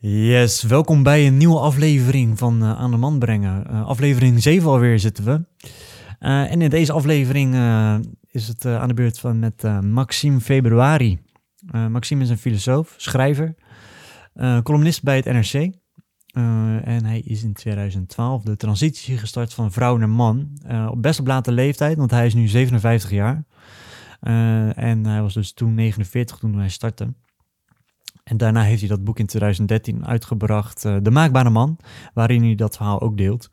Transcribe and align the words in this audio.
Yes, 0.00 0.62
welkom 0.62 1.02
bij 1.02 1.26
een 1.26 1.36
nieuwe 1.36 1.58
aflevering 1.58 2.38
van 2.38 2.62
uh, 2.62 2.78
Aan 2.78 2.90
de 2.90 2.96
Man 2.96 3.18
Brengen. 3.18 3.64
Uh, 3.70 3.86
aflevering 3.86 4.42
7 4.42 4.68
alweer 4.68 4.98
zitten 4.98 5.24
we. 5.24 5.44
Uh, 6.20 6.52
en 6.52 6.62
in 6.62 6.70
deze 6.70 6.92
aflevering 6.92 7.54
is 8.30 8.48
het 8.48 8.64
aan 8.64 8.88
de 8.88 8.94
beurt 8.94 9.18
van 9.18 9.38
met 9.38 9.82
Maxime 9.82 10.40
Februari. 10.40 11.18
Maxime 11.90 12.22
is 12.22 12.30
een 12.30 12.38
filosoof, 12.38 12.94
schrijver, 12.96 13.54
columnist 14.62 15.02
bij 15.02 15.16
het 15.16 15.24
NRC. 15.24 15.74
en 16.84 17.04
hij 17.04 17.20
is 17.24 17.42
in 17.42 17.52
2012 17.52 18.42
de 18.42 18.56
transitie 18.56 19.18
gestart 19.18 19.54
van 19.54 19.72
vrouw 19.72 19.96
naar 19.96 20.08
man. 20.08 20.58
op 20.90 21.02
best 21.02 21.20
op 21.20 21.26
late 21.26 21.52
leeftijd, 21.52 21.96
want 21.96 22.10
hij 22.10 22.26
is 22.26 22.34
nu 22.34 22.48
57 22.48 23.10
jaar. 23.10 23.44
en 24.74 25.06
hij 25.06 25.22
was 25.22 25.34
dus 25.34 25.52
toen 25.52 25.74
49 25.74 26.38
toen 26.38 26.58
hij 26.58 26.68
startte. 26.68 27.14
En 28.28 28.36
daarna 28.36 28.62
heeft 28.62 28.80
hij 28.80 28.88
dat 28.88 29.04
boek 29.04 29.18
in 29.18 29.26
2013 29.26 30.06
uitgebracht, 30.06 30.84
uh, 30.84 30.96
De 31.02 31.10
Maakbare 31.10 31.50
Man, 31.50 31.78
waarin 32.14 32.42
hij 32.42 32.54
dat 32.54 32.76
verhaal 32.76 33.00
ook 33.00 33.16
deelt. 33.16 33.50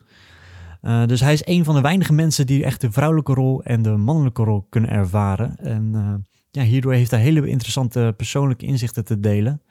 Uh, 0.81 1.05
dus 1.05 1.19
hij 1.19 1.33
is 1.33 1.45
een 1.45 1.63
van 1.63 1.75
de 1.75 1.81
weinige 1.81 2.13
mensen 2.13 2.45
die 2.45 2.63
echt 2.63 2.81
de 2.81 2.91
vrouwelijke 2.91 3.33
rol 3.33 3.63
en 3.63 3.81
de 3.81 3.89
mannelijke 3.89 4.43
rol 4.43 4.67
kunnen 4.69 4.89
ervaren. 4.89 5.55
En 5.57 5.91
uh, 5.93 6.13
ja, 6.51 6.63
hierdoor 6.63 6.93
heeft 6.93 7.11
hij 7.11 7.19
hele 7.19 7.47
interessante 7.47 8.13
persoonlijke 8.17 8.65
inzichten 8.65 9.05
te 9.05 9.19
delen. 9.19 9.61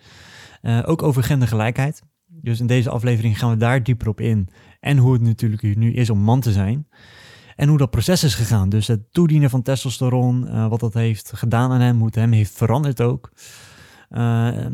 ook 0.85 1.03
over 1.03 1.23
gendergelijkheid. 1.23 2.03
Dus 2.27 2.61
in 2.61 2.67
deze 2.67 2.91
aflevering 2.91 3.39
gaan 3.39 3.51
we 3.51 3.57
daar 3.57 3.83
dieper 3.83 4.09
op 4.09 4.21
in. 4.21 4.49
En 4.81 4.99
hoe 4.99 5.13
het 5.13 5.23
natuurlijk 5.23 5.77
nu 5.77 5.93
is 5.93 6.11
om 6.11 6.19
man 6.19 6.41
te 6.41 6.53
zijn. 6.53 6.89
En 7.57 7.69
hoe 7.69 7.79
dat 7.79 7.91
proces 7.91 8.25
is 8.25 8.35
gegaan. 8.35 8.69
Dus 8.69 8.87
het 8.87 9.13
toedienen 9.13 9.51
van 9.51 9.63
testosteron, 9.63 10.69
wat 10.69 10.81
dat 10.81 10.95
heeft 10.95 11.33
gedaan 11.35 11.71
aan 11.71 11.81
hem, 11.81 11.97
hoe 11.97 12.07
het 12.07 12.15
hem 12.15 12.33
heeft 12.33 12.53
veranderd 12.53 13.01
ook. 13.01 13.31
Uh, 14.17 14.67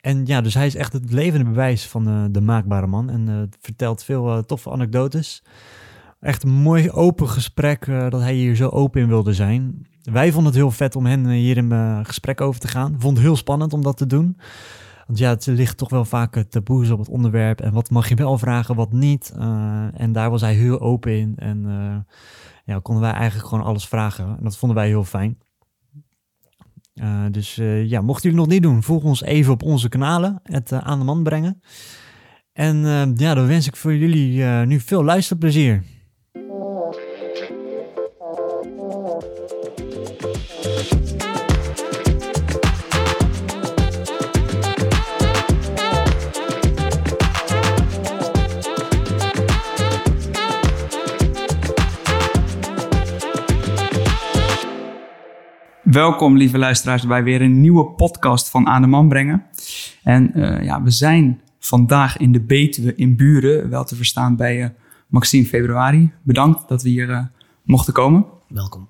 en 0.00 0.26
ja, 0.26 0.40
dus 0.40 0.54
hij 0.54 0.66
is 0.66 0.74
echt 0.74 0.92
het 0.92 1.12
levende 1.12 1.44
bewijs 1.44 1.86
van 1.86 2.04
de, 2.04 2.28
de 2.30 2.40
maakbare 2.40 2.86
man. 2.86 3.10
En 3.10 3.28
uh, 3.28 3.42
vertelt 3.60 4.04
veel 4.04 4.44
toffe 4.44 4.70
anekdotes. 4.70 5.42
Echt 6.20 6.42
een 6.42 6.52
mooi 6.52 6.90
open 6.90 7.28
gesprek 7.28 7.86
dat 7.86 8.20
hij 8.20 8.34
hier 8.34 8.56
zo 8.56 8.68
open 8.68 9.00
in 9.00 9.08
wilde 9.08 9.34
zijn. 9.34 9.86
Wij 10.02 10.32
vonden 10.32 10.52
het 10.52 10.60
heel 10.60 10.70
vet 10.70 10.96
om 10.96 11.06
hen 11.06 11.28
hier 11.28 11.56
in 11.56 12.04
gesprek 12.06 12.40
over 12.40 12.60
te 12.60 12.68
gaan. 12.68 12.94
Vond 12.98 13.16
het 13.16 13.26
heel 13.26 13.36
spannend 13.36 13.72
om 13.72 13.82
dat 13.82 13.96
te 13.96 14.06
doen. 14.06 14.36
Want 15.06 15.18
ja, 15.18 15.30
het 15.30 15.46
ligt 15.46 15.76
toch 15.76 15.90
wel 15.90 16.04
vaak 16.04 16.44
taboes 16.48 16.90
op 16.90 16.98
het 16.98 17.08
onderwerp. 17.08 17.60
En 17.60 17.72
wat 17.72 17.90
mag 17.90 18.08
je 18.08 18.14
wel 18.14 18.38
vragen, 18.38 18.74
wat 18.74 18.92
niet. 18.92 19.32
en 19.94 20.12
daar 20.12 20.30
was 20.30 20.40
hij 20.40 20.54
heel 20.54 20.80
open 20.80 21.18
in. 21.18 21.34
En 21.36 21.66
ja, 22.64 22.78
konden 22.78 23.04
wij 23.04 23.12
eigenlijk 23.12 23.48
gewoon 23.48 23.64
alles 23.64 23.88
vragen. 23.88 24.24
En 24.26 24.42
dat 24.42 24.56
vonden 24.56 24.78
wij 24.78 24.86
heel 24.86 25.04
fijn. 25.04 25.38
Uh, 27.00 27.24
dus 27.30 27.58
uh, 27.58 27.84
ja, 27.84 28.00
mochten 28.00 28.30
jullie 28.30 28.44
nog 28.44 28.54
niet 28.54 28.62
doen, 28.62 28.82
volg 28.82 29.02
ons 29.02 29.22
even 29.22 29.52
op 29.52 29.62
onze 29.62 29.88
kanalen, 29.88 30.40
het 30.42 30.72
uh, 30.72 30.78
aan 30.78 30.98
de 30.98 31.04
man 31.04 31.22
brengen. 31.22 31.60
En 32.52 32.76
ja, 33.16 33.34
dan 33.34 33.46
wens 33.46 33.66
ik 33.66 33.76
voor 33.76 33.96
jullie 33.96 34.44
nu 34.66 34.80
veel 34.80 35.04
luisterplezier. 35.04 35.82
Welkom, 55.98 56.36
lieve 56.36 56.58
luisteraars, 56.58 57.06
bij 57.06 57.22
weer 57.22 57.42
een 57.42 57.60
nieuwe 57.60 57.84
podcast 57.84 58.48
van 58.48 58.66
Aan 58.66 58.82
de 58.82 58.88
Man 58.88 59.08
brengen. 59.08 59.46
En 60.02 60.30
uh, 60.34 60.64
ja, 60.64 60.82
we 60.82 60.90
zijn 60.90 61.40
vandaag 61.58 62.16
in 62.16 62.32
de 62.32 62.40
Betuwe 62.40 62.94
in 62.94 63.16
Buren, 63.16 63.70
wel 63.70 63.84
te 63.84 63.96
verstaan 63.96 64.36
bij 64.36 64.62
uh, 64.62 64.68
Maxime 65.06 65.46
Februari. 65.46 66.12
Bedankt 66.22 66.68
dat 66.68 66.82
we 66.82 66.88
hier 66.88 67.08
uh, 67.08 67.24
mochten 67.62 67.92
komen. 67.92 68.26
Welkom. 68.48 68.88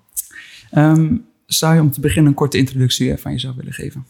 Um, 0.72 1.24
zou 1.46 1.74
je 1.74 1.80
om 1.80 1.90
te 1.90 2.00
beginnen 2.00 2.30
een 2.30 2.36
korte 2.36 2.58
introductie 2.58 3.16
van 3.16 3.32
jezelf 3.32 3.56
willen 3.56 3.72
geven? 3.72 4.06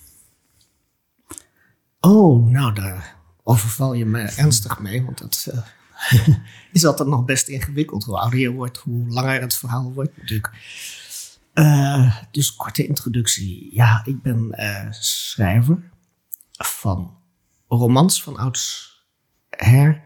Oh, 2.01 2.51
nou, 2.51 2.75
daar 2.75 3.17
overval 3.43 3.93
je 3.95 4.05
me 4.05 4.21
ernstig 4.21 4.81
mee, 4.81 5.05
want 5.05 5.19
dat 5.19 5.49
is 6.73 6.85
altijd 6.85 7.09
nog 7.09 7.25
best 7.25 7.49
ingewikkeld. 7.49 8.05
Hoe 8.05 8.19
ouder 8.19 8.39
je 8.39 8.51
wordt, 8.51 8.79
hoe 8.79 9.09
langer 9.09 9.41
het 9.41 9.55
verhaal 9.55 9.93
wordt 9.93 10.17
natuurlijk. 10.17 10.51
Uh, 11.59 12.17
dus 12.31 12.55
korte 12.55 12.87
introductie. 12.87 13.75
Ja, 13.75 14.03
ik 14.05 14.23
ben 14.23 14.55
uh, 14.59 14.87
schrijver 14.91 15.91
van 16.53 17.19
romans 17.69 18.23
van 18.23 18.37
ouds 18.37 18.93
her. 19.49 20.03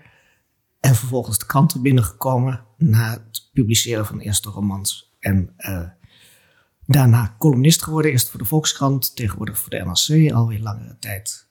En 0.80 0.94
vervolgens 0.94 1.38
de 1.38 1.46
kranten 1.46 1.82
binnengekomen 1.82 2.64
na 2.76 3.10
het 3.10 3.50
publiceren 3.52 4.06
van 4.06 4.18
de 4.18 4.24
eerste 4.24 4.50
romans. 4.50 5.16
En 5.18 5.54
uh, 5.58 5.88
daarna 6.86 7.34
columnist 7.38 7.82
geworden. 7.82 8.10
Eerst 8.10 8.28
voor 8.28 8.40
de 8.40 8.46
Volkskrant, 8.46 9.16
tegenwoordig 9.16 9.58
voor 9.58 9.70
de 9.70 9.84
NRC, 9.84 10.32
alweer 10.32 10.60
langere 10.60 10.96
tijd. 10.98 11.48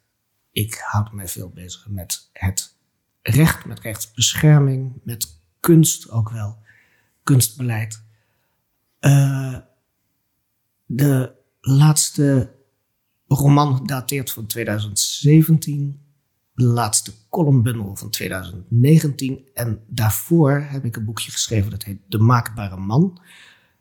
Ik 0.52 0.82
houd 0.84 1.12
me 1.12 1.28
veel 1.28 1.50
bezig 1.50 1.88
met 1.88 2.30
het 2.34 2.78
recht, 3.22 3.66
met 3.66 3.80
rechtsbescherming, 3.80 5.02
met 5.04 5.40
kunst 5.60 6.10
ook 6.10 6.30
wel, 6.30 6.58
kunstbeleid. 7.24 8.04
Uh, 9.00 9.58
de 10.96 11.36
laatste 11.60 12.56
roman 13.28 13.86
dateert 13.86 14.32
van 14.32 14.46
2017. 14.46 16.02
De 16.54 16.64
laatste 16.64 17.14
columnbundel 17.30 17.96
van 17.96 18.10
2019. 18.10 19.50
En 19.54 19.84
daarvoor 19.88 20.66
heb 20.70 20.86
ik 20.86 20.96
een 20.96 21.06
boekje 21.06 21.32
geschreven 21.32 21.72
dat 21.72 21.84
heet 21.84 22.00
De 22.08 22.18
Maakbare 22.18 22.78
Man. 22.78 23.22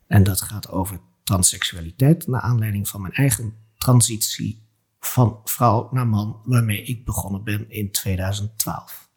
En 0.07 0.23
dat 0.23 0.41
gaat 0.41 0.69
over 0.69 1.01
transseksualiteit. 1.23 2.27
Naar 2.27 2.41
aanleiding 2.41 2.89
van 2.89 3.01
mijn 3.01 3.15
eigen 3.15 3.55
transitie 3.77 4.63
van 5.01 5.41
vrouw 5.45 5.89
naar 5.93 6.07
man. 6.07 6.41
Waarmee 6.45 6.83
ik 6.83 7.05
begonnen 7.05 7.45
ben 7.45 7.71
in 7.71 7.91
2012. 7.91 9.09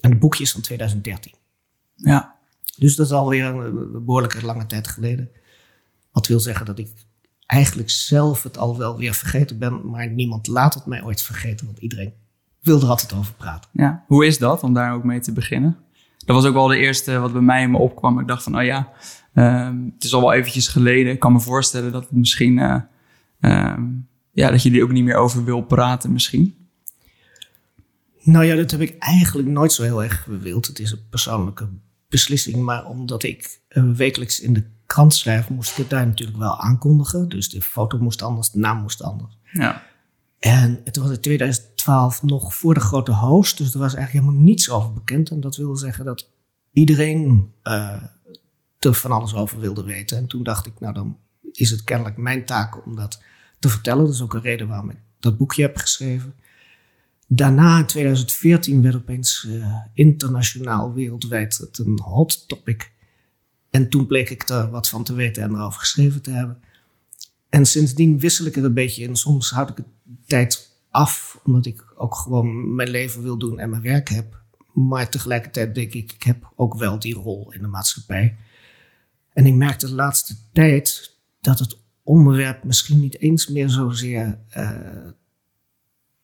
En 0.00 0.10
het 0.10 0.20
boekje 0.20 0.42
is 0.42 0.52
van 0.52 0.60
2013. 0.60 1.34
Ja. 1.94 2.38
Dus 2.78 2.96
dat 2.96 3.06
is 3.06 3.12
alweer 3.12 3.44
een 3.44 4.04
behoorlijke 4.04 4.44
lange 4.44 4.66
tijd 4.66 4.88
geleden. 4.88 5.30
Wat 6.12 6.26
wil 6.26 6.40
zeggen 6.40 6.66
dat 6.66 6.78
ik 6.78 7.10
eigenlijk 7.52 7.90
zelf 7.90 8.42
het 8.42 8.58
al 8.58 8.78
wel 8.78 8.98
weer 8.98 9.14
vergeten 9.14 9.58
ben, 9.58 9.90
maar 9.90 10.10
niemand 10.10 10.46
laat 10.46 10.74
het 10.74 10.86
mij 10.86 11.02
ooit 11.02 11.22
vergeten, 11.22 11.66
want 11.66 11.78
iedereen 11.78 12.12
wil 12.60 12.80
er 12.80 12.88
altijd 12.88 13.12
over 13.12 13.34
praten. 13.34 13.70
Ja, 13.72 14.04
hoe 14.06 14.26
is 14.26 14.38
dat 14.38 14.62
om 14.62 14.74
daar 14.74 14.94
ook 14.94 15.04
mee 15.04 15.20
te 15.20 15.32
beginnen? 15.32 15.76
Dat 16.18 16.36
was 16.36 16.44
ook 16.44 16.54
wel 16.54 16.66
de 16.66 16.76
eerste 16.76 17.18
wat 17.18 17.32
bij 17.32 17.40
mij 17.42 17.62
in 17.62 17.70
me 17.70 17.78
opkwam. 17.78 18.20
Ik 18.20 18.26
dacht 18.26 18.42
van, 18.42 18.58
oh 18.58 18.64
ja, 18.64 18.92
um, 19.34 19.92
het 19.94 20.04
is 20.04 20.14
al 20.14 20.20
wel 20.20 20.32
eventjes 20.32 20.68
geleden. 20.68 21.12
Ik 21.12 21.18
kan 21.18 21.32
me 21.32 21.40
voorstellen 21.40 21.92
dat 21.92 22.02
het 22.02 22.12
misschien, 22.12 22.56
uh, 22.58 22.80
um, 23.40 24.08
ja, 24.30 24.50
dat 24.50 24.62
je 24.62 24.70
er 24.70 24.82
ook 24.82 24.92
niet 24.92 25.04
meer 25.04 25.16
over 25.16 25.44
wil 25.44 25.60
praten 25.60 26.12
misschien. 26.12 26.56
Nou 28.22 28.44
ja, 28.44 28.54
dat 28.54 28.70
heb 28.70 28.80
ik 28.80 28.98
eigenlijk 28.98 29.48
nooit 29.48 29.72
zo 29.72 29.82
heel 29.82 30.02
erg 30.02 30.22
gewild. 30.22 30.66
Het 30.66 30.78
is 30.78 30.90
een 30.90 31.08
persoonlijke 31.10 31.68
beslissing, 32.08 32.56
maar 32.56 32.86
omdat 32.86 33.22
ik 33.22 33.60
uh, 33.68 33.90
wekelijks 33.90 34.40
in 34.40 34.52
de 34.52 34.64
krant 34.92 35.14
schrijven, 35.14 35.54
moest 35.54 35.70
ik 35.70 35.76
het 35.76 35.90
daar 35.90 36.06
natuurlijk 36.06 36.38
wel 36.38 36.60
aankondigen. 36.60 37.28
Dus 37.28 37.48
de 37.48 37.62
foto 37.62 37.98
moest 37.98 38.22
anders, 38.22 38.50
de 38.50 38.58
naam 38.58 38.80
moest 38.80 39.02
anders. 39.02 39.38
Ja. 39.52 39.82
En 40.38 40.80
het 40.84 40.96
was 40.96 41.10
in 41.10 41.20
2012 41.20 42.22
nog 42.22 42.54
voor 42.54 42.74
de 42.74 42.80
grote 42.80 43.12
host, 43.12 43.58
dus 43.58 43.74
er 43.74 43.78
was 43.78 43.94
eigenlijk 43.94 44.24
helemaal 44.24 44.44
niets 44.44 44.70
over 44.70 44.92
bekend. 44.92 45.30
En 45.30 45.40
dat 45.40 45.56
wil 45.56 45.76
zeggen 45.76 46.04
dat 46.04 46.28
iedereen 46.72 47.52
uh, 47.64 48.02
er 48.78 48.94
van 48.94 49.10
alles 49.10 49.34
over 49.34 49.60
wilde 49.60 49.82
weten. 49.82 50.16
En 50.16 50.26
toen 50.26 50.42
dacht 50.42 50.66
ik, 50.66 50.72
nou 50.80 50.94
dan 50.94 51.16
is 51.52 51.70
het 51.70 51.84
kennelijk 51.84 52.16
mijn 52.16 52.44
taak 52.44 52.86
om 52.86 52.96
dat 52.96 53.22
te 53.58 53.68
vertellen. 53.68 54.04
Dat 54.04 54.14
is 54.14 54.22
ook 54.22 54.34
een 54.34 54.40
reden 54.40 54.68
waarom 54.68 54.90
ik 54.90 54.98
dat 55.20 55.36
boekje 55.36 55.62
heb 55.62 55.76
geschreven. 55.76 56.34
Daarna, 57.26 57.78
in 57.78 57.86
2014, 57.86 58.82
werd 58.82 58.94
opeens 58.94 59.44
uh, 59.48 59.76
internationaal, 59.94 60.92
wereldwijd 60.92 61.56
het 61.56 61.78
een 61.78 62.00
hot 62.02 62.48
topic. 62.48 62.91
En 63.72 63.88
toen 63.88 64.06
bleek 64.06 64.30
ik 64.30 64.48
er 64.48 64.70
wat 64.70 64.88
van 64.88 65.04
te 65.04 65.14
weten 65.14 65.42
en 65.42 65.54
erover 65.54 65.80
geschreven 65.80 66.22
te 66.22 66.30
hebben. 66.30 66.62
En 67.48 67.66
sindsdien 67.66 68.18
wissel 68.18 68.46
ik 68.46 68.56
er 68.56 68.64
een 68.64 68.74
beetje 68.74 69.02
in. 69.02 69.16
Soms 69.16 69.50
houd 69.50 69.70
ik 69.70 69.76
het 69.76 69.86
tijd 70.26 70.76
af, 70.90 71.40
omdat 71.44 71.66
ik 71.66 71.84
ook 71.96 72.14
gewoon 72.14 72.74
mijn 72.74 72.90
leven 72.90 73.22
wil 73.22 73.38
doen 73.38 73.58
en 73.58 73.70
mijn 73.70 73.82
werk 73.82 74.08
heb. 74.08 74.40
Maar 74.72 75.10
tegelijkertijd 75.10 75.74
denk 75.74 75.92
ik, 75.92 76.12
ik 76.12 76.22
heb 76.22 76.52
ook 76.56 76.74
wel 76.74 76.98
die 76.98 77.14
rol 77.14 77.52
in 77.52 77.60
de 77.60 77.66
maatschappij. 77.66 78.36
En 79.32 79.46
ik 79.46 79.54
merkte 79.54 79.86
de 79.86 79.94
laatste 79.94 80.36
tijd 80.52 81.16
dat 81.40 81.58
het 81.58 81.78
onderwerp 82.02 82.64
misschien 82.64 83.00
niet 83.00 83.18
eens 83.18 83.46
meer 83.46 83.68
zozeer 83.68 84.38
uh, 84.56 85.10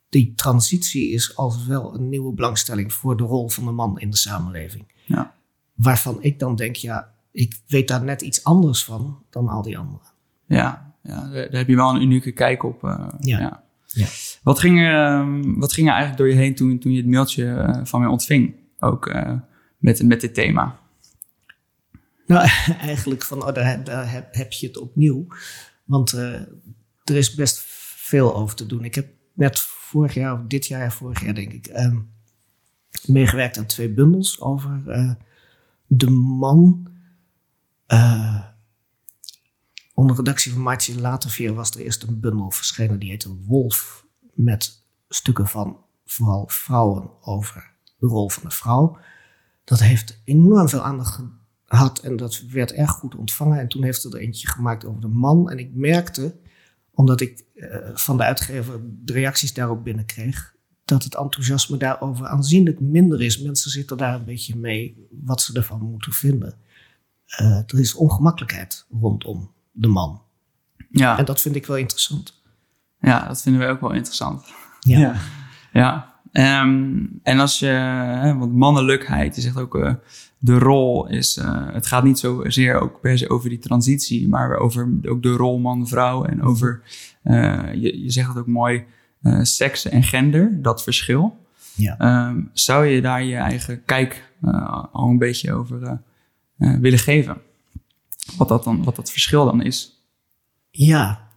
die 0.09 0.33
transitie 0.35 1.11
is, 1.11 1.37
als 1.37 1.67
wel 1.67 1.95
een 1.95 2.09
nieuwe 2.09 2.35
belangstelling 2.35 2.93
voor 2.93 3.17
de 3.17 3.25
rol 3.25 3.49
van 3.49 3.65
de 3.65 3.71
man 3.71 4.01
in 4.01 4.11
de 4.11 4.17
samenleving. 4.17 4.93
Ja. 5.05 5.35
Waarvan 5.75 6.23
ik 6.23 6.39
dan 6.39 6.57
denk, 6.57 6.77
ja, 6.77 7.17
ik 7.39 7.61
weet 7.67 7.89
daar 7.89 8.05
net 8.05 8.23
iets 8.23 8.45
anders 8.45 8.85
van 8.85 9.23
dan 9.31 9.49
al 9.49 9.63
die 9.63 9.79
anderen. 9.79 10.07
Ja, 10.47 10.95
ja 11.03 11.31
daar 11.31 11.49
heb 11.51 11.69
je 11.69 11.77
wel 11.77 11.95
een 11.95 12.03
unieke 12.03 12.33
kijk 12.33 12.63
op. 12.63 12.85
Uh, 12.85 13.09
ja. 13.21 13.63
Ja. 13.87 14.07
Wat, 14.43 14.59
ging 14.59 14.81
er, 14.81 15.07
ehm, 15.07 15.59
wat 15.59 15.73
ging 15.73 15.87
er 15.87 15.93
eigenlijk 15.93 16.23
door 16.23 16.31
je 16.31 16.41
heen 16.41 16.55
toen, 16.55 16.79
toen 16.79 16.93
je 16.93 16.99
het 16.99 17.11
mailtje 17.11 17.55
eh, 17.55 17.81
van 17.85 18.01
mij 18.01 18.09
ontving? 18.09 18.55
Ook 18.79 19.07
eh, 19.07 19.33
met, 19.79 20.03
met 20.03 20.21
dit 20.21 20.35
thema. 20.35 20.79
Nou, 22.27 22.49
eigenlijk 22.81 23.25
van, 23.25 23.47
oh, 23.47 23.55
daar, 23.55 23.85
daar 23.85 24.11
heb, 24.11 24.35
heb 24.35 24.53
je 24.53 24.67
het 24.67 24.79
opnieuw. 24.79 25.27
Want 25.85 26.13
eh, 26.13 26.41
er 27.05 27.17
is 27.17 27.35
best 27.35 27.59
veel 27.97 28.37
over 28.37 28.57
te 28.57 28.67
doen. 28.67 28.85
Ik 28.85 28.95
heb 28.95 29.07
net 29.33 29.61
vorig 29.61 30.15
jaar, 30.15 30.33
of 30.33 30.41
dit 30.47 30.67
jaar, 30.67 30.93
vorig 30.93 31.25
jaar 31.25 31.35
denk 31.35 31.53
ik, 31.53 31.67
ehm, 31.67 31.99
meegewerkt 33.07 33.59
aan 33.59 33.67
twee 33.67 33.89
bundels 33.89 34.41
over 34.41 34.83
eh, 34.87 35.13
de 35.87 36.11
man. 36.11 36.87
Eh, 37.89 38.45
onder 39.95 40.17
redactie 40.17 40.53
van 40.53 40.63
Maartje 40.63 41.01
Laterveer 41.01 41.55
was 41.55 41.71
er 41.71 41.81
eerst 41.81 42.03
een 42.03 42.21
bundel 42.21 42.51
verschenen. 42.51 42.99
Die 42.99 43.11
heette 43.11 43.37
Wolf. 43.47 44.07
Met 44.35 44.83
stukken 45.09 45.47
van 45.47 45.85
vooral 46.05 46.49
vrouwen 46.49 47.11
over 47.21 47.71
de 47.99 48.07
rol 48.07 48.29
van 48.29 48.43
de 48.43 48.51
vrouw. 48.51 48.99
Dat 49.65 49.81
heeft 49.81 50.21
enorm 50.25 50.69
veel 50.69 50.83
aandacht 50.83 51.21
gehad 51.65 51.99
en 51.99 52.17
dat 52.17 52.41
werd 52.41 52.73
erg 52.73 52.91
goed 52.91 53.15
ontvangen. 53.15 53.59
En 53.59 53.69
toen 53.69 53.83
heeft 53.83 54.05
er 54.05 54.17
eentje 54.17 54.49
gemaakt 54.49 54.85
over 54.85 55.01
de 55.01 55.09
man. 55.09 55.51
En 55.51 55.59
ik 55.59 55.75
merkte, 55.75 56.37
omdat 56.91 57.21
ik 57.21 57.45
eh, 57.55 57.79
van 57.95 58.17
de 58.17 58.23
uitgever 58.23 58.81
de 58.83 59.13
reacties 59.13 59.55
daarop 59.55 59.85
binnenkreeg, 59.85 60.55
dat 60.85 61.05
het 61.05 61.15
enthousiasme 61.15 61.77
daarover 61.77 62.27
aanzienlijk 62.27 62.81
minder 62.81 63.23
is. 63.23 63.41
Mensen 63.41 63.71
zitten 63.71 63.97
daar 63.97 64.15
een 64.15 64.25
beetje 64.25 64.57
mee 64.57 65.07
wat 65.11 65.41
ze 65.41 65.53
ervan 65.53 65.81
moeten 65.81 66.13
vinden. 66.13 66.59
Eh, 67.29 67.57
er 67.67 67.79
is 67.79 67.95
ongemakkelijkheid 67.95 68.87
rondom 69.01 69.51
de 69.73 69.89
man. 69.89 70.23
Ja, 70.91 71.19
En 71.19 71.25
dat 71.25 71.41
vind 71.41 71.57
ik 71.57 71.67
wel 71.67 71.77
interessant. 71.77 72.43
ja, 73.01 73.27
dat 73.27 73.43
vinden 73.43 73.61
wij 73.61 73.71
ook 73.71 73.81
wel 73.81 73.93
interessant. 73.93 74.45
Ja. 74.81 75.15
Ja, 75.73 76.15
ehm, 76.33 77.05
en 77.23 77.41
als 77.41 77.59
je, 77.59 77.67
hè, 77.67 78.37
want 78.37 78.55
mannelijkheid, 78.55 79.35
je 79.35 79.41
zegt 79.41 79.57
ook, 79.57 79.75
eh, 79.79 79.95
de 80.39 80.59
rol 80.59 81.09
is, 81.09 81.37
eh, 81.37 81.67
het 81.73 81.87
gaat 81.87 82.05
niet 82.05 82.19
zozeer 82.19 82.81
ook 82.81 83.01
per 83.01 83.19
se 83.19 83.31
over 83.31 83.49
die 83.49 83.59
transitie, 83.59 84.29
maar 84.29 84.57
over 84.57 84.89
ook 85.09 85.23
de 85.23 85.33
rol 85.33 85.59
man-vrouw 85.59 86.25
en 86.25 86.43
over, 86.43 86.83
eh, 87.23 87.75
je, 87.75 88.03
je 88.03 88.11
zegt 88.11 88.29
het 88.29 88.37
ook 88.37 88.47
mooi, 88.47 88.85
eh 89.23 89.39
seks 89.43 89.89
en 89.89 90.03
gender, 90.03 90.63
dat 90.63 90.83
verschil. 90.83 91.47
Ja. 91.75 91.99
Ehm, 91.99 92.41
zou 92.53 92.87
je 92.87 93.01
daar 93.01 93.23
je 93.23 93.37
eigen 93.37 93.85
kijk 93.85 94.31
eh, 94.43 94.85
al 94.93 95.09
een 95.09 95.19
beetje 95.19 95.53
over 95.53 96.01
willen 96.59 96.99
geven? 96.99 97.41
Wat 98.37 98.49
dat, 98.49 98.65
dan, 98.65 98.85
wat 98.85 98.97
dat 98.97 99.11
verschil 99.11 99.45
dan 99.45 99.63
is? 99.63 100.03
Ja. 100.71 101.31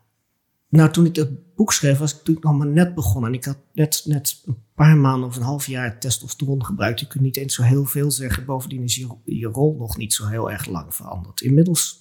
Nou, 0.70 0.92
toen 0.92 1.06
ik 1.06 1.16
dat 1.16 1.56
boek 1.56 1.74
schreef, 1.74 1.98
was 1.98 2.12
ik 2.12 2.18
natuurlijk 2.18 2.46
nog 2.46 2.58
maar 2.58 2.68
net 2.68 2.96
begonnen. 2.96 3.30
En 3.32 3.38
ik 3.38 3.46
had 3.46 3.58
net, 3.74 4.02
net 4.06 4.42
een 4.46 4.58
paar 4.76 4.98
maanden 4.98 5.30
of 5.30 5.36
een 5.36 5.42
half 5.42 5.68
jaar 5.68 6.00
testosteron 6.00 6.66
gebruikt. 6.66 7.00
Je 7.00 7.08
kunt 7.08 7.24
niet 7.24 7.38
eens 7.38 7.56
zo 7.56 7.64
heel 7.64 7.86
veel 7.86 8.12
zeggen. 8.12 8.46
Bovendien 8.46 8.84
is 8.84 8.96
je, 8.96 9.08
je 9.26 9.48
rol 9.48 9.76
nog 9.78 9.98
niet 9.98 10.14
zo 10.14 10.28
heel 10.28 10.52
erg 10.52 10.66
lang 10.66 10.96
veranderd. 10.96 11.42
Inmiddels 11.42 12.00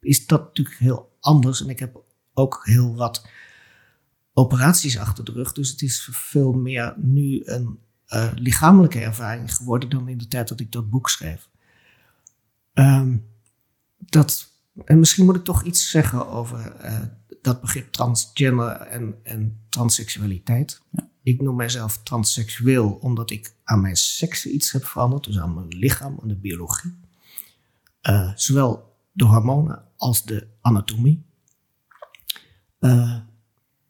is 0.00 0.26
dat 0.26 0.44
natuurlijk 0.44 0.76
heel 0.78 1.16
anders. 1.20 1.62
En 1.62 1.68
ik 1.68 1.78
heb 1.78 2.02
ook 2.34 2.60
heel 2.64 2.94
wat 2.94 3.26
operaties 4.32 4.98
achter 4.98 5.24
de 5.24 5.32
rug. 5.32 5.52
Dus 5.52 5.70
het 5.70 5.82
is 5.82 6.08
veel 6.12 6.52
meer 6.52 6.94
nu 6.96 7.42
een 7.44 7.78
eh, 8.06 8.32
lichamelijke 8.34 9.00
ervaring 9.00 9.54
geworden 9.54 9.90
dan 9.90 10.08
in 10.08 10.18
de 10.18 10.28
tijd 10.28 10.48
dat 10.48 10.60
ik 10.60 10.72
dat 10.72 10.90
boek 10.90 11.08
schreef. 11.08 11.48
Ehm, 12.74 13.16
dat, 13.98 14.48
en 14.84 14.98
misschien 14.98 15.24
moet 15.24 15.36
ik 15.36 15.44
toch 15.44 15.62
iets 15.62 15.90
zeggen 15.90 16.28
over 16.28 16.70
eh, 16.70 17.00
dat 17.42 17.60
begrip 17.60 17.92
transgender 17.92 18.70
en, 18.70 19.14
en 19.22 19.60
transseksualiteit. 19.68 20.82
Ik 21.22 21.40
noem 21.42 21.56
mijzelf 21.56 22.02
transseksueel 22.02 22.90
omdat 22.90 23.30
ik 23.30 23.54
aan 23.64 23.80
mijn 23.80 23.96
seks 23.96 24.46
iets 24.46 24.72
heb 24.72 24.84
veranderd, 24.84 25.24
dus 25.24 25.38
aan 25.38 25.54
mijn 25.54 25.68
lichaam, 25.68 26.18
aan 26.22 26.28
de 26.28 26.36
biologie. 26.36 26.94
Eh, 28.00 28.32
zowel 28.34 28.98
de 29.12 29.24
hormonen 29.24 29.84
als 29.96 30.24
de 30.24 30.46
anatomie. 30.60 31.26
Eh, 32.78 33.18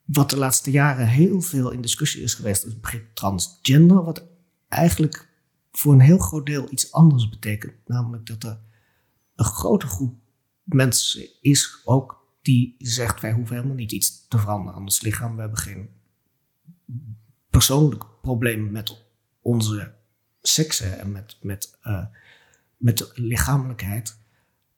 wat 0.05 0.29
de 0.29 0.37
laatste 0.37 0.71
jaren 0.71 1.07
heel 1.07 1.41
veel 1.41 1.71
in 1.71 1.81
discussie 1.81 2.21
is 2.21 2.33
geweest, 2.33 2.63
is 2.65 2.71
het 2.71 2.81
begrip 2.81 3.15
transgender, 3.15 4.03
wat 4.03 4.23
eigenlijk 4.67 5.29
voor 5.71 5.93
een 5.93 5.99
heel 5.99 6.17
groot 6.17 6.45
deel 6.45 6.71
iets 6.71 6.91
anders 6.91 7.29
betekent. 7.29 7.73
Namelijk 7.85 8.25
dat 8.25 8.43
er 8.43 8.59
een 9.35 9.45
grote 9.45 9.87
groep 9.87 10.15
mensen 10.63 11.27
is 11.41 11.81
ook 11.83 12.23
die 12.41 12.75
zegt 12.77 13.21
wij 13.21 13.31
hoeven 13.31 13.55
helemaal 13.55 13.75
niet 13.75 13.91
iets 13.91 14.27
te 14.27 14.37
veranderen 14.37 14.75
aan 14.75 14.83
ons 14.83 15.01
lichaam. 15.01 15.35
We 15.35 15.41
hebben 15.41 15.59
geen 15.59 15.89
persoonlijke 17.49 18.07
problemen 18.21 18.71
met 18.71 19.05
onze 19.41 19.93
seksen 20.41 20.99
en 20.99 21.11
met, 21.11 21.37
met, 21.41 21.77
eh, 21.81 22.05
met 22.77 22.97
de 22.97 23.11
lichamelijkheid. 23.15 24.17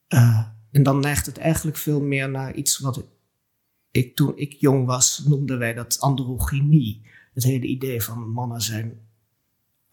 Eh, 0.07 0.47
en 0.71 0.83
dan 0.83 0.99
neigt 0.99 1.25
het 1.25 1.37
eigenlijk 1.37 1.77
veel 1.77 2.01
meer 2.01 2.29
naar 2.29 2.55
iets 2.55 2.77
wat 2.77 3.03
ik 3.91 4.15
toen 4.15 4.37
ik 4.37 4.53
jong 4.53 4.85
was, 4.85 5.23
noemden 5.25 5.57
wij 5.57 5.73
dat 5.73 5.99
androgynie. 5.99 7.05
Het 7.33 7.43
hele 7.43 7.65
idee 7.65 8.03
van 8.03 8.29
mannen 8.29 8.61
zijn, 8.61 9.06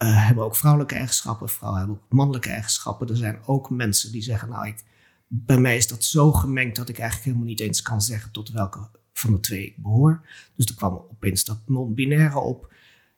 eh, 0.05 0.27
hebben 0.27 0.45
ook 0.45 0.57
vrouwelijke 0.57 0.95
eigenschappen, 0.95 1.49
vrouwen 1.49 1.81
hebben 1.81 1.97
ook 1.97 2.13
mannelijke 2.13 2.49
eigenschappen. 2.49 3.09
Er 3.09 3.17
zijn 3.17 3.39
ook 3.47 3.71
mensen 3.71 4.13
die 4.13 4.23
zeggen, 4.23 4.49
nou, 4.49 4.67
ik, 4.67 4.85
bij 5.27 5.59
mij 5.59 5.77
is 5.77 5.89
dat 5.89 6.05
zo 6.05 6.33
gemengd 6.33 6.77
dat 6.77 6.89
ik 6.89 6.99
eigenlijk 6.99 7.29
helemaal 7.29 7.49
niet 7.49 7.61
eens 7.61 7.83
kan 7.83 8.03
zeggen 8.03 8.31
tot 8.31 8.51
welke 8.51 8.89
van 9.13 9.33
de 9.33 9.41
twee 9.41 9.67
ik 9.67 9.77
behoor. 9.77 10.27
Dus 10.57 10.67
er 10.67 10.75
kwam 10.75 10.93
opeens 10.93 11.45
dat 11.45 11.59
non-binaire 11.67 12.39
op. 12.39 12.73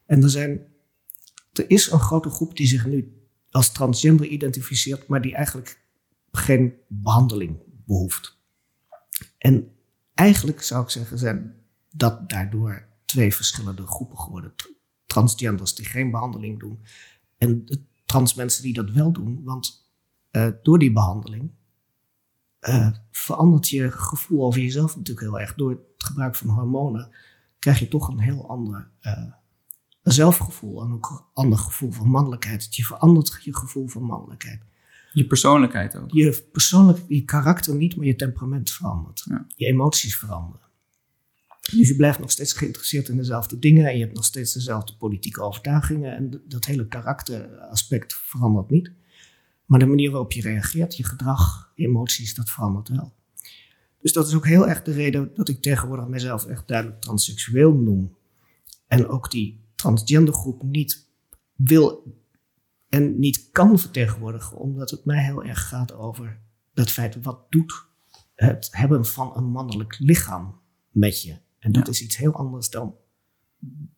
En 0.07 0.23
er, 0.23 0.31
zijn, 0.31 0.61
er 1.53 1.71
is 1.71 1.91
een 1.91 2.01
grote 2.01 2.31
groep 2.31 2.57
die 2.57 2.67
zich 2.67 2.87
nu 2.87 3.27
als 3.51 3.73
transgender 3.73 4.27
identificeert, 4.27 5.07
maar 5.07 5.23
die 5.23 5.35
eigenlijk 5.35 5.81
geen 6.33 6.75
behandeling 6.89 7.59
behoeft. 7.87 8.39
En 9.39 9.73
eigenlijk 10.15 10.63
zou 10.63 10.83
ik 10.83 10.91
zeggen, 10.91 11.19
zijn 11.19 11.55
dat 11.91 12.29
daardoor 12.29 12.87
twee 13.05 13.35
verschillende 13.35 13.87
groepen 13.87 14.19
geworden. 14.19 14.53
Tr- 15.17 15.23
Transgenders 15.23 15.75
die 15.75 15.85
geen 15.87 16.11
behandeling 16.11 16.61
doen 16.61 16.79
en 17.39 17.65
de 17.65 17.81
trans 18.05 18.35
mensen 18.35 18.63
die 18.63 18.73
dat 18.73 18.91
wel 18.91 19.13
doen. 19.13 19.41
Want 19.45 19.91
eh, 20.31 20.49
door 20.63 20.79
die 20.79 20.93
behandeling 20.93 21.51
eh, 22.59 22.91
verandert 23.11 23.69
je 23.69 23.91
gevoel 23.91 24.45
over 24.45 24.61
jezelf 24.61 24.97
natuurlijk 24.97 25.27
heel 25.27 25.41
erg. 25.41 25.55
Door 25.55 25.71
het 25.71 25.81
gebruik 25.97 26.37
van 26.37 26.49
hormonen 26.49 27.11
krijg 27.59 27.79
je 27.79 27.89
toch 27.89 28.09
een 28.09 28.19
heel 28.19 28.49
ander 28.49 28.91
eh, 29.01 29.25
zelfgevoel 30.03 30.83
en 30.83 30.93
ook 30.93 31.11
een 31.11 31.25
ander 31.33 31.59
gevoel 31.59 31.93
van 31.93 32.09
mannelijkheid. 32.09 32.77
Je 32.77 32.85
verandert 32.85 33.39
je 33.45 33.57
gevoel 33.57 33.89
van 33.89 34.03
mannelijkheid 34.03 34.61
Je 35.13 35.27
persoonlijkheid 35.27 35.97
ook. 35.97 36.11
je 36.13 36.49
persoonlijk, 36.53 36.99
je 37.09 37.25
karakter 37.25 37.75
niet, 37.75 37.97
maar 37.97 38.07
je 38.07 38.17
temperament 38.17 38.71
verandert. 38.71 39.25
Ja. 39.29 39.47
Je 39.57 39.67
emoties 39.67 40.19
veranderen. 40.19 40.66
Dus 41.73 41.89
je 41.89 41.97
blijft 41.97 42.19
nog 42.19 42.31
steeds 42.31 42.53
geïnteresseerd 42.53 43.09
in 43.09 43.17
dezelfde 43.17 43.59
dingen 43.59 43.87
en 43.87 43.95
je 43.97 44.03
hebt 44.03 44.15
nog 44.15 44.25
steeds 44.25 44.53
dezelfde 44.53 44.97
politieke 44.97 45.43
overtuigingen 45.43 46.17
en 46.17 46.43
dat 46.49 46.65
hele 46.65 46.89
karakteraspect 46.89 48.15
verandert 48.15 48.71
niet. 48.71 48.93
Maar 49.65 49.79
de 49.79 49.87
manier 49.87 50.11
waarop 50.11 50.33
je 50.33 50.41
reageert, 50.41 50.97
je 50.97 51.05
gedrag, 51.05 51.73
emoties, 51.75 52.35
dat 52.35 52.51
verandert 52.51 52.89
wel. 52.89 53.15
Dus 54.01 54.13
dat 54.13 54.27
is 54.27 54.35
ook 54.35 54.47
heel 54.47 54.69
erg 54.69 54.83
de 54.83 54.93
reden 54.93 55.31
dat 55.35 55.49
ik 55.49 55.63
tegenwoordig 55.63 56.07
mezelf 56.07 56.47
echt 56.47 56.69
duidelijk 56.69 57.01
transseksueel 57.01 57.73
noem. 57.73 58.17
En 58.87 59.09
ook 59.09 59.31
die 59.31 59.61
transgendergroep 59.75 60.63
niet 60.63 61.09
wil 61.55 62.15
en 62.89 63.19
niet 63.19 63.49
kan 63.53 63.79
vertegenwoordigen, 63.79 64.57
omdat 64.57 64.91
het 64.91 65.05
mij 65.05 65.25
heel 65.25 65.45
erg 65.45 65.69
gaat 65.69 65.93
over 65.93 66.39
het 66.75 66.91
feit 66.91 67.23
wat 67.23 67.41
doet 67.51 67.85
het 68.35 68.69
hebben 68.71 69.07
van 69.07 69.37
een 69.37 69.45
mannelijk 69.45 69.97
lichaam 69.99 70.61
met 70.91 71.23
je. 71.23 71.37
En 71.67 71.73
dat 71.73 71.87
Ja. 71.87 71.93
is 71.93 72.03
iets 72.03 72.17
heel 72.17 72.33
anders 72.35 72.71
dan 72.71 72.95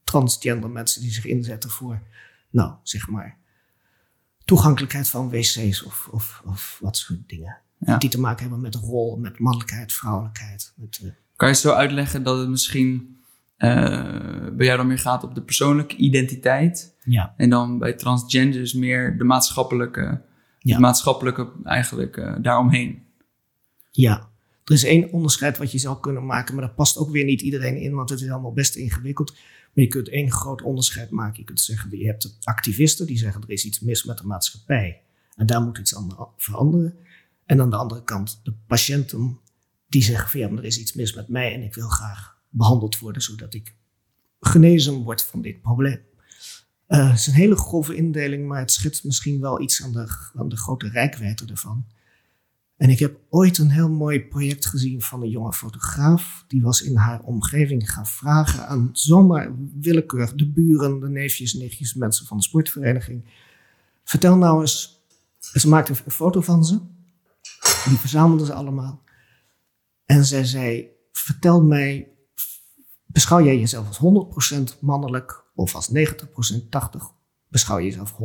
transgender 0.04 0.70
mensen 0.70 1.00
die 1.02 1.10
zich 1.12 1.24
inzetten 1.24 1.70
voor, 1.70 2.02
nou, 2.50 2.72
zeg 2.82 3.08
maar, 3.08 3.38
toegankelijkheid 4.44 5.08
van 5.08 5.30
wc's 5.30 5.82
of, 5.84 6.08
of, 6.12 6.42
of 6.44 6.78
wat 6.80 6.96
soort 6.96 7.28
dingen. 7.28 7.56
Ja. 7.78 7.98
Die 7.98 8.10
te 8.10 8.20
maken 8.20 8.40
hebben 8.40 8.60
met 8.60 8.74
rol, 8.74 9.16
met 9.16 9.38
mannelijkheid, 9.38 9.92
vrouwelijkheid. 9.92 10.72
Met, 10.76 11.00
eh, 11.02 11.10
Kan 11.36 11.48
je 11.48 11.54
zo 11.54 11.72
uitleggen 11.72 12.22
dat 12.22 12.38
het 12.38 12.48
misschien 12.48 13.16
eh, 13.56 13.70
bij 14.52 14.66
jou 14.66 14.76
dan 14.76 14.86
meer 14.86 14.98
gaat 14.98 15.24
op 15.24 15.34
de 15.34 15.42
persoonlijke 15.42 15.96
identiteit 15.96 16.94
ja. 17.04 17.34
en 17.36 17.50
dan 17.50 17.78
bij 17.78 17.92
transgenders 17.92 18.72
meer 18.74 19.18
de 19.18 19.24
maatschappelijke, 19.24 20.22
Ja. 20.58 20.72
het 20.72 20.78
maatschappelijke 20.80 21.52
eigenlijk 21.64 22.16
eh, 22.16 22.34
daaromheen? 22.40 23.06
Ja, 23.90 24.27
er 24.68 24.74
is 24.74 24.84
één 24.84 25.12
onderscheid 25.12 25.58
wat 25.58 25.72
je 25.72 25.78
zou 25.78 26.00
kunnen 26.00 26.26
maken, 26.26 26.54
maar 26.54 26.64
dat 26.64 26.74
past 26.74 26.96
ook 26.96 27.10
weer 27.10 27.24
niet 27.24 27.40
iedereen 27.40 27.76
in, 27.76 27.94
want 27.94 28.10
het 28.10 28.20
is 28.20 28.30
allemaal 28.30 28.52
best 28.52 28.74
ingewikkeld. 28.76 29.32
Maar 29.32 29.84
je 29.84 29.86
kunt 29.86 30.08
één 30.08 30.30
groot 30.30 30.62
onderscheid 30.62 31.10
maken. 31.10 31.38
Je 31.38 31.44
kunt 31.44 31.60
zeggen, 31.60 31.98
je 31.98 32.06
hebt 32.06 32.38
activisten 32.42 33.06
die 33.06 33.18
zeggen 33.18 33.42
er 33.42 33.50
is 33.50 33.64
iets 33.64 33.80
mis 33.80 34.04
met 34.04 34.18
de 34.18 34.26
maatschappij 34.26 35.02
en 35.36 35.46
daar 35.46 35.62
moet 35.62 35.78
iets 35.78 35.96
aan 35.96 36.28
veranderen. 36.36 36.96
En 37.44 37.60
aan 37.60 37.70
de 37.70 37.76
andere 37.76 38.04
kant 38.04 38.40
de 38.42 38.52
patiënten 38.66 39.38
die 39.88 40.02
zeggen 40.02 40.30
van 40.30 40.40
ja, 40.40 40.48
er 40.48 40.64
is 40.64 40.78
iets 40.78 40.92
mis 40.92 41.14
met 41.14 41.28
mij 41.28 41.54
en 41.54 41.62
ik 41.62 41.74
wil 41.74 41.88
graag 41.88 42.38
behandeld 42.48 42.98
worden 42.98 43.22
zodat 43.22 43.54
ik 43.54 43.74
genezen 44.40 44.94
wordt 44.94 45.24
van 45.24 45.42
dit 45.42 45.60
probleem. 45.60 46.00
Uh, 46.88 47.10
het 47.10 47.18
is 47.18 47.26
een 47.26 47.32
hele 47.32 47.56
grove 47.56 47.94
indeling, 47.94 48.48
maar 48.48 48.60
het 48.60 48.72
schetst 48.72 49.04
misschien 49.04 49.40
wel 49.40 49.60
iets 49.60 49.82
aan 49.82 49.92
de, 49.92 50.06
aan 50.34 50.48
de 50.48 50.56
grote 50.56 50.88
rijkwijde 50.88 51.44
ervan. 51.46 51.86
En 52.78 52.90
ik 52.90 52.98
heb 52.98 53.20
ooit 53.28 53.58
een 53.58 53.70
heel 53.70 53.90
mooi 53.90 54.26
project 54.26 54.66
gezien 54.66 55.02
van 55.02 55.22
een 55.22 55.28
jonge 55.28 55.52
fotograaf. 55.52 56.44
Die 56.48 56.62
was 56.62 56.82
in 56.82 56.96
haar 56.96 57.20
omgeving 57.20 57.90
gaan 57.90 58.06
vragen 58.06 58.66
aan 58.66 58.88
zomaar 58.92 59.52
willekeurig 59.80 60.34
de 60.34 60.50
buren, 60.50 61.00
de 61.00 61.08
neefjes, 61.08 61.54
nichtjes, 61.54 61.94
mensen 61.94 62.26
van 62.26 62.36
de 62.36 62.42
sportvereniging. 62.42 63.24
Vertel 64.04 64.36
nou 64.36 64.60
eens, 64.60 65.02
ze 65.38 65.68
maakte 65.68 65.92
een 66.04 66.10
foto 66.10 66.40
van 66.40 66.64
ze. 66.64 66.80
Die 67.88 67.98
verzamelden 67.98 68.46
ze 68.46 68.52
allemaal. 68.52 69.02
En 70.04 70.24
zij 70.24 70.44
zei, 70.44 70.88
vertel 71.12 71.62
mij, 71.62 72.08
beschouw 73.06 73.42
jij 73.42 73.58
jezelf 73.58 73.86
als 73.86 74.76
100% 74.76 74.78
mannelijk 74.80 75.44
of 75.54 75.74
als 75.74 75.90
90%, 75.94 76.68
80? 76.68 77.10
Beschouw 77.48 77.78
je 77.78 77.84
jezelf 77.84 78.12
100% 78.12 78.16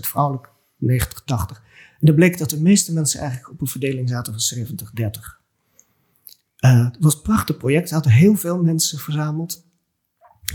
vrouwelijk, 0.00 0.52
90, 0.82 1.22
80? 1.24 1.56
En 2.00 2.06
dan 2.06 2.14
bleek 2.14 2.38
dat 2.38 2.50
de 2.50 2.60
meeste 2.60 2.92
mensen 2.92 3.20
eigenlijk 3.20 3.50
op 3.50 3.60
een 3.60 3.66
verdeling 3.66 4.08
zaten 4.08 4.32
van 4.40 4.56
70-30. 4.56 5.42
Uh, 6.64 6.84
het 6.84 6.96
was 7.00 7.14
een 7.14 7.22
prachtig 7.22 7.56
project. 7.56 7.88
Ze 7.88 7.94
hadden 7.94 8.12
heel 8.12 8.36
veel 8.36 8.62
mensen 8.62 8.98
verzameld. 8.98 9.64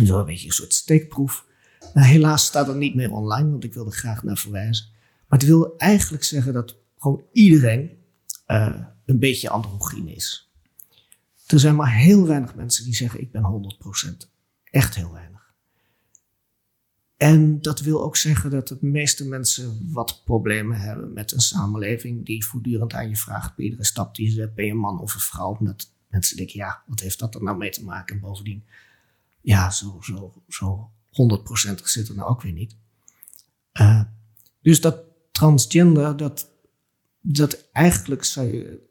Zo 0.03 0.19
een 0.19 0.25
beetje 0.25 0.48
een 0.48 0.53
soort 0.53 0.74
steekproef. 0.74 1.46
Nou, 1.93 2.07
helaas 2.07 2.46
staat 2.46 2.67
het 2.67 2.77
niet 2.77 2.96
meer 2.96 3.12
online, 3.12 3.50
want 3.50 3.63
ik 3.63 3.74
wilde 3.74 3.91
graag 3.91 4.24
naar 4.24 4.38
verwijzen. 4.38 4.86
Maar 5.27 5.39
het 5.39 5.48
wil 5.48 5.77
eigenlijk 5.77 6.24
zeggen 6.24 6.53
dat 6.53 6.75
gewoon 6.98 7.24
iedereen 7.31 7.91
uh, 8.48 8.75
een 9.05 9.19
beetje 9.19 9.50
androgyn 9.50 10.07
is. 10.07 10.51
Er 11.48 11.60
zijn 11.60 11.75
maar 11.75 11.96
heel 11.96 12.27
weinig 12.27 12.55
mensen 12.55 12.84
die 12.84 12.96
zeggen 12.96 13.22
ik 13.22 13.31
ben 13.31 13.75
100%. 14.24 14.27
Echt 14.63 14.96
heel 14.96 15.12
weinig. 15.12 15.37
En 17.18 17.62
dat 17.62 17.80
wil 17.80 18.04
ook 18.04 18.18
zeggen 18.18 18.50
dat 18.50 18.68
de 18.68 18.78
meeste 18.82 19.26
mensen 19.26 19.92
wat 19.92 20.22
problemen 20.26 20.80
hebben 20.80 21.14
met 21.14 21.32
een 21.32 21.40
samenleving 21.40 22.26
die 22.26 22.46
voortdurend 22.46 22.94
aan 22.94 23.10
je 23.10 23.16
vraagt 23.16 23.56
bij 23.56 23.66
iedere 23.66 23.86
stap 23.86 24.16
die 24.16 24.26
je 24.26 24.32
zet, 24.32 24.56
ben 24.56 24.66
je 24.66 24.72
een 24.72 24.78
man 24.78 25.00
of 25.00 25.14
een 25.14 25.20
vrouw? 25.20 25.58
Omdat 25.60 25.92
mensen 26.08 26.38
denken, 26.38 26.60
ja, 26.60 26.84
wat 26.86 27.00
heeft 27.00 27.20
dat 27.20 27.36
er 27.36 27.44
nou 27.44 27.58
mee 27.58 27.70
te 27.70 27.84
maken? 27.84 28.16
En 28.16 28.22
bovendien, 28.22 28.64
ja, 29.42 29.72
zo, 29.72 29.98
zo, 30.02 30.44
zo 30.48 30.92
100% 31.70 31.84
zit 31.84 32.08
er 32.08 32.16
nou 32.16 32.30
ook 32.30 32.42
weer 32.42 32.54
niet. 32.54 32.76
Uh, 33.82 34.04
dus 34.62 34.82
dat 34.82 35.00
transgender, 35.32 36.18
dat, 36.18 36.52
dat 37.22 37.70
eigenlijk 37.72 38.24
zou 38.24 38.54
je 38.54 38.86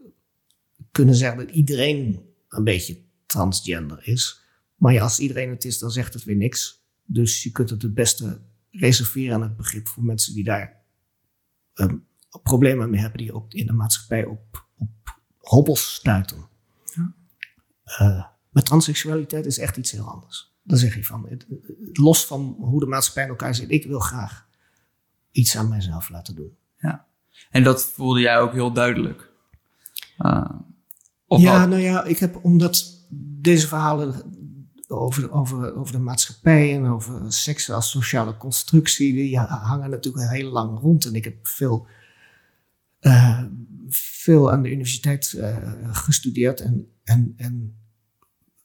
kunnen 0.90 1.14
zeggen 1.14 1.46
dat 1.46 1.54
iedereen 1.54 2.20
een 2.48 2.64
beetje 2.64 2.98
transgender 3.26 4.08
is. 4.08 4.40
Maar 4.76 4.92
ja, 4.92 5.02
als 5.02 5.18
iedereen 5.18 5.50
het 5.50 5.64
is, 5.64 5.78
dan 5.78 5.90
zegt 5.90 6.14
het 6.14 6.24
weer 6.24 6.36
niks. 6.36 6.84
Dus 7.06 7.42
je 7.42 7.50
kunt 7.50 7.70
het 7.70 7.82
het 7.82 7.94
beste 7.94 8.40
reserveren 8.70 9.34
aan 9.34 9.42
het 9.42 9.56
begrip 9.56 9.86
voor 9.86 10.04
mensen 10.04 10.34
die 10.34 10.44
daar 10.44 10.82
um, 11.74 12.06
problemen 12.42 12.90
mee 12.90 13.00
hebben, 13.00 13.18
die 13.18 13.32
ook 13.32 13.52
in 13.52 13.66
de 13.66 13.72
maatschappij 13.72 14.24
op, 14.24 14.66
op 14.76 15.18
hobbels 15.38 15.94
stuiten. 15.94 16.48
Ja. 16.94 17.14
Uh, 17.86 18.24
maar 18.50 18.62
transseksualiteit 18.62 19.46
is 19.46 19.58
echt 19.58 19.76
iets 19.76 19.90
heel 19.90 20.10
anders. 20.10 20.54
Dan 20.62 20.78
zeg 20.78 20.94
je 20.94 21.04
van, 21.04 21.26
het, 21.28 21.46
los 21.92 22.26
van 22.26 22.56
hoe 22.58 22.80
de 22.80 22.86
maatschappij 22.86 23.22
in 23.22 23.28
elkaar 23.28 23.54
zit, 23.54 23.70
ik 23.70 23.86
wil 23.86 24.00
graag 24.00 24.48
iets 25.30 25.56
aan 25.56 25.68
mijzelf 25.68 26.08
laten 26.08 26.34
doen. 26.34 26.56
Ja, 26.78 27.06
en 27.50 27.62
dat 27.62 27.84
voelde 27.84 28.20
jij 28.20 28.38
ook 28.38 28.52
heel 28.52 28.72
duidelijk. 28.72 29.32
Uh, 30.18 30.50
ja, 31.26 31.66
nou 31.66 31.80
ja, 31.82 32.04
ik 32.04 32.18
heb 32.18 32.44
omdat 32.44 33.06
deze 33.40 33.68
verhalen 33.68 34.35
over, 34.88 35.30
over, 35.30 35.76
over 35.76 35.92
de 35.92 35.98
maatschappij 35.98 36.74
en 36.74 36.86
over 36.86 37.32
seks 37.32 37.70
als 37.70 37.90
sociale 37.90 38.36
constructie, 38.36 39.12
die 39.12 39.38
hangen 39.38 39.90
natuurlijk 39.90 40.30
heel 40.30 40.50
lang 40.50 40.78
rond. 40.78 41.04
En 41.04 41.14
ik 41.14 41.24
heb 41.24 41.46
veel, 41.46 41.86
uh, 43.00 43.44
veel 43.88 44.52
aan 44.52 44.62
de 44.62 44.70
universiteit 44.70 45.32
uh, 45.36 45.72
gestudeerd 45.92 46.60
en, 46.60 46.92
en, 47.04 47.34
en 47.36 47.76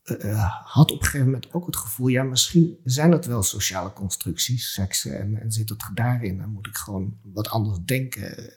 uh, 0.05 0.51
had 0.63 0.91
op 0.91 0.97
een 0.97 1.05
gegeven 1.05 1.25
moment 1.25 1.53
ook 1.53 1.65
het 1.65 1.75
gevoel, 1.75 2.07
ja, 2.07 2.23
misschien 2.23 2.77
zijn 2.83 3.11
het 3.11 3.25
wel 3.25 3.43
sociale 3.43 3.93
constructies, 3.93 4.73
seks, 4.73 5.05
en, 5.05 5.41
en 5.41 5.51
zit 5.51 5.69
het 5.69 5.89
daarin. 5.93 6.37
Dan 6.37 6.49
moet 6.49 6.67
ik 6.67 6.77
gewoon 6.77 7.17
wat 7.21 7.49
anders 7.49 7.79
denken. 7.85 8.53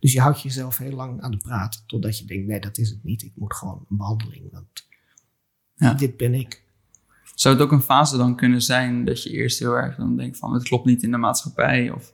Dus 0.00 0.12
je 0.12 0.20
houdt 0.20 0.42
jezelf 0.42 0.78
heel 0.78 0.94
lang 0.94 1.20
aan 1.20 1.30
de 1.30 1.36
praat, 1.36 1.82
totdat 1.86 2.18
je 2.18 2.24
denkt, 2.24 2.46
nee, 2.46 2.60
dat 2.60 2.78
is 2.78 2.88
het 2.88 3.04
niet. 3.04 3.22
Ik 3.22 3.32
moet 3.34 3.54
gewoon 3.54 3.86
een 3.90 3.96
behandeling, 3.96 4.52
want 4.52 4.86
ja. 5.74 5.94
dit 5.94 6.16
ben 6.16 6.34
ik. 6.34 6.66
Zou 7.38 7.54
het 7.54 7.64
ook 7.64 7.72
een 7.72 7.82
fase 7.82 8.16
dan 8.16 8.36
kunnen 8.36 8.62
zijn 8.62 9.04
dat 9.04 9.22
je 9.22 9.30
eerst 9.30 9.58
heel 9.58 9.72
erg 9.72 9.96
dan 9.96 10.16
denkt 10.16 10.38
van 10.38 10.54
het 10.54 10.62
klopt 10.62 10.84
niet 10.84 11.02
in 11.02 11.10
de 11.10 11.16
maatschappij? 11.16 11.90
Of 11.90 12.12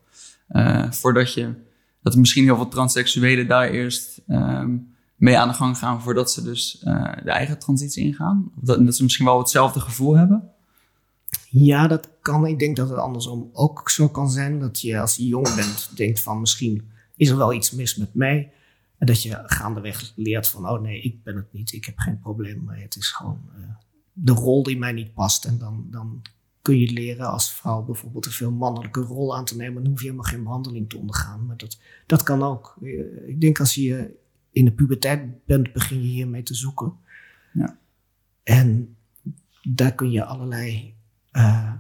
uh, 0.51 0.91
voordat 0.91 1.35
je, 1.35 1.55
dat 2.03 2.17
misschien 2.17 2.45
heel 2.45 2.57
veel 2.57 2.69
transseksuelen 2.69 3.47
daar 3.47 3.69
eerst 3.69 4.21
um, 4.29 4.95
mee 5.17 5.39
aan 5.39 5.49
de 5.49 5.55
gang 5.55 5.79
gaan 5.79 6.03
voordat 6.03 6.33
ze 6.33 6.43
dus 6.43 6.83
uh, 6.85 7.13
de 7.25 7.31
eigen 7.31 7.59
transitie 7.59 8.05
ingaan? 8.05 8.51
Of 8.57 8.63
dat, 8.63 8.97
ze 8.97 9.03
misschien 9.03 9.25
wel 9.25 9.39
hetzelfde 9.39 9.81
gevoel 9.81 10.17
hebben? 10.17 10.51
Ja, 11.49 11.87
dat 11.87 12.09
kan. 12.23 12.47
Ik 12.47 12.59
denk 12.59 12.77
dat 12.77 12.89
het 12.89 12.99
andersom 12.99 13.51
ook 13.53 13.91
zo 13.91 14.09
kan 14.09 14.31
zijn. 14.31 14.59
Dat 14.59 14.81
je 14.81 15.01
als 15.01 15.17
je 15.17 15.27
jong 15.27 15.55
bent 15.55 15.91
denkt 15.97 16.21
van 16.21 16.41
misschien 16.41 16.91
is 17.17 17.29
er 17.29 17.37
wel 17.37 17.53
iets 17.53 17.71
mis 17.71 17.97
met 17.97 18.15
mij. 18.15 18.53
En 18.99 19.07
dat 19.07 19.23
je 19.23 19.43
gaandeweg 19.47 20.13
leert 20.17 20.49
van 20.49 20.69
oh 20.69 20.81
nee, 20.81 21.01
ik 21.01 21.23
ben 21.23 21.37
het 21.37 21.53
niet. 21.53 21.73
Ik 21.73 21.85
heb 21.85 21.99
geen 21.99 22.19
probleem. 22.19 22.63
Maar 22.65 22.81
het 22.81 22.97
is 22.97 23.09
gewoon 23.09 23.41
uh, 23.59 23.65
de 24.15 24.33
rol 24.33 24.63
die 24.63 24.79
mij 24.79 24.93
niet 24.93 25.15
past. 25.15 25.45
En 25.45 25.59
dan, 25.59 25.87
dan 25.91 26.23
kun 26.63 26.79
je 26.79 26.93
leren 26.93 27.31
als 27.31 27.53
vrouw 27.53 27.83
bijvoorbeeld 27.83 28.27
een 28.27 28.33
veel 28.33 28.51
mannelijke 28.51 29.01
rol 29.01 29.37
aan 29.37 29.45
te 29.45 29.57
nemen. 29.57 29.83
Dan 29.83 29.91
hoef 29.91 30.01
je 30.01 30.07
helemaal 30.07 30.31
geen 30.31 30.43
behandeling 30.43 30.89
te 30.89 30.99
ondergaan. 30.99 31.47
Maar 31.47 31.57
dat, 31.57 31.81
dat 32.07 32.23
kan 32.23 32.43
ook. 32.43 32.77
Ik 33.27 33.41
denk 33.41 33.61
als 33.61 33.75
je 33.75 34.17
in 34.51 34.65
de 34.65 34.73
puberteit 34.73 35.45
bent, 35.47 35.73
begin 35.73 36.03
je 36.03 36.09
hiermee 36.09 36.43
te 36.43 36.55
zoeken. 36.55 36.97
Ja. 37.53 37.79
En 38.43 38.97
daar 39.63 39.95
kun 39.95 40.11
je 40.11 40.25
allerlei 40.25 40.95
uh, 41.33 41.75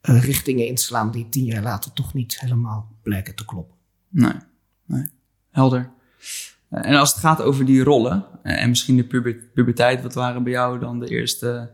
richtingen 0.00 0.66
inslaan 0.66 1.10
die 1.10 1.28
tien 1.28 1.44
jaar 1.44 1.62
later 1.62 1.92
toch 1.92 2.14
niet 2.14 2.40
helemaal 2.40 2.96
blijken 3.02 3.34
te 3.34 3.44
kloppen. 3.44 3.76
Nee, 4.08 4.34
nee. 4.84 5.06
helder. 5.50 5.92
En 6.74 6.94
als 6.94 7.10
het 7.10 7.20
gaat 7.20 7.42
over 7.42 7.64
die 7.64 7.82
rollen 7.82 8.24
eh, 8.42 8.62
en 8.62 8.68
misschien 8.68 8.96
de 8.96 9.04
puberteit, 9.54 10.02
wat 10.02 10.14
waren 10.14 10.42
bij 10.42 10.52
jou 10.52 10.78
dan 10.78 11.00
de 11.00 11.08
eerste 11.08 11.70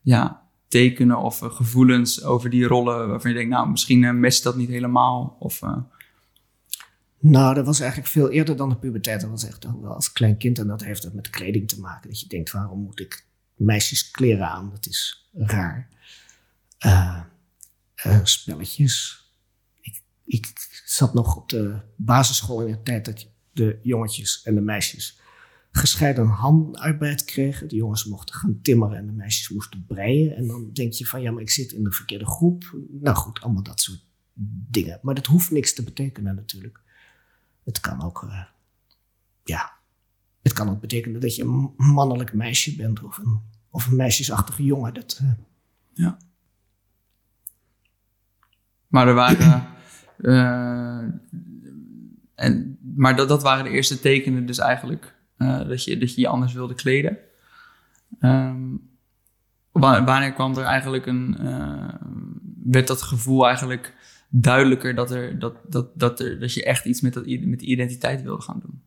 ja, 0.00 0.42
tekenen 0.68 1.18
of 1.18 1.42
eh, 1.42 1.50
gevoelens 1.50 2.22
over 2.22 2.50
die 2.50 2.64
rollen 2.64 3.08
waarvan 3.08 3.30
je 3.30 3.36
denkt, 3.36 3.52
nou, 3.52 3.70
misschien 3.70 4.02
uh, 4.02 4.30
dat 4.42 4.56
niet 4.56 4.68
helemaal? 4.68 5.36
Of. 5.38 5.60
Nou, 7.18 7.54
dat 7.54 7.66
was 7.66 7.80
eigenlijk 7.80 8.10
veel 8.10 8.30
eerder 8.30 8.56
dan 8.56 8.68
de 8.68 8.76
puberteit. 8.76 9.20
Dat 9.20 9.30
was 9.30 9.46
echt 9.46 9.64
wel 9.64 9.94
als 9.94 10.12
klein 10.12 10.36
kind 10.36 10.58
en 10.58 10.66
dat 10.66 10.84
heeft 10.84 11.02
het 11.02 11.14
met 11.14 11.30
kleding 11.30 11.68
te 11.68 11.80
maken. 11.80 12.10
Dat 12.10 12.20
je 12.20 12.28
denkt, 12.28 12.50
waarom 12.50 12.80
moet 12.80 13.00
ik 13.00 13.26
meisjeskleren 13.54 14.48
aan? 14.48 14.70
Dat 14.70 14.86
is 14.86 15.30
raar. 15.32 15.88
spelletjes. 18.22 19.26
Ik, 19.80 20.02
ik 20.24 20.52
zat 20.84 21.14
nog 21.14 21.36
op 21.36 21.48
de 21.48 21.80
basisschool 21.96 22.60
in 22.60 22.72
de 22.72 22.82
tijd 22.82 23.04
dat 23.04 23.20
je 23.20 23.31
de 23.52 23.78
jongetjes 23.82 24.42
en 24.42 24.54
de 24.54 24.60
meisjes 24.60 25.20
gescheiden 25.70 26.26
handarbeid 26.26 27.24
kregen. 27.24 27.68
De 27.68 27.76
jongens 27.76 28.04
mochten 28.04 28.34
gaan 28.34 28.58
timmeren 28.62 28.96
en 28.96 29.06
de 29.06 29.12
meisjes 29.12 29.48
moesten 29.48 29.84
breien. 29.86 30.36
En 30.36 30.46
dan 30.46 30.70
denk 30.72 30.92
je 30.92 31.06
van 31.06 31.22
ja, 31.22 31.30
maar 31.30 31.42
ik 31.42 31.50
zit 31.50 31.72
in 31.72 31.84
de 31.84 31.92
verkeerde 31.92 32.26
groep. 32.26 32.76
Nou 32.90 33.16
goed, 33.16 33.40
allemaal 33.40 33.62
dat 33.62 33.80
soort 33.80 34.04
dingen. 34.70 34.98
Maar 35.02 35.14
dat 35.14 35.26
hoeft 35.26 35.50
niks 35.50 35.74
te 35.74 35.84
betekenen 35.84 36.34
natuurlijk. 36.34 36.80
Het 37.64 37.80
kan 37.80 38.02
ook, 38.02 38.22
uh, 38.22 38.44
ja, 39.44 39.72
het 40.42 40.52
kan 40.52 40.70
ook 40.70 40.80
betekenen 40.80 41.20
dat 41.20 41.36
je 41.36 41.42
een 41.42 41.72
mannelijk 41.76 42.32
meisje 42.32 42.76
bent 42.76 43.02
of 43.02 43.18
een, 43.18 43.40
of 43.70 43.86
een 43.86 43.96
meisjesachtige 43.96 44.64
jongen. 44.64 44.94
Dat, 44.94 45.20
uh, 45.22 45.32
ja. 45.92 46.16
Maar 48.86 49.08
er 49.08 49.14
waren. 49.14 49.70
Uh, 50.18 51.08
en 52.34 52.78
maar 52.96 53.16
dat, 53.16 53.28
dat 53.28 53.42
waren 53.42 53.64
de 53.64 53.70
eerste 53.70 54.00
tekenen 54.00 54.46
dus 54.46 54.58
eigenlijk 54.58 55.14
uh, 55.38 55.68
dat, 55.68 55.84
je, 55.84 55.98
dat 55.98 56.14
je 56.14 56.20
je 56.20 56.28
anders 56.28 56.52
wilde 56.52 56.74
kleden. 56.74 57.18
Um, 58.20 58.90
wanneer 59.72 60.32
kwam 60.32 60.56
er 60.56 60.64
eigenlijk 60.64 61.06
een, 61.06 61.36
uh, 61.40 61.94
werd 62.64 62.86
dat 62.86 63.02
gevoel 63.02 63.46
eigenlijk 63.46 63.94
duidelijker 64.28 64.94
dat, 64.94 65.10
er, 65.10 65.38
dat, 65.38 65.54
dat, 65.66 65.88
dat, 65.94 66.20
er, 66.20 66.40
dat 66.40 66.54
je 66.54 66.64
echt 66.64 66.84
iets 66.84 67.00
met, 67.00 67.12
dat, 67.12 67.26
met 67.26 67.58
die 67.58 67.68
identiteit 67.68 68.22
wilde 68.22 68.42
gaan 68.42 68.62
doen? 68.64 68.82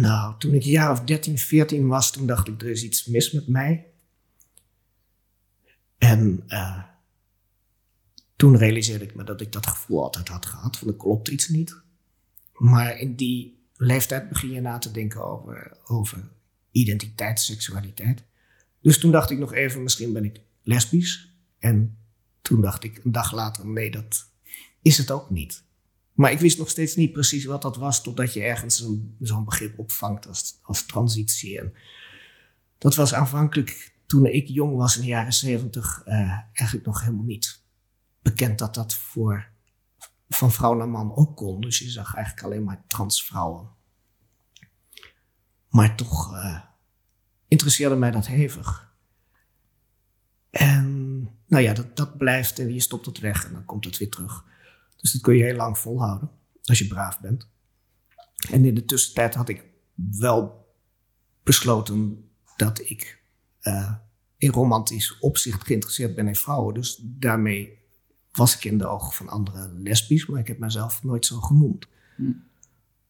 Nou, 0.00 0.34
toen 0.38 0.54
ik 0.54 0.64
een 0.64 0.70
jaar 0.70 0.90
of 0.90 1.00
13, 1.00 1.38
14 1.38 1.86
was, 1.86 2.12
toen 2.12 2.26
dacht 2.26 2.48
ik, 2.48 2.62
er 2.62 2.70
is 2.70 2.84
iets 2.84 3.06
mis 3.06 3.32
met 3.32 3.48
mij. 3.48 3.86
En 5.98 6.44
uh, 6.48 6.82
toen 8.36 8.56
realiseerde 8.56 9.04
ik 9.04 9.14
me 9.14 9.24
dat 9.24 9.40
ik 9.40 9.52
dat 9.52 9.66
gevoel 9.66 10.02
altijd 10.02 10.28
had 10.28 10.46
gehad, 10.46 10.76
van 10.76 10.88
er 10.88 10.94
klopt 10.94 11.28
iets 11.28 11.48
niet. 11.48 11.82
Maar 12.52 12.98
in 12.98 13.14
die 13.14 13.66
leeftijd 13.76 14.28
begin 14.28 14.50
je 14.50 14.60
na 14.60 14.78
te 14.78 14.90
denken 14.90 15.24
over, 15.24 15.76
over 15.84 16.28
identiteit, 16.70 17.40
seksualiteit. 17.40 18.24
Dus 18.80 18.98
toen 18.98 19.10
dacht 19.10 19.30
ik 19.30 19.38
nog 19.38 19.52
even, 19.52 19.82
misschien 19.82 20.12
ben 20.12 20.24
ik 20.24 20.40
lesbisch. 20.62 21.34
En 21.58 21.98
toen 22.42 22.60
dacht 22.60 22.84
ik 22.84 23.00
een 23.04 23.12
dag 23.12 23.32
later, 23.32 23.66
nee, 23.66 23.90
dat 23.90 24.30
is 24.82 24.98
het 24.98 25.10
ook 25.10 25.30
niet. 25.30 25.64
Maar 26.12 26.32
ik 26.32 26.38
wist 26.38 26.58
nog 26.58 26.70
steeds 26.70 26.96
niet 26.96 27.12
precies 27.12 27.44
wat 27.44 27.62
dat 27.62 27.76
was, 27.76 28.02
totdat 28.02 28.32
je 28.32 28.42
ergens 28.42 28.88
zo'n 29.20 29.44
begrip 29.44 29.78
opvangt 29.78 30.26
als, 30.26 30.58
als 30.62 30.86
transitie. 30.86 31.60
Dat 32.78 32.94
was 32.94 33.14
aanvankelijk, 33.14 33.94
toen 34.06 34.26
ik 34.26 34.48
jong 34.48 34.76
was 34.76 34.96
in 34.96 35.02
de 35.02 35.08
jaren 35.08 35.32
zeventig, 35.32 36.02
eh, 36.04 36.38
eigenlijk 36.52 36.86
nog 36.86 37.00
helemaal 37.00 37.24
niet 37.24 37.62
bekend 38.24 38.58
dat 38.58 38.74
dat 38.74 38.94
voor 38.94 39.52
van 40.28 40.52
vrouw 40.52 40.74
naar 40.74 40.88
man 40.88 41.16
ook 41.16 41.36
kon. 41.36 41.60
Dus 41.60 41.78
je 41.78 41.90
zag 41.90 42.14
eigenlijk 42.14 42.46
alleen 42.46 42.64
maar 42.64 42.84
transvrouwen. 42.86 43.68
Maar 45.68 45.96
toch 45.96 46.34
eh, 46.34 46.60
interesseerde 47.48 47.96
mij 47.96 48.10
dat 48.10 48.26
hevig. 48.26 48.92
En 50.50 51.20
nou 51.46 51.62
ja, 51.62 51.72
dat, 51.72 51.96
dat 51.96 52.16
blijft 52.16 52.58
en 52.58 52.74
je 52.74 52.80
stopt 52.80 53.06
het 53.06 53.18
weg 53.18 53.46
en 53.46 53.52
dan 53.52 53.64
komt 53.64 53.84
het 53.84 53.98
weer 53.98 54.10
terug. 54.10 54.44
Dus 54.96 55.12
dat 55.12 55.22
kun 55.22 55.36
je 55.36 55.44
heel 55.44 55.56
lang 55.56 55.78
volhouden, 55.78 56.30
als 56.62 56.78
je 56.78 56.86
braaf 56.86 57.20
bent. 57.20 57.48
En 58.50 58.64
in 58.64 58.74
de 58.74 58.84
tussentijd 58.84 59.34
had 59.34 59.48
ik 59.48 59.64
wel 59.94 60.68
besloten 61.42 62.30
dat 62.56 62.80
ik 62.80 63.22
eh, 63.60 63.94
in 64.36 64.50
romantisch 64.50 65.18
opzicht 65.18 65.66
geïnteresseerd 65.66 66.14
ben 66.14 66.28
in 66.28 66.36
vrouwen. 66.36 66.74
Dus 66.74 67.00
daarmee 67.02 67.83
was 68.36 68.56
ik 68.56 68.64
in 68.64 68.78
de 68.78 68.86
ogen 68.86 69.12
van 69.12 69.28
anderen 69.28 69.82
lesbisch, 69.82 70.26
maar 70.26 70.40
ik 70.40 70.46
heb 70.48 70.58
mezelf 70.58 71.02
nooit 71.02 71.26
zo 71.26 71.40
genoemd. 71.40 71.86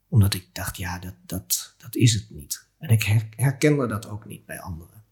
Omdat 0.08 0.34
ik 0.34 0.48
dacht, 0.52 0.76
ja, 0.76 0.98
dat, 0.98 1.14
dat, 1.26 1.74
dat 1.78 1.94
is 1.94 2.14
het 2.14 2.30
niet. 2.30 2.68
En 2.78 2.88
ik 2.88 3.02
her- 3.02 3.28
herkende 3.36 3.86
dat 3.86 4.08
ook 4.08 4.26
niet 4.26 4.46
bij 4.46 4.60
anderen. 4.60 5.04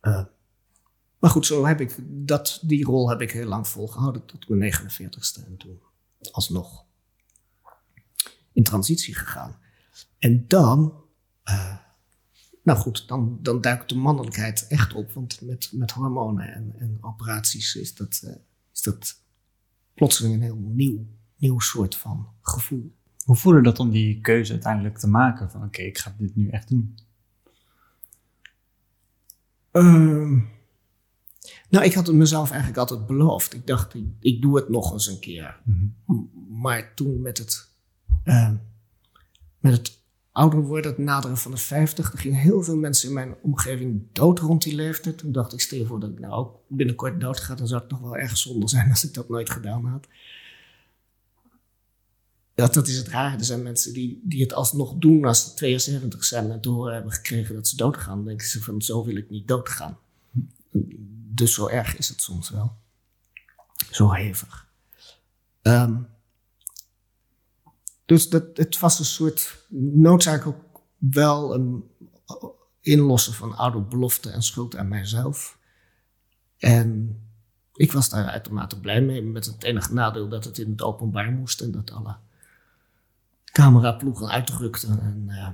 Eh, 0.00 0.24
maar 1.18 1.30
goed, 1.30 1.46
zo 1.46 1.66
heb 1.66 1.80
ik 1.80 1.96
dat, 2.06 2.60
die 2.62 2.84
rol 2.84 3.08
heb 3.08 3.20
ik 3.20 3.30
heel 3.30 3.46
lang 3.46 3.68
volgehouden 3.68 4.24
tot 4.24 4.48
mijn 4.48 4.72
49ste. 4.74 5.46
En 5.46 5.56
toen 5.56 5.80
alsnog 6.30 6.84
in 8.52 8.62
transitie 8.62 9.14
gegaan. 9.14 9.58
En 10.18 10.44
dan, 10.48 11.04
eh, 11.42 11.76
nou 12.62 12.78
goed, 12.78 13.08
dan, 13.08 13.38
dan 13.42 13.60
duikt 13.60 13.88
de 13.88 13.96
mannelijkheid 13.96 14.66
echt 14.66 14.94
op. 14.94 15.12
Want 15.12 15.40
met, 15.40 15.70
met 15.72 15.90
hormonen 15.90 16.54
en, 16.54 16.72
en 16.78 16.98
operaties 17.00 17.74
is 17.74 17.94
dat, 17.94 18.20
eh, 18.24 18.34
is 18.76 18.82
dat 18.82 19.22
plotseling 19.94 20.34
een 20.34 20.42
heel 20.42 20.56
nieuw, 20.60 21.06
nieuw 21.36 21.58
soort 21.60 21.96
van 21.96 22.28
gevoel. 22.40 22.94
Hoe 23.24 23.36
voelde 23.36 23.62
dat 23.62 23.78
om 23.78 23.90
die 23.90 24.20
keuze 24.20 24.52
uiteindelijk 24.52 24.98
te 24.98 25.06
maken? 25.08 25.50
Van 25.50 25.62
oké, 25.64 25.82
ik 25.82 25.98
ga 25.98 26.14
dit 26.18 26.36
nu 26.36 26.48
echt 26.48 26.68
doen. 26.68 26.98
Ehm, 29.70 30.34
nou, 31.70 31.84
ik 31.84 31.94
had 31.94 32.06
het 32.06 32.16
mezelf 32.16 32.48
eigenlijk 32.50 32.78
altijd 32.80 33.06
beloofd. 33.06 33.54
Ik 33.54 33.66
dacht, 33.66 33.94
ik, 33.94 34.04
ik 34.20 34.42
doe 34.42 34.56
het 34.56 34.68
nog 34.68 34.92
eens 34.92 35.06
een 35.06 35.18
keer. 35.20 35.60
M- 35.64 36.24
Maar 36.60 36.94
toen 36.94 37.20
met 37.20 37.38
het, 37.38 37.68
ehm, 38.24 38.56
met 39.58 39.72
het 39.72 39.95
ouder 40.36 40.60
worden, 40.60 40.90
het 40.90 41.00
naderen 41.00 41.36
van 41.36 41.50
de 41.50 41.56
50, 41.56 42.12
er 42.12 42.18
gingen 42.18 42.40
heel 42.40 42.62
veel 42.62 42.76
mensen 42.76 43.08
in 43.08 43.14
mijn 43.14 43.34
omgeving 43.42 44.02
dood 44.12 44.38
rond 44.38 44.62
die 44.62 44.74
leeftijd. 44.74 45.18
Toen 45.18 45.32
dacht 45.32 45.52
ik, 45.52 45.60
stel 45.60 45.86
voor 45.86 46.00
dat 46.00 46.10
ik 46.10 46.18
nou 46.18 46.32
ook 46.32 46.60
binnenkort 46.68 47.20
dood 47.20 47.40
ga, 47.40 47.54
dan 47.54 47.66
zou 47.66 47.82
het 47.82 47.90
nog 47.90 48.00
wel 48.00 48.16
erg 48.16 48.36
zonde 48.36 48.68
zijn 48.68 48.90
als 48.90 49.04
ik 49.04 49.14
dat 49.14 49.28
nooit 49.28 49.50
gedaan 49.50 49.84
had. 49.84 50.06
Ja, 52.54 52.66
dat 52.66 52.88
is 52.88 52.96
het 52.96 53.08
raar. 53.08 53.38
Er 53.38 53.44
zijn 53.44 53.62
mensen 53.62 53.92
die, 53.92 54.20
die 54.24 54.42
het 54.42 54.52
alsnog 54.52 54.94
doen 54.94 55.24
als 55.24 55.44
ze 55.44 55.54
72 55.54 56.24
zijn 56.24 56.50
en 56.50 56.64
horen 56.64 56.94
hebben 56.94 57.12
gekregen 57.12 57.54
dat 57.54 57.68
ze 57.68 57.76
doodgaan. 57.76 58.16
Dan 58.16 58.26
denken 58.26 58.46
ze 58.46 58.62
van, 58.62 58.82
zo 58.82 59.04
wil 59.04 59.16
ik 59.16 59.30
niet 59.30 59.48
doodgaan. 59.48 59.98
Dus 61.34 61.54
zo 61.54 61.68
erg 61.68 61.96
is 61.96 62.08
het 62.08 62.20
soms 62.20 62.50
wel. 62.50 62.76
Zo 63.90 64.12
hevig. 64.12 64.66
Ehm, 65.62 65.96
dus 68.06 68.28
dat, 68.28 68.44
het 68.54 68.78
was 68.78 68.98
een 68.98 69.04
soort 69.04 69.64
noodzaak 69.94 70.46
ook 70.46 70.64
wel 70.96 71.54
een 71.54 71.84
inlossen 72.80 73.32
van 73.32 73.56
oude 73.56 73.80
beloften 73.80 74.32
en 74.32 74.42
schuld 74.42 74.76
aan 74.76 74.88
mijzelf. 74.88 75.58
En 76.58 77.20
ik 77.74 77.92
was 77.92 78.08
daar 78.08 78.24
uitermate 78.24 78.80
blij 78.80 79.00
mee, 79.00 79.22
met 79.22 79.44
het 79.44 79.62
enige 79.62 79.94
nadeel 79.94 80.28
dat 80.28 80.44
het 80.44 80.58
in 80.58 80.70
het 80.70 80.82
openbaar 80.82 81.32
moest 81.32 81.60
en 81.60 81.70
dat 81.70 81.90
alle 81.90 82.16
cameraploegen 83.44 84.28
uitrukten. 84.28 85.00
En, 85.00 85.24
eh, 85.28 85.48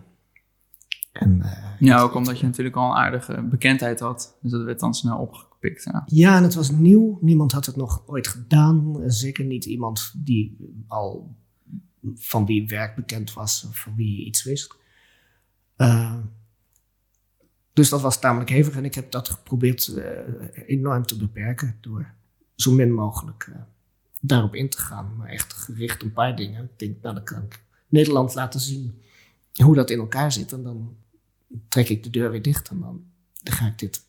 en, 1.12 1.42
eh, 1.42 1.70
Ja, 1.78 2.00
ook 2.00 2.14
omdat 2.14 2.38
je 2.38 2.46
natuurlijk 2.46 2.76
al 2.76 2.90
een 2.90 2.96
aardige 2.96 3.42
bekendheid 3.42 4.00
had. 4.00 4.36
Dus 4.40 4.50
dat 4.50 4.64
werd 4.64 4.80
dan 4.80 4.94
snel 4.94 5.18
opgepikt. 5.18 5.84
Ja. 5.84 6.02
Ja, 6.06 6.36
en 6.36 6.42
het 6.42 6.54
was 6.54 6.70
nieuw. 6.70 7.18
Niemand 7.20 7.52
had 7.52 7.66
het 7.66 7.76
nog 7.76 8.02
ooit 8.06 8.28
gedaan. 8.28 9.02
Zeker 9.06 9.44
niet 9.44 9.64
iemand 9.64 10.12
die 10.16 10.56
al 10.88 11.36
van 12.14 12.46
wie 12.46 12.66
werk 12.66 12.94
bekend 12.94 13.32
was 13.32 13.64
of 13.68 13.76
van 13.76 13.96
wie 13.96 14.18
je 14.18 14.24
iets 14.24 14.42
wist. 14.42 14.74
Eh, 15.76 16.18
dus 17.72 17.88
dat 17.88 18.00
was 18.00 18.20
tamelijk 18.20 18.50
hevig 18.50 18.76
en 18.76 18.84
ik 18.84 18.94
heb 18.94 19.10
dat 19.10 19.28
geprobeerd 19.28 19.86
eh, 19.86 20.66
enorm 20.66 21.06
te 21.06 21.16
beperken 21.16 21.78
door 21.80 22.14
zo 22.54 22.72
min 22.72 22.92
mogelijk 22.92 23.50
eh, 23.52 23.60
daarop 24.20 24.54
in 24.54 24.68
te 24.68 24.78
gaan. 24.78 25.16
Maar 25.16 25.28
echt 25.28 25.52
gericht 25.52 26.02
een 26.02 26.12
paar 26.12 26.36
dingen. 26.36 26.64
Ik 26.64 26.78
denk, 26.78 27.02
nou 27.02 27.14
dan 27.14 27.24
kan 27.24 27.42
ik 27.42 27.64
Nederland 27.88 28.34
laten 28.34 28.60
zien 28.60 29.02
hoe 29.52 29.74
dat 29.74 29.90
in 29.90 29.98
elkaar 29.98 30.32
zit. 30.32 30.52
En 30.52 30.62
dan 30.62 30.96
trek 31.68 31.88
ik 31.88 32.02
de 32.02 32.10
deur 32.10 32.30
weer 32.30 32.42
dicht 32.42 32.68
en 32.68 32.80
dan, 32.80 33.04
dan 33.42 33.54
ga 33.54 33.66
ik 33.66 33.78
dit 33.78 34.04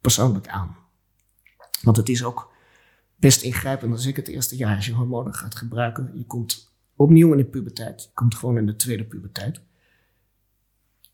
persoonlijk 0.00 0.48
aan. 0.48 0.76
Want 1.82 1.96
het 1.96 2.08
is 2.08 2.24
ook 2.24 2.52
best 3.16 3.42
ingrijpend 3.42 3.92
als 3.92 4.06
ik 4.06 4.16
het 4.16 4.28
eerste 4.28 4.56
jaar 4.56 4.76
als 4.76 4.86
je 4.86 4.92
hormonen 4.92 5.34
gaat 5.34 5.54
gebruiken. 5.54 6.10
Je 6.14 6.24
komt 6.24 6.73
opnieuw 6.96 7.30
in 7.30 7.36
de 7.36 7.44
puberteit. 7.44 8.02
Je 8.02 8.08
komt 8.14 8.34
gewoon 8.34 8.58
in 8.58 8.66
de 8.66 8.76
tweede 8.76 9.04
puberteit. 9.04 9.60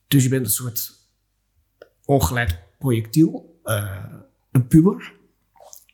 Dus 0.07 0.23
je 0.23 0.29
bent 0.29 0.47
een 0.47 0.53
soort 0.53 1.09
ongeleid 2.05 2.59
projectiel, 2.79 3.61
eh, 3.65 4.15
een 4.51 4.67
puber. 4.67 5.15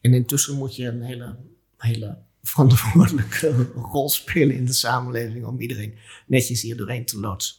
En 0.00 0.14
intussen 0.14 0.56
moet 0.56 0.76
je 0.76 0.86
een 0.86 1.02
hele, 1.02 1.36
hele 1.76 2.18
verantwoordelijke 2.42 3.70
rol 3.92 4.08
spelen 4.08 4.56
in 4.56 4.66
de 4.66 4.72
samenleving 4.72 5.44
om 5.44 5.60
iedereen 5.60 5.98
netjes 6.26 6.62
hier 6.62 6.76
doorheen 6.76 7.04
te 7.04 7.20
loodsen. 7.20 7.56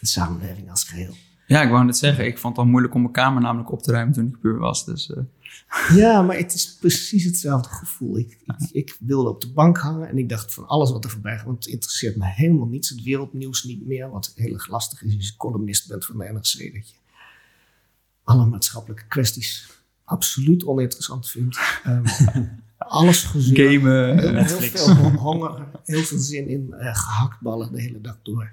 De 0.00 0.06
samenleving 0.06 0.70
als 0.70 0.84
geheel. 0.84 1.14
Ja, 1.48 1.62
ik 1.62 1.70
wou 1.70 1.84
net 1.84 1.96
zeggen. 1.96 2.26
Ik 2.26 2.38
vond 2.38 2.56
het 2.56 2.64
al 2.64 2.70
moeilijk 2.70 2.94
om 2.94 3.00
mijn 3.00 3.12
kamer 3.12 3.42
namelijk 3.42 3.72
op 3.72 3.82
te 3.82 3.92
ruimen 3.92 4.14
toen 4.14 4.26
ik 4.26 4.40
puur 4.40 4.58
was. 4.58 4.84
Dus 4.84 5.12
eh, 5.12 5.22
Ja, 5.96 6.22
maar 6.22 6.36
het 6.36 6.54
is 6.54 6.76
precies 6.80 7.24
hetzelfde 7.24 7.68
gevoel. 7.68 8.18
Ik, 8.18 8.38
ik, 8.44 8.70
ik 8.72 8.96
wilde 9.00 9.28
op 9.28 9.40
de 9.40 9.50
bank 9.52 9.78
hangen 9.78 10.08
en 10.08 10.18
ik 10.18 10.28
dacht 10.28 10.54
van 10.54 10.66
alles 10.66 10.90
wat 10.90 11.04
er 11.04 11.10
voorbij 11.10 11.36
gaat, 11.36 11.46
want 11.46 11.64
het 11.64 11.72
interesseert 11.72 12.16
me 12.16 12.24
helemaal 12.26 12.66
niets. 12.66 12.88
Het 12.88 13.02
wereldnieuws 13.02 13.64
niet 13.64 13.86
meer, 13.86 14.10
wat 14.10 14.32
heel 14.34 14.54
erg 14.54 14.68
lastig 14.68 15.02
is 15.02 15.14
als 15.16 15.26
je 15.26 15.36
columnist 15.36 15.88
bent 15.88 16.04
van 16.04 16.18
de 16.18 16.24
NRC. 16.24 16.74
Dat 16.74 16.88
je 16.88 16.94
alle 18.24 18.46
maatschappelijke 18.46 19.06
kwesties 19.06 19.68
absoluut 20.04 20.66
oninteressant 20.66 21.30
vindt. 21.30 21.58
Ehm, 21.84 22.06
alles 22.78 23.22
gezeur. 23.22 23.70
gamen. 23.70 24.18
Heel, 24.18 24.34
eh, 24.34 24.46
heel 24.46 24.70
veel 24.70 25.10
honger, 25.10 25.66
heel 25.84 26.02
veel 26.02 26.18
zin 26.18 26.48
in 26.48 26.72
eh, 26.72 26.96
gehaktballen 26.96 27.72
de 27.72 27.80
hele 27.80 28.00
dag 28.00 28.18
door. 28.22 28.50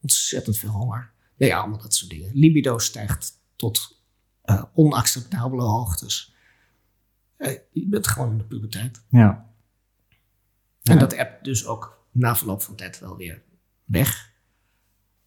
Ontzettend 0.00 0.58
veel 0.58 0.70
honger. 0.70 1.10
Nee, 1.36 1.48
ja, 1.48 1.58
allemaal 1.58 1.80
dat 1.80 1.94
soort 1.94 2.10
dingen. 2.10 2.30
Libido 2.34 2.78
stijgt 2.78 3.40
tot 3.56 4.02
eh, 4.42 4.64
onacceptabele 4.74 5.62
hoogtes. 5.62 6.34
Eh, 7.36 7.58
je 7.70 7.88
bent 7.88 8.06
gewoon 8.06 8.30
in 8.30 8.38
de 8.38 8.44
puberteit. 8.44 9.02
Ja. 9.08 9.54
En 10.82 10.98
dat 10.98 11.16
app 11.16 11.44
dus 11.44 11.66
ook 11.66 12.06
na 12.10 12.36
verloop 12.36 12.62
van 12.62 12.76
tijd 12.76 12.98
wel 12.98 13.16
weer 13.16 13.42
weg. 13.84 14.32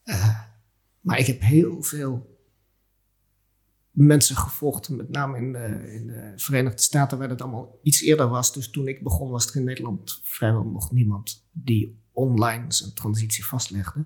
Eh, 0.03 0.39
maar 1.01 1.19
ik 1.19 1.25
heb 1.25 1.41
heel 1.41 1.83
veel 1.83 2.37
mensen 3.91 4.35
gevolgd, 4.35 4.89
met 4.89 5.09
name 5.09 5.37
in 5.37 5.51
de, 5.51 5.93
in 5.93 6.07
de 6.07 6.33
Verenigde 6.35 6.81
Staten, 6.81 7.17
waar 7.17 7.27
dat 7.27 7.41
allemaal 7.41 7.79
iets 7.83 8.01
eerder 8.01 8.27
was. 8.27 8.53
Dus 8.53 8.69
toen 8.69 8.87
ik 8.87 9.03
begon, 9.03 9.29
was 9.29 9.49
er 9.49 9.55
in 9.55 9.63
Nederland 9.63 10.19
vrijwel 10.23 10.63
nog 10.63 10.91
niemand 10.91 11.47
die 11.51 12.01
online 12.11 12.73
zijn 12.73 12.93
transitie 12.93 13.45
vastlegde. 13.45 14.05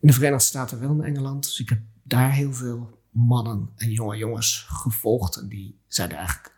In 0.00 0.08
de 0.08 0.12
Verenigde 0.12 0.44
Staten 0.44 0.80
wel 0.80 0.90
in 0.90 1.04
Engeland. 1.04 1.42
Dus 1.44 1.60
ik 1.60 1.68
heb 1.68 1.80
daar 2.02 2.32
heel 2.32 2.52
veel 2.52 2.98
mannen 3.10 3.70
en 3.76 3.90
jonge 3.90 4.16
jongens 4.16 4.66
gevolgd. 4.68 5.36
En 5.36 5.48
die 5.48 5.78
zeiden 5.86 6.16
eigenlijk 6.16 6.54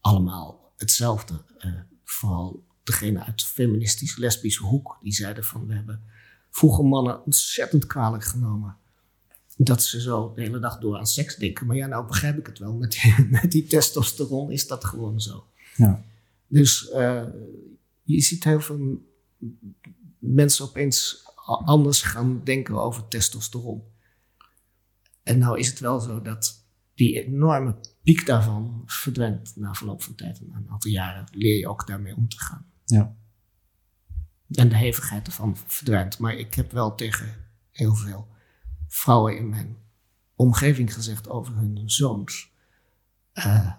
allemaal 0.00 0.72
hetzelfde. 0.76 1.42
Eh, 1.58 1.72
vooral 2.04 2.64
degene 2.82 3.24
uit 3.24 3.38
de 3.38 3.46
feministisch-lesbische 3.46 4.62
hoek. 4.62 4.98
Die 5.02 5.12
zeiden 5.12 5.44
van, 5.44 5.66
we 5.66 5.74
hebben 5.74 6.02
vroeger 6.50 6.84
mannen 6.84 7.24
ontzettend 7.24 7.86
kwalijk 7.86 8.24
genomen. 8.24 8.76
Dat 9.56 9.82
ze 9.82 10.00
zo 10.00 10.32
de 10.34 10.42
hele 10.42 10.58
dag 10.58 10.78
door 10.78 10.98
aan 10.98 11.06
seks 11.06 11.36
denken. 11.36 11.66
Maar 11.66 11.76
ja, 11.76 11.86
nou 11.86 12.06
begrijp 12.06 12.38
ik 12.38 12.46
het 12.46 12.58
wel. 12.58 12.74
Met 12.74 12.90
die, 12.90 13.26
met 13.40 13.52
die 13.52 13.66
testosteron 13.66 14.50
is 14.50 14.66
dat 14.66 14.84
gewoon 14.84 15.20
zo. 15.20 15.46
Ja. 15.76 16.04
Dus 16.46 16.88
eh, 16.88 17.24
je 18.02 18.20
ziet 18.20 18.44
heel 18.44 18.60
veel 18.60 19.02
mensen 20.18 20.64
opeens 20.64 21.24
anders 21.58 22.02
gaan 22.02 22.44
denken 22.44 22.82
over 22.82 23.08
testosteron. 23.08 23.82
en 25.22 25.38
nou 25.38 25.58
is 25.58 25.68
het 25.68 25.78
wel 25.78 26.00
zo 26.00 26.22
dat 26.22 26.64
die 26.94 27.24
enorme 27.24 27.76
piek 28.02 28.26
daarvan 28.26 28.82
verdwijnt 28.86 29.56
na 29.56 29.74
verloop 29.74 30.02
van 30.02 30.14
tijd. 30.14 30.40
En 30.40 30.46
na 30.46 30.56
een 30.56 30.70
aantal 30.70 30.90
jaren 30.90 31.26
leer 31.32 31.56
je 31.58 31.68
ook 31.68 31.86
daarmee 31.86 32.16
om 32.16 32.28
te 32.28 32.38
gaan. 32.38 32.66
Ja. 32.84 33.16
En 34.50 34.68
de 34.68 34.76
hevigheid 34.76 35.26
ervan 35.26 35.56
verdwijnt. 35.66 36.18
Maar 36.18 36.34
ik 36.34 36.54
heb 36.54 36.72
wel 36.72 36.94
tegen 36.94 37.34
heel 37.70 37.94
veel 37.94 38.28
vrouwen 38.88 39.36
in 39.36 39.48
mijn 39.48 39.76
omgeving 40.34 40.94
gezegd 40.94 41.28
over 41.28 41.56
hun 41.56 41.90
zoons. 41.90 42.52
eh, 43.32 43.72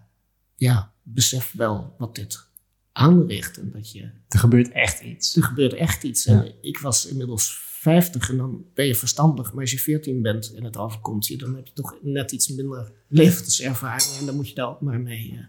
ja, 0.55 0.93
besef 1.03 1.51
wel 1.51 1.95
wat 1.97 2.15
dit 2.15 2.49
aanricht. 2.91 3.57
En 3.59 3.71
dat 3.71 3.91
je 3.91 4.09
Er 4.27 4.39
gebeurt 4.39 4.71
echt 4.71 5.01
iets. 5.01 5.35
er 5.35 5.43
gebeurt 5.43 5.73
echt 5.73 6.03
iets. 6.03 6.23
Ja. 6.23 6.43
En 6.43 6.53
ik 6.61 6.77
was 6.77 7.05
inmiddels 7.05 7.57
50 7.63 8.29
en 8.29 8.37
dan 8.37 8.63
ben 8.73 8.85
je 8.85 8.95
verstandig. 8.95 9.51
Maar 9.53 9.61
als 9.61 9.71
je 9.71 9.79
14 9.79 10.21
bent 10.21 10.53
en 10.53 10.63
het 10.63 10.77
overkomt 10.77 11.27
je, 11.27 11.37
dan 11.37 11.55
heb 11.55 11.67
je 11.67 11.73
toch 11.73 11.95
net 12.01 12.31
iets 12.31 12.47
minder 12.47 12.91
levenservaring. 13.07 14.17
En 14.19 14.25
dan 14.25 14.35
moet 14.35 14.49
je 14.49 14.55
daar 14.55 14.67
ook 14.69 14.81
maar 14.81 14.99
mee 14.99 15.31
eh, 15.31 15.43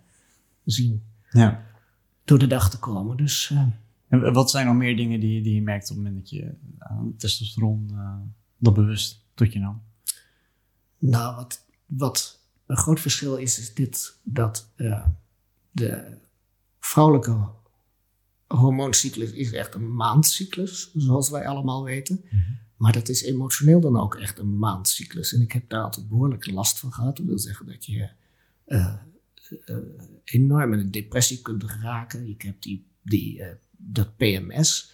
zien 0.64 1.02
Ja. 1.31 1.66
door 2.24 2.38
de 2.38 2.46
dag 2.46 2.70
te 2.70 2.78
komen. 2.78 3.16
Dus 3.16 3.50
eh, 3.50 3.66
En 4.09 4.33
wat 4.33 4.50
zijn 4.50 4.66
nog 4.66 4.74
meer 4.76 4.96
dingen 4.96 5.20
die, 5.20 5.42
die 5.42 5.55
je 5.55 5.62
merkt 5.62 5.90
op 5.90 5.96
het 5.96 6.05
moment 6.05 6.16
dat 6.16 6.31
je 6.31 6.55
aan 6.78 7.14
testosteron 7.18 7.90
dat 8.59 8.74
bewust 8.74 9.24
tot 9.35 9.52
je 9.52 9.59
nam? 9.59 9.83
nou, 10.98 11.37
wat, 11.37 11.66
wat 11.87 12.40
een 12.66 12.76
groot 12.76 13.00
verschil 13.00 13.37
is, 13.37 13.59
is 13.59 13.74
dit 13.74 14.16
dat 14.22 14.70
de 15.72 16.16
vrouwelijke 16.85 17.49
hormooncyclus 18.47 19.31
is 19.31 19.53
echt 19.53 19.75
een 19.75 19.95
maandcyclus, 19.95 20.90
zoals 20.95 21.31
wij 21.31 21.47
allemaal 21.47 21.85
weten. 21.85 22.25
Maar 22.77 22.92
dat 22.92 23.09
is 23.09 23.23
emotioneel 23.23 23.81
dan 23.81 24.01
ook 24.01 24.14
echt 24.14 24.38
een 24.38 24.59
maandcyclus. 24.59 25.35
En 25.35 25.40
ik 25.40 25.53
heb 25.53 25.68
daar 25.68 25.83
altijd 25.83 26.09
behoorlijk 26.09 26.51
last 26.51 26.79
van 26.79 26.92
gehad. 26.92 27.16
Dat 27.16 27.27
wil 27.27 27.38
zeggen 27.38 27.66
dat 27.66 27.85
je 27.85 28.11
eh, 28.64 28.95
eh, 29.64 29.77
enorm 30.25 30.73
in 30.73 30.79
een 30.79 30.90
depressie 30.90 31.42
kunt 31.42 31.64
raken. 31.64 32.29
Ik 32.29 32.42
heb 32.42 32.62
die, 32.62 32.87
die, 33.03 33.42
eh, 33.42 33.55
dat 33.71 34.16
PMS, 34.16 34.92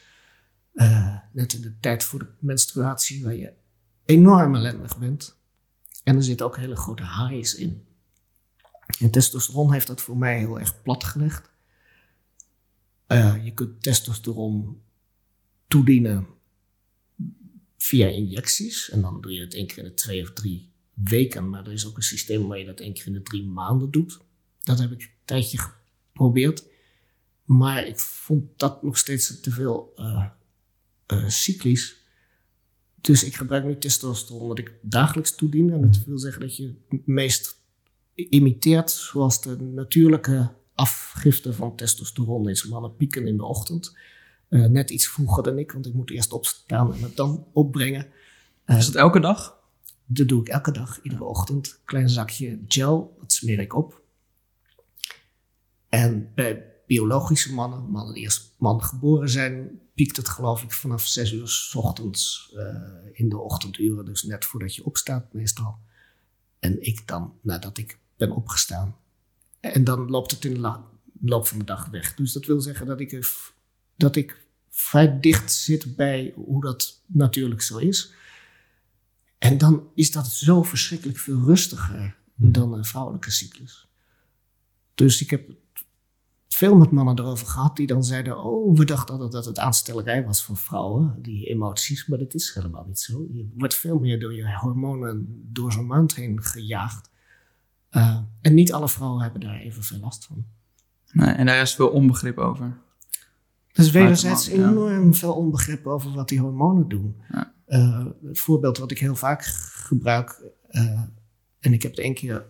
net 1.33 1.53
in 1.53 1.61
de 1.61 1.79
tijd 1.81 2.05
voor 2.05 2.19
de 2.19 2.29
menstruatie, 2.39 3.25
waar 3.25 3.35
je 3.35 3.53
enorm 4.05 4.55
ellendig 4.55 4.99
bent. 4.99 5.37
En 6.05 6.17
er 6.17 6.23
zitten 6.23 6.47
ook 6.47 6.57
hele 6.57 6.77
grote 6.77 7.03
highs 7.03 7.55
in. 7.55 7.87
En 8.99 9.11
testosteron 9.11 9.73
heeft 9.73 9.87
dat 9.87 10.01
voor 10.01 10.17
mij 10.17 10.39
heel 10.39 10.61
erg 10.61 10.83
platgelegd. 10.83 11.51
Eh, 13.09 13.45
je 13.45 13.53
kunt 13.53 13.83
testosteron 13.83 14.83
toedienen 15.69 16.27
via 17.77 18.07
injecties. 18.07 18.91
En 18.91 19.01
dan 19.01 19.21
doe 19.21 19.33
je 19.33 19.41
het 19.41 19.55
één 19.55 19.67
keer 19.67 19.79
in 19.79 19.85
de 19.85 19.95
twee 19.95 20.23
of 20.23 20.33
drie 20.33 20.73
weken. 20.95 21.49
Maar 21.49 21.67
er 21.67 21.73
is 21.73 21.87
ook 21.87 21.97
een 21.97 22.03
systeem 22.03 22.49
waar 22.49 22.59
je 22.59 22.65
dat 22.65 22.81
één 22.81 22.93
keer 22.93 23.07
in 23.07 23.13
de 23.13 23.23
drie 23.23 23.45
maanden 23.45 23.91
doet. 23.91 24.19
Dat 24.61 24.79
heb 24.79 24.93
ik 24.93 25.01
een 25.01 25.11
tijdje 25.25 25.59
geprobeerd. 25.59 26.65
Maar 27.45 27.87
ik 27.87 27.99
vond 27.99 28.59
dat 28.59 28.83
nog 28.83 28.99
steeds 28.99 29.41
te 29.41 29.51
veel 29.51 29.93
eh, 29.97 31.29
cyclisch. 31.29 31.97
Dus 33.01 33.25
ik 33.25 33.35
gebruik 33.35 33.65
nu 33.65 33.79
testosteron 33.79 34.49
dat 34.49 34.59
ik 34.59 34.73
dagelijks 34.83 35.35
toedien. 35.35 35.73
En 35.73 35.81
dat 35.81 36.05
wil 36.05 36.19
zeggen 36.19 36.41
dat 36.41 36.57
je 36.57 36.75
het 36.89 37.07
meest 37.07 37.61
imiteert 38.15 38.91
zoals 38.91 39.43
de 39.43 39.57
natuurlijke 39.61 40.57
afgifte 40.79 41.53
van 41.53 41.77
testosteron 41.77 42.49
is. 42.49 42.65
Mannen 42.65 42.97
pieken 42.97 43.27
in 43.27 43.37
de 43.37 43.45
ochtend. 43.45 43.97
Eh, 44.49 44.65
net 44.65 44.91
iets 44.91 45.09
vroeger 45.09 45.43
dan 45.43 45.59
ik, 45.59 45.73
want 45.73 45.87
ik 45.87 45.95
moet 45.95 46.11
eerst 46.11 46.33
opstaan 46.33 46.95
en 46.95 47.03
het 47.03 47.17
dan 47.17 47.47
opbrengen. 47.53 48.07
Is 48.67 48.87
dat 48.87 48.95
elke 48.95 49.21
dag? 49.21 49.59
Dat 50.07 50.29
doe 50.29 50.41
ik 50.41 50.49
elke 50.49 50.73
dag, 50.73 51.03
iedere 51.03 51.25
ochtend. 51.25 51.81
Klein 51.85 52.09
zakje 52.09 52.61
gel, 52.69 53.17
dat 53.21 53.33
smeer 53.33 53.59
ik 53.59 53.75
op. 53.75 54.03
En 55.89 56.33
bij 56.35 56.65
biologische 56.87 57.55
mannen, 57.55 57.91
mannen 57.91 58.15
die 58.15 58.25
als 58.25 58.55
man 58.59 58.83
geboren 58.83 59.29
zijn, 59.29 59.81
piekt 59.95 60.17
het 60.17 60.29
geloof 60.29 60.63
ik 60.63 60.73
vanaf 60.73 61.07
zes 61.07 61.33
uur 61.33 61.49
s 61.49 61.75
ochtends 61.75 62.53
eh, 62.57 62.67
in 63.13 63.29
de 63.29 63.39
ochtenduren. 63.39 64.05
Dus 64.05 64.23
net 64.23 64.45
voordat 64.45 64.75
je 64.75 64.85
opstaat 64.85 65.33
meestal. 65.33 65.79
En 66.59 66.83
ik 66.87 67.07
dan, 67.07 67.33
nadat 67.41 67.79
ik 67.79 67.99
ben 68.17 68.31
opgestaan. 68.31 68.97
En 69.73 69.85
dan 69.85 70.11
loopt 70.11 70.31
het 70.31 70.45
in 70.45 70.55
de 70.55 70.77
loop 71.21 71.47
van 71.47 71.59
de 71.59 71.65
dag 71.65 71.87
weg. 71.87 72.15
Dus 72.15 72.33
dat 72.33 72.45
wil 72.45 72.61
zeggen 72.61 72.87
dat 72.87 73.01
ik, 73.01 73.27
dat 73.97 74.17
ik 74.17 74.47
vrij 74.71 75.21
dicht 75.21 75.53
zit 75.53 75.97
bij 75.97 76.33
hoe 76.37 76.63
dat 76.63 77.03
natuurlijk 77.07 77.63
zo 77.63 77.77
is. 77.77 78.13
En 79.39 79.59
dan 79.59 79.89
is 79.95 80.11
dat 80.11 80.27
zo 80.27 80.63
verschrikkelijk 80.63 81.19
veel 81.19 81.41
rustiger 81.41 82.17
dan 82.35 82.73
een 82.73 82.85
vrouwelijke 82.85 83.31
cyclus. 83.31 83.89
Dus 84.95 85.21
ik 85.21 85.31
heb 85.31 85.51
veel 86.49 86.77
met 86.77 86.91
mannen 86.91 87.19
erover 87.19 87.47
gehad 87.47 87.77
die 87.77 87.87
dan 87.87 88.05
zeiden: 88.05 88.45
Oh, 88.45 88.77
we 88.77 88.85
dachten 88.85 89.15
altijd 89.15 89.33
dat 89.33 89.45
het 89.45 89.59
aanstellerij 89.59 90.25
was 90.25 90.45
van 90.45 90.57
vrouwen, 90.57 91.19
die 91.23 91.47
emoties. 91.47 92.07
Maar 92.07 92.19
dat 92.19 92.35
is 92.35 92.55
helemaal 92.55 92.85
niet 92.87 93.01
zo. 93.01 93.27
Je 93.33 93.49
wordt 93.55 93.75
veel 93.75 93.99
meer 93.99 94.21
door 94.21 94.35
je 94.35 94.57
hormonen 94.57 95.27
door 95.53 95.73
zo'n 95.73 95.87
maand 95.87 96.15
heen 96.15 96.43
gejaagd. 96.43 97.11
Eh, 97.91 98.19
en 98.41 98.55
niet 98.55 98.73
alle 98.73 98.89
vrouwen 98.89 99.23
hebben 99.23 99.41
daar 99.41 99.59
evenveel 99.59 99.99
last 99.99 100.25
van. 100.25 100.45
Nee, 101.13 101.31
en 101.31 101.47
daar 101.47 101.61
is 101.61 101.75
veel 101.75 101.89
onbegrip 101.89 102.39
over. 102.39 102.79
Dus 103.73 103.91
wederzijds 103.91 104.49
enorm 104.49 105.15
veel 105.15 105.35
onbegrip 105.35 105.87
over 105.87 106.13
wat 106.13 106.29
die 106.29 106.41
hormonen 106.41 106.89
doen. 106.89 107.23
Ja. 107.31 107.53
Eh, 107.67 108.07
het 108.25 108.39
voorbeeld 108.39 108.79
wat 108.79 108.91
ik 108.91 108.99
heel 108.99 109.17
vaak 109.17 109.45
gebruik, 109.45 110.43
eh, 110.69 111.03
en 111.61 111.73
ik 111.73 111.83
heb 111.83 111.91
het 111.91 112.01
één 112.01 112.15
keer 112.15 112.47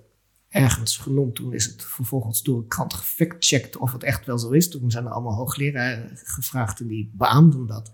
ergens 0.49 0.97
genoemd, 0.97 1.35
toen 1.35 1.53
is 1.53 1.65
het 1.65 1.85
vervolgens 1.85 2.43
door 2.43 2.59
een 2.59 2.69
krant 2.69 2.95
gefactcheckt 2.95 3.77
of 3.77 3.93
het 3.93 4.03
echt 4.03 4.27
wel 4.27 4.39
zo 4.39 4.51
is. 4.51 4.69
Toen 4.69 4.91
zijn 4.91 5.05
er 5.05 5.11
allemaal 5.11 5.35
hoogleraren 5.35 6.11
gevraagd 6.15 6.81
en 6.81 6.87
die 6.87 7.11
beaamden 7.15 7.67
dat. 7.67 7.93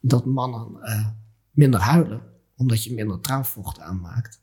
Dat 0.00 0.24
mannen 0.24 0.78
minder 1.50 1.80
huilen, 1.80 2.22
omdat 2.56 2.84
je 2.84 2.94
minder 2.94 3.20
traanvocht 3.20 3.80
aanmaakt. 3.80 4.40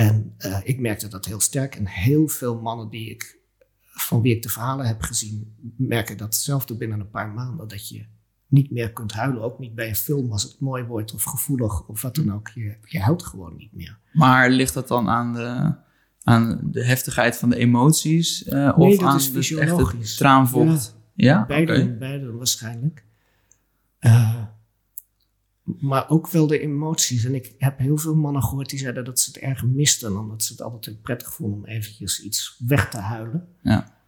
En 0.00 0.34
eh, 0.38 0.58
ik 0.64 0.80
merkte 0.80 1.08
dat 1.08 1.24
heel 1.24 1.40
sterk. 1.40 1.74
En 1.74 1.86
heel 1.86 2.28
veel 2.28 2.60
mannen 2.60 2.88
die 2.88 3.10
ik, 3.10 3.38
van 3.82 4.20
wie 4.20 4.34
ik 4.36 4.42
de 4.42 4.48
verhalen 4.48 4.86
heb 4.86 5.02
gezien, 5.02 5.54
merken 5.76 6.16
datzelfde 6.16 6.74
binnen 6.76 7.00
een 7.00 7.10
paar 7.10 7.28
maanden. 7.28 7.68
Dat 7.68 7.88
je 7.88 8.04
niet 8.46 8.70
meer 8.70 8.92
kunt 8.92 9.12
huilen. 9.12 9.42
Ook 9.42 9.58
niet 9.58 9.74
bij 9.74 9.88
een 9.88 9.96
film 9.96 10.32
als 10.32 10.42
het 10.42 10.60
mooi 10.60 10.84
wordt 10.84 11.14
of 11.14 11.22
gevoelig 11.22 11.86
of 11.88 12.02
wat 12.02 12.14
dan 12.14 12.32
ook. 12.32 12.48
Je, 12.54 12.76
je 12.84 13.00
huilt 13.00 13.22
gewoon 13.22 13.56
niet 13.56 13.72
meer. 13.72 13.98
Maar 14.12 14.50
ligt 14.50 14.74
dat 14.74 14.88
dan 14.88 15.08
aan 15.08 15.32
de, 15.32 15.74
aan 16.22 16.60
de 16.62 16.84
heftigheid 16.84 17.36
van 17.36 17.50
de 17.50 17.56
emoties? 17.56 18.44
eh, 18.44 18.76
Nee, 18.76 18.88
of 18.92 18.98
dat 18.98 19.08
aan 19.08 19.16
is 19.16 19.26
het 19.26 19.36
echte 19.36 19.54
fysiologisch. 19.54 20.16
traanvocht? 20.16 20.96
Ja, 21.14 21.46
beide 21.46 22.32
waarschijnlijk. 22.32 23.04
Eh, 23.98 24.42
maar 25.78 26.08
ook 26.08 26.28
wel 26.28 26.46
de 26.46 26.58
emoties. 26.58 27.24
En 27.24 27.34
ik 27.34 27.54
heb 27.58 27.78
heel 27.78 27.96
veel 27.96 28.14
mannen 28.14 28.42
gehoord 28.42 28.70
die 28.70 28.78
zeiden 28.78 29.04
dat 29.04 29.20
ze 29.20 29.30
het 29.30 29.42
erg 29.42 29.64
misten. 29.64 30.18
Omdat 30.18 30.42
ze 30.42 30.52
het 30.52 30.62
altijd 30.62 30.86
heel 30.86 30.96
prettig 31.02 31.32
vonden 31.34 31.58
om 31.58 31.64
eventjes 31.64 32.22
iets 32.22 32.56
weg 32.66 32.90
te 32.90 32.98
huilen. 32.98 33.48
Ja. 33.62 33.98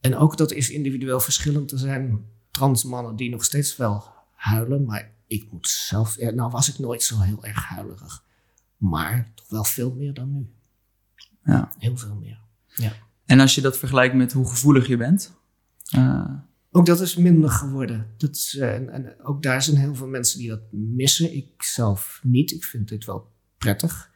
En 0.00 0.16
ook 0.16 0.36
dat 0.36 0.52
is 0.52 0.70
individueel 0.70 1.20
verschillend. 1.20 1.72
Er 1.72 1.78
zijn 1.78 2.24
transmannen 2.50 3.16
die 3.16 3.30
nog 3.30 3.44
steeds 3.44 3.76
wel 3.76 4.04
huilen. 4.34 4.84
Maar 4.84 5.10
ik 5.26 5.52
moet 5.52 5.68
zelf... 5.68 6.16
Ja, 6.16 6.30
nou 6.30 6.50
was 6.50 6.68
ik 6.68 6.78
nooit 6.78 7.02
zo 7.02 7.20
heel 7.20 7.44
erg 7.44 7.64
huilerig. 7.64 8.24
Maar 8.76 9.32
toch 9.34 9.48
wel 9.48 9.64
veel 9.64 9.94
meer 9.94 10.14
dan 10.14 10.32
nu. 10.32 10.50
Ja. 11.44 11.72
Heel 11.78 11.96
veel 11.96 12.14
meer. 12.14 12.38
Ja. 12.66 12.92
En 13.24 13.40
als 13.40 13.54
je 13.54 13.60
dat 13.60 13.78
vergelijkt 13.78 14.14
met 14.14 14.32
hoe 14.32 14.48
gevoelig 14.48 14.86
je 14.86 14.96
bent? 14.96 15.34
eh, 15.90 16.34
Ook 16.76 16.86
dat 16.86 17.00
is 17.00 17.16
minder 17.16 17.50
geworden. 17.50 18.06
Dat 18.16 18.34
is, 18.36 18.56
eh, 18.56 18.74
en, 18.74 18.88
en 18.88 19.24
ook 19.24 19.42
daar 19.42 19.62
zijn 19.62 19.76
heel 19.76 19.94
veel 19.94 20.06
mensen 20.06 20.38
die 20.38 20.48
dat 20.48 20.72
missen. 20.72 21.36
Ik 21.36 21.62
zelf 21.62 22.20
niet. 22.22 22.50
Ik 22.50 22.64
vind 22.64 22.88
dit 22.88 23.04
wel 23.04 23.32
prettig. 23.58 24.10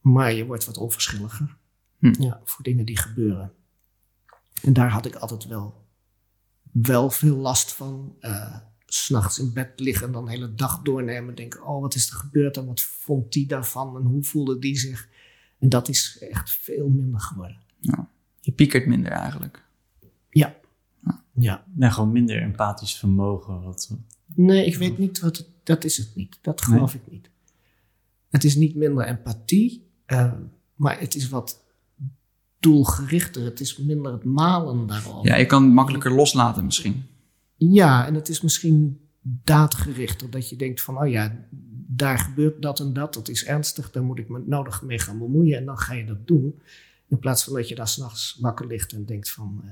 Maar 0.00 0.32
je 0.32 0.46
wordt 0.46 0.64
wat 0.64 0.76
onverschilliger. 0.76 1.56
Hm. 1.98 2.22
Ja, 2.22 2.40
voor 2.44 2.64
dingen 2.64 2.84
die 2.84 2.98
gebeuren. 2.98 3.52
En 4.62 4.72
daar 4.72 4.90
had 4.90 5.06
ik 5.06 5.14
altijd 5.14 5.46
wel, 5.46 5.86
wel 6.72 7.10
veel 7.10 7.36
last 7.36 7.72
van. 7.72 8.16
Eh, 8.20 8.56
S 8.86 9.04
S'nachts 9.04 9.38
in 9.38 9.52
bed 9.52 9.80
liggen 9.80 10.06
en 10.06 10.12
dan 10.12 10.24
de 10.24 10.30
hele 10.30 10.54
dag 10.54 10.82
doornemen. 10.82 11.34
Denken, 11.34 11.66
oh 11.66 11.80
wat 11.80 11.94
is 11.94 12.10
er 12.10 12.16
gebeurd 12.16 12.56
en 12.56 12.66
wat 12.66 12.80
vond 12.80 13.32
die 13.32 13.46
daarvan 13.46 13.96
en 13.96 14.02
hoe 14.02 14.24
voelde 14.24 14.58
die 14.58 14.78
zich. 14.78 15.08
En 15.58 15.68
dat 15.68 15.88
is 15.88 16.18
echt 16.20 16.50
veel 16.50 16.88
minder 16.88 17.20
geworden. 17.20 17.60
je 18.40 18.52
piekert 18.52 18.86
minder 18.86 19.12
eigenlijk. 19.12 19.64
Ja. 20.30 20.56
Ja. 21.38 21.64
Nee, 21.74 21.90
gewoon 21.90 22.12
minder 22.12 22.42
empathisch 22.42 22.96
vermogen. 22.96 23.62
Wat, 23.62 23.90
Nee, 24.34 24.66
ik 24.66 24.76
weet 24.76 24.98
niet 24.98 25.20
wat 25.20 25.36
het, 25.36 25.46
dat 25.62 25.84
is 25.84 25.96
het 25.96 26.14
niet. 26.14 26.38
Dat 26.42 26.62
geloof 26.62 26.94
ik 26.94 27.00
niet. 27.10 27.30
Het 28.30 28.44
is 28.44 28.54
niet 28.54 28.74
minder 28.74 29.06
empathie, 29.06 29.90
eh, 30.04 30.32
maar 30.74 31.00
het 31.00 31.14
is 31.14 31.28
wat 31.28 31.64
doelgerichter. 32.60 33.44
Het 33.44 33.60
is 33.60 33.76
minder 33.76 34.12
het 34.12 34.24
malen 34.24 34.86
daarop. 34.86 35.24
Ja, 35.26 35.36
je 35.36 35.46
kan 35.46 35.62
het 35.62 35.72
makkelijker 35.72 36.12
loslaten 36.12 36.64
misschien. 36.64 37.04
Ja, 37.56 38.06
en 38.06 38.14
het 38.14 38.28
is 38.28 38.40
misschien 38.40 39.00
daadgerichter. 39.22 40.30
Dat 40.30 40.48
je 40.48 40.56
denkt 40.56 40.80
van, 40.80 40.98
oh 40.98 41.08
ja, 41.08 41.46
daar 41.86 42.18
gebeurt 42.18 42.62
dat 42.62 42.80
en 42.80 42.92
dat, 42.92 43.14
dat 43.14 43.28
is 43.28 43.44
ernstig, 43.44 43.90
daar 43.90 44.02
moet 44.02 44.18
ik 44.18 44.28
me 44.28 44.42
nodig 44.46 44.82
mee 44.82 44.98
gaan 44.98 45.18
bemoeien 45.18 45.58
en 45.58 45.64
dan 45.64 45.78
ga 45.78 45.92
je 45.94 46.04
dat 46.04 46.26
doen. 46.26 46.60
In 47.08 47.18
plaats 47.18 47.44
van 47.44 47.52
dat 47.54 47.68
je 47.68 47.74
daar 47.74 47.88
s'nachts 47.88 48.38
wakker 48.40 48.66
ligt 48.66 48.92
en 48.92 49.04
denkt 49.04 49.30
van, 49.30 49.60
uh, 49.64 49.70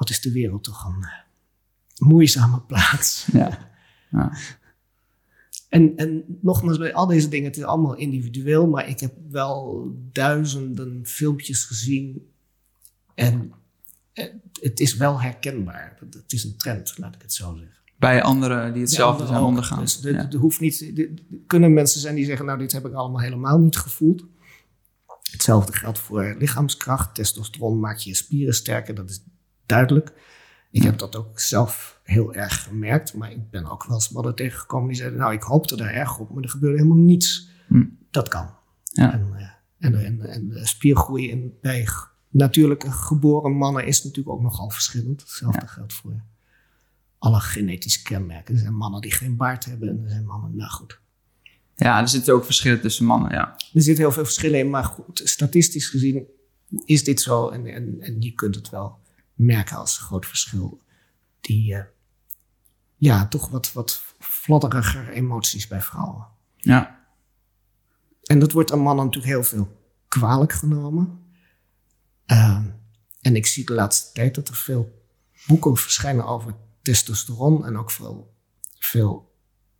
wat 0.00 0.10
is 0.10 0.20
de 0.20 0.32
wereld 0.32 0.64
toch 0.64 0.84
een 0.84 1.00
uh, 1.00 2.08
moeizame 2.08 2.60
plaats. 2.60 3.26
Ja. 3.32 3.70
ja. 4.10 4.32
En, 5.68 5.96
en 5.96 6.24
nogmaals, 6.40 6.78
bij 6.78 6.94
al 6.94 7.06
deze 7.06 7.28
dingen, 7.28 7.46
het 7.46 7.56
is 7.56 7.62
allemaal 7.62 7.94
individueel, 7.94 8.66
maar 8.66 8.88
ik 8.88 9.00
heb 9.00 9.14
wel 9.28 9.86
duizenden 10.12 11.06
filmpjes 11.06 11.64
gezien 11.64 12.32
en 13.14 13.52
het 14.60 14.80
is 14.80 14.96
wel 14.96 15.20
herkenbaar. 15.20 15.98
Het 16.10 16.32
is 16.32 16.44
een 16.44 16.56
trend, 16.56 16.98
laat 16.98 17.14
ik 17.14 17.22
het 17.22 17.32
zo 17.32 17.56
zeggen. 17.56 17.76
Bij 17.98 18.22
anderen 18.22 18.72
die 18.72 18.82
hetzelfde 18.82 19.26
zijn 19.26 19.42
ondergaan. 19.42 19.80
Dus 19.80 20.00
de, 20.00 20.28
de, 20.28 20.36
hoeft 20.36 20.60
niet, 20.60 20.98
er 20.98 21.08
kunnen 21.46 21.72
mensen 21.72 22.00
zijn 22.00 22.14
die 22.14 22.24
zeggen, 22.24 22.46
nou 22.46 22.58
dit 22.58 22.72
heb 22.72 22.86
ik 22.86 22.92
allemaal 22.92 23.20
helemaal 23.20 23.58
niet 23.58 23.76
gevoeld. 23.76 24.24
Hetzelfde 25.30 25.72
geldt 25.72 25.98
voor 25.98 26.36
lichaamskracht. 26.38 27.14
Testosteron 27.14 27.80
maakt 27.80 28.02
je 28.02 28.14
spieren 28.14 28.54
sterker, 28.54 28.94
dat 28.94 29.10
is 29.10 29.22
duidelijk. 29.70 30.12
Ik 30.70 30.82
heb 30.82 30.98
dat 30.98 31.16
ook 31.16 31.40
zelf 31.40 32.00
heel 32.02 32.34
erg 32.34 32.62
gemerkt. 32.62 33.14
Maar 33.14 33.30
ik 33.30 33.50
ben 33.50 33.66
ook 33.70 33.84
wel 33.84 33.94
eens 33.94 34.10
mannen 34.10 34.34
tegengekomen 34.34 34.88
die 34.88 34.96
zeiden... 34.96 35.18
nou, 35.18 35.32
ik 35.32 35.42
hoopte 35.42 35.76
daar 35.76 35.92
erg 35.92 36.18
op, 36.18 36.30
maar 36.34 36.42
er 36.42 36.48
gebeurde 36.48 36.76
helemaal 36.76 37.04
niets. 37.04 37.48
Hm. 37.68 37.84
Dat 38.10 38.28
kan. 38.28 38.50
Ja. 38.84 39.12
En, 39.12 39.30
uh, 39.34 39.48
en, 39.78 40.04
en, 40.04 40.20
en 40.22 40.66
spiergroei 40.66 41.30
in, 41.30 41.58
bij 41.60 41.88
natuurlijke 42.28 42.92
geboren 42.92 43.52
mannen 43.52 43.86
is 43.86 44.04
natuurlijk 44.04 44.36
ook 44.36 44.42
nogal 44.42 44.70
verschillend. 44.70 45.20
Hetzelfde 45.20 45.60
Ja. 45.60 45.66
geldt 45.66 45.92
voor 45.92 46.22
alle 47.18 47.40
genetische 47.40 48.02
kenmerken. 48.02 48.54
Er 48.54 48.60
zijn 48.60 48.76
mannen 48.76 49.00
die 49.00 49.12
geen 49.12 49.36
baard 49.36 49.64
hebben 49.64 49.88
en 49.88 50.04
er 50.04 50.10
zijn 50.10 50.26
mannen... 50.26 50.56
Nou 50.56 50.70
goed, 50.70 51.00
Ja, 51.74 52.00
er 52.00 52.08
zitten 52.08 52.34
ook 52.34 52.44
verschillen 52.44 52.80
tussen 52.80 53.04
mannen, 53.04 53.32
ja. 53.32 53.54
er 53.74 53.82
zitten 53.82 54.04
heel 54.04 54.12
veel 54.12 54.24
verschillen 54.24 54.58
in, 54.58 54.70
maar 54.70 54.84
goed, 54.84 55.20
statistisch 55.24 55.88
gezien 55.88 56.26
is 56.84 57.04
dit 57.04 57.20
zo. 57.20 57.48
En, 57.48 57.66
en, 57.66 57.96
en 58.00 58.20
je 58.20 58.32
kunt 58.32 58.54
het 58.54 58.70
wel 58.70 58.98
merken 59.40 59.76
als 59.76 59.98
een 59.98 60.04
groot 60.04 60.26
verschil. 60.26 60.80
Die, 61.40 61.74
eh, 61.74 61.84
ja, 62.96 63.28
toch 63.28 63.48
wat, 63.48 63.72
wat 63.72 64.02
fladderiger 64.18 65.08
emoties 65.08 65.66
bij 65.66 65.80
vrouwen. 65.80 66.26
Ja, 66.56 66.98
En 68.22 68.38
dat 68.38 68.52
wordt 68.52 68.72
aan 68.72 68.78
mannen 68.78 69.04
natuurlijk 69.04 69.32
heel 69.32 69.44
veel 69.44 69.78
kwalijk 70.08 70.52
genomen. 70.52 71.32
Ehm, 72.26 72.64
en 73.20 73.36
ik 73.36 73.46
zie 73.46 73.66
de 73.66 73.72
laatste 73.72 74.12
tijd 74.12 74.34
dat 74.34 74.48
er 74.48 74.54
veel 74.54 75.02
boeken 75.46 75.76
verschijnen 75.76 76.26
over 76.26 76.54
testosteron. 76.82 77.66
En 77.66 77.76
ook 77.76 77.90
veel, 77.90 78.34
veel 78.78 79.34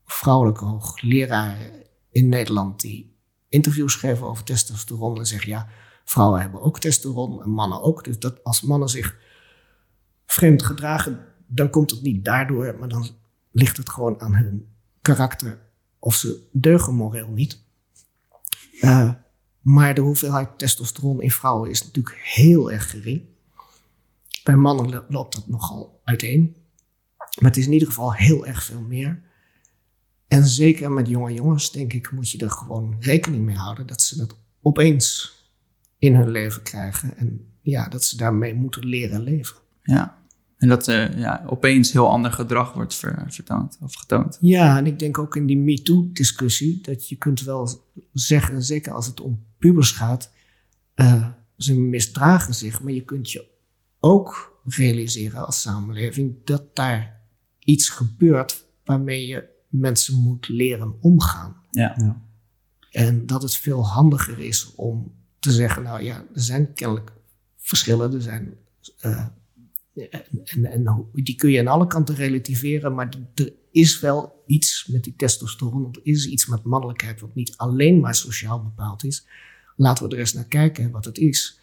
vrouwelijke 0.05 0.65
hoogleraren 0.65 1.87
in 2.11 2.29
Nederland 2.29 2.81
die 2.81 3.17
interviews 3.49 3.95
geven 3.95 4.27
over 4.27 4.45
testosteron. 4.45 5.19
En 5.19 5.27
zeggen 5.27 5.49
ja, 5.49 5.69
vrouwen 6.05 6.41
hebben 6.41 6.61
ook 6.61 6.79
testosteron 6.79 7.43
en 7.43 7.51
mannen 7.51 7.83
ook. 7.83 8.05
Dus 8.05 8.19
dat 8.19 8.45
als 8.45 8.61
mannen 8.61 8.89
zich 8.89 9.19
vreemd 10.31 10.63
gedragen, 10.63 11.27
dan 11.47 11.71
komt 11.71 11.91
het 11.91 12.03
niet 12.03 12.25
daardoor, 12.25 12.77
maar 12.79 12.89
dan 12.89 13.09
ligt 13.51 13.77
het 13.77 13.89
gewoon 13.89 14.21
aan 14.21 14.35
hun 14.35 14.69
karakter. 15.03 15.59
Of 15.99 16.15
ze 16.15 16.49
deugen 16.53 16.95
moreel 16.95 17.29
niet. 17.29 17.63
Uh, 18.81 19.13
maar 19.61 19.95
de 19.95 20.01
hoeveelheid 20.01 20.59
testosteron 20.59 21.23
in 21.23 21.31
vrouwen 21.31 21.71
is 21.71 21.85
natuurlijk 21.85 22.17
heel 22.23 22.73
erg 22.73 22.91
gering. 22.91 23.23
Bij 24.45 24.57
mannen 24.57 25.05
loopt 25.09 25.35
dat 25.35 25.49
nogal 25.49 26.01
uiteen. 26.05 26.57
Maar 27.17 27.51
het 27.51 27.57
is 27.57 27.67
in 27.67 27.73
ieder 27.73 27.89
geval 27.89 28.15
heel 28.15 28.47
erg 28.47 28.63
veel 28.63 28.81
meer. 28.81 29.23
En 30.29 30.45
zeker 30.47 30.93
met 30.93 31.09
jonge 31.09 31.33
jongens, 31.33 31.73
denk 31.73 31.93
ik, 31.93 32.13
moet 32.13 32.31
je 32.31 32.39
er 32.39 32.51
gewoon 32.51 32.97
rekening 33.01 33.45
mee 33.45 33.57
houden 33.57 33.87
dat 33.87 34.03
ze 34.03 34.17
dat 34.17 34.37
opeens 34.63 35.35
in 35.99 36.15
hun 36.15 36.31
leven 36.31 36.63
krijgen. 36.63 37.17
En 37.17 37.55
ja, 37.61 37.89
dat 37.89 38.05
ze 38.05 38.17
daarmee 38.17 38.55
moeten 38.55 38.87
leren 38.87 39.23
leven. 39.23 39.57
ja. 39.83 40.20
En 40.61 40.69
dat 40.69 40.89
uh, 40.89 41.19
ja, 41.19 41.43
opeens 41.47 41.93
heel 41.93 42.11
ander 42.11 42.33
gedrag 42.33 42.73
wordt 42.73 42.95
ver, 42.95 43.25
vertoond 43.29 43.79
of 43.81 43.95
getoond. 43.95 44.39
Ja, 44.41 44.77
en 44.77 44.87
ik 44.87 44.99
denk 44.99 45.19
ook 45.19 45.37
in 45.37 45.47
die 45.47 45.59
MeToo-discussie 45.59 46.81
dat 46.83 47.09
je 47.09 47.17
kunt 47.17 47.41
wel 47.41 47.87
zeggen, 48.13 48.63
zeker 48.63 48.93
als 48.93 49.07
het 49.07 49.21
om 49.21 49.45
pubers 49.59 49.91
gaat, 49.91 50.33
uh, 50.95 51.29
ze 51.57 51.75
misdragen 51.75 52.55
zich, 52.55 52.83
maar 52.83 52.93
je 52.93 53.05
kunt 53.05 53.31
je 53.31 53.47
ook 54.01 54.61
realiseren 54.65 55.47
als 55.47 55.61
samenleving 55.61 56.45
dat 56.45 56.77
daar 56.77 57.21
iets 57.59 57.89
gebeurt 57.89 58.65
waarmee 58.85 59.27
je 59.27 59.49
mensen 59.69 60.15
moet 60.15 60.49
leren 60.49 60.97
omgaan. 61.01 61.57
Ja. 61.71 61.95
Ja. 61.97 62.23
En 62.91 63.27
dat 63.27 63.43
het 63.43 63.57
veel 63.57 63.87
handiger 63.87 64.39
is 64.39 64.75
om 64.75 65.13
te 65.39 65.53
zeggen, 65.53 65.83
nou 65.83 66.03
ja, 66.03 66.17
er 66.17 66.41
zijn 66.41 66.73
kennelijk 66.73 67.13
verschillen, 67.57 68.15
er 68.15 68.23
zijn 68.23 68.55
uh, 69.05 69.27
en, 69.95 70.65
en, 70.65 71.07
die 71.13 71.35
kun 71.35 71.51
je 71.51 71.61
aan 71.61 71.67
alle 71.67 71.87
kanten 71.87 72.15
relativeren, 72.15 72.95
maar 72.95 73.09
er 73.35 73.53
is 73.71 74.01
wel 74.01 74.43
iets 74.47 74.87
met 74.87 75.05
die 75.05 75.15
testosteron, 75.17 75.89
er 75.93 76.01
is 76.03 76.27
iets 76.27 76.47
met 76.47 76.63
mannelijkheid 76.63 77.21
wat 77.21 77.35
niet 77.35 77.55
alleen 77.57 78.01
maar 78.01 78.15
sociaal 78.15 78.63
bepaald 78.63 79.05
is. 79.05 79.27
Laten 79.77 80.09
we 80.09 80.15
er 80.15 80.21
eens 80.21 80.33
naar 80.33 80.45
kijken 80.45 80.91
wat 80.91 81.05
het 81.05 81.19
is 81.19 81.61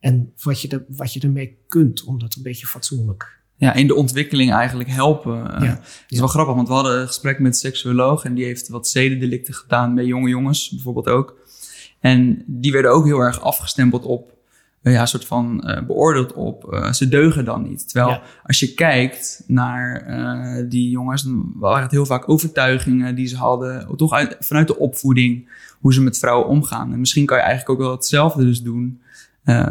en 0.00 0.32
wat 0.42 0.60
je, 0.60 0.68
er, 0.68 0.84
wat 0.88 1.12
je 1.12 1.20
ermee 1.20 1.58
kunt 1.68 2.04
om 2.04 2.18
dat 2.18 2.34
een 2.34 2.42
beetje 2.42 2.66
fatsoenlijk. 2.66 3.42
Ja, 3.56 3.74
in 3.74 3.86
de 3.86 3.94
ontwikkeling 3.94 4.52
eigenlijk 4.52 4.88
helpen. 4.88 5.34
Ja. 5.34 5.62
Uh, 5.62 5.68
het 5.68 5.84
is 5.84 6.04
ja. 6.06 6.18
wel 6.18 6.28
grappig, 6.28 6.54
want 6.54 6.68
we 6.68 6.74
hadden 6.74 7.00
een 7.00 7.06
gesprek 7.06 7.38
met 7.38 7.52
een 7.52 7.58
seksuoloog 7.58 8.24
en 8.24 8.34
die 8.34 8.44
heeft 8.44 8.68
wat 8.68 8.88
zedendelicten 8.88 9.54
gedaan 9.54 9.94
bij 9.94 10.04
jonge 10.04 10.28
jongens 10.28 10.70
bijvoorbeeld 10.70 11.08
ook. 11.08 11.36
En 12.00 12.44
die 12.46 12.72
werden 12.72 12.90
ook 12.90 13.04
heel 13.04 13.18
erg 13.18 13.40
afgestempeld 13.40 14.04
op 14.04 14.33
ja, 14.92 15.00
een 15.00 15.08
soort 15.08 15.24
van 15.24 15.62
uh, 15.64 15.86
beoordeeld 15.86 16.32
op 16.32 16.72
uh, 16.72 16.92
ze 16.92 17.08
deugen 17.08 17.44
dan 17.44 17.62
niet. 17.62 17.88
Terwijl 17.88 18.14
ja. 18.14 18.22
als 18.42 18.60
je 18.60 18.74
kijkt 18.74 19.44
naar 19.46 20.06
uh, 20.08 20.70
die 20.70 20.90
jongens, 20.90 21.22
dan 21.22 21.52
waren 21.54 21.82
het 21.82 21.90
heel 21.90 22.06
vaak 22.06 22.28
overtuigingen 22.28 23.14
die 23.14 23.26
ze 23.26 23.36
hadden, 23.36 23.96
toch 23.96 24.12
uit, 24.12 24.36
vanuit 24.40 24.66
de 24.66 24.78
opvoeding, 24.78 25.48
hoe 25.80 25.94
ze 25.94 26.02
met 26.02 26.18
vrouwen 26.18 26.48
omgaan. 26.48 26.92
En 26.92 26.98
misschien 26.98 27.26
kan 27.26 27.36
je 27.36 27.42
eigenlijk 27.42 27.72
ook 27.80 27.86
wel 27.86 27.96
hetzelfde 27.96 28.44
dus 28.44 28.62
doen 28.62 29.00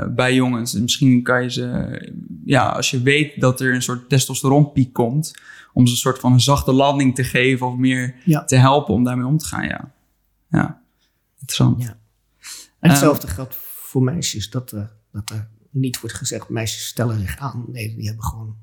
bij 0.10 0.34
jongens. 0.34 0.76
En 0.76 0.82
misschien 0.82 1.24
kan 1.24 1.44
je 1.44 1.52
ze, 1.52 2.12
ja, 2.46 2.70
als 2.70 2.92
je 2.92 3.02
weet 3.02 3.42
dat 3.42 3.62
er 3.62 3.74
een 3.74 3.82
soort 3.82 4.10
testosteronpiek 4.10 4.94
komt, 4.94 5.34
om 5.74 5.86
ze 5.86 5.92
een 5.92 5.98
soort 5.98 6.20
van 6.20 6.34
een 6.34 6.42
zachte 6.42 6.72
landing 6.72 7.16
te 7.16 7.24
geven 7.24 7.68
of 7.68 7.76
meer 7.76 8.16
ja. 8.26 8.44
te 8.44 8.56
helpen 8.56 8.94
om 8.94 9.04
daarmee 9.04 9.26
om 9.26 9.38
te 9.38 9.46
gaan. 9.46 9.64
Ja, 9.68 9.92
ja. 10.50 10.82
interessant. 11.40 11.84
Ja. 11.84 11.98
En 12.80 12.90
hetzelfde 12.90 13.28
geldt 13.28 13.56
voor 13.60 14.04
meisjes, 14.04 14.50
dat 14.50 14.76
dat 15.14 15.30
er 15.30 15.48
niet 15.70 16.00
wordt 16.00 16.16
gezegd, 16.16 16.50
meisjes 16.50 16.88
stellen 16.88 17.20
zich 17.20 17.38
aan. 17.38 17.66
Nee, 17.68 17.96
die 17.96 18.08
hebben 18.08 18.24
gewoon 18.26 18.58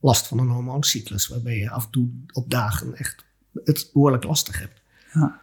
last 0.00 0.26
van 0.26 0.38
een 0.38 0.48
hormooncyclus, 0.48 1.28
waarbij 1.28 1.56
je 1.56 1.70
af 1.70 1.84
en 1.84 1.90
toe 1.90 2.08
op 2.32 2.50
dagen 2.50 2.94
echt 2.94 3.24
het 3.64 3.90
behoorlijk 3.92 4.24
lastig 4.24 4.58
hebt. 4.58 4.82
Ja. 5.14 5.40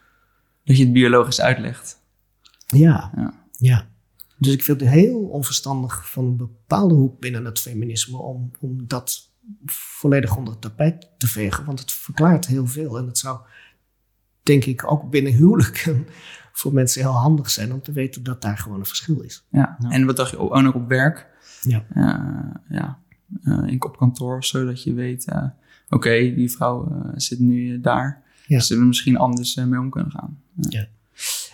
Dat 0.63 0.78
je 0.78 0.84
het 0.84 0.94
biologisch 0.94 1.42
uitlegt. 1.42 2.00
Ja, 2.68 3.12
ja. 3.16 3.34
ja. 3.52 3.88
Dus 4.38 4.54
ik 4.54 4.63
vind 4.63 4.80
het 4.80 4.89
heel 4.89 5.20
onverstandig 5.20 6.12
van 6.12 6.26
een 6.26 6.38
bepaalde 6.38 6.94
hoek 6.94 7.20
binnen 7.20 7.46
het 7.46 7.60
feminisme 7.60 8.18
om, 8.18 8.52
om 8.60 8.88
dat 8.88 9.30
volledig 9.66 10.36
onder 10.36 10.54
het 10.54 10.62
tapijt 10.62 11.08
te 11.18 11.28
vegen, 11.28 11.66
want 11.66 11.80
het 11.80 11.92
verklaart 11.92 12.48
heel 12.48 12.68
veel. 12.68 12.98
En 12.98 13.08
het 13.08 13.18
zou, 13.18 13.39
denk 14.44 14.66
ik, 14.66 14.92
ook 14.92 15.10
binnen 15.10 15.34
huwelijken 15.34 16.08
voor 16.54 16.74
mensen 16.74 17.02
heel 17.02 17.12
handig 17.12 17.50
zijn 17.50 17.74
om 17.74 17.82
te 17.82 17.92
weten 17.92 18.24
dat 18.24 18.42
daar 18.42 18.58
gewoon 18.58 18.80
een 18.80 18.86
verschil 18.86 19.22
is. 19.22 19.46
Ja, 19.50 19.78
ja. 19.80 19.89
en 19.89 20.06
wat 20.06 20.16
dacht 20.16 20.32
je 20.32 20.38
ook 20.38 20.62
nog 20.62 20.74
op 20.74 20.88
werk? 20.88 21.28
Ja. 21.62 21.86
Uh, 21.96 22.56
ja. 22.70 23.00
Uh, 23.44 23.68
in 23.68 23.84
op 23.84 23.98
kantoor, 23.98 24.44
zodat 24.44 24.84
je 24.84 24.94
weet, 24.94 25.28
uh, 25.30 25.36
oké, 25.38 25.52
okay, 25.89 26.36
die 26.36 26.52
vrouw 26.52 27.02
zit 27.16 27.39
nu 27.39 27.82
daar. 27.82 28.24
Ja. 28.48 28.58
Dus 28.58 28.70
we 28.70 28.76
misschien 28.76 29.18
anders 29.18 29.56
mee 29.56 29.80
om 29.80 29.89
kunnen 29.89 30.12
gaan. 30.12 30.39
Ja. 30.56 30.88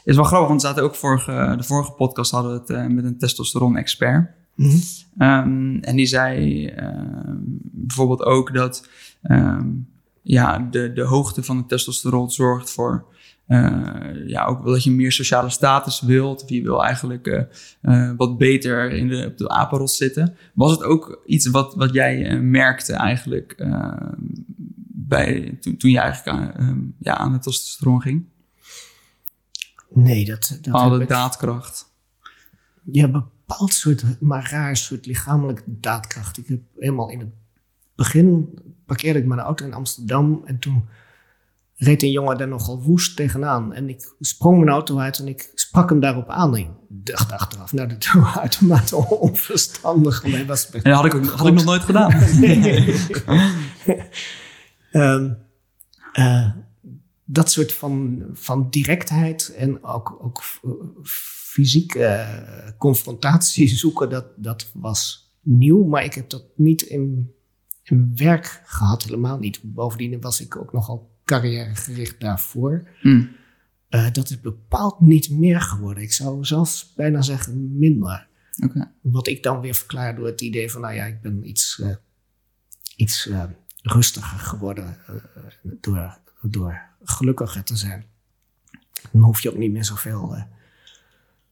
Is 0.04 0.16
wel 0.16 0.24
grappig, 0.26 0.48
want 0.48 0.62
we 0.62 0.68
zaten 0.68 0.84
ook 0.84 0.96
vorige, 0.96 1.54
de 1.58 1.64
vorige 1.64 1.92
podcast 1.92 2.32
hadden 2.32 2.66
we 2.66 2.74
het 2.74 2.92
met 2.92 3.04
een 3.04 3.18
testosteron-expert. 3.18 4.30
Mm 4.56 4.70
-hmm. 4.70 5.28
um, 5.28 5.80
en 5.82 5.96
die 5.96 6.06
zei 6.06 6.74
bijvoorbeeld 7.62 8.24
ook 8.24 8.54
dat 8.54 8.88
um, 9.24 9.88
ja, 10.22 10.68
de, 10.72 10.94
de 10.94 11.04
hoogte 11.04 11.44
van 11.44 11.58
het 11.58 11.68
testosteron 11.68 12.32
zorgt 12.32 12.72
voor 12.72 13.06
uh, 13.12 13.19
ja, 14.28 14.46
ook 14.46 14.64
wel 14.64 14.74
dat 14.74 14.84
je 14.84 14.92
meer 14.92 15.12
sociale 15.12 15.50
status 15.50 16.02
wilt. 16.02 16.44
Of 16.44 16.50
je 16.50 16.62
wil 16.62 16.84
eigenlijk 16.84 17.28
uh, 17.28 17.42
uh, 17.82 18.12
wat 18.18 18.38
beter 18.38 18.92
in 18.92 19.08
de, 19.08 19.26
op 19.26 19.38
de 19.38 19.50
apenrots 19.50 19.98
zitten. 19.98 20.36
Was 20.54 20.72
het 20.72 20.84
ook 20.84 21.22
iets 21.26 21.48
wat, 21.48 21.76
wat 21.76 21.94
jij 21.94 22.40
merkte 22.40 22.94
eigenlijk 22.94 23.66
bij, 24.86 25.58
toen, 25.62 25.78
toen 25.78 25.92
je 25.92 26.00
eigenlijk 26.00 26.38
aan, 26.38 26.94
ja, 27.00 27.18
aan 27.18 27.34
het 27.34 27.42
testosteron 27.42 28.02
ging? 28.02 28.26
Nee, 29.94 30.26
dat... 30.26 30.60
dat 30.62 30.74
Alle 30.74 31.06
daadkracht. 31.06 31.94
Ja, 32.92 33.08
bepaald 33.08 33.74
soort, 33.74 34.04
maar 34.20 34.50
raar 34.52 34.78
soort 34.78 35.06
lichamelijke 35.06 35.64
daadkracht. 35.66 36.38
Ik 36.38 36.48
heb 36.48 36.60
helemaal 36.78 37.10
in 37.10 37.20
het 37.20 37.30
begin 37.96 38.50
parkeerde 38.86 39.20
ik 39.20 39.26
mijn 39.26 39.40
auto 39.40 39.66
in 39.66 39.74
Amsterdam 39.74 40.42
en 40.46 40.60
toen 40.60 40.84
reed 41.80 42.04
een 42.04 42.12
jongen 42.12 42.38
daar 42.38 42.48
nogal 42.48 42.82
woest 42.82 43.16
tegenaan. 43.16 43.74
En 43.74 43.90
ik 43.90 44.14
sprong 44.20 44.58
mijn 44.58 44.70
auto 44.70 44.98
uit 44.98 45.20
en 45.20 45.28
ik 45.28 45.52
sprak 45.54 45.90
hem 45.90 46.00
daarop 46.00 46.30
aan. 46.30 46.56
En 46.56 46.62
ik 46.62 46.70
dacht 46.90 47.32
achteraf, 47.32 47.74
nou, 47.74 47.88
dat 47.88 48.12
was 48.14 48.38
uitermate 48.46 48.96
onverstandig. 48.96 50.46
Was 50.48 50.70
En 50.70 50.82
dat 50.84 50.94
had 50.94 51.06
ik, 51.06 51.16
ook, 51.16 51.26
had 51.26 51.48
ik 51.48 51.54
nog 51.54 51.66
nooit 51.66 51.84
gedaan. 51.84 52.12
Ehm, 54.92 55.34
eh, 56.14 56.52
dat 57.26 57.52
soort 57.52 57.74
van, 57.74 58.24
van 58.34 58.70
directheid 58.70 59.54
en 59.58 59.84
ook, 59.84 60.18
ook 60.22 60.44
fysieke 61.04 62.04
eh, 62.04 62.72
confrontatie 62.78 63.68
zoeken, 63.68 64.10
dat, 64.10 64.26
dat 64.36 64.72
was 64.74 65.32
nieuw. 65.42 65.84
Maar 65.84 66.04
ik 66.04 66.14
heb 66.14 66.30
dat 66.30 66.44
niet 66.56 66.82
in, 66.82 67.32
in 67.84 68.12
werk 68.16 68.62
gehad, 68.66 69.04
helemaal 69.04 69.38
niet. 69.38 69.60
Bovendien 69.64 70.22
was 70.22 70.42
ik 70.42 70.56
ook 70.56 70.74
nogal 70.74 71.18
carrièregericht 71.30 72.20
daarvoor. 72.20 72.88
Hmm. 73.02 73.36
Eh, 73.90 74.12
dat 74.12 74.30
is 74.30 74.42
bepaald 74.42 75.00
niet 75.00 75.30
meer 75.30 75.62
geworden. 75.62 76.04
Ik 76.04 76.14
zou 76.14 76.46
zelfs 76.46 76.94
bijna 76.96 77.22
zeggen 77.22 77.78
minder. 77.78 78.28
Wat 79.02 79.28
ik 79.28 79.44
dan 79.44 79.62
weer 79.62 79.76
verklaar 79.76 80.16
door 80.16 80.26
het 80.26 80.42
idee 80.42 80.72
van, 80.72 80.82
nou 80.82 80.94
ja, 80.94 81.06
ik 81.06 81.22
ben 81.22 81.50
iets, 81.50 81.80
eh, 81.80 81.96
iets 82.96 83.28
eh, 83.28 83.44
rustiger 83.82 84.40
geworden 84.40 84.98
door, 85.62 86.18
door 86.42 86.82
gelukkiger 87.04 87.64
te 87.64 87.76
zijn. 87.76 88.06
Dan 89.12 89.22
hoef 89.22 89.42
je 89.42 89.50
ook 89.50 89.58
niet 89.58 89.72
meer 89.72 89.86
zoveel 89.86 90.48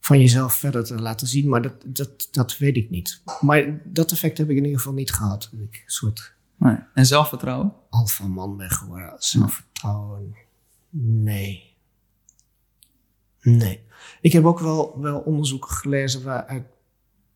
van 0.00 0.18
jezelf 0.18 0.54
verder 0.54 0.84
te 0.84 1.00
laten 1.00 1.26
zien, 1.26 1.48
maar 1.48 1.62
dat, 1.62 1.82
dat, 1.86 2.28
dat 2.30 2.58
weet 2.58 2.76
ik 2.76 2.90
niet. 2.90 3.22
Maar 3.40 3.80
dat 3.84 4.12
effect 4.12 4.38
heb 4.38 4.50
ik 4.50 4.56
in 4.56 4.64
ieder 4.64 4.78
geval 4.78 4.94
niet 4.94 5.12
gehad. 5.12 5.50
Ik 5.52 5.82
een 5.84 5.90
soort 5.90 6.34
Nee. 6.58 6.76
En 6.94 7.06
zelfvertrouwen? 7.06 7.72
alpha 7.90 8.26
man 8.26 8.56
ben 8.56 8.70
geworden. 8.70 9.14
Zelfvertrouwen, 9.18 10.34
nee. 10.90 11.76
Nee. 13.40 13.80
Ik 14.20 14.32
heb 14.32 14.44
ook 14.44 14.58
wel, 14.60 15.00
wel 15.00 15.18
onderzoeken 15.18 15.70
gelezen 15.70 16.22
waaruit... 16.22 16.64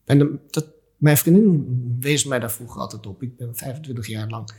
En 0.05 0.19
de- 0.19 0.39
dat, 0.51 0.67
mijn 0.97 1.17
vriendin 1.17 1.67
wees 2.01 2.25
mij 2.25 2.39
daar 2.39 2.53
vroeger 2.53 2.81
altijd 2.81 3.07
op. 3.07 3.23
Ik 3.23 3.37
ben 3.37 3.57
25 3.57 4.07
jaar 4.07 4.29
lang 4.29 4.51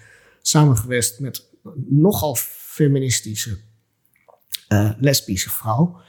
samen 0.41 0.77
geweest 0.77 1.19
met 1.19 1.49
een 1.63 1.85
nogal 1.89 2.35
feministische 2.35 3.57
eh, 4.67 4.91
lesbische 4.97 5.49
vrouw. 5.49 6.01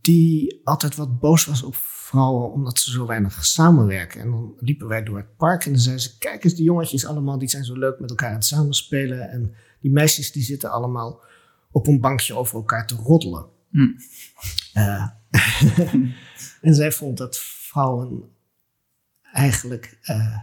Die 0.00 0.60
altijd 0.64 0.96
wat 0.96 1.20
boos 1.20 1.44
was 1.44 1.62
op 1.62 1.74
vrouwen 2.16 2.52
omdat 2.52 2.78
ze 2.78 2.90
zo 2.90 3.06
weinig 3.06 3.44
samenwerken. 3.44 4.20
En 4.20 4.30
dan 4.30 4.54
liepen 4.58 4.88
wij 4.88 5.02
door 5.02 5.16
het 5.16 5.36
park 5.36 5.64
en 5.64 5.72
dan 5.72 5.80
zei 5.80 5.98
ze... 5.98 6.18
Kijk 6.18 6.44
eens, 6.44 6.54
die 6.54 6.64
jongetjes 6.64 7.06
allemaal, 7.06 7.38
die 7.38 7.48
zijn 7.48 7.64
zo 7.64 7.78
leuk 7.78 8.00
met 8.00 8.10
elkaar 8.10 8.28
aan 8.28 8.34
het 8.34 8.44
samenspelen. 8.44 9.30
En 9.30 9.54
die 9.80 9.90
meisjes 9.90 10.32
die 10.32 10.42
zitten 10.42 10.70
allemaal 10.70 11.24
op 11.70 11.86
een 11.86 12.00
bankje 12.00 12.34
over 12.34 12.56
elkaar 12.56 12.86
te 12.86 12.94
roddelen. 12.94 13.46
Hm. 13.70 13.88
Eh, 14.72 15.08
en 16.66 16.74
zij 16.74 16.92
vond 16.92 17.18
dat 17.18 17.38
vrouwen 17.38 18.36
eigenlijk 19.32 19.98
eh, 20.02 20.38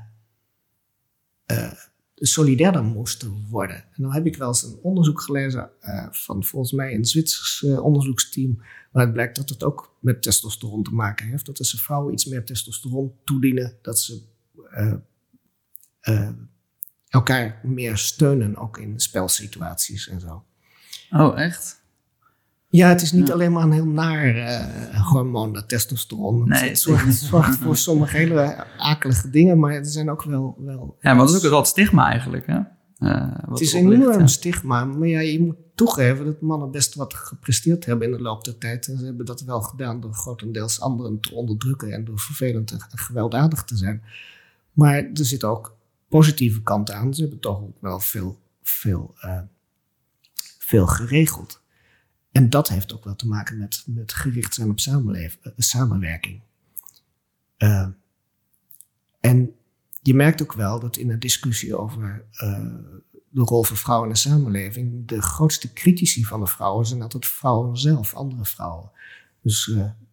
eh, 1.46 1.72
solidairder 2.28 2.84
moesten 2.84 3.46
worden. 3.50 3.76
En 3.76 4.04
dan 4.04 4.14
heb 4.14 4.26
ik 4.26 4.36
wel 4.36 4.48
eens 4.48 4.64
een 4.64 4.80
onderzoek 4.82 5.22
gelezen 5.22 5.70
eh, 5.80 6.08
van 6.12 6.44
volgens 6.44 6.72
mij 6.72 6.94
een 6.94 7.06
Zwitsers 7.06 7.64
eh, 7.64 7.84
onderzoeksteam, 7.84 8.62
waaruit 8.92 9.14
blijkt 9.14 9.36
dat 9.36 9.50
het 9.50 9.64
ook 9.64 9.96
met 10.00 10.22
testosteron 10.22 10.84
te 10.84 10.94
maken 10.94 11.28
heeft. 11.28 11.46
Dat 11.46 11.60
als 11.60 11.70
ze 11.70 11.78
vrouwen 11.78 12.14
iets 12.14 12.26
meer 12.26 12.46
testosteron 12.46 13.14
toedienen, 13.24 13.78
dat 13.82 14.00
ze 14.00 14.22
eh, 16.02 16.30
elkaar 17.10 17.60
meer 17.64 17.98
steunen, 17.98 18.56
ook 18.56 18.78
in 18.78 19.00
spelsituaties 19.00 20.08
en 20.08 20.20
zo. 20.20 20.44
Oh, 21.12 21.40
echt? 21.40 21.83
Ja, 22.80 22.88
het 22.90 23.02
is 23.02 23.12
niet 23.12 23.28
Ja. 23.28 23.34
alleen 23.34 23.52
maar 23.52 23.64
een 23.64 23.72
heel 23.72 23.86
naar 23.86 24.36
eh, 24.36 25.12
hormoon, 25.12 25.54
dat 25.54 25.70
testosteron. 25.70 26.48
Nee, 26.48 26.70
het 26.70 26.80
zorgt, 26.80 27.16
zorgt 27.16 27.58
voor 27.58 27.78
sommige 27.88 28.18
hele 28.18 28.66
akelige 28.78 29.30
dingen, 29.30 29.60
maar 29.60 29.74
er 29.74 29.86
zijn 29.86 30.10
ook 30.10 30.24
wel... 30.24 30.56
wel 30.60 30.98
Ja, 31.02 31.14
maar 31.14 31.26
dat 31.26 31.36
is 31.36 31.44
ook 31.44 31.50
wel 31.50 31.60
het 31.60 31.68
stigma 31.68 32.10
eigenlijk, 32.10 32.46
hè? 32.48 32.60
Eh, 32.98 33.32
wat 33.46 33.60
het 33.60 33.62
is 33.62 33.74
een 33.74 33.92
enorm 33.92 34.20
ja. 34.20 34.28
stigma, 34.28 34.86
maar 34.86 35.08
ja, 35.08 35.20
je 35.20 35.42
moet 35.42 35.56
toegeven 35.76 36.26
dat 36.26 36.42
mannen 36.42 36.72
best 36.72 36.96
wat 36.96 37.14
gepresteerd 37.14 37.86
hebben 37.86 38.08
in 38.08 38.18
de 38.18 38.22
loop 38.22 38.44
der 38.44 38.58
tijd. 38.58 38.88
En 38.88 38.98
ze 38.98 39.06
hebben 39.06 39.26
dat 39.26 39.42
wel 39.42 39.62
gedaan 39.62 40.00
door 40.02 40.14
grotendeels 40.14 40.82
anderen 40.82 41.20
te 41.20 41.34
onderdrukken 41.34 41.92
en 41.92 42.06
door 42.06 42.20
vervelend 42.20 42.72
en 42.72 42.80
gewelddadig 42.90 43.64
te 43.64 43.78
zijn. 43.78 44.04
Maar 44.72 44.96
er 44.96 45.26
zitten 45.26 45.50
ook 45.50 45.76
positieve 46.08 46.62
kanten 46.62 46.96
aan. 46.96 47.14
Ze 47.14 47.22
hebben 47.22 47.40
toch 47.40 47.62
ook 47.62 47.78
wel 47.80 48.00
veel, 48.00 48.40
veel, 48.62 49.14
eh, 49.20 49.40
veel 50.60 50.88
geregeld. 50.88 51.62
En 52.34 52.50
dat 52.50 52.70
heeft 52.70 52.94
ook 52.94 53.04
wel 53.04 53.16
te 53.16 53.28
maken 53.28 53.58
met, 53.58 53.84
met 53.88 54.14
gericht 54.14 54.54
zijn 54.54 54.70
op 54.70 54.78
eh, 54.80 55.52
samenwerking. 55.58 56.42
Eh, 57.58 57.88
en 59.20 59.52
je 60.02 60.14
merkt 60.14 60.42
ook 60.42 60.54
wel 60.54 60.80
dat 60.80 60.98
in 60.98 61.10
een 61.10 61.20
discussie 61.20 61.76
over 61.78 62.26
eh, 62.32 62.66
de 63.30 63.42
rol 63.42 63.64
van 63.64 63.76
vrouwen 63.78 64.08
in 64.08 64.14
de 64.14 64.20
samenleving, 64.20 65.08
de 65.08 65.22
grootste 65.22 65.74
critici 65.74 66.26
van 66.26 66.40
de 66.40 66.48
vrouwen 66.48 66.86
zijn 66.86 67.02
altijd 67.02 67.26
vrouwen 67.26 67.78
zelf, 67.78 68.14
andere 68.14 68.46
vrouwen. 68.46 68.92
Dus 69.42 69.64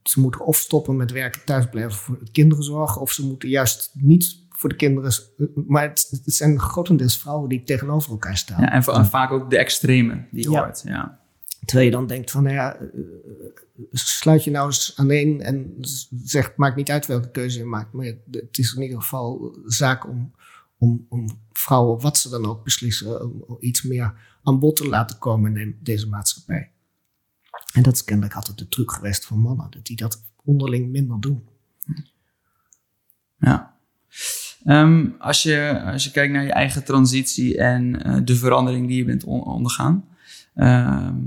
ze 0.03 0.21
moeten 0.21 0.45
of 0.47 0.57
stoppen 0.57 0.97
met 0.97 1.11
werken, 1.11 1.45
thuis 1.45 1.69
blijven 1.69 1.99
voor 1.99 2.19
de 2.25 2.31
kinderen 2.31 2.65
zorgen, 2.65 3.01
of 3.01 3.13
ze 3.13 3.27
moeten 3.27 3.49
juist 3.49 3.91
niet 3.95 4.39
voor 4.51 4.69
de 4.69 4.77
kinderen. 4.77 5.13
Maar 5.67 5.83
het, 5.89 6.21
het 6.25 6.35
zijn 6.35 6.61
grotendeels 6.61 7.19
vrouwen 7.19 7.49
die 7.49 7.63
tegenover 7.63 8.11
elkaar 8.11 8.37
staan. 8.37 8.61
Ja, 8.61 8.73
en, 8.73 8.83
va- 8.83 8.93
en 8.93 9.07
vaak 9.07 9.31
ook 9.31 9.51
de 9.51 9.59
extreme 9.59 10.27
die 10.31 10.43
je 10.45 10.51
Ja. 10.51 10.65
hoort. 10.65 10.83
Ja. 10.85 11.20
Terwijl 11.65 11.89
je 11.89 11.95
dan 11.97 12.07
denkt 12.07 12.31
van, 12.31 12.43
nou 12.43 12.55
ja, 12.55 12.75
eh, 12.77 12.89
sluit 13.93 14.45
je 14.45 14.51
nou 14.51 14.67
eens 14.67 14.93
aan 14.97 15.11
één 15.11 15.41
en 15.41 15.75
zegt, 16.25 16.57
maakt 16.57 16.77
niet 16.77 16.91
uit 16.91 17.07
welke 17.07 17.31
keuze 17.31 17.59
je 17.59 17.65
maakt. 17.65 17.93
Maar 17.93 18.07
het 18.31 18.59
is 18.59 18.75
in 18.75 18.83
ieder 18.83 19.01
geval 19.01 19.59
zaak 19.65 20.09
om, 20.09 20.35
om, 20.79 21.07
om 21.09 21.41
vrouwen, 21.53 22.01
wat 22.01 22.19
ze 22.19 22.29
dan 22.29 22.47
ook 22.47 22.65
beslissen, 22.65 23.23
om, 23.23 23.57
iets 23.61 23.83
meer 23.83 24.15
aan 24.43 24.59
bod 24.59 24.77
te 24.77 24.89
laten 24.89 25.19
komen 25.19 25.57
in 25.57 25.79
deze 25.83 26.09
maatschappij. 26.09 26.71
En 27.73 27.83
dat 27.83 27.95
is 27.95 28.05
kennelijk 28.05 28.35
altijd 28.35 28.59
de 28.59 28.69
truc 28.69 28.93
geweest 28.93 29.25
van 29.25 29.39
mannen, 29.39 29.67
dat 29.71 29.87
die 29.87 29.97
dat 29.97 30.23
onderling 30.45 30.91
minder 30.91 31.21
doen. 31.21 31.45
Ja. 33.39 33.79
Ehm, 34.65 35.09
als, 35.19 35.43
je, 35.43 35.83
als 35.85 36.05
je 36.05 36.11
kijkt 36.11 36.33
naar 36.33 36.45
je 36.45 36.53
eigen 36.53 36.85
transitie 36.85 37.59
en 37.59 38.03
eh, 38.03 38.21
de 38.25 38.37
verandering 38.37 38.87
die 38.89 38.97
je 38.97 39.05
bent 39.05 39.25
on- 39.25 39.45
ondergaan. 39.45 40.09
ehm, 40.55 41.19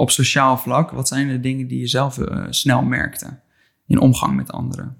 op 0.00 0.10
sociaal 0.10 0.58
vlak, 0.58 0.90
wat 0.90 1.08
zijn 1.08 1.28
de 1.28 1.40
dingen 1.40 1.66
die 1.66 1.78
je 1.78 1.86
zelf 1.86 2.18
eh, 2.18 2.46
snel 2.50 2.82
merkte 2.82 3.40
in 3.86 4.00
omgang 4.00 4.36
met 4.36 4.52
anderen? 4.52 4.98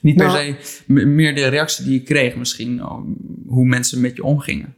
Niet 0.00 0.16
per 0.16 0.26
Nou- 0.26 0.56
se 0.62 0.92
meer 0.92 1.34
de 1.34 1.46
reactie 1.46 1.84
die 1.84 1.92
je 1.92 2.02
kreeg, 2.02 2.36
misschien 2.36 2.84
oh, 2.84 3.06
hoe 3.46 3.64
mensen 3.64 4.00
met 4.00 4.16
je 4.16 4.24
omgingen. 4.24 4.76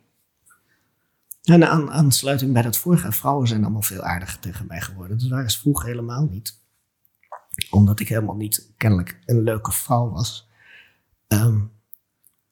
En 1.43 1.69
aan 1.69 1.91
aansluiting 1.91 2.53
bij 2.53 2.63
dat 2.63 2.79
vorige, 2.79 3.13
vrouwen 3.13 3.49
zijn 3.49 3.63
allemaal 3.63 3.83
veel 3.83 4.03
aardiger 4.03 4.39
tegen 4.39 4.67
mij 4.67 4.81
geworden. 4.81 5.19
Dat 5.19 5.29
waren 5.29 5.51
ze 5.51 5.59
vroeger 5.59 5.89
helemaal 5.89 6.29
niet. 6.31 6.61
Omdat 7.71 8.01
ik 8.01 8.09
helemaal 8.09 8.37
niet 8.37 8.73
kennelijk 8.77 9.19
een 9.27 9.43
leuke 9.43 9.73
vrouw 9.73 10.11
was. 10.11 10.49
Ehm, 11.29 11.61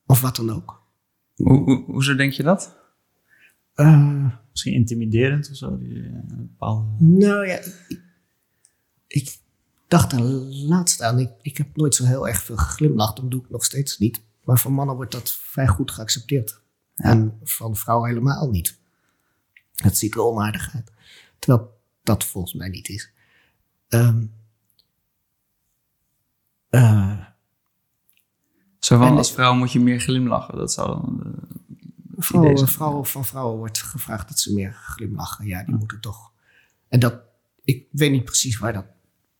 of 0.06 0.20
wat 0.20 0.36
dan 0.36 0.50
ook. 0.50 0.82
Hoe, 1.34 1.62
hoe, 1.62 1.84
hoezo 1.84 2.14
denk 2.14 2.32
je 2.32 2.42
dat? 2.42 2.76
Eh, 3.74 4.26
Misschien 4.54 4.74
intimiderend 4.74 5.50
of 5.50 5.56
zo. 5.56 5.78
Die, 5.78 6.02
eh, 6.02 6.10
bepaalde... 6.26 6.86
nou 6.98 7.46
ja, 7.46 7.58
ik, 7.88 8.00
ik 9.06 9.38
dacht 9.88 10.10
daar 10.10 10.20
laatst 10.20 11.02
aan. 11.02 11.18
Ik, 11.18 11.30
ik 11.42 11.56
heb 11.56 11.76
nooit 11.76 11.94
zo 11.94 12.04
heel 12.04 12.28
erg 12.28 12.42
veel 12.42 12.56
geglimlacht. 12.56 13.16
Dat 13.16 13.30
doe 13.30 13.42
ik 13.42 13.50
nog 13.50 13.64
steeds 13.64 13.98
niet. 13.98 14.22
Maar 14.44 14.58
van 14.58 14.72
mannen 14.72 14.96
wordt 14.96 15.12
dat 15.12 15.32
vrij 15.32 15.66
goed 15.66 15.90
geaccepteerd. 15.90 16.60
En 16.96 17.38
van 17.42 17.76
vrouwen 17.76 18.08
helemaal 18.08 18.50
niet. 18.50 18.78
Het 19.74 19.98
ziet 19.98 20.14
er 20.14 20.20
onaardig 20.20 20.74
uit. 20.74 20.92
Terwijl 21.38 21.80
dat 22.02 22.24
volgens 22.24 22.54
mij 22.54 22.68
niet 22.68 22.88
is. 22.88 23.10
Ehm 23.88 24.24
eh, 26.68 27.24
Zo 28.78 28.98
van, 28.98 29.06
En- 29.06 29.16
als 29.16 29.32
vrouw 29.32 29.54
moet 29.54 29.72
je 29.72 29.80
meer 29.80 30.00
glimlachen. 30.00 30.56
Dat 30.56 30.72
zou 30.72 30.88
dan... 30.88 31.22
eh, 31.24 31.73
vrouwen, 32.16 33.06
van 33.06 33.24
vrouwen 33.24 33.58
wordt 33.58 33.82
gevraagd 33.82 34.28
dat 34.28 34.38
ze 34.38 34.52
meer 34.52 34.72
glimlachen. 34.72 35.46
Ja, 35.46 35.64
die 35.64 35.74
moeten 35.74 36.00
toch. 36.00 36.32
En 36.88 37.00
dat, 37.00 37.20
ik 37.64 37.86
weet 37.90 38.10
niet 38.10 38.24
precies 38.24 38.58
waar 38.58 38.72
dat 38.72 38.86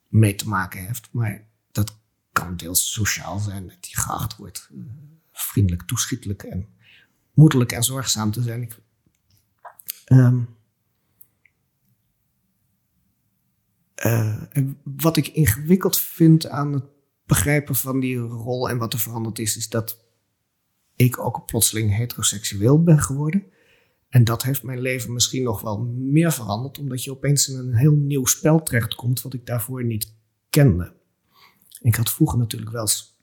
mee 0.08 0.34
te 0.34 0.48
maken 0.48 0.86
heeft. 0.86 1.08
Maar 1.12 1.46
dat 1.72 1.96
kan 2.32 2.56
deels 2.56 2.92
sociaal 2.92 3.38
zijn. 3.38 3.68
Dat 3.68 3.76
die 3.80 3.96
geacht 3.96 4.36
wordt 4.36 4.68
eh, 4.72 4.82
vriendelijk, 5.32 5.82
toeschietelijk 5.82 6.42
en 6.42 6.68
moedelijk 7.32 7.72
en 7.72 7.82
zorgzaam 7.82 8.30
te 8.30 8.42
zijn. 8.42 8.62
Ik, 8.62 8.78
ehm, 10.04 10.42
eh, 13.94 14.56
en 14.56 14.78
wat 14.82 15.16
ik 15.16 15.28
ingewikkeld 15.28 15.98
vind 15.98 16.48
aan 16.48 16.72
het 16.72 16.84
begrijpen 17.26 17.74
van 17.74 18.00
die 18.00 18.18
rol 18.18 18.68
en 18.68 18.78
wat 18.78 18.92
er 18.92 18.98
veranderd 18.98 19.38
is, 19.38 19.56
is 19.56 19.68
dat 19.68 20.03
ik 20.96 21.18
ook 21.18 21.46
plotseling 21.46 21.96
heteroseksueel 21.96 22.82
ben 22.82 22.98
geworden. 22.98 23.44
En 24.08 24.24
dat 24.24 24.42
heeft 24.42 24.62
mijn 24.62 24.80
leven 24.80 25.12
misschien 25.12 25.42
nog 25.42 25.60
wel 25.60 25.78
meer 25.84 26.32
veranderd, 26.32 26.78
omdat 26.78 27.04
je 27.04 27.10
opeens 27.10 27.48
in 27.48 27.58
een 27.58 27.74
heel 27.74 27.94
nieuw 27.94 28.24
spel 28.24 28.62
terechtkomt, 28.62 29.22
wat 29.22 29.34
ik 29.34 29.46
daarvoor 29.46 29.84
niet 29.84 30.12
kende. 30.50 30.92
Ik 31.80 31.94
had 31.94 32.10
vroeger 32.10 32.38
natuurlijk 32.38 32.72
wel 32.72 32.80
eens 32.80 33.18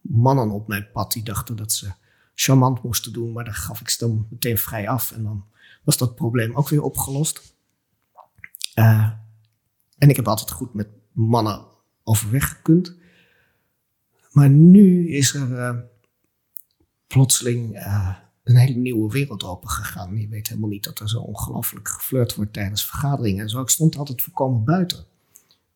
mannen 0.00 0.50
op 0.50 0.68
mijn 0.68 0.90
pad 0.92 1.12
die 1.12 1.22
dachten 1.22 1.56
dat 1.56 1.72
ze 1.72 1.92
charmant 2.34 2.82
moesten 2.82 3.12
doen, 3.12 3.32
maar 3.32 3.44
dan 3.44 3.54
gaf 3.54 3.80
ik 3.80 3.88
ze 3.88 3.98
dan 3.98 4.26
meteen 4.30 4.58
vrij 4.58 4.88
af 4.88 5.12
en 5.12 5.22
dan 5.22 5.44
was 5.82 5.96
dat 5.96 6.14
probleem 6.14 6.54
ook 6.54 6.68
weer 6.68 6.82
opgelost. 6.82 7.54
Uh, 8.74 9.10
en 9.98 10.08
ik 10.08 10.16
heb 10.16 10.28
altijd 10.28 10.50
goed 10.50 10.74
met 10.74 10.88
mannen 11.12 11.64
overweg 12.02 12.48
gekund. 12.48 12.94
Maar 14.30 14.50
nu 14.50 15.08
is 15.08 15.34
er 15.34 15.50
uh, 15.50 15.78
plotseling 17.12 17.76
uh, 17.76 18.08
een 18.44 18.56
hele 18.56 18.78
nieuwe 18.78 19.12
wereld 19.12 19.44
open 19.44 19.68
gegaan. 19.68 20.20
Je 20.20 20.28
weet 20.28 20.48
helemaal 20.48 20.68
niet 20.68 20.84
dat 20.84 21.00
er 21.00 21.08
zo 21.08 21.18
ongelooflijk 21.18 21.88
geflirt 21.88 22.34
wordt 22.34 22.52
tijdens 22.52 22.84
vergaderingen 22.84 23.42
en 23.42 23.48
zo. 23.48 23.60
Ik 23.60 23.68
stond 23.68 23.96
altijd 23.96 24.22
voorkomen 24.22 24.64
buiten. 24.64 25.04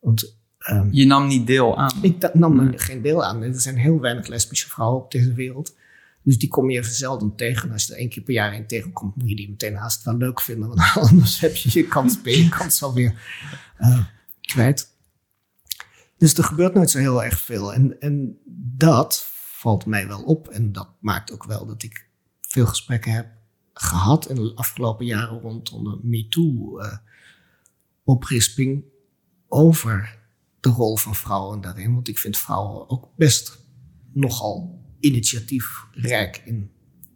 Want, 0.01 0.37
um, 0.71 0.89
je 0.93 1.07
nam 1.07 1.27
niet 1.27 1.47
deel 1.47 1.79
aan? 1.79 1.93
Ik 2.03 2.35
nam 2.35 2.61
er 2.61 2.81
geen 2.81 3.03
deel 3.03 3.25
aan. 3.25 3.43
Er 3.43 3.61
zijn 3.61 3.77
heel 3.77 4.01
weinig 4.01 4.27
lesbische 4.27 4.69
vrouwen 4.69 5.03
op 5.03 5.11
deze 5.11 5.33
wereld. 5.33 5.77
Dus 6.23 6.39
die 6.39 6.49
kom 6.49 6.71
je 6.71 6.79
even 6.79 6.93
zelden 6.93 7.35
tegen. 7.35 7.73
Als 7.73 7.87
je 7.87 7.93
er 7.93 7.99
één 7.99 8.09
keer 8.09 8.23
per 8.23 8.35
jaar 8.35 8.55
in 8.55 8.67
tegenkomt, 8.67 9.17
moet 9.17 9.29
je 9.29 9.37
die 9.37 9.51
meteen 9.51 9.77
haast 9.77 10.05
wel 10.05 10.17
leuk 10.17 10.41
vinden. 10.41 10.69
Want 10.69 10.81
anders 11.11 11.41
heb 11.41 11.57
je 11.57 11.79
je 11.81 11.87
kans, 11.87 12.23
ben 12.23 12.33
je 12.33 12.49
kans 12.49 12.83
alweer 12.83 13.15
uh, 13.81 14.05
kwijt. 14.41 14.95
Dus 16.19 16.35
er 16.35 16.45
gebeurt 16.45 16.75
nooit 16.75 16.91
zo 16.91 16.99
heel 16.99 17.25
erg 17.25 17.41
veel. 17.41 17.75
En, 17.75 18.01
en 18.01 18.39
dat 18.77 19.35
valt 19.57 19.87
mij 19.87 20.07
wel 20.07 20.23
op. 20.23 20.49
En 20.49 20.73
dat 20.73 20.89
maakt 21.01 21.33
ook 21.33 21.45
wel 21.45 21.67
dat 21.67 21.83
ik 21.83 22.09
veel 22.41 22.67
gesprekken 22.67 23.13
heb 23.13 23.29
gehad 23.73 24.29
in 24.29 24.35
de 24.35 24.53
afgelopen 24.55 25.07
jaren 25.07 25.41
rondom 25.41 25.85
de 25.85 25.99
MeToo-oprisping 26.03 28.77
uh, 28.77 28.83
over 29.49 30.19
de 30.61 30.69
rol 30.69 30.97
van 30.97 31.15
vrouwen 31.15 31.61
daarin. 31.61 31.95
Want 31.95 32.09
ik 32.09 32.19
vind 32.19 32.39
vrouwen 32.39 32.91
ook 32.91 33.09
best 33.17 33.59
nogal 34.13 34.85
initiatiefrijk 35.01 36.43
in 36.45 36.71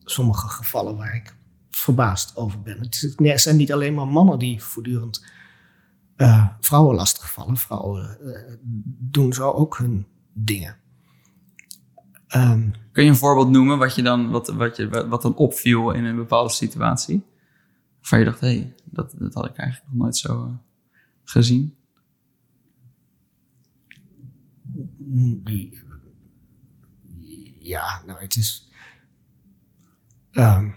sommige 0.05 0.49
gevallen 0.49 0.97
waar 0.97 1.15
ik 1.15 1.37
verbaasd 1.71 2.37
over 2.37 2.63
ben. 2.63 2.79
Het 2.79 3.41
zijn 3.41 3.57
niet 3.57 3.73
alleen 3.73 3.95
maar 3.95 4.09
mannen 4.09 4.39
die 4.39 4.63
voortdurend 4.63 5.27
uh, 6.17 6.49
vrouwen 6.61 6.97
lastigvallen. 6.97 7.57
Vrouwen 7.57 8.19
uh, 8.23 8.39
doen 8.99 9.33
zo 9.33 9.51
ook 9.51 9.79
hun 9.79 10.07
dingen. 10.33 10.80
Um, 12.37 12.73
Kun 12.93 13.05
je 13.05 13.11
een 13.11 13.17
voorbeeld 13.17 13.51
noemen 13.51 13.79
wat, 13.79 13.95
je 13.95 14.03
dan, 14.03 14.31
wat, 14.31 14.49
wat, 14.49 14.77
je, 14.77 15.09
wat 15.09 15.23
dan 15.23 15.37
opviel 15.37 15.91
in 15.91 16.05
een 16.05 16.17
bepaalde 16.17 16.53
situatie? 16.53 17.23
Waar 18.11 18.19
je 18.19 18.25
dacht, 18.25 18.41
hé, 18.41 18.47
hey, 18.47 18.75
dat, 18.85 19.15
dat 19.19 19.35
had 19.35 19.47
ik 19.47 19.57
eigenlijk 19.57 19.93
nog 19.93 20.03
nooit 20.03 20.17
zo 20.17 20.47
uh, 20.47 20.53
gezien. 21.25 21.75
Ja, 27.59 28.03
nou, 28.07 28.21
het 28.21 28.37
is. 28.37 28.71
Um, 30.33 30.75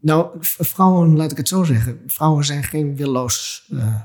nou, 0.00 0.36
vrouwen, 0.40 1.16
laat 1.16 1.30
ik 1.30 1.36
het 1.36 1.48
zo 1.48 1.64
zeggen. 1.64 2.02
Vrouwen 2.06 2.44
zijn 2.44 2.62
geen 2.62 2.96
willoos, 2.96 3.68
uh, 3.72 4.02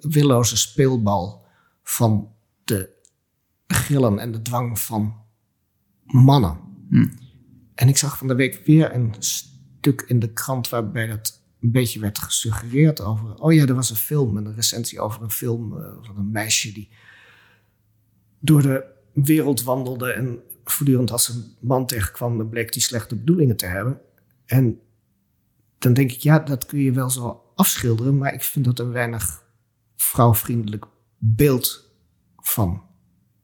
willoze 0.00 0.56
speelbal 0.56 1.46
van 1.82 2.32
de 2.64 2.99
grillen 3.74 4.18
en 4.18 4.32
de 4.32 4.42
dwang 4.42 4.78
van 4.78 5.14
mannen. 6.04 6.58
Hm. 6.88 7.08
En 7.74 7.88
ik 7.88 7.96
zag 7.96 8.18
van 8.18 8.28
de 8.28 8.34
week 8.34 8.62
weer 8.66 8.94
een 8.94 9.14
stuk 9.18 10.04
in 10.06 10.18
de 10.18 10.32
krant 10.32 10.68
waarbij 10.68 11.06
dat 11.06 11.42
een 11.60 11.70
beetje 11.70 12.00
werd 12.00 12.18
gesuggereerd 12.18 13.00
over. 13.00 13.34
Oh 13.34 13.52
ja, 13.52 13.66
er 13.66 13.74
was 13.74 13.90
een 13.90 13.96
film, 13.96 14.36
een 14.36 14.54
recensie 14.54 15.00
over 15.00 15.22
een 15.22 15.30
film 15.30 15.72
uh, 15.72 15.84
van 16.00 16.16
een 16.16 16.30
meisje 16.30 16.72
die 16.72 16.90
door 18.40 18.62
de 18.62 18.84
wereld 19.12 19.62
wandelde 19.62 20.12
en 20.12 20.40
voortdurend 20.64 21.10
als 21.10 21.28
een 21.28 21.56
man 21.60 21.86
tegenkwam, 21.86 22.38
dan 22.38 22.48
bleek 22.48 22.72
die 22.72 22.82
slechte 22.82 23.16
bedoelingen 23.16 23.56
te 23.56 23.66
hebben. 23.66 24.00
En 24.46 24.80
dan 25.78 25.92
denk 25.92 26.12
ik, 26.12 26.20
ja, 26.20 26.38
dat 26.38 26.66
kun 26.66 26.78
je 26.78 26.92
wel 26.92 27.10
zo 27.10 27.42
afschilderen, 27.54 28.18
maar 28.18 28.34
ik 28.34 28.42
vind 28.42 28.64
dat 28.64 28.78
een 28.78 28.92
weinig 28.92 29.44
vrouwvriendelijk 29.96 30.86
beeld 31.18 31.94
van 32.36 32.82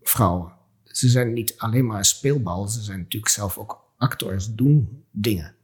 vrouwen. 0.08 0.52
Ze 0.84 1.08
zijn 1.08 1.32
niet 1.32 1.54
alleen 1.56 1.86
maar 1.86 1.98
een 1.98 2.04
speelbal, 2.04 2.68
ze 2.68 2.82
zijn 2.82 2.98
natuurlijk 2.98 3.32
zelf 3.32 3.58
ook 3.58 3.84
acteurs, 3.96 4.54
doen 4.54 5.04
dingen. 5.10 5.54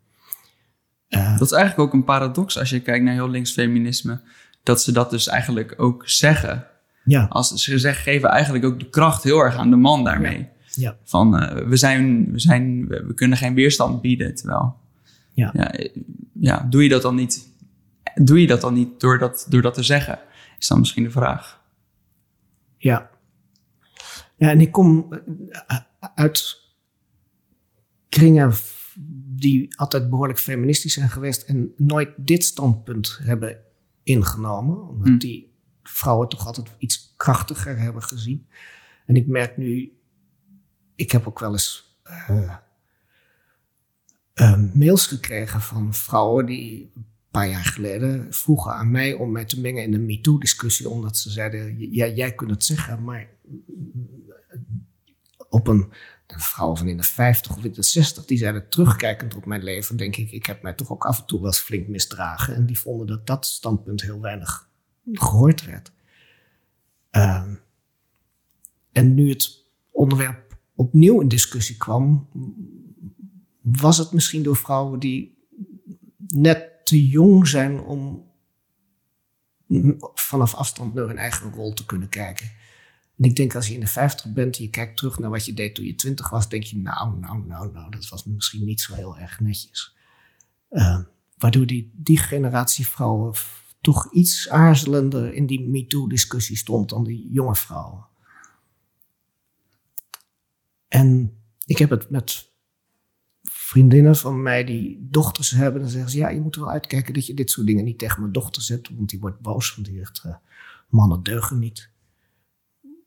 Uh, 1.09 1.39
dat 1.39 1.51
is 1.51 1.57
eigenlijk 1.57 1.89
ook 1.89 1.95
een 1.95 2.05
paradox 2.05 2.59
als 2.59 2.71
je 2.71 2.81
kijkt 2.81 3.05
naar 3.05 3.15
heel 3.15 3.31
links 3.31 3.53
feminisme, 3.53 4.21
dat 4.63 4.83
ze 4.83 4.93
dat 4.93 5.11
dus 5.11 5.29
eigenlijk 5.29 5.75
ook 5.77 6.09
zeggen. 6.09 6.67
Ja. 7.05 7.27
Als 7.29 7.49
ze 7.49 7.79
zeggen, 7.79 8.03
geven 8.03 8.29
eigenlijk 8.29 8.65
ook 8.65 8.79
de 8.79 8.89
kracht 8.89 9.23
heel 9.23 9.39
erg 9.39 9.57
aan 9.57 9.71
de 9.71 9.77
man 9.77 10.05
daarmee. 10.05 10.49
Ja. 10.75 10.97
Van 11.05 11.43
uh, 11.43 11.69
we, 11.69 11.77
zijn, 11.77 12.33
we, 12.33 12.39
zijn, 12.39 12.87
we 12.87 13.15
kunnen 13.15 13.39
geen 13.39 13.55
weerstand 13.55 14.01
bieden, 14.01 14.35
terwijl 14.35 14.77
ja. 15.33 15.51
ja. 15.53 15.75
Ja, 16.41 16.67
doe 16.71 16.83
je 16.83 16.89
dat 16.89 17.03
dan 17.03 17.15
niet? 17.15 17.49
Doe 18.15 18.41
je 18.41 18.47
dat 18.47 18.61
dan 18.61 18.75
niet 18.75 19.01
door 19.01 19.19
dat, 19.19 19.47
door 19.49 19.63
dat 19.63 19.75
te 19.75 19.83
zeggen? 19.83 20.19
Is 20.59 20.69
dan 20.69 20.79
misschien 20.79 21.03
de 21.03 21.11
vraag. 21.11 21.61
Ja. 22.77 23.11
Ja, 24.43 24.51
en 24.51 24.61
ik 24.61 24.73
kom 24.73 25.13
eh, 25.13 25.79
uit 26.15 26.61
kringen 28.09 28.53
die 29.37 29.79
altijd 29.79 30.11
behoorlijk 30.11 30.39
feministisch 30.39 30.95
zijn 30.95 31.11
geweest 31.11 31.43
en 31.43 31.73
nooit 31.77 32.11
dit 32.17 32.45
standpunt 32.45 33.19
hebben 33.23 33.59
ingenomen. 34.03 34.89
Omdat 34.89 35.09
hm. 35.09 35.17
die 35.17 35.55
vrouwen 35.83 36.29
toch 36.29 36.47
altijd 36.47 36.71
iets 36.79 37.15
krachtiger 37.17 37.79
hebben 37.79 38.03
gezien. 38.03 38.47
En 39.07 39.17
ik 39.17 39.27
merk 39.27 39.57
nu, 39.57 39.99
ik 40.95 41.13
heb 41.13 41.27
ook 41.27 41.39
wel 41.39 41.53
eens 41.53 41.99
uh, 42.31 42.57
uh, 44.35 44.63
mails 44.75 45.07
gekregen 45.07 45.61
van 45.61 45.95
vrouwen 45.95 46.47
die 46.47 46.91
een 46.95 47.07
paar 47.31 47.49
jaar 47.49 47.65
geleden 47.65 48.33
vroegen 48.33 48.75
aan 48.75 48.91
mij 48.91 49.13
om 49.13 49.33
mij 49.33 49.45
te 49.45 49.61
mengen 49.61 49.83
in 49.83 49.91
de 49.91 49.99
MeToo-discussie, 49.99 50.89
omdat 50.89 51.17
ze 51.17 51.31
zeiden: 51.31 51.93
ja, 51.93 52.07
jij 52.07 52.35
kunt 52.35 52.51
het 52.51 52.65
zeggen, 52.65 53.05
maar 53.05 53.29
op 55.53 55.67
een, 55.67 55.93
vrouw 56.37 56.77
van 56.77 56.89
in 56.89 56.97
de 56.97 57.03
50 57.03 57.57
of 57.57 57.65
in 57.65 57.73
de 57.73 57.83
60, 57.83 58.25
die 58.25 58.39
zeiden 58.39 58.69
terugkijkend 58.69 59.35
op 59.35 59.47
mijn 59.47 59.63
leven, 59.63 59.97
denk 59.97 60.17
ik, 60.17 60.31
ik 60.31 60.47
heb 60.47 60.63
mij 60.63 60.73
toch 60.73 60.91
ook 60.91 61.05
af 61.05 61.19
en 61.19 61.27
toe 61.27 61.39
wel 61.39 61.49
eens 61.49 61.59
flink 61.59 61.89
misdragen. 61.89 62.55
En 62.55 62.67
die 62.67 62.79
vonden 62.79 63.07
dat 63.07 63.27
dat 63.27 63.47
standpunt 63.47 64.03
heel 64.03 64.21
weinig 64.21 64.69
gehoord 65.13 65.65
werd. 65.65 65.93
Uh, 67.11 67.53
en 68.93 69.15
nu 69.15 69.29
het 69.29 69.65
onderwerp 69.91 70.57
opnieuw 70.75 71.21
in 71.21 71.29
discussie 71.29 71.77
kwam, 71.77 72.29
was 73.61 73.99
het 73.99 74.13
misschien 74.13 74.43
door 74.43 74.57
vrouwen 74.57 74.99
die 74.99 75.39
net 76.29 76.85
te 76.85 77.09
jong 77.09 77.49
zijn 77.49 77.81
om 77.81 78.31
vanaf 80.15 80.55
afstand 80.55 80.95
naar 80.95 81.07
hun 81.07 81.19
eigen 81.19 81.53
rol 81.53 81.73
te 81.73 81.87
kunnen 81.87 82.09
kijken. 82.09 82.51
En 83.23 83.29
ik 83.29 83.37
denk 83.37 83.55
als 83.55 83.69
je 83.69 83.75
in 83.75 83.81
de 83.81 83.87
50 83.87 84.33
bent 84.33 84.57
en 84.57 84.63
je 84.63 84.71
kijkt 84.71 84.97
terug 84.97 85.19
naar 85.19 85.31
wat 85.31 85.45
je 85.45 85.53
deed 85.53 85.75
toen 85.75 85.85
je 85.85 85.95
20 85.95 86.31
was, 86.31 86.49
denk 86.49 86.63
je, 86.63 86.79
nou, 86.79 87.19
nou, 87.19 87.47
nou, 87.47 87.73
nou, 87.73 87.91
dat 87.91 88.09
was 88.09 88.25
misschien 88.25 88.65
niet 88.65 88.81
zo 88.81 88.95
heel 88.95 89.19
erg 89.19 89.41
netjes. 89.41 89.97
Uh, 90.71 90.99
waardoor 91.39 91.67
die, 91.67 91.93
die 91.95 92.19
generatie 92.19 92.87
vrouwen 92.87 93.35
toch 93.81 94.13
iets 94.13 94.49
aarzelender 94.49 95.35
in 95.35 95.47
die 95.47 95.69
MeToo-discussie 95.69 96.57
stond 96.57 96.89
dan 96.89 97.05
die 97.05 97.29
jonge 97.31 97.57
vrouwen. 97.57 98.07
En 100.89 101.37
ik 101.67 101.79
heb 101.79 101.91
het 101.91 102.11
met 102.11 102.51
vriendinnen 103.43 104.17
van 104.17 104.43
mij 104.43 104.65
die 104.65 105.07
dochters 105.11 105.51
hebben, 105.51 105.81
dan 105.81 105.91
zeggen 105.91 106.11
ze: 106.11 106.19
Ja, 106.19 106.29
je 106.29 106.41
moet 106.41 106.57
wel 106.57 106.71
uitkijken 106.71 107.15
dat 107.15 107.27
je 107.27 107.35
dit 107.35 107.51
soort 107.51 107.67
dingen 107.67 107.85
niet 107.85 107.99
tegen 107.99 108.21
mijn 108.21 108.33
dochter 108.33 108.63
zet, 108.63 108.89
want 108.97 109.11
die 109.11 109.21
wordt 109.21 109.41
boos, 109.41 109.75
want 109.75 109.87
die 109.87 109.97
zegt: 109.99 110.23
uh, 110.27 110.35
Mannen 110.89 111.23
deugen 111.23 111.59
niet. 111.59 111.92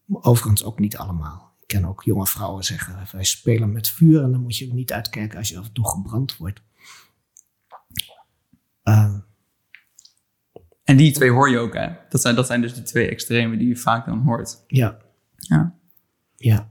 Overigens 0.08 0.64
ook 0.64 0.80
niet 0.80 0.97
allemaal. 0.97 1.56
Ik 1.60 1.68
ken 1.68 1.86
ook 1.86 2.03
jonge 2.03 2.28
vrouwen 2.28 2.64
zeggen: 2.64 3.08
Wij 3.12 3.24
spelen 3.24 3.72
met 3.72 3.89
vuur 3.89 4.24
en 4.24 4.32
dan 4.32 4.41
moet 4.41 4.58
je 4.58 4.74
niet 4.74 4.93
uitkijken 4.93 5.38
als 5.38 5.49
je 5.49 5.58
af 5.58 5.66
en 5.66 5.74
toe 5.74 5.89
gebrand 5.89 6.38
wordt. 6.38 6.62
Uh, 8.84 9.16
en 10.84 10.97
die 10.97 11.12
twee 11.12 11.30
hoor 11.30 11.49
je 11.49 11.58
ook, 11.58 11.74
hè? 11.74 11.95
Dat 12.10 12.22
zijn, 12.22 12.36
dat 12.36 12.45
zijn 12.45 12.62
dus 12.62 12.74
de 12.74 12.84
twee 12.84 13.10
extremen 13.10 13.58
die 13.58 13.68
je 13.68 13.76
vaak 13.76 14.06
dan 14.06 14.20
hoort. 14.20 14.64
Ja. 14.68 14.97
Ja. 15.36 15.76
Ja. 16.36 16.70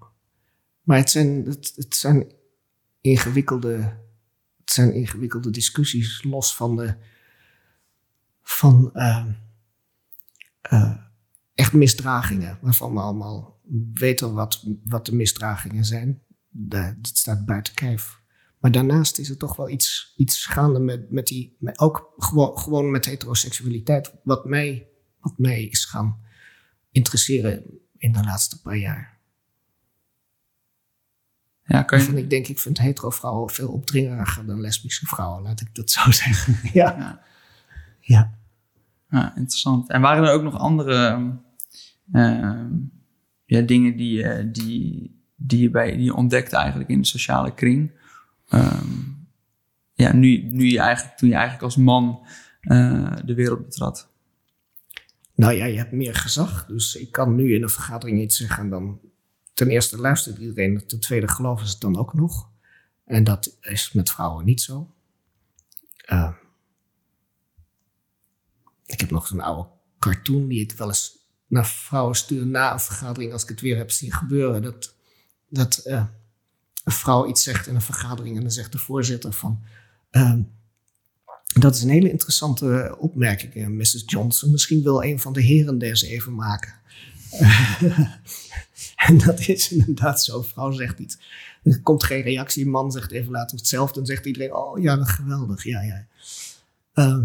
Maar 0.83 0.97
het 0.97 1.11
zijn, 1.11 1.45
het, 1.45 1.73
het 1.77 1.95
zijn 1.95 2.33
ingewikkelde, 3.01 3.77
het 4.61 4.71
zijn 4.71 4.95
ingewikkelde 4.95 5.51
discussies 5.51 6.23
los 6.23 6.57
van 6.57 6.77
de, 6.77 6.95
van 8.43 8.91
uh, 8.95 9.27
uh, 10.73 10.97
echt 11.55 11.73
misdragingen, 11.73 12.59
waarvan 12.61 12.95
we 12.95 13.01
allemaal 13.01 13.61
weten 13.95 14.35
wat, 14.35 14.65
wat 14.85 15.07
de 15.07 15.15
misdragingen 15.15 15.85
zijn. 15.85 16.23
Dat 16.51 16.95
staat 17.03 17.45
buiten 17.45 17.75
kijf. 17.75 18.23
Maar 18.59 18.73
daarnaast 18.73 19.19
is 19.19 19.31
er 19.31 19.37
toch 19.37 19.57
wel 19.57 19.69
iets, 19.69 20.15
iets 20.17 20.47
gaande 20.47 20.79
met, 20.79 21.11
met 21.11 21.27
die, 21.27 21.57
met 21.59 21.79
ook 21.79 22.15
gewoon, 22.17 22.59
gewoon 22.59 22.91
met 22.91 23.05
heteroseksualiteit, 23.05 24.13
wat 24.23 24.45
mij, 24.45 24.89
wat 25.21 25.39
mij 25.39 25.65
is 25.65 25.85
gaan 25.85 26.23
interesseren 26.91 27.65
in 27.97 28.13
de 28.13 28.25
laatste 28.25 28.61
paar 28.61 28.77
jaar. 28.77 29.19
Ja, 31.65 31.83
kan 31.83 31.99
Waarvan 31.99 32.17
je, 32.17 32.23
ik 32.23 32.31
denk, 32.31 32.47
ik 32.47 32.59
vind 32.59 32.79
hetero 32.79 33.11
vrouwen 33.11 33.51
veel 33.51 33.69
opdringeriger 33.69 34.47
dan 34.47 34.61
lesbische 34.61 35.07
vrouwen, 35.07 35.43
laat 35.43 35.61
ik 35.61 35.75
dat 35.75 35.91
zo 35.91 36.11
zeggen. 36.23 36.59
ja. 36.73 36.97
Ja. 36.99 37.23
ja. 38.01 38.34
Ja, 39.15 39.37
interessant. 39.37 39.91
En 39.91 40.01
waren 40.01 40.25
er 40.25 40.33
ook 40.33 40.43
nog 40.43 40.59
andere 40.59 41.07
ehm, 41.07 41.31
ehm, 42.13 42.73
ja, 43.45 43.61
dingen 43.61 43.97
die, 43.97 44.13
je- 44.19 44.51
die, 44.53 45.13
die, 45.37 45.61
je 45.61 45.71
bij, 45.71 45.97
die 45.97 46.05
je 46.05 46.15
ontdekte 46.15 46.57
eigenlijk 46.57 46.91
in 46.91 47.01
de 47.01 47.07
sociale 47.07 47.55
kring? 47.55 47.93
Ehm, 48.49 48.89
ja, 49.93 50.13
nu, 50.13 50.43
nu 50.43 50.65
je 50.71 50.79
eigenlijk, 50.81 51.17
toen 51.19 51.29
je 51.29 51.35
eigenlijk 51.35 51.65
als 51.65 51.77
man 51.77 52.27
eh, 52.61 53.17
de 53.25 53.35
wereld 53.35 53.65
betrad. 53.65 54.13
Nou 55.35 55.53
ja, 55.53 55.65
je 55.65 55.77
hebt 55.77 55.93
meer 55.93 56.15
gezag. 56.15 56.67
Dus 56.67 56.97
ik 56.97 57.11
kan 57.13 57.35
nu 57.35 57.55
in 57.55 57.63
een 57.63 57.69
vergadering 57.69 58.21
iets 58.21 58.37
zeggen 58.37 58.63
en 58.65 58.71
dan... 58.71 59.01
Ten 59.55 59.69
eerste 59.69 59.99
luistert 59.99 60.39
iedereen, 60.39 60.87
ten 60.87 61.01
tweede 61.01 61.29
geloven 61.29 61.67
ze 61.67 61.73
het 61.73 61.81
dan 61.81 61.97
ook 61.99 62.15
nog. 62.15 62.51
En 63.05 63.25
dat 63.25 63.57
is 63.61 63.93
met 63.93 64.11
vrouwen 64.11 64.45
niet 64.45 64.61
zo. 64.61 64.95
Eh, 66.05 66.33
ik 68.87 69.01
heb 69.01 69.11
nog 69.11 69.27
zo'n 69.27 69.41
oude 69.41 69.69
cartoon 69.99 70.49
die 70.49 70.61
ik 70.61 70.73
wel 70.73 70.89
eens 70.89 71.19
naar 71.47 71.67
vrouwen 71.67 72.17
stuur 72.17 72.47
na 72.47 72.73
een 72.73 72.81
vergadering 72.81 73.33
als 73.33 73.43
ik 73.43 73.49
het 73.49 73.61
weer 73.61 73.77
heb 73.77 73.91
zien 73.91 74.13
gebeuren. 74.13 74.63
Dat, 74.63 74.95
dat 75.49 75.77
eh, 75.77 76.05
een 76.85 76.93
vrouw 76.93 77.27
iets 77.27 77.43
zegt 77.43 77.67
in 77.67 77.75
een 77.75 77.81
vergadering 77.81 78.37
en 78.37 78.43
dan 78.43 78.51
zegt 78.51 78.73
de 78.73 78.79
voorzitter 78.79 79.33
van... 79.33 79.63
ehm, 80.11 80.43
dat 81.61 81.75
is 81.75 81.83
een 81.83 81.89
hele 81.89 82.11
interessante 82.11 82.97
opmerking, 82.99 83.55
eh, 83.55 83.67
Mrs. 83.67 84.03
Johnson. 84.07 84.51
Misschien 84.51 84.83
wil 84.83 85.03
een 85.03 85.21
van 85.21 85.33
de 85.33 85.41
heren 85.41 85.79
deze 85.79 86.07
even 86.07 86.35
maken. 86.35 86.75
en 89.07 89.19
dat 89.19 89.49
is 89.49 89.73
inderdaad 89.73 90.23
zo. 90.23 90.43
Vrouw 90.43 90.71
zegt 90.71 90.99
iets. 90.99 91.19
Er 91.63 91.83
komt 91.83 92.05
geen 92.05 92.23
reactie. 92.23 92.67
Man 92.67 92.93
zegt 92.93 93.11
even 93.11 93.33
later 93.33 93.57
hetzelfde. 93.57 93.95
Dan 93.95 94.07
zegt 94.07 94.27
iedereen, 94.27 94.55
oh 94.55 94.83
ja, 94.83 94.97
dat 94.97 95.09
geweldig. 95.09 95.65
Ja, 95.65 95.83
ja. 95.83 96.07
Ehm, 96.93 97.25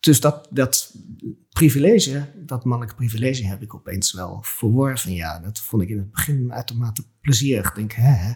dus 0.00 0.20
dat, 0.20 0.48
dat 0.50 0.94
privilege, 1.52 2.26
dat 2.36 2.64
mannelijke 2.64 2.96
privilege 2.96 3.46
heb 3.46 3.62
ik 3.62 3.74
opeens 3.74 4.12
wel 4.12 4.42
verworven. 4.42 5.12
Ja, 5.12 5.38
dat 5.38 5.60
vond 5.60 5.82
ik 5.82 5.88
in 5.88 5.98
het 5.98 6.10
begin 6.10 6.52
uitermate 6.52 7.04
plezierig. 7.20 7.68
Ik 7.68 7.74
denk, 7.74 7.92
hè, 7.92 8.12
hè, 8.12 8.32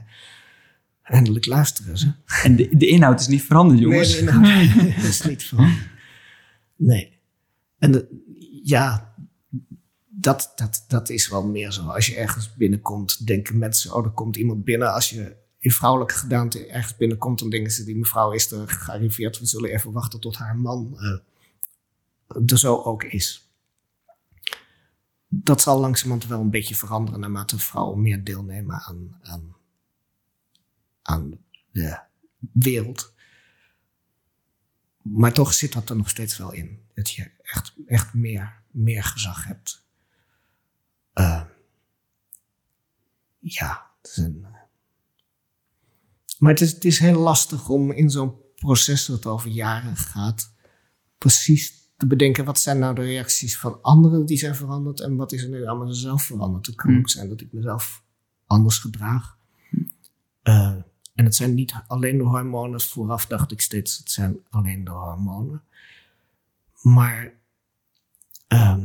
eindelijk 1.03 1.47
luisteren 1.47 1.99
ze. 1.99 2.13
En 2.43 2.57
de, 2.57 2.77
de 2.77 2.87
inhoud 2.87 3.21
is 3.21 3.27
niet 3.27 3.43
veranderd, 3.43 3.81
jongens. 3.81 4.21
Nee, 4.21 4.35
nee, 4.35 4.95
dat 4.95 5.05
is 5.05 5.23
niet 5.23 5.45
van. 5.45 5.75
Nee. 6.77 7.19
En 7.79 7.93
de- 7.93 8.23
ja, 8.63 9.15
dat, 10.09 10.53
dat, 10.57 10.85
dat 10.89 11.09
is 11.09 11.29
wel 11.29 11.47
meer 11.47 11.71
zo. 11.73 11.83
Als 11.87 12.07
je 12.07 12.17
ergens 12.17 12.55
binnenkomt, 12.55 13.27
denken 13.27 13.59
mensen, 13.59 13.95
oh, 13.95 14.05
er 14.05 14.11
komt 14.11 14.37
iemand 14.37 14.65
binnen. 14.65 14.93
Als 14.93 15.11
je 15.11 15.37
in 15.59 15.71
vrouwelijke 15.71 16.15
gedaante 16.15 16.67
ergens 16.67 16.97
binnenkomt, 16.97 17.39
dan 17.39 17.51
denken 17.51 17.73
ze, 17.73 17.85
die 17.85 17.97
mevrouw 17.97 18.33
is 18.33 18.51
er 18.51 18.69
gearriveerd. 18.69 19.39
We 19.39 19.47
zullen 19.47 19.71
even 19.71 19.93
wachten 19.93 20.21
tot 20.21 20.37
haar 20.37 20.57
man 20.57 20.99
eh, 20.99 21.19
er 22.47 22.59
zo 22.59 22.83
ook 22.83 23.03
is. 23.03 23.49
Dat 25.29 25.61
zal 25.61 25.81
langzamerhand 25.81 26.27
wel 26.27 26.41
een 26.41 26.51
beetje 26.51 26.75
veranderen 26.75 27.21
naarmate 27.21 27.59
vrouwen 27.59 28.03
meer 28.03 28.25
deelnemen 28.25 28.81
aan, 28.81 29.19
aan, 29.23 29.57
aan 31.03 31.39
de 31.71 31.99
wereld. 32.53 33.15
Maar 35.03 35.33
toch 35.33 35.55
zit 35.55 35.73
dat 35.73 35.91
er 35.91 35.97
nog 35.97 36.09
steeds 36.09 36.37
wel 36.39 36.53
in. 36.53 36.83
Dat 36.95 37.11
je 37.11 37.31
echt, 37.43 37.75
echt 37.87 38.15
meer, 38.15 38.63
meer 38.71 39.05
gezag 39.05 39.45
hebt. 39.45 39.87
Eh, 41.13 41.45
ja, 43.39 43.91
het 44.03 44.17
is 44.17 44.29
maar 46.39 46.53
het 46.53 46.61
is, 46.61 46.73
het 46.73 46.85
is 46.85 46.99
heel 46.99 47.21
lastig 47.21 47.69
om 47.69 47.93
in 47.93 48.11
zo'n 48.11 48.35
proces 48.55 49.07
dat 49.07 49.27
over 49.27 49.51
jaren 49.51 49.97
gaat, 49.97 50.53
precies 51.19 51.84
te 51.97 52.07
bedenken 52.07 52.45
wat 52.45 52.61
zijn 52.61 52.79
nou 52.79 52.95
de 52.95 53.03
reacties 53.03 53.59
van 53.59 53.83
anderen 53.83 54.27
die 54.27 54.37
zijn 54.37 54.55
veranderd 54.55 55.01
en 55.01 55.17
wat 55.17 55.33
is 55.33 55.43
er 55.43 55.49
nu 55.49 55.67
aan 55.67 55.87
mezelf 55.87 56.23
veranderd. 56.23 56.67
Het 56.67 56.75
kan 56.75 56.91
Hmm. 56.91 56.99
ook 56.99 57.11
zijn 57.11 57.29
dat 57.29 57.41
ik 57.41 57.53
mezelf 57.53 58.03
anders 58.47 58.79
gedraag. 58.79 59.37
Eh, 60.43 60.77
en 61.15 61.25
het 61.25 61.35
zijn 61.35 61.55
niet 61.55 61.75
alleen 61.87 62.19
de 62.19 62.25
hormonen. 62.25 62.81
Vooraf 62.81 63.27
dacht 63.27 63.53
ik 63.53 63.61
steeds, 63.61 63.99
het 63.99 64.11
zijn 64.11 64.37
alleen 64.51 64.85
de 64.85 64.91
hormonen. 64.91 65.63
Maar 66.83 67.33
ehm, 68.49 68.85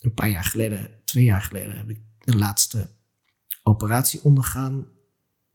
een 0.00 0.14
paar 0.14 0.28
jaar 0.28 0.44
geleden, 0.44 0.90
twee 1.04 1.24
jaar 1.24 1.42
geleden, 1.42 1.76
heb 1.76 1.90
ik 1.90 2.00
de 2.18 2.36
laatste 2.36 2.90
operatie 3.62 4.22
ondergaan. 4.22 4.86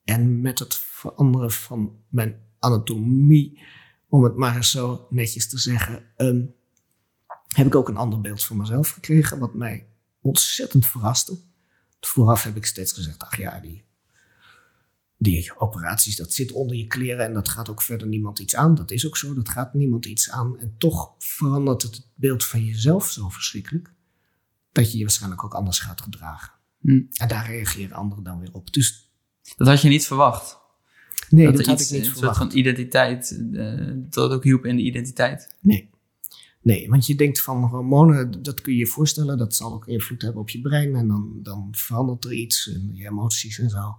En 0.04 0.42
met 0.42 0.60
het 0.60 0.76
veranderen 0.76 1.52
van 1.52 1.96
mijn 2.10 2.36
anatomie, 2.60 3.60
om 4.10 4.24
het 4.24 4.36
maar 4.36 4.56
eens 4.56 4.72
zo 4.72 5.08
netjes 5.10 5.50
te 5.50 5.58
zeggen, 5.58 6.04
ehm, 6.16 6.42
heb 7.48 7.66
ik 7.66 7.76
ook 7.76 7.90
een 7.90 7.98
ander 7.98 8.22
beeld 8.22 8.44
van 8.44 8.58
mezelf 8.58 8.90
gekregen, 8.90 9.40
wat 9.40 9.54
mij 9.54 9.88
ontzettend 10.22 10.88
verraste. 10.88 11.38
Vooraf 12.00 12.44
heb 12.44 12.56
ik 12.56 12.66
steeds 12.66 12.92
gezegd, 12.92 13.24
ach 13.24 13.38
ja, 13.38 13.60
die 13.60 13.86
die 15.18 15.60
operaties, 15.60 16.16
dat 16.16 16.34
zit 16.34 16.52
onder 16.52 16.76
je 16.76 16.88
kleren 16.88 17.26
en 17.26 17.34
dat 17.34 17.50
gaat 17.50 17.70
ook 17.70 17.82
verder 17.82 18.08
niemand 18.08 18.40
iets 18.40 18.56
aan. 18.56 18.76
Dat 18.76 18.92
is 18.92 19.08
ook 19.08 19.18
zo, 19.18 19.34
dat 19.34 19.50
gaat 19.50 19.74
niemand 19.74 20.06
iets 20.06 20.30
aan. 20.30 20.60
En 20.60 20.76
toch 20.78 21.14
verandert 21.18 21.82
het 21.82 21.96
het 21.96 22.08
beeld 22.16 22.46
van 22.46 22.66
jezelf 22.66 23.12
zo 23.12 23.30
verschrikkelijk, 23.30 23.94
dat 24.72 24.92
je 24.92 24.98
je 24.98 25.04
waarschijnlijk 25.04 25.44
ook 25.44 25.54
anders 25.54 25.80
gaat 25.80 26.02
gedragen. 26.02 26.54
Hm. 26.80 27.02
En 27.14 27.28
daar 27.28 27.46
reageren 27.46 27.98
anderen 27.98 28.24
dan 28.24 28.40
weer 28.40 28.54
op. 28.54 28.74
Dus 28.74 29.12
Dat 29.56 29.68
had 29.68 29.82
je 29.82 29.90
niet 29.90 30.06
verwacht. 30.06 30.58
nee, 31.30 31.46
dat 31.46 31.56
dat, 31.56 31.66
had 31.66 31.80
iets, 31.80 31.90
ik 31.90 31.92
niet 31.92 32.00
een 32.00 32.06
soort 32.06 32.18
verwacht. 32.18 32.38
van 32.38 32.58
identiteit, 32.58 33.40
eh, 33.54 33.92
dat 33.96 34.32
ook 34.32 34.44
hielp 34.44 34.66
in 34.66 34.76
de 34.76 34.82
identiteit. 34.82 35.56
Nee. 35.60 35.90
Nee, 36.66 36.90
want 36.90 37.06
je 37.06 37.16
denkt 37.16 37.42
van 37.42 37.64
hormonen, 37.64 38.44
dat 38.44 38.62
kun 38.62 38.74
je 38.74 38.80
je 38.80 38.88
voorstellen, 38.88 39.38
dat 39.38 39.56
zal 39.56 39.74
ook 39.74 39.88
invloed 39.88 40.22
hebben 40.22 40.42
op 40.42 40.50
je 40.50 40.62
brein 40.62 40.96
en 40.96 41.08
dan, 41.08 41.40
dan 41.44 41.68
verandert 41.72 42.26
er 42.26 42.34
iets 42.34 42.68
in 42.68 42.90
je 42.94 43.06
emoties 43.06 43.60
en 43.60 43.70
zo. 43.70 43.96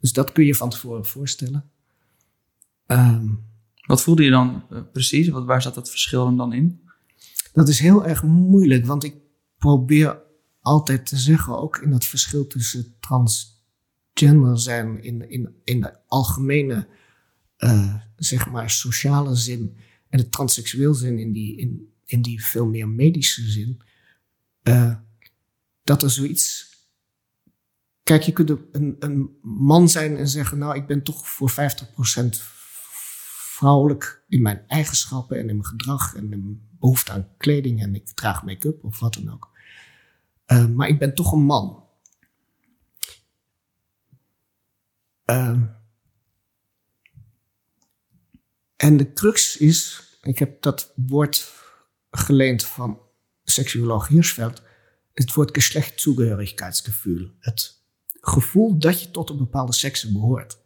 Dus 0.00 0.12
dat 0.12 0.32
kun 0.32 0.44
je 0.44 0.54
van 0.54 0.70
tevoren 0.70 1.06
voorstellen. 1.06 1.70
Ehm, 2.86 3.26
Wat 3.86 4.02
voelde 4.02 4.22
je 4.22 4.30
dan 4.30 4.62
eh, 4.70 4.80
precies? 4.92 5.28
Wat, 5.28 5.44
waar 5.44 5.62
zat 5.62 5.74
dat 5.74 5.90
verschil 5.90 6.36
dan 6.36 6.52
in? 6.52 6.80
Dat 7.52 7.68
is 7.68 7.78
heel 7.78 8.06
erg 8.06 8.22
moeilijk, 8.22 8.86
want 8.86 9.04
ik 9.04 9.14
probeer 9.58 10.22
altijd 10.60 11.06
te 11.06 11.16
zeggen, 11.16 11.58
ook 11.58 11.76
in 11.76 11.90
dat 11.90 12.04
verschil 12.04 12.46
tussen 12.46 12.94
transgender 13.00 14.58
zijn 14.58 15.02
in, 15.02 15.30
in, 15.30 15.54
in 15.64 15.80
de 15.80 15.94
algemene, 16.06 16.88
eh, 17.56 17.94
zeg 18.16 18.50
maar, 18.50 18.70
sociale 18.70 19.34
zin 19.34 19.76
en 20.08 20.18
de 20.18 20.28
transseksueel 20.28 20.94
zin 20.94 21.18
in 21.18 21.32
die, 21.32 21.56
in, 21.56 21.88
in 22.10 22.22
die 22.22 22.44
veel 22.44 22.66
meer 22.66 22.88
medische 22.88 23.50
zin, 23.50 23.82
eh, 24.62 24.96
dat 25.84 26.02
er 26.02 26.10
zoiets. 26.10 26.68
Kijk, 28.02 28.22
je 28.22 28.32
kunt 28.32 28.50
een, 28.72 28.96
een 28.98 29.38
man 29.42 29.88
zijn 29.88 30.16
en 30.16 30.28
zeggen, 30.28 30.58
nou, 30.58 30.76
ik 30.76 30.86
ben 30.86 31.02
toch 31.02 31.28
voor 31.28 31.50
50% 31.50 32.42
vrouwelijk 33.60 34.24
in 34.28 34.42
mijn 34.42 34.64
eigenschappen 34.66 35.36
en 35.36 35.48
in 35.48 35.56
mijn 35.56 35.66
gedrag 35.66 36.14
en 36.14 36.22
in 36.22 36.28
mijn 36.28 36.68
behoefte 36.78 37.12
aan 37.12 37.28
kleding 37.36 37.82
en 37.82 37.94
ik 37.94 38.10
draag 38.10 38.44
make-up 38.44 38.84
of 38.84 39.00
wat 39.00 39.14
dan 39.14 39.32
ook. 39.32 39.50
Eh, 40.44 40.66
maar 40.66 40.88
ik 40.88 40.98
ben 40.98 41.14
toch 41.14 41.32
een 41.32 41.44
man. 41.44 41.84
Eh, 45.24 45.60
en 48.76 48.96
de 48.96 49.12
crux 49.12 49.56
is, 49.56 50.02
ik 50.22 50.38
heb 50.38 50.62
dat 50.62 50.92
woord 50.96 51.59
geleend 52.10 52.64
van 52.64 53.00
seksuoloog 53.44 54.08
Hirschfeld, 54.08 54.62
het 55.12 55.34
woord 55.34 55.54
geschlechtszugehörigkeitsgevoel. 55.54 57.30
Het 57.38 57.82
gevoel 58.20 58.78
dat 58.78 59.02
je 59.02 59.10
tot 59.10 59.30
een 59.30 59.38
bepaalde 59.38 59.72
sekse 59.72 60.12
behoort. 60.12 60.58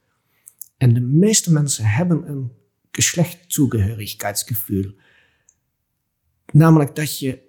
En 0.76 0.95
de 0.95 1.01
meeste 1.01 1.53
mensen 1.53 1.84
hebben 1.84 2.28
een 2.28 2.53
geschlechtszugehörigkeitsgevoel. 2.90 4.95
Namelijk 6.53 6.95
dat 6.95 7.18
je 7.18 7.42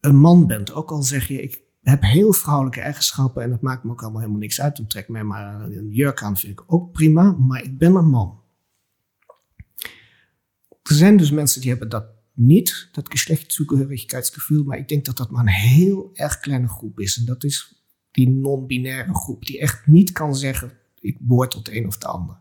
een 0.00 0.16
man 0.16 0.46
bent. 0.46 0.72
Ook 0.72 0.90
al 0.90 1.02
zeg 1.02 1.28
je, 1.28 1.42
ik 1.42 1.62
heb 1.82 2.02
heel 2.02 2.32
vrouwelijke 2.32 2.80
eigenschappen 2.80 3.42
en 3.42 3.50
het 3.50 3.60
maakt 3.60 3.84
me 3.84 3.90
ook 3.90 4.02
allemaal 4.02 4.20
helemaal 4.20 4.40
niks 4.40 4.60
uit. 4.60 4.76
Dan 4.76 4.86
trek 4.86 5.08
mij 5.08 5.24
maar 5.24 5.60
een 5.60 5.90
jurk 5.90 6.22
aan, 6.22 6.36
vind 6.36 6.52
ik 6.52 6.72
ook 6.72 6.92
prima, 6.92 7.32
maar 7.32 7.62
ik 7.62 7.78
ben 7.78 7.94
een 7.94 8.08
man. 8.08 8.44
Er 10.82 10.94
zijn 10.94 11.16
dus 11.16 11.30
mensen 11.30 11.60
die 11.60 11.70
hebben 11.70 11.88
dat 11.88 12.15
niet, 12.36 12.88
dat 12.92 13.10
geschlechtszugehörigkeitsgevoel, 13.10 14.64
maar 14.64 14.78
ik 14.78 14.88
denk 14.88 15.04
dat 15.04 15.16
dat 15.16 15.30
maar 15.30 15.42
een 15.42 15.48
heel 15.48 16.10
erg 16.12 16.40
kleine 16.40 16.68
groep 16.68 17.00
is. 17.00 17.18
En 17.18 17.24
dat 17.24 17.44
is 17.44 17.74
die 18.10 18.28
non-binaire 18.28 19.14
groep, 19.14 19.46
die 19.46 19.60
echt 19.60 19.86
niet 19.86 20.12
kan 20.12 20.36
zeggen, 20.36 20.72
ik 21.00 21.16
behoor 21.20 21.48
tot 21.48 21.64
de 21.64 21.76
een 21.76 21.86
of 21.86 21.98
de 21.98 22.06
ander. 22.06 22.38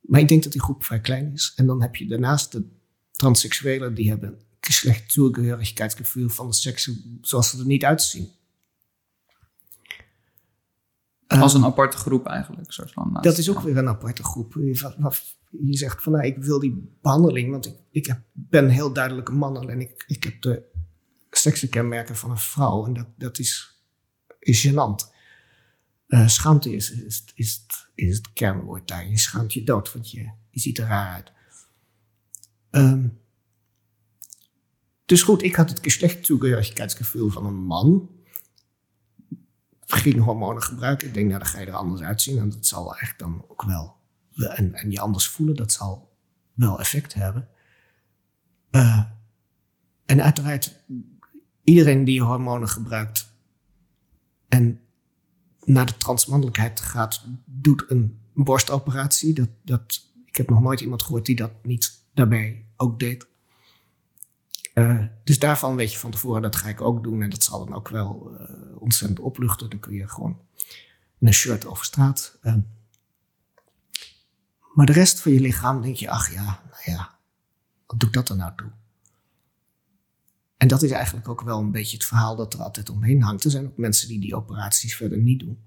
Maar 0.00 0.20
ik 0.20 0.28
denk 0.28 0.42
dat 0.42 0.52
die 0.52 0.62
groep 0.62 0.84
vrij 0.84 1.00
klein 1.00 1.32
is. 1.32 1.52
En 1.56 1.66
dan 1.66 1.82
heb 1.82 1.96
je 1.96 2.06
daarnaast 2.06 2.52
de 2.52 2.64
transseksuelen, 3.10 3.94
die 3.94 4.08
hebben 4.08 4.40
geschlechtstoegehörigkheidsgevoel 4.60 6.28
van 6.28 6.46
de 6.46 6.54
seksen 6.54 7.18
zoals 7.22 7.50
ze 7.50 7.58
er 7.58 7.66
niet 7.66 7.84
uitzien. 7.84 8.28
Als 11.26 11.54
Eh, 11.54 11.60
een 11.60 11.66
aparte 11.66 11.96
groep 11.96 12.26
eigenlijk. 12.26 12.72
Soort 12.72 12.92
van, 12.92 13.18
dat 13.20 13.38
is 13.38 13.50
ook 13.50 13.60
weer 13.60 13.76
een 13.76 13.88
aparte 13.88 14.22
groep. 14.22 14.54
Je 15.64 15.76
zegt 15.76 16.02
van, 16.02 16.12
nou, 16.12 16.24
ik 16.24 16.36
wil 16.36 16.58
die 16.58 16.90
behandeling, 17.02 17.50
want 17.50 17.66
ik, 17.66 17.74
ik 17.90 18.06
heb, 18.06 18.20
ben 18.32 18.68
heel 18.68 18.92
duidelijk 18.92 19.28
een 19.28 19.36
man 19.36 19.70
en 19.70 19.80
ik, 19.80 20.04
ik 20.06 20.24
heb 20.24 20.42
de 20.42 20.62
seksenkenmerken 21.30 22.16
van 22.16 22.30
een 22.30 22.38
vrouw. 22.38 22.86
En 22.86 22.92
dat, 22.92 23.06
dat 23.16 23.38
is, 23.38 23.80
is 24.38 24.66
gênant. 24.68 25.14
Eh, 26.06 26.28
schaamte 26.28 26.74
is, 26.74 26.90
is, 26.90 27.24
is, 27.34 27.62
het, 27.66 27.88
is 27.94 28.20
kernwoord 28.20 28.88
daar. 28.88 29.08
Je 29.08 29.18
schaamt 29.18 29.52
je 29.52 29.64
dood, 29.64 29.92
want 29.92 30.10
je, 30.10 30.30
je 30.50 30.60
ziet 30.60 30.78
er 30.78 30.86
raar 30.86 31.14
uit. 31.14 31.32
Ehm, 32.70 33.08
dus 35.04 35.22
goed, 35.22 35.42
ik 35.42 35.54
had 35.54 35.68
het 35.68 35.80
geschlechtstoegehörigkheidsgevoel 35.82 37.30
van 37.30 37.46
een 37.46 37.64
man. 37.64 38.10
Ging 39.80 40.22
hormonen 40.22 40.62
gebruiken. 40.62 41.08
Ik 41.08 41.14
denk, 41.14 41.28
nou, 41.28 41.38
dan 41.38 41.48
ga 41.48 41.60
je 41.60 41.66
er 41.66 41.72
anders 41.72 42.00
uitzien. 42.00 42.38
En 42.38 42.50
dat 42.50 42.66
zal 42.66 42.96
echt 42.96 43.18
dan 43.18 43.44
ook 43.48 43.62
wel. 43.62 43.95
En, 44.36 44.74
en 44.74 44.90
je 44.90 45.00
anders 45.00 45.28
voelen, 45.28 45.56
dat 45.56 45.72
zal 45.72 46.16
wel 46.54 46.80
effect 46.80 47.14
hebben. 47.14 47.48
Eh, 48.70 49.02
en 50.06 50.22
uiteraard, 50.22 50.84
iedereen 51.64 52.04
die 52.04 52.22
hormonen 52.22 52.68
gebruikt 52.68 53.32
en 54.48 54.80
naar 55.64 55.86
de 55.86 55.96
transmannelijkheid 55.96 56.80
gaat, 56.80 57.24
doet 57.44 57.84
een 57.88 58.18
borstoperatie. 58.34 59.34
Dat, 59.34 59.48
dat, 59.62 60.02
ik 60.24 60.36
heb 60.36 60.50
nog 60.50 60.60
nooit 60.60 60.80
iemand 60.80 61.02
gehoord 61.02 61.26
die 61.26 61.36
dat 61.36 61.52
niet 61.62 62.04
daarbij 62.14 62.64
ook 62.76 62.98
deed. 62.98 63.26
Eh, 64.74 65.04
dus 65.24 65.38
daarvan 65.38 65.76
weet 65.76 65.92
je 65.92 65.98
van 65.98 66.10
tevoren, 66.10 66.42
dat 66.42 66.56
ga 66.56 66.68
ik 66.68 66.80
ook 66.80 67.02
doen. 67.02 67.22
En 67.22 67.30
dat 67.30 67.44
zal 67.44 67.64
dan 67.64 67.74
ook 67.74 67.88
wel 67.88 68.36
eh, 68.38 68.82
ontzettend 68.82 69.20
opluchten. 69.20 69.70
Dan 69.70 69.78
kun 69.78 69.94
je 69.94 70.08
gewoon 70.08 70.40
een 71.20 71.34
shirt 71.34 71.66
over 71.66 71.84
straat. 71.84 72.38
Maar 74.76 74.86
de 74.86 74.92
rest 74.92 75.20
van 75.20 75.32
je 75.32 75.40
lichaam 75.40 75.82
denk 75.82 75.96
je, 75.96 76.10
ach 76.10 76.32
ja, 76.32 76.62
nou 76.70 76.82
ja, 76.84 77.18
wat 77.86 78.00
doet 78.00 78.12
dat 78.12 78.28
er 78.28 78.36
nou 78.36 78.52
toe? 78.56 78.70
En 80.56 80.68
dat 80.68 80.82
is 80.82 80.90
eigenlijk 80.90 81.28
ook 81.28 81.40
wel 81.40 81.58
een 81.58 81.70
beetje 81.70 81.96
het 81.96 82.06
verhaal 82.06 82.36
dat 82.36 82.54
er 82.54 82.62
altijd 82.62 82.88
omheen 82.88 83.22
hangt. 83.22 83.44
Er 83.44 83.50
zijn 83.50 83.66
ook 83.66 83.76
mensen 83.76 84.08
die 84.08 84.20
die 84.20 84.34
operaties 84.34 84.96
verder 84.96 85.18
niet 85.18 85.40
doen. 85.40 85.58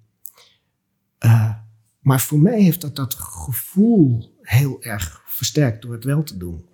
Eh, 1.17 1.55
maar 1.99 2.19
voor 2.19 2.39
mij 2.39 2.61
heeft 2.61 2.81
dat 2.81 2.95
dat 2.95 3.13
gevoel 3.13 4.37
heel 4.41 4.81
erg 4.81 5.21
versterkt 5.25 5.81
door 5.81 5.93
het 5.93 6.03
wel 6.03 6.23
te 6.23 6.37
doen. 6.37 6.65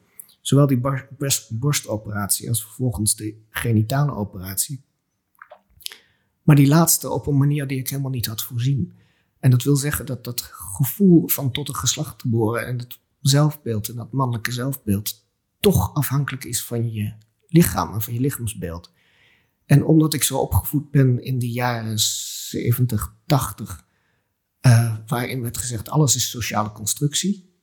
Zowel 0.42 0.68
die 0.68 0.82
borstoperatie 1.50 2.50
als 2.50 2.64
vervolgens 2.64 3.16
de 3.16 3.38
genitale 3.50 4.12
operatie. 4.12 4.84
Maar 6.44 6.56
die 6.56 6.68
laatste 6.68 7.10
op 7.10 7.28
een 7.28 7.38
manier 7.38 7.68
die 7.68 7.80
ik 7.80 7.90
helemaal 7.90 8.12
niet 8.12 8.26
had 8.26 8.44
voorzien. 8.44 8.94
En 9.46 9.52
dat 9.52 9.64
wil 9.64 9.76
zeggen 9.76 10.06
dat 10.06 10.24
dat 10.24 10.42
gevoel 10.52 11.28
van 11.28 11.52
tot 11.52 11.70
een 11.70 11.76
geslacht 11.76 12.20
te 12.20 12.28
boren 12.28 12.68
en 12.68 12.80
het 12.80 13.00
zelfbeeld 13.22 13.90
en 13.90 13.96
dat 13.96 14.12
mannelijke 14.12 14.52
zelfbeeld 14.52 15.26
toch 15.60 15.94
afhankelijk 15.94 16.44
is 16.44 16.64
van 16.64 16.92
je 16.92 17.14
lichaam 17.48 17.94
en 17.94 18.02
van 18.02 18.14
je 18.14 18.20
lichaamsbeeld. 18.20 18.92
En 19.66 19.86
omdat 19.86 20.14
ik 20.14 20.24
zo 20.24 20.38
opgevoed 20.38 20.92
ben 20.92 21.24
in 21.24 21.40
de 21.40 21.52
jaren 21.52 22.00
70, 22.00 23.16
80, 23.26 23.86
eh, 24.60 24.98
waarin 25.08 25.42
werd 25.42 25.58
gezegd 25.58 25.90
alles 25.90 26.16
is 26.16 26.30
sociale 26.30 26.72
constructie. 26.72 27.56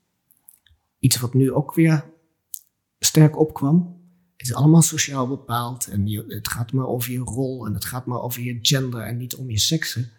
Iets 0.99 1.17
wat 1.17 1.35
nu 1.35 1.53
ook 1.53 1.75
weer 1.75 2.11
sterk 2.99 3.39
opkwam. 3.39 4.01
Het 4.37 4.47
is 4.47 4.55
allemaal 4.55 4.83
sociaal 4.83 5.29
bepaald 5.29 5.87
en 5.87 6.07
het 6.29 6.49
gaat 6.49 6.73
maar 6.73 6.87
over 6.87 7.13
je 7.13 7.19
rol 7.19 7.67
en 7.67 7.75
het 7.75 7.85
gaat 7.85 8.07
maar 8.07 8.21
over 8.21 8.43
je 8.43 8.59
gender 8.63 9.01
en 9.01 9.17
niet 9.17 9.35
om 9.35 9.51
je 9.51 9.59
seksen. 9.59 10.13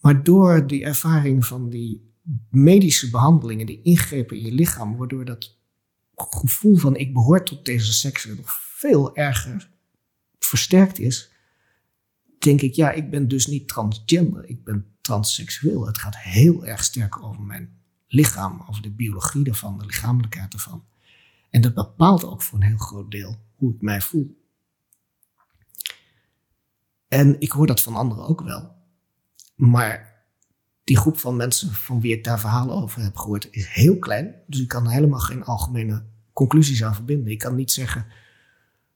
Maar 0.00 0.22
door 0.22 0.66
die 0.66 0.84
ervaring 0.84 1.46
van 1.46 1.68
die 1.68 2.12
medische 2.50 3.10
behandelingen, 3.10 3.66
die 3.66 3.82
ingrepen 3.82 4.36
in 4.36 4.44
je 4.44 4.52
lichaam, 4.52 4.96
waardoor 4.96 5.24
dat 5.24 5.56
gevoel 6.14 6.76
van 6.76 6.96
ik 6.96 7.12
behoor 7.12 7.44
tot 7.44 7.64
deze 7.64 7.92
seksen 7.92 8.36
nog 8.36 8.52
veel 8.52 9.16
erger 9.16 9.70
versterkt 10.38 10.98
is, 10.98 11.32
denk 12.38 12.60
ik, 12.60 12.74
ja, 12.74 12.90
ik 12.90 13.10
ben 13.10 13.28
dus 13.28 13.46
niet 13.46 13.68
transgender, 13.68 14.48
ik 14.48 14.64
ben 14.64 14.96
transseksueel. 15.00 15.86
Het 15.86 15.98
gaat 15.98 16.16
heel 16.16 16.66
erg 16.66 16.84
sterk 16.84 17.22
over 17.22 17.42
mijn 17.42 17.80
lichaam, 18.06 18.64
over 18.68 18.82
de 18.82 18.90
biologie 18.90 19.46
ervan, 19.46 19.78
de 19.78 19.84
lichamelijkheid 19.84 20.52
ervan. 20.52 20.84
En 21.50 21.60
dat 21.60 21.74
bepaalt 21.74 22.24
ook 22.24 22.42
voor 22.42 22.58
een 22.58 22.66
heel 22.66 22.76
groot 22.76 23.10
deel 23.10 23.36
hoe 23.54 23.74
ik 23.74 23.80
mij 23.80 24.00
voel. 24.00 24.36
En 27.08 27.40
ik 27.40 27.52
hoor 27.52 27.66
dat 27.66 27.80
van 27.80 27.94
anderen 27.94 28.24
ook 28.26 28.40
wel. 28.40 28.77
Maar 29.58 30.22
die 30.84 30.96
groep 30.96 31.18
van 31.18 31.36
mensen 31.36 31.72
van 31.72 32.00
wie 32.00 32.16
ik 32.16 32.24
daar 32.24 32.40
verhalen 32.40 32.74
over 32.74 33.02
heb 33.02 33.16
gehoord 33.16 33.48
is 33.50 33.66
heel 33.66 33.98
klein. 33.98 34.34
Dus 34.46 34.60
ik 34.60 34.68
kan 34.68 34.84
er 34.84 34.90
helemaal 34.90 35.18
geen 35.18 35.44
algemene 35.44 36.02
conclusies 36.32 36.84
aan 36.84 36.94
verbinden. 36.94 37.32
Ik 37.32 37.38
kan 37.38 37.54
niet 37.54 37.70
zeggen, 37.70 38.06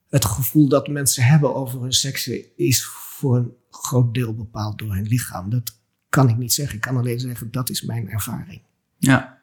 het 0.09 0.25
gevoel 0.25 0.67
dat 0.67 0.87
mensen 0.87 1.23
hebben 1.23 1.55
over 1.55 1.81
hun 1.81 1.93
seksen 1.93 2.57
is 2.57 2.85
voor 2.85 3.37
een 3.37 3.53
groot 3.69 4.13
deel 4.13 4.35
bepaald 4.35 4.77
door 4.77 4.93
hun 4.93 5.07
lichaam. 5.07 5.49
Dat 5.49 5.77
kan 6.09 6.29
ik 6.29 6.37
niet 6.37 6.53
zeggen. 6.53 6.75
Ik 6.75 6.81
kan 6.81 6.97
alleen 6.97 7.19
zeggen, 7.19 7.51
dat 7.51 7.69
is 7.69 7.81
mijn 7.81 8.09
ervaring. 8.09 8.61
Ja. 8.97 9.41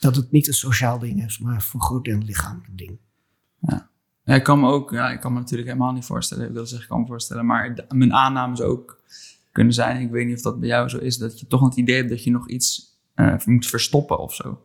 Dat 0.00 0.16
het 0.16 0.30
niet 0.30 0.48
een 0.48 0.54
sociaal 0.54 0.98
ding 0.98 1.24
is, 1.24 1.38
maar 1.38 1.62
voor 1.62 1.80
een 1.80 1.86
groot 1.86 2.04
deel 2.04 2.14
een 2.14 2.24
lichamelijk 2.24 2.78
ding. 2.78 2.98
Ja, 4.24 4.34
ik 4.34 4.44
kan 4.44 4.60
me 4.60 4.68
ook, 4.68 4.90
ja, 4.90 5.10
ik 5.10 5.20
kan 5.20 5.32
me 5.32 5.38
natuurlijk 5.38 5.68
helemaal 5.68 5.92
niet 5.92 6.04
voorstellen. 6.04 6.46
Ik 6.46 6.52
wil 6.52 6.66
zeggen, 6.66 6.82
ik 6.82 6.88
kan 6.88 7.00
me 7.00 7.06
voorstellen, 7.06 7.46
maar 7.46 7.86
mijn 7.88 8.12
aanname 8.12 8.56
zou 8.56 8.70
ook 8.70 9.00
kunnen 9.56 9.74
zijn. 9.74 10.02
Ik 10.02 10.10
weet 10.10 10.26
niet 10.26 10.36
of 10.36 10.42
dat 10.42 10.60
bij 10.60 10.68
jou 10.68 10.88
zo 10.88 10.98
is, 10.98 11.16
dat 11.16 11.40
je 11.40 11.46
toch 11.46 11.60
het 11.64 11.76
idee 11.76 11.96
hebt 11.96 12.08
dat 12.08 12.24
je 12.24 12.30
nog 12.30 12.48
iets 12.48 12.98
eh, 13.14 13.34
moet 13.44 13.66
verstoppen 13.66 14.18
of 14.18 14.34
zo. 14.34 14.62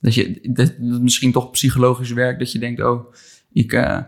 Dat 0.00 0.14
je 0.14 0.48
dat, 0.52 0.78
misschien 0.78 1.32
toch 1.32 1.50
psychologisch 1.50 2.12
werkt, 2.12 2.38
dat 2.38 2.52
je 2.52 2.58
denkt, 2.58 2.82
oh, 2.82 3.12
ik, 3.52 3.72
eh, 3.72 4.00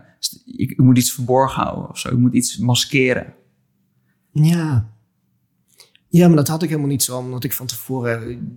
ik, 0.45 0.71
ik 0.71 0.77
moet 0.77 0.97
iets 0.97 1.13
verborgen 1.13 1.63
houden 1.63 1.89
of 1.89 1.99
zo. 1.99 2.09
Ik 2.09 2.17
moet 2.17 2.33
iets 2.33 2.57
maskeren. 2.57 3.33
Ja. 4.31 4.97
Ja, 6.07 6.27
maar 6.27 6.35
dat 6.35 6.47
had 6.47 6.63
ik 6.63 6.69
helemaal 6.69 6.89
niet 6.89 7.03
zo, 7.03 7.17
omdat 7.17 7.43
ik 7.43 7.53
van 7.53 7.67
tevoren. 7.67 8.53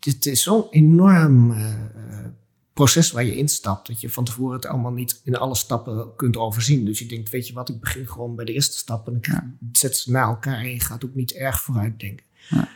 Het 0.00 0.26
is 0.26 0.42
zo'n 0.42 0.66
enorm 0.70 1.50
eh, 1.50 1.72
eh, 1.72 2.26
proces 2.74 3.10
waar 3.12 3.24
je 3.24 3.36
instapt, 3.36 3.86
dat 3.86 4.00
je 4.00 4.10
van 4.10 4.24
tevoren 4.24 4.56
het 4.56 4.66
allemaal 4.66 4.92
niet 4.92 5.20
in 5.24 5.36
alle 5.36 5.54
stappen 5.54 6.16
kunt 6.16 6.36
overzien. 6.36 6.84
Dus 6.84 6.98
je 6.98 7.06
denkt, 7.06 7.30
weet 7.30 7.46
je 7.46 7.52
wat, 7.54 7.68
ik 7.68 7.80
begin 7.80 8.08
gewoon 8.08 8.36
bij 8.36 8.44
de 8.44 8.52
eerste 8.52 8.76
stap 8.78 9.06
en 9.08 9.16
ik 9.16 9.26
Ja. 9.26 9.54
zet 9.72 9.96
ze 9.96 10.10
na 10.10 10.22
elkaar 10.22 10.58
en 10.58 10.70
je 10.70 10.80
gaat 10.80 11.04
ook 11.04 11.14
niet 11.14 11.32
erg 11.32 11.60
vooruit 11.60 12.00
denken. 12.00 12.24
Ja. 12.48 12.68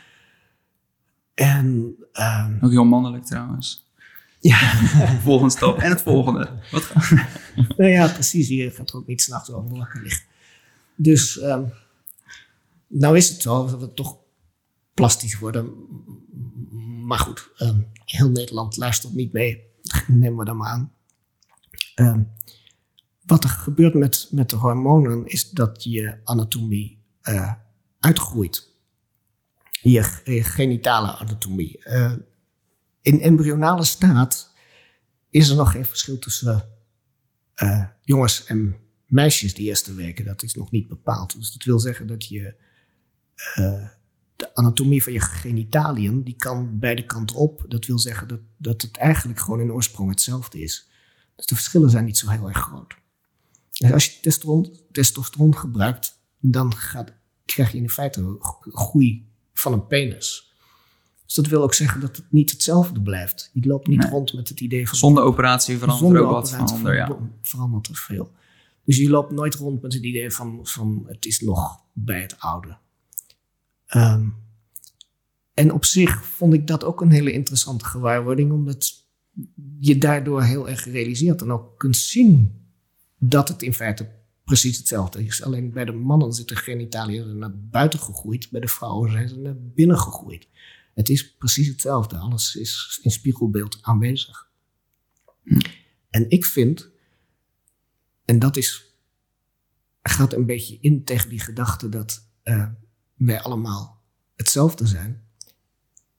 En 1.33 1.95
ehm, 2.13 2.57
Ook 2.61 2.71
heel 2.71 2.83
mannelijk 2.85 3.25
trouwens. 3.25 3.87
ja, 4.39 4.59
Volgende 5.21 5.51
stap 5.53 5.77
en 5.77 5.89
het 5.89 6.01
volgende. 6.01 6.49
Wat 6.71 6.93
nou 7.77 7.89
ja, 7.89 8.07
precies. 8.07 8.47
Je 8.47 8.71
gaat 8.71 8.89
er 8.89 8.95
ook 8.95 9.07
niet 9.07 9.21
s'nachts 9.21 9.51
over 9.51 9.77
wakker 9.77 10.01
liggen. 10.01 10.23
Dus, 10.95 11.39
ehm, 11.39 11.63
nou 12.87 13.17
is 13.17 13.29
het 13.29 13.41
zo 13.41 13.65
dat 13.67 13.79
we 13.79 13.93
toch 13.93 14.17
plastisch 14.93 15.39
worden. 15.39 15.73
Maar 17.05 17.19
goed, 17.19 17.49
ehm, 17.57 17.79
heel 18.05 18.29
Nederland 18.29 18.77
luistert 18.77 19.13
niet 19.13 19.31
mee. 19.33 19.67
Nemen 20.07 20.37
we 20.37 20.45
dat 20.45 20.55
maar 20.55 20.69
aan. 20.69 20.93
Ehm, 21.95 22.23
wat 23.25 23.43
er 23.43 23.49
gebeurt 23.49 23.93
met, 23.93 24.27
met 24.31 24.49
de 24.49 24.55
hormonen 24.55 25.25
is 25.25 25.49
dat 25.49 25.83
je 25.83 26.19
anatomie 26.23 27.03
eh, 27.21 27.53
uitgroeit. 27.99 28.67
Je, 29.71 30.03
genitale 30.43 31.11
anatomie. 31.11 31.83
Eh, 31.83 32.13
in 33.01 33.21
embryonale 33.21 33.83
staat 33.83 34.53
is 35.29 35.49
er 35.49 35.55
nog 35.55 35.71
geen 35.71 35.85
verschil 35.85 36.19
tussen 36.19 36.69
eh, 37.53 37.85
jongens 38.01 38.45
en 38.45 38.75
meisjes 39.05 39.53
die 39.53 39.67
eerste 39.67 39.93
weken. 39.93 40.25
Dat 40.25 40.43
is 40.43 40.53
nog 40.53 40.71
niet 40.71 40.87
bepaald. 40.87 41.39
Dus 41.39 41.51
dat 41.51 41.63
wil 41.63 41.79
zeggen 41.79 42.07
dat 42.07 42.27
je 42.27 42.55
de 44.39 44.55
anatomie 44.55 45.03
van 45.03 45.13
je 45.13 45.19
genitaliën, 45.19 46.23
die 46.23 46.35
kan 46.35 46.79
beide 46.79 47.05
kanten 47.05 47.35
op. 47.35 47.65
Dat 47.67 47.85
wil 47.85 47.99
zeggen 47.99 48.27
dat, 48.27 48.39
dat 48.57 48.81
het 48.81 48.97
eigenlijk 48.97 49.39
gewoon 49.39 49.59
in 49.59 49.71
oorsprong 49.71 50.09
hetzelfde 50.09 50.61
is. 50.61 50.87
Dus 51.35 51.45
de 51.45 51.55
verschillen 51.55 51.89
zijn 51.89 52.05
niet 52.05 52.17
zo 52.17 52.29
heel 52.29 52.47
erg 52.47 52.57
groot. 52.57 52.95
Dus 53.71 53.91
als 53.91 54.05
je 54.05 54.11
testosteron, 54.21 54.79
testosteron 54.91 55.55
gebruikt, 55.57 56.19
dan 56.39 56.75
gaat, 56.75 57.13
krijg 57.45 57.71
je 57.71 57.77
in 57.77 57.89
feite 57.89 58.19
een 58.19 58.37
groei 58.73 59.27
van 59.53 59.73
een 59.73 59.87
penis. 59.87 60.53
Dus 61.25 61.33
dat 61.33 61.47
wil 61.47 61.61
ook 61.63 61.73
zeggen 61.73 62.01
dat 62.01 62.15
het 62.15 62.25
niet 62.31 62.51
hetzelfde 62.51 63.01
blijft. 63.01 63.49
Je 63.53 63.67
loopt 63.67 63.87
niet 63.87 63.99
Nee. 63.99 64.09
rond 64.09 64.33
met 64.33 64.49
het 64.49 64.59
idee 64.59 64.87
van 64.87 64.97
Zonder 64.97 65.23
operatie 65.23 65.77
verandert 65.77 65.99
zonder 65.99 66.21
er 66.21 66.27
ook 66.27 66.33
wat 66.33 66.49
van 66.49 66.93
ja. 66.93 67.05
ver- 67.05 67.17
verandert 67.41 67.87
er 67.87 67.95
veel. 67.95 68.31
Dus 68.83 68.97
je 68.97 69.09
loopt 69.09 69.31
nooit 69.31 69.55
rond 69.55 69.81
met 69.81 69.93
het 69.93 70.03
idee 70.03 70.31
van, 70.31 70.59
van 70.63 71.03
het 71.07 71.25
is 71.25 71.39
nog 71.39 71.79
bij 71.93 72.21
het 72.21 72.39
oude. 72.39 72.77
Ehm, 73.89 74.29
en 75.53 75.73
op 75.73 75.85
zich 75.85 76.25
vond 76.25 76.53
ik 76.53 76.67
dat 76.67 76.83
ook 76.83 77.01
een 77.01 77.11
hele 77.11 77.31
interessante 77.31 77.85
gewaarwording, 77.85 78.51
omdat 78.51 79.07
je 79.79 79.97
daardoor 79.97 80.43
heel 80.43 80.69
erg 80.69 80.85
realiseert 80.85 81.41
en 81.41 81.51
ook 81.51 81.77
kunt 81.77 81.97
zien 81.97 82.63
dat 83.17 83.47
het 83.47 83.61
in 83.61 83.73
feite 83.73 84.09
precies 84.43 84.77
hetzelfde 84.77 85.25
is. 85.25 85.43
Alleen 85.43 85.71
bij 85.71 85.85
de 85.85 85.91
mannen 85.91 86.33
zitten 86.33 86.57
genitaliën 86.57 87.37
naar 87.37 87.57
buiten 87.57 87.99
gegroeid, 87.99 88.49
bij 88.51 88.61
de 88.61 88.67
vrouwen 88.67 89.11
zijn 89.11 89.29
ze 89.29 89.37
naar 89.37 89.57
binnen 89.57 89.99
gegroeid. 89.99 90.47
Het 90.93 91.09
is 91.09 91.35
precies 91.35 91.67
hetzelfde, 91.67 92.17
alles 92.17 92.55
is 92.55 92.99
in 93.03 93.11
spiegelbeeld 93.11 93.77
aanwezig. 93.81 94.49
En 96.09 96.29
ik 96.29 96.45
vind, 96.45 96.89
en 98.25 98.39
dat 98.39 98.57
is, 98.57 98.93
gaat 100.01 100.33
een 100.33 100.45
beetje 100.45 100.77
in 100.81 101.03
tegen 101.03 101.29
die 101.29 101.39
gedachte 101.39 101.89
dat 101.89 102.29
uh, 102.43 102.69
wij 103.19 103.41
allemaal 103.41 104.01
hetzelfde 104.35 104.87
zijn. 104.87 105.23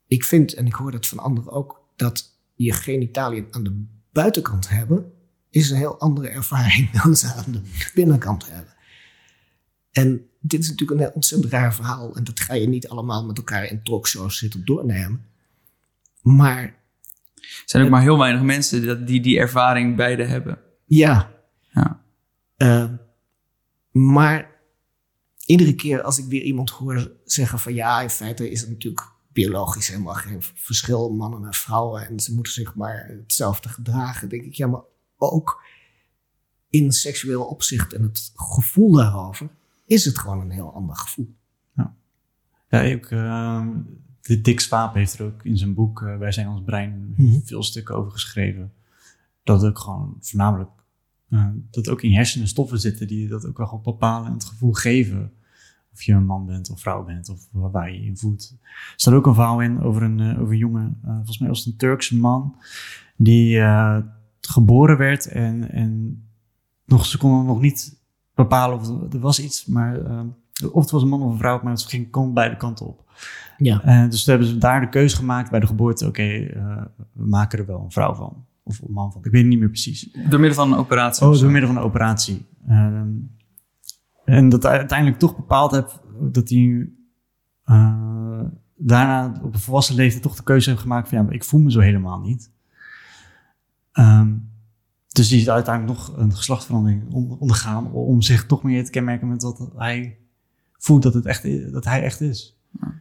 Ik 0.07 0.25
vind, 0.25 0.55
en 0.55 0.67
ik 0.67 0.75
hoor 0.75 0.91
dat 0.91 1.07
van 1.07 1.19
anderen 1.19 1.53
ook, 1.53 1.85
dat 1.97 2.39
je 2.55 2.73
genitaliën 2.73 3.47
aan 3.51 3.65
de 3.65 3.85
buitenkant 4.13 4.69
hebben, 4.69 5.13
is 5.51 5.71
een 5.71 5.77
heel 5.77 6.01
andere 6.01 6.29
ervaring 6.29 6.91
dan 7.03 7.17
ze 7.17 7.35
aan 7.35 7.53
de 7.53 7.63
binnenkant 7.95 8.51
hebben. 8.51 8.75
En 9.91 10.27
dit 10.41 10.61
is 10.61 10.69
natuurlijk 10.69 11.01
een 11.01 11.07
heel 11.07 11.15
ontzettend 11.15 11.53
raar 11.53 11.75
verhaal. 11.75 12.17
En 12.17 12.25
dat 12.25 12.41
ga 12.41 12.55
je 12.55 12.69
niet 12.69 12.89
allemaal 12.89 13.25
met 13.25 13.37
elkaar 13.37 13.65
in 13.65 13.83
talkshows 13.83 14.39
zitten 14.39 14.65
doornemen. 14.65 15.27
Maar. 16.23 16.63
Er 16.63 17.63
zijn 17.65 17.85
ook 17.85 17.91
maar 17.91 18.03
heel 18.03 18.19
weinig 18.19 18.43
mensen 18.43 19.07
die 19.07 19.21
die 19.21 19.39
ervaring 19.39 19.97
beide 19.97 20.25
hebben. 20.25 20.59
Ja. 20.85 21.33
ja. 21.61 22.03
Uh, 22.57 22.91
maar 23.91 24.50
iedere 25.51 25.75
keer 25.75 26.03
als 26.03 26.19
ik 26.19 26.25
weer 26.25 26.43
iemand 26.43 26.71
hoor 26.71 27.13
zeggen 27.25 27.59
van 27.59 27.75
ja, 27.75 28.01
in 28.01 28.11
feite 28.11 28.51
is 28.51 28.61
het 28.61 28.71
natuurlijk 28.71 29.13
biologisch 29.33 29.89
helemaal 29.89 30.15
geen 30.15 30.43
verschil, 30.43 31.13
mannen 31.13 31.45
en 31.45 31.55
vrouwen. 31.55 32.09
En 32.09 32.21
ze 32.21 32.35
moeten 32.35 32.53
zich 32.53 32.75
maar 32.75 33.07
hetzelfde 33.09 33.69
gedragen. 33.69 34.29
denk 34.29 34.45
ik, 34.45 34.55
ja, 34.55 34.67
maar 34.67 34.83
ook 35.17 35.63
in 36.69 36.93
seksueel 36.93 37.45
opzicht 37.45 37.93
en 37.93 38.03
het 38.03 38.33
gevoel 38.35 38.93
daarover 38.93 39.49
is 39.87 40.05
het 40.05 40.19
gewoon 40.19 40.41
een 40.41 40.51
heel 40.51 40.73
ander 40.75 40.97
gevoel. 40.97 41.35
Ja, 41.77 41.95
ja 42.69 42.81
ik, 42.81 43.11
uh, 43.11 43.67
de 44.21 44.41
Dick 44.41 44.61
Swaap 44.61 44.95
heeft 44.95 45.19
er 45.19 45.25
ook 45.25 45.45
in 45.45 45.59
zijn 45.59 45.75
boek 45.75 46.01
uh, 46.01 46.19
Wij 46.19 46.33
zijn 46.33 46.49
ons 46.49 46.63
brein 46.65 47.15
mm 47.17 47.43
veel 47.45 47.63
stukken 47.63 47.95
over 47.95 48.13
geschreven. 48.13 48.73
Dat 49.43 49.65
ook 49.65 49.79
gewoon 49.79 50.17
voornamelijk, 50.21 50.71
uh, 51.29 51.49
dat 51.71 51.89
ook 51.89 52.03
in 52.03 52.13
hersenen 52.13 52.49
stoffen 52.49 52.81
zitten 52.81 53.07
die 53.07 53.29
dat 53.29 53.47
ook 53.47 53.59
wel 53.59 53.81
bepalen 53.85 54.27
en 54.27 54.33
het 54.33 54.45
gevoel 54.45 54.73
geven. 54.73 55.33
Of 55.93 56.03
je 56.03 56.13
een 56.13 56.27
man 56.27 56.47
bent 56.47 56.71
of 56.71 56.81
vrouw 56.81 57.05
bent 57.05 57.29
of 57.29 57.49
waar 57.51 57.93
je 57.93 58.05
in 58.05 58.17
voelt. 58.17 58.57
Er 58.63 58.93
staat 58.97 59.15
ook 59.15 59.27
een 59.27 59.35
verhaal 59.35 59.61
in 59.61 59.83
over 59.83 60.03
een, 60.03 60.19
uh, 60.19 60.41
over 60.41 60.53
een 60.53 60.59
jongen, 60.59 60.99
volgens 61.03 61.39
mij 61.39 61.49
was 61.49 61.59
het 61.59 61.67
een 61.67 61.79
Turkse 61.79 62.17
man, 62.17 62.57
die 63.17 63.63
geboren 64.41 64.97
werd 64.97 65.27
en, 65.27 65.71
en 65.71 66.23
nog, 66.85 67.07
ze 67.07 67.19
konden 67.19 67.47
nog 67.47 67.61
niet 67.61 68.01
bepalen 68.35 68.79
of 68.79 69.13
er 69.13 69.21
was 69.21 69.41
iets, 69.41 69.67
maar 69.67 70.01
uh, 70.01 70.21
of 70.73 70.83
het 70.83 70.91
was 70.91 71.03
een 71.03 71.09
man 71.09 71.23
of 71.23 71.33
een 71.33 71.39
vrouw, 71.39 71.61
maar 71.63 71.73
het 71.73 71.83
ging 71.83 72.11
kon 72.11 72.35
beide 72.35 72.57
kanten 72.57 72.87
op. 72.87 73.05
Ja. 73.59 74.05
Uh, 74.05 74.11
dus 74.11 74.25
toen 74.25 74.35
hebben 74.35 74.53
ze 74.53 74.59
daar 74.59 74.81
de 74.81 74.89
keuze 74.89 75.17
gemaakt 75.17 75.51
bij 75.51 75.61
de 75.61 75.67
geboorte, 75.67 76.07
oké, 76.07 76.21
okay, 76.21 76.47
uh, 76.57 76.83
we 77.13 77.27
maken 77.27 77.59
er 77.59 77.67
wel 77.67 77.83
een 77.85 77.91
vrouw 77.91 78.15
van. 78.15 78.45
Of 78.63 78.81
een 78.81 78.93
man 78.93 79.13
van, 79.13 79.25
ik 79.25 79.31
weet 79.31 79.41
het 79.41 79.51
niet 79.51 79.59
meer 79.59 79.69
precies. 79.69 80.09
Door 80.29 80.41
middel 80.41 80.59
van 80.59 80.73
een 80.73 80.79
operatie? 80.79 81.27
Oh, 81.27 81.39
door 81.39 81.51
middel 81.51 81.71
van 81.71 81.79
een 81.79 81.85
operatie. 81.85 82.47
Ehm, 82.69 83.09
en 84.31 84.49
dat 84.49 84.67
uiteindelijk 84.67 85.19
toch 85.19 85.37
bepaald 85.37 85.71
heb 85.71 86.03
dat 86.21 86.49
hij 86.49 86.89
uh, 87.67 88.45
daarna 88.77 89.41
op 89.43 89.55
een 89.55 89.61
volwassen 89.61 89.95
leeftijd 89.95 90.23
toch 90.23 90.37
de 90.37 90.43
keuze 90.43 90.71
heeft 90.71 90.83
gemaakt 90.83 91.09
van 91.09 91.19
ja, 91.19 91.25
maar 91.25 91.35
ik 91.35 91.45
voel 91.45 91.61
me 91.61 91.71
zo 91.71 91.81
helemaal 91.81 92.21
niet. 92.21 92.51
Um, 93.93 94.51
dus 95.09 95.29
die 95.29 95.41
is 95.41 95.51
uiteindelijk 95.51 95.99
nog 95.99 96.17
een 96.17 96.37
geslachtsverandering 96.37 97.13
ondergaan 97.39 97.93
om 97.93 98.23
zich 98.23 98.47
toch 98.47 98.63
meer 98.63 98.85
te 98.85 98.91
kenmerken 98.91 99.29
met 99.29 99.43
wat 99.43 99.71
hij 99.77 100.19
voelt 100.79 101.03
dat, 101.03 101.15
het 101.15 101.27
echt, 101.27 101.45
is, 101.45 101.71
dat 101.71 101.85
hij 101.85 102.03
echt 102.03 102.21
is. 102.21 102.61
Ja. 102.81 102.95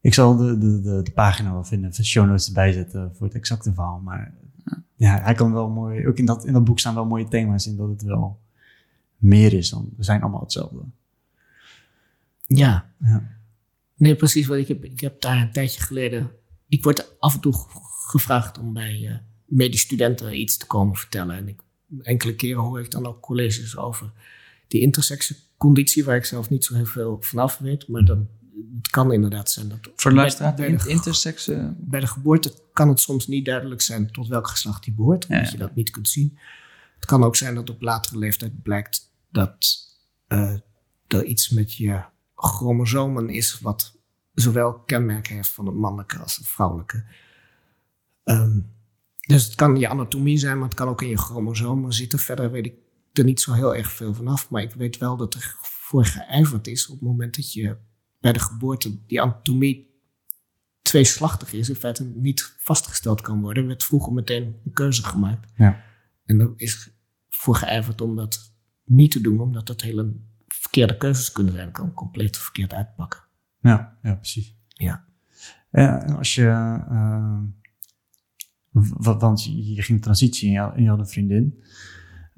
Ik 0.00 0.14
zal 0.14 0.36
de, 0.36 0.58
de, 0.58 0.80
de, 0.80 1.02
de, 1.02 1.10
pagina 1.10 1.52
wel 1.52 1.64
vinden, 1.64 1.90
de 1.90 2.04
show 2.04 2.26
notes 2.26 2.46
erbij 2.46 2.72
zetten 2.72 3.12
voor 3.14 3.26
het 3.26 3.36
exacte 3.36 3.74
verhaal. 3.74 4.00
Maar 4.00 4.34
ja. 4.64 4.82
ja, 4.94 5.20
hij 5.20 5.34
kan 5.34 5.52
wel 5.52 5.68
mooi, 5.68 6.06
ook 6.06 6.16
in 6.16 6.24
dat, 6.24 6.46
in 6.46 6.52
dat 6.52 6.64
boek 6.64 6.78
staan 6.78 6.94
wel 6.94 7.06
mooie 7.06 7.28
thema's 7.28 7.66
in 7.66 7.76
dat 7.76 7.88
het 7.88 8.02
wel 8.02 8.40
meer 9.16 9.52
is 9.52 9.70
dan, 9.70 9.92
we 9.96 10.04
zijn 10.04 10.22
allemaal 10.22 10.40
hetzelfde. 10.40 10.82
Ja. 12.46 12.92
ja. 12.98 13.36
Nee, 13.94 14.16
precies 14.16 14.46
wat 14.46 14.58
ik 14.58 14.68
heb. 14.68 14.84
Ik 14.84 15.00
heb 15.00 15.20
daar 15.20 15.40
een 15.40 15.52
tijdje 15.52 15.80
geleden, 15.80 16.30
ik 16.68 16.84
word 16.84 17.20
af 17.20 17.34
en 17.34 17.40
toe 17.40 17.54
gevraagd 18.06 18.58
om 18.58 18.72
bij 18.72 19.00
uh, 19.00 19.16
medestudenten 19.44 20.40
iets 20.40 20.56
te 20.56 20.66
komen 20.66 20.96
vertellen. 20.96 21.36
En 21.36 21.48
ik, 21.48 21.60
enkele 22.02 22.34
keren 22.34 22.62
hoor 22.62 22.80
ik 22.80 22.90
dan 22.90 23.06
ook 23.06 23.20
colleges 23.20 23.76
over 23.76 24.12
die 24.68 24.80
intersexconditie, 24.80 26.04
waar 26.04 26.16
ik 26.16 26.24
zelf 26.24 26.50
niet 26.50 26.64
zo 26.64 26.74
heel 26.74 26.86
veel 26.86 27.16
vanaf 27.20 27.58
weet. 27.58 27.88
Maar 27.88 28.04
dan, 28.04 28.28
het 28.76 28.90
kan 28.90 29.12
inderdaad 29.12 29.50
zijn 29.50 29.68
dat. 29.68 29.90
Voor 29.96 30.12
luisteraar, 30.12 30.54
bij, 30.54 30.70
bij, 30.70 30.84
de, 30.84 30.88
intersex. 30.88 31.50
bij 31.76 32.00
de 32.00 32.06
geboorte 32.06 32.54
kan 32.72 32.88
het 32.88 33.00
soms 33.00 33.26
niet 33.26 33.44
duidelijk 33.44 33.80
zijn 33.80 34.10
tot 34.10 34.28
welk 34.28 34.48
geslacht 34.48 34.84
die 34.84 34.94
behoort, 34.94 35.26
omdat 35.26 35.44
ja, 35.44 35.46
ja. 35.46 35.52
je 35.52 35.58
dat 35.58 35.74
niet 35.74 35.90
kunt 35.90 36.08
zien. 36.08 36.38
Het 36.96 37.04
kan 37.04 37.24
ook 37.24 37.36
zijn 37.36 37.54
dat 37.54 37.70
op 37.70 37.82
latere 37.82 38.18
leeftijd 38.18 38.62
blijkt 38.62 39.12
dat 39.30 39.84
er 41.06 41.24
iets 41.24 41.50
met 41.50 41.74
je 41.74 42.04
chromosomen 42.34 43.28
is 43.28 43.60
wat 43.60 43.98
zowel 44.34 44.78
kenmerken 44.78 45.34
heeft 45.34 45.48
van 45.48 45.66
het 45.66 45.74
mannelijke 45.74 46.18
als 46.18 46.36
het 46.36 46.46
vrouwelijke. 46.46 47.04
Um, 48.24 48.74
dus 49.26 49.44
het 49.44 49.54
kan 49.54 49.76
je 49.76 49.88
anatomie 49.88 50.38
zijn, 50.38 50.58
maar 50.58 50.68
het 50.68 50.76
kan 50.76 50.88
ook 50.88 51.02
in 51.02 51.08
je 51.08 51.18
chromosomen 51.18 51.92
zitten. 51.92 52.18
Verder 52.18 52.50
weet 52.50 52.66
ik 52.66 52.74
er 53.12 53.24
niet 53.24 53.40
zo 53.40 53.52
heel 53.52 53.76
erg 53.76 53.92
veel 53.92 54.14
vanaf. 54.14 54.50
Maar 54.50 54.62
ik 54.62 54.74
weet 54.74 54.98
wel 54.98 55.16
dat 55.16 55.34
er 55.34 55.56
voor 55.60 56.04
geijverd 56.04 56.66
is 56.66 56.86
op 56.86 56.94
het 56.94 57.08
moment 57.08 57.36
dat 57.36 57.52
je 57.52 57.76
bij 58.20 58.32
de 58.32 58.38
geboorte 58.38 59.06
die 59.06 59.22
anatomie 59.22 59.94
tweeslachtig 60.82 61.52
is, 61.52 61.68
in 61.68 61.74
feite 61.74 62.04
niet 62.04 62.54
vastgesteld 62.58 63.20
kan 63.20 63.40
worden. 63.40 63.62
Er 63.62 63.68
werd 63.68 63.84
vroeger 63.84 64.12
meteen 64.12 64.60
een 64.64 64.72
keuze 64.72 65.04
gemaakt. 65.04 65.48
Ja. 65.56 65.84
En 66.26 66.40
er 66.40 66.52
is 66.56 66.90
voor 67.28 67.54
geijverd 67.54 68.00
om 68.00 68.16
dat 68.16 68.52
niet 68.84 69.10
te 69.10 69.20
doen, 69.20 69.40
omdat 69.40 69.66
dat 69.66 69.80
hele 69.80 70.12
verkeerde 70.46 70.96
keuzes 70.96 71.32
kunnen 71.32 71.52
zijn. 71.52 71.70
kan 71.70 71.92
compleet 71.92 72.36
verkeerd 72.36 72.72
uitpakken. 72.72 73.20
Ja, 73.60 73.98
ja 74.02 74.14
precies. 74.14 74.54
Ja. 74.68 75.04
Uh, 75.72 76.16
als 76.16 76.34
je 76.34 76.42
uh, 76.90 77.38
want 79.18 79.44
je 79.44 79.82
ging 79.82 80.02
transitie 80.02 80.58
en 80.58 80.82
je, 80.82 80.88
had 80.88 80.98
een 80.98 81.08
vriendin. 81.08 81.62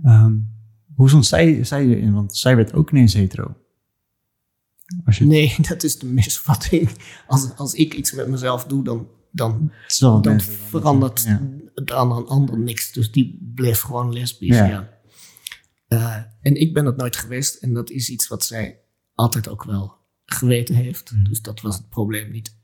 Um, 0.04 0.56
hoe 0.94 1.08
stond 1.08 1.26
zij, 1.26 1.64
zij 1.64 1.86
erin? 1.86 2.12
Want 2.12 2.36
zij 2.36 2.56
werd 2.56 2.72
ook 2.72 2.90
ineens 2.90 3.14
hetero. 3.14 3.56
Je... 5.04 5.24
Nee, 5.24 5.56
dat 5.68 5.82
is 5.82 5.98
de 5.98 6.06
misvatting. 6.06 6.90
Als, 7.26 7.56
als 7.56 7.74
ik 7.74 7.94
iets 7.94 8.12
met 8.12 8.28
mezelf 8.28 8.64
doe, 8.64 8.84
dan, 8.84 9.08
dan, 9.30 9.72
dan 9.98 10.40
verandert 10.40 11.22
ja. 11.22 11.40
Aan 11.84 12.12
een 12.12 12.26
ander 12.26 12.58
niks. 12.58 12.92
Dus 12.92 13.12
die 13.12 13.50
bleef 13.54 13.80
gewoon 13.80 14.12
lesbisch. 14.12 14.56
Ja. 14.56 14.66
ja. 14.66 14.96
Uh, 15.88 16.16
en 16.40 16.54
ik 16.54 16.74
ben 16.74 16.84
het 16.84 16.96
nooit 16.96 17.16
geweest. 17.16 17.54
En 17.54 17.74
dat 17.74 17.90
is 17.90 18.08
iets 18.08 18.28
wat 18.28 18.44
zij 18.44 18.80
altijd 19.14 19.48
ook 19.48 19.64
wel 19.64 19.96
geweten 20.24 20.74
heeft. 20.74 21.12
Mm. 21.12 21.24
Dus 21.24 21.42
dat 21.42 21.60
was 21.60 21.76
het 21.76 21.88
probleem 21.88 22.30
niet 22.30 22.56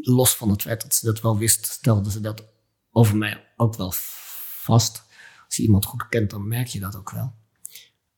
los 0.00 0.36
van 0.36 0.50
het 0.50 0.62
feit 0.62 0.82
dat 0.82 0.94
ze 0.94 1.06
dat 1.06 1.20
wel 1.20 1.38
wist, 1.38 1.66
stelde 1.66 2.10
ze 2.10 2.20
dat 2.20 2.44
over 2.90 3.16
mij 3.16 3.52
ook 3.56 3.76
wel 3.76 3.92
vast. 3.94 5.02
Als 5.46 5.56
je 5.56 5.62
iemand 5.62 5.84
goed 5.84 6.08
kent, 6.08 6.30
dan 6.30 6.48
merk 6.48 6.66
je 6.66 6.80
dat 6.80 6.96
ook 6.96 7.10
wel. 7.10 7.34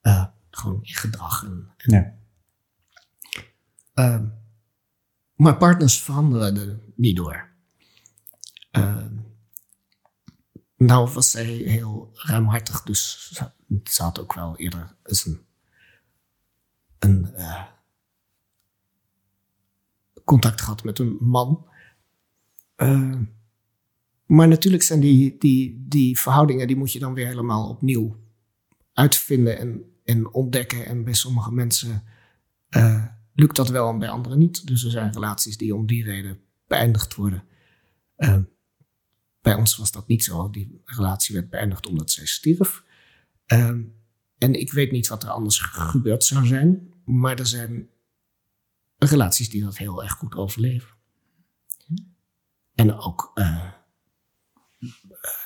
Uh, 0.02 0.26
gewoon 0.50 0.78
in 0.82 0.94
gedrag. 0.94 1.44
En, 1.44 1.72
en 1.76 2.18
ja. 3.94 4.38
maar 5.34 5.56
partners 5.56 6.02
veranderen 6.02 6.56
er 6.56 6.78
niet 6.96 7.16
door. 7.16 7.52
Uh, 8.72 9.06
nou 10.84 11.10
was 11.10 11.30
zij 11.30 11.44
heel 11.44 12.10
ruimhartig, 12.12 12.82
dus 12.82 13.32
ze 13.84 14.02
had 14.02 14.20
ook 14.20 14.34
wel 14.34 14.56
eerder 14.56 14.96
een, 15.02 15.40
een 16.98 17.34
contact 20.24 20.60
gehad 20.60 20.84
met 20.84 20.98
een 20.98 21.16
man. 21.20 21.66
Uh, 22.76 23.20
maar 24.26 24.48
natuurlijk 24.48 24.82
zijn 24.82 25.00
die, 25.00 25.38
die, 25.38 25.84
die 25.88 26.18
verhoudingen, 26.18 26.66
die 26.66 26.76
moet 26.76 26.92
je 26.92 26.98
dan 26.98 27.14
weer 27.14 27.26
helemaal 27.26 27.68
opnieuw 27.68 28.16
uitvinden 28.92 29.58
en, 29.58 29.82
en 30.04 30.32
ontdekken. 30.32 30.86
En 30.86 31.04
bij 31.04 31.12
sommige 31.12 31.52
mensen 31.52 32.04
uh, 32.70 33.04
lukt 33.34 33.56
dat 33.56 33.68
wel 33.68 33.88
en 33.88 33.98
bij 33.98 34.08
anderen 34.08 34.38
niet. 34.38 34.66
Dus 34.66 34.84
er 34.84 34.90
zijn 34.90 35.12
relaties 35.12 35.56
die 35.56 35.74
om 35.74 35.86
die 35.86 36.04
reden 36.04 36.40
beëindigd 36.66 37.14
worden. 37.14 37.44
Uh, 38.16 38.38
bij 39.44 39.54
ons 39.54 39.76
was 39.76 39.92
dat 39.92 40.06
niet 40.06 40.24
zo. 40.24 40.50
Die 40.50 40.82
relatie 40.84 41.34
werd 41.34 41.50
beëindigd 41.50 41.86
omdat 41.86 42.10
zij 42.10 42.26
stierf. 42.26 42.82
Uh, 43.46 43.68
en 44.38 44.54
ik 44.54 44.72
weet 44.72 44.90
niet 44.90 45.08
wat 45.08 45.22
er 45.22 45.28
anders 45.28 45.58
gebeurd 45.58 46.24
zou 46.24 46.46
zijn. 46.46 46.92
Maar 47.04 47.38
er 47.38 47.46
zijn 47.46 47.88
relaties 48.98 49.50
die 49.50 49.64
dat 49.64 49.76
heel 49.76 50.02
erg 50.02 50.12
goed 50.12 50.34
overleven. 50.34 50.88
en 52.74 52.92
ook 52.92 53.30
eh, 53.34 53.72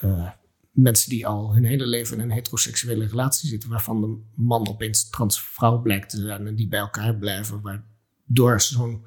eh, 0.01 0.31
mensen 0.71 1.11
die 1.11 1.27
al 1.27 1.55
hun 1.55 1.65
hele 1.65 1.87
leven 1.87 2.17
in 2.17 2.23
een 2.23 2.31
heteroseksuele 2.31 3.07
relatie 3.07 3.49
zitten, 3.49 3.71
waarvan 3.71 4.01
de 4.01 4.23
man 4.35 4.69
opeens 4.69 5.09
transvrouw 5.11 5.83
blijkt 5.83 6.11
te 6.11 6.21
zijn 6.21 6.47
en 6.47 6.55
die 6.55 6.69
bij 6.69 6.79
elkaar 6.79 7.17
blijven, 7.17 7.61
waardoor 7.61 8.61
zo'n 8.61 9.07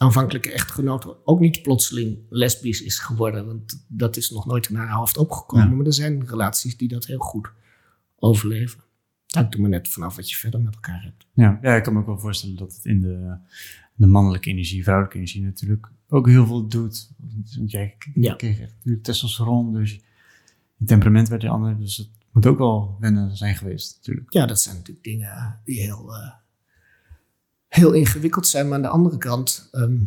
aanvankelijke 0.00 0.52
echtgenoot 0.52 1.16
ook 1.26 1.40
niet 1.40 1.62
plotseling 1.62 2.18
lesbisch 2.28 2.82
is 2.82 2.98
geworden. 2.98 3.46
Want 3.46 3.84
dat 3.88 4.16
is 4.16 4.30
nog 4.30 4.46
nooit 4.46 4.68
in 4.68 4.74
haar 4.76 4.90
hoofd 4.92 5.16
opgekomen. 5.16 5.68
Ja. 5.68 5.74
Maar 5.74 5.86
er 5.86 5.92
zijn 5.92 6.26
relaties 6.26 6.76
die 6.76 6.88
dat 6.88 7.06
heel 7.06 7.18
goed 7.18 7.50
overleven. 8.16 8.80
Dat 9.26 9.54
er 9.54 9.60
maar 9.60 9.70
net 9.70 9.88
vanaf 9.88 10.16
wat 10.16 10.30
je 10.30 10.36
verder 10.36 10.60
met 10.60 10.74
elkaar 10.74 11.02
hebt. 11.02 11.26
Ja, 11.34 11.58
ja, 11.62 11.74
ik 11.76 11.82
kan 11.82 11.92
me 11.92 11.98
ook 12.00 12.06
wel 12.06 12.18
voorstellen 12.18 12.56
dat 12.56 12.74
het 12.74 12.84
in 12.84 13.00
de, 13.00 13.36
de 13.94 14.06
mannelijke 14.06 14.50
energie, 14.50 14.82
vrouwelijke 14.82 15.18
energie 15.18 15.42
natuurlijk 15.42 15.88
ook 16.08 16.26
heel 16.28 16.46
veel 16.46 16.66
doet. 16.68 17.10
Want 17.56 17.70
jij 17.70 17.96
Ja. 18.14 18.34
kreeg 18.34 18.60
echt 18.60 18.74
natuurlijk 18.76 19.04
testosteron, 19.04 19.72
dus 19.72 19.92
je 20.76 20.84
temperament 20.84 21.28
werd 21.28 21.42
je 21.42 21.48
ander. 21.48 21.78
Dus 21.78 21.96
het 21.96 22.08
moet 22.32 22.46
ook 22.46 22.58
wel 22.58 22.96
wennen 23.00 23.36
zijn 23.36 23.56
geweest 23.56 23.96
natuurlijk. 23.96 24.32
Ja, 24.32 24.46
dat 24.46 24.60
zijn 24.60 24.76
natuurlijk 24.76 25.04
dingen 25.04 25.60
die 25.64 25.80
heel, 25.80 26.14
eh, 26.14 26.30
heel 27.70 27.92
ingewikkeld 27.92 28.46
zijn. 28.46 28.66
Maar 28.68 28.76
aan 28.76 28.82
de 28.82 28.88
andere 28.88 29.18
kant, 29.18 29.68
ehm, 29.72 29.98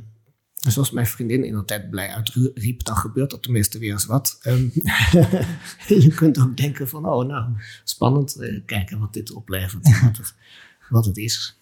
zoals 0.53 0.91
mijn 0.91 1.07
vriendin 1.07 1.43
in 1.43 1.65
tijd 1.65 1.89
blij 1.89 2.09
uitriep, 2.09 2.83
dan 2.83 2.97
gebeurt 2.97 3.31
er 3.31 3.39
tenminste 3.39 3.79
weer 3.79 3.91
eens 3.91 4.05
wat. 4.05 4.39
Ehm, 4.41 4.67
je 6.05 6.11
kunt 6.15 6.39
ook 6.39 6.57
denken 6.57 6.87
van, 6.87 7.05
oh 7.05 7.27
nou, 7.27 7.53
spannend, 7.83 8.35
eh, 8.35 8.61
kijken 8.65 8.99
wat 8.99 9.13
dit 9.13 9.31
oplevert, 9.31 10.01
wat, 10.01 10.17
het, 10.17 10.33
wat 10.89 11.05
het 11.05 11.17
is. 11.17 11.59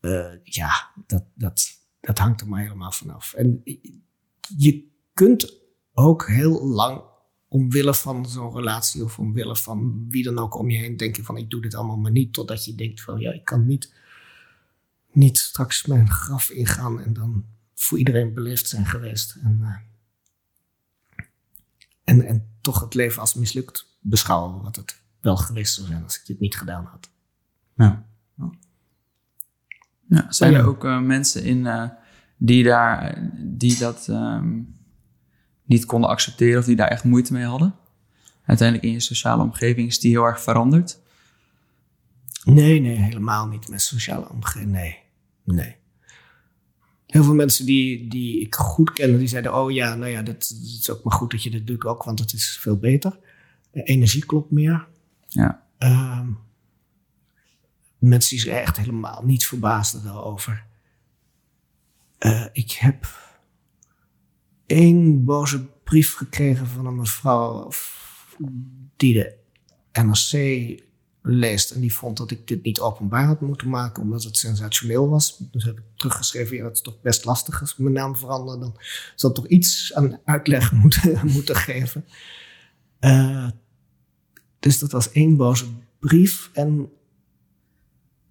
Eh, 0.00 0.32
ja, 0.42 0.90
dat, 1.06 1.24
dat, 1.34 1.78
dat 2.00 2.18
hangt 2.18 2.40
er 2.40 2.48
maar 2.48 2.62
helemaal 2.62 2.92
vanaf. 2.92 3.32
En 3.32 3.62
je 4.56 4.88
kunt 5.14 5.54
ook 5.92 6.26
heel 6.26 6.66
lang 6.66 7.02
omwille 7.48 7.94
van 7.94 8.28
zo'n 8.28 8.54
relatie 8.54 9.04
of 9.04 9.18
omwille 9.18 9.56
van 9.56 10.08
wie 10.08 10.22
dan 10.24 10.38
ook 10.38 10.58
om 10.58 10.70
je 10.70 10.78
heen 10.78 10.96
denken 10.96 11.24
van 11.24 11.36
ik 11.36 11.50
doe 11.50 11.60
dit 11.60 11.74
allemaal 11.74 11.96
maar 11.96 12.10
niet. 12.10 12.32
Totdat 12.32 12.64
je 12.64 12.74
denkt 12.74 13.00
van 13.00 13.20
ja, 13.20 13.32
ik 13.32 13.44
kan 13.44 13.66
niet, 13.66 13.94
niet 15.12 15.38
straks 15.38 15.86
mijn 15.86 16.10
graf 16.10 16.50
ingaan 16.50 17.00
en 17.00 17.12
dan 17.12 17.44
voor 17.74 17.98
iedereen 17.98 18.34
beleefd 18.34 18.68
zijn 18.68 18.86
geweest. 18.86 19.36
En, 19.42 19.58
eh, 19.62 19.76
en, 22.04 22.26
en 22.26 22.48
toch 22.60 22.80
het 22.80 22.94
leven 22.94 23.20
als 23.20 23.34
mislukt 23.34 23.96
beschouwen 24.00 24.62
wat 24.62 24.76
het 24.76 25.00
wel 25.20 25.36
geweest 25.36 25.74
zou 25.74 25.86
zijn 25.86 26.02
als 26.02 26.18
ik 26.18 26.26
dit 26.26 26.40
niet 26.40 26.56
gedaan 26.56 26.84
had. 26.84 27.10
Ja. 27.76 28.06
Ja, 30.08 30.32
zijn 30.32 30.54
er 30.54 30.66
ook 30.66 30.84
eh, 30.84 31.00
mensen 31.00 31.44
in 31.44 31.66
eh, 31.66 31.88
die, 32.36 32.64
daar, 32.64 33.30
die 33.36 33.78
dat 33.78 34.08
ehm, 34.08 34.62
niet 35.66 35.84
konden 35.84 36.10
accepteren 36.10 36.58
of 36.58 36.64
die 36.64 36.76
daar 36.76 36.88
echt 36.88 37.04
moeite 37.04 37.32
mee 37.32 37.44
hadden? 37.44 37.74
Uiteindelijk 38.44 38.88
in 38.88 38.94
je 38.94 39.00
sociale 39.00 39.42
omgeving 39.42 39.88
is 39.88 39.98
die 39.98 40.10
heel 40.10 40.24
erg 40.24 40.42
veranderd. 40.42 40.98
Nee, 42.44 42.80
nee, 42.80 42.96
helemaal 42.96 43.46
niet 43.46 43.68
met 43.68 43.82
sociale 43.82 44.28
omgeving. 44.28 44.70
Nee, 44.70 44.98
nee. 45.44 45.76
Heel 47.06 47.24
veel 47.24 47.34
mensen 47.34 47.66
die, 47.66 48.08
die 48.08 48.40
ik 48.40 48.54
goed 48.54 48.92
kende, 48.92 49.18
die 49.18 49.28
zeiden: 49.28 49.54
Oh 49.54 49.70
ja, 49.70 49.94
nou 49.94 50.10
ja, 50.10 50.22
dat, 50.22 50.34
dat 50.34 50.78
is 50.78 50.90
ook 50.90 51.04
maar 51.04 51.14
goed 51.14 51.30
dat 51.30 51.42
je 51.42 51.50
dit 51.50 51.66
doet 51.66 51.84
ook, 51.84 52.02
want 52.02 52.18
het 52.18 52.32
is 52.32 52.58
veel 52.60 52.76
beter. 52.76 53.18
De 53.70 53.82
energie 53.82 54.26
klopt 54.26 54.50
meer. 54.50 54.86
Ja. 55.28 55.62
Ehm, 55.78 56.28
mensen 57.98 58.30
die 58.30 58.44
zich 58.44 58.52
echt 58.52 58.76
helemaal 58.76 59.22
niet 59.24 59.46
verbaasden 59.46 60.04
daarover. 60.04 60.64
Eh, 62.18 62.46
ik 62.52 62.72
heb 62.72 63.25
één 64.66 65.24
boze 65.24 65.66
brief 65.84 66.14
gekregen 66.14 66.66
van 66.66 66.86
een 66.86 66.96
mevrouw 66.96 67.70
die 68.96 69.14
de 69.14 69.34
NRC 69.92 70.84
leest. 71.22 71.70
En 71.70 71.80
die 71.80 71.94
vond 71.94 72.16
dat 72.16 72.30
ik 72.30 72.46
dit 72.46 72.62
niet 72.62 72.80
openbaar 72.80 73.24
had 73.24 73.40
moeten 73.40 73.68
maken, 73.68 74.02
omdat 74.02 74.22
het 74.22 74.36
sensationeel 74.36 75.08
was. 75.08 75.38
Dus 75.50 75.64
heb 75.64 75.78
ik 75.78 75.84
teruggeschreven, 75.96 76.56
ja, 76.56 76.62
dat 76.62 76.74
is 76.74 76.80
toch 76.80 77.00
best 77.00 77.24
lastig 77.24 77.60
als 77.60 77.76
mijn 77.76 77.92
naam 77.92 78.16
verander. 78.16 78.60
Dan 78.60 78.76
zal 79.14 79.32
toch 79.32 79.46
iets 79.46 79.94
aan 79.94 80.20
uitleg 80.24 80.72
moeten, 80.82 81.20
moeten 81.22 81.56
geven. 81.56 82.04
Eh, 82.98 83.48
dus 84.58 84.78
dat 84.78 84.92
was 84.92 85.12
één 85.12 85.36
boze 85.36 85.66
brief. 85.98 86.50
En 86.52 86.90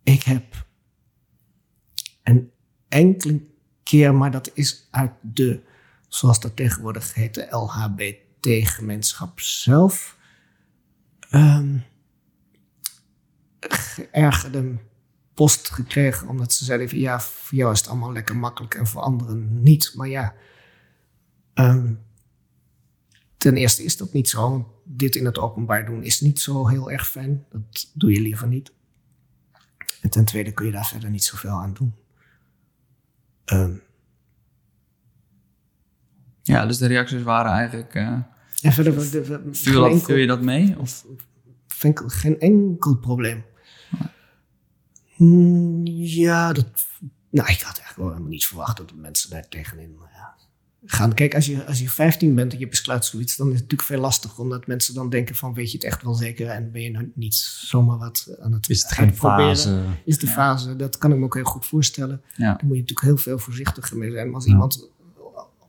ik 0.04 0.24
heb 0.24 0.66
een 2.24 2.52
enkele 2.88 3.44
keer, 3.84 4.16
maar 4.16 4.32
dat 4.32 4.52
is 4.54 4.88
uit 4.92 5.12
de, 5.22 5.62
zoals 6.16 6.40
dat 6.40 6.56
tegenwoordig 6.56 7.14
heet, 7.14 7.34
de 7.34 7.48
LHBT-gemeenschap 7.50 9.40
zelf. 9.40 10.18
geërgerde 13.60 14.78
post 15.34 15.70
gekregen, 15.70 16.28
omdat 16.28 16.54
ze 16.54 16.66
zeiden 16.66 16.90
van 16.90 17.00
ja, 17.00 17.20
voor 17.20 17.58
jou 17.58 17.72
is 17.72 17.80
het 17.80 17.88
allemaal 17.88 18.12
lekker 18.12 18.38
makkelijk 18.38 18.76
en 18.76 18.88
voor 18.88 19.02
anderen 19.02 19.62
niet. 19.62 19.92
Maar 19.96 20.08
ja, 20.08 20.36
ehm, 21.54 21.94
ten 23.38 23.58
eerste 23.58 23.84
is 23.84 23.98
dat 23.98 24.14
niet 24.14 24.30
zo. 24.30 24.74
Dit 24.84 25.16
in 25.16 25.26
het 25.26 25.40
openbaar 25.40 25.86
doen 25.86 26.04
is 26.04 26.22
niet 26.22 26.40
zo 26.40 26.68
heel 26.68 26.92
erg 26.92 27.08
fijn. 27.08 27.46
Dat 27.50 27.92
doe 27.94 28.12
je 28.12 28.22
liever 28.22 28.48
niet. 28.48 28.72
En 30.02 30.10
ten 30.10 30.26
tweede 30.26 30.52
kun 30.52 30.66
je 30.66 30.72
daar 30.72 30.88
verder 30.88 31.10
niet 31.10 31.24
zoveel 31.24 31.62
aan 31.62 31.74
doen. 31.74 31.96
Ehm, 33.46 33.76
Ja, 36.48 36.66
dus 36.66 36.78
de 36.78 36.88
reacties 36.88 37.24
waren 37.24 37.52
eigenlijk... 37.52 37.94
eh 37.96 38.18
en 38.62 38.74
verder 38.74 38.96
we- 38.96 39.10
we- 39.10 39.22
we- 39.44 39.54
viel, 39.56 39.72
geen 39.74 39.82
dat, 39.82 39.92
enkel- 39.92 40.06
viel 40.06 40.16
je 40.16 40.28
dat 40.28 40.42
mee? 40.42 40.76
Of? 40.80 41.06
vind 41.68 42.00
ik 42.00 42.12
geen 42.12 42.40
enkel 42.40 42.96
probleem. 42.98 43.44
Hmm, 45.16 45.82
Ja, 45.86 46.54
dat. 46.54 46.66
Nou, 47.30 47.50
ik 47.50 47.62
had 47.62 47.78
eigenlijk 47.78 47.96
wel 47.98 48.08
helemaal 48.10 48.30
niet 48.30 48.46
verwacht 48.46 48.78
dat 48.78 48.90
de 48.90 48.96
mensen 48.96 49.30
daar 49.30 49.48
tegenin 49.48 49.96
eh, 50.02 50.22
gaan. 50.86 51.14
Kijk, 51.14 51.36
als 51.36 51.46
je, 51.46 51.66
als 51.66 51.80
je 51.80 51.90
15 51.90 52.36
bent 52.36 52.54
en 52.54 52.60
je 52.60 52.68
besluit 52.68 53.06
zoiets, 53.06 53.36
dan 53.36 53.46
is 53.48 53.54
het 53.54 53.62
natuurlijk 53.62 53.90
veel 53.90 54.00
lastiger. 54.00 54.40
Omdat 54.40 54.68
mensen 54.68 54.94
dan 54.94 55.10
denken: 55.10 55.36
van 55.36 55.54
weet 55.54 55.72
je 55.72 55.78
het 55.78 55.86
echt 55.86 56.04
wel 56.04 56.14
zeker 56.14 56.48
en 56.48 56.72
ben 56.72 56.82
je 56.82 56.92
nou 56.92 57.12
niet 57.16 57.36
zomaar 57.36 57.98
wat 57.98 58.36
aan 58.42 58.52
het 58.54 58.70
Is 58.70 58.82
het 58.82 58.92
geen 58.92 59.16
fase? 59.16 59.84
Is 60.06 60.18
de 60.18 60.28
fase, 60.28 60.76
dat 60.76 60.98
kan 60.98 61.12
ik 61.12 61.18
me 61.18 61.24
ook 61.26 61.36
heel 61.36 61.44
goed 61.44 61.66
voorstellen. 61.66 62.22
Ja. 62.36 62.46
Daar 62.46 62.66
moet 62.66 62.76
je 62.76 62.82
natuurlijk 62.82 63.02
heel 63.08 63.18
veel 63.18 63.40
voorzichtiger 63.40 63.98
mee 63.98 64.12
zijn. 64.12 64.26
Maar 64.26 64.36
als 64.36 64.46
Ja. 64.46 64.52
iemand 64.52 64.90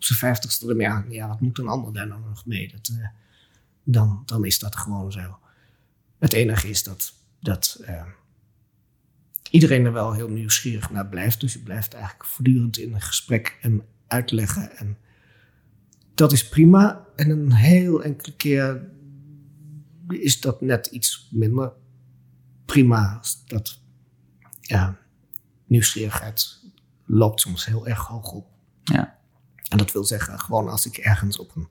zijn 0.07 0.19
vijftigste 0.19 0.69
ermee 0.69 0.89
ja, 1.09 1.29
wat 1.29 1.41
moet 1.41 1.59
een 1.59 1.69
ander 1.69 1.93
daar 1.93 2.07
nou 2.07 2.21
nog 2.21 2.47
mee? 2.47 2.69
Dat, 2.69 2.91
eh, 2.99 3.09
dan, 3.85 4.23
dan 4.27 4.45
is 4.45 4.59
dat 4.59 4.77
gewoon 4.77 5.13
zo. 5.13 5.39
Het 6.19 6.33
enige 6.33 6.69
is 6.69 6.83
dat, 6.83 7.13
dat 7.41 7.81
eh, 7.85 8.07
iedereen 9.51 9.85
er 9.85 9.93
wel 9.93 10.13
heel 10.13 10.29
nieuwsgierig 10.29 10.91
naar 10.91 11.07
blijft. 11.07 11.41
Dus 11.41 11.53
je 11.53 11.59
blijft 11.59 11.95
eigenlijk 11.95 12.25
voortdurend 12.25 12.79
in 12.79 12.95
een 12.95 13.01
gesprek 13.01 13.59
en 13.61 13.83
uitleggen. 14.07 14.77
En 14.77 14.99
dat 16.15 16.33
is 16.33 16.49
prima. 16.49 17.07
En 17.17 17.31
een 17.31 17.53
heel 17.53 18.03
enkele 18.03 18.37
keer 18.37 18.91
is 20.09 20.41
dat 20.41 20.61
net 20.61 20.87
iets 20.87 21.29
minder 21.31 21.73
prima. 22.65 23.21
Dat 23.47 23.81
ja, 24.61 24.99
nieuwsgierigheid 25.67 26.61
loopt 27.05 27.41
soms 27.41 27.67
heel 27.67 27.87
erg 27.87 28.07
hoog 28.07 28.33
op. 28.33 28.49
Ja. 28.83 29.16
En 29.69 29.79
dat 29.79 29.93
wil 29.93 30.05
zeggen, 30.05 30.41
gewoon 30.41 30.69
als 30.69 30.87
ik 30.87 30.97
ergens 30.97 31.39
op 31.39 31.57
een 31.57 31.69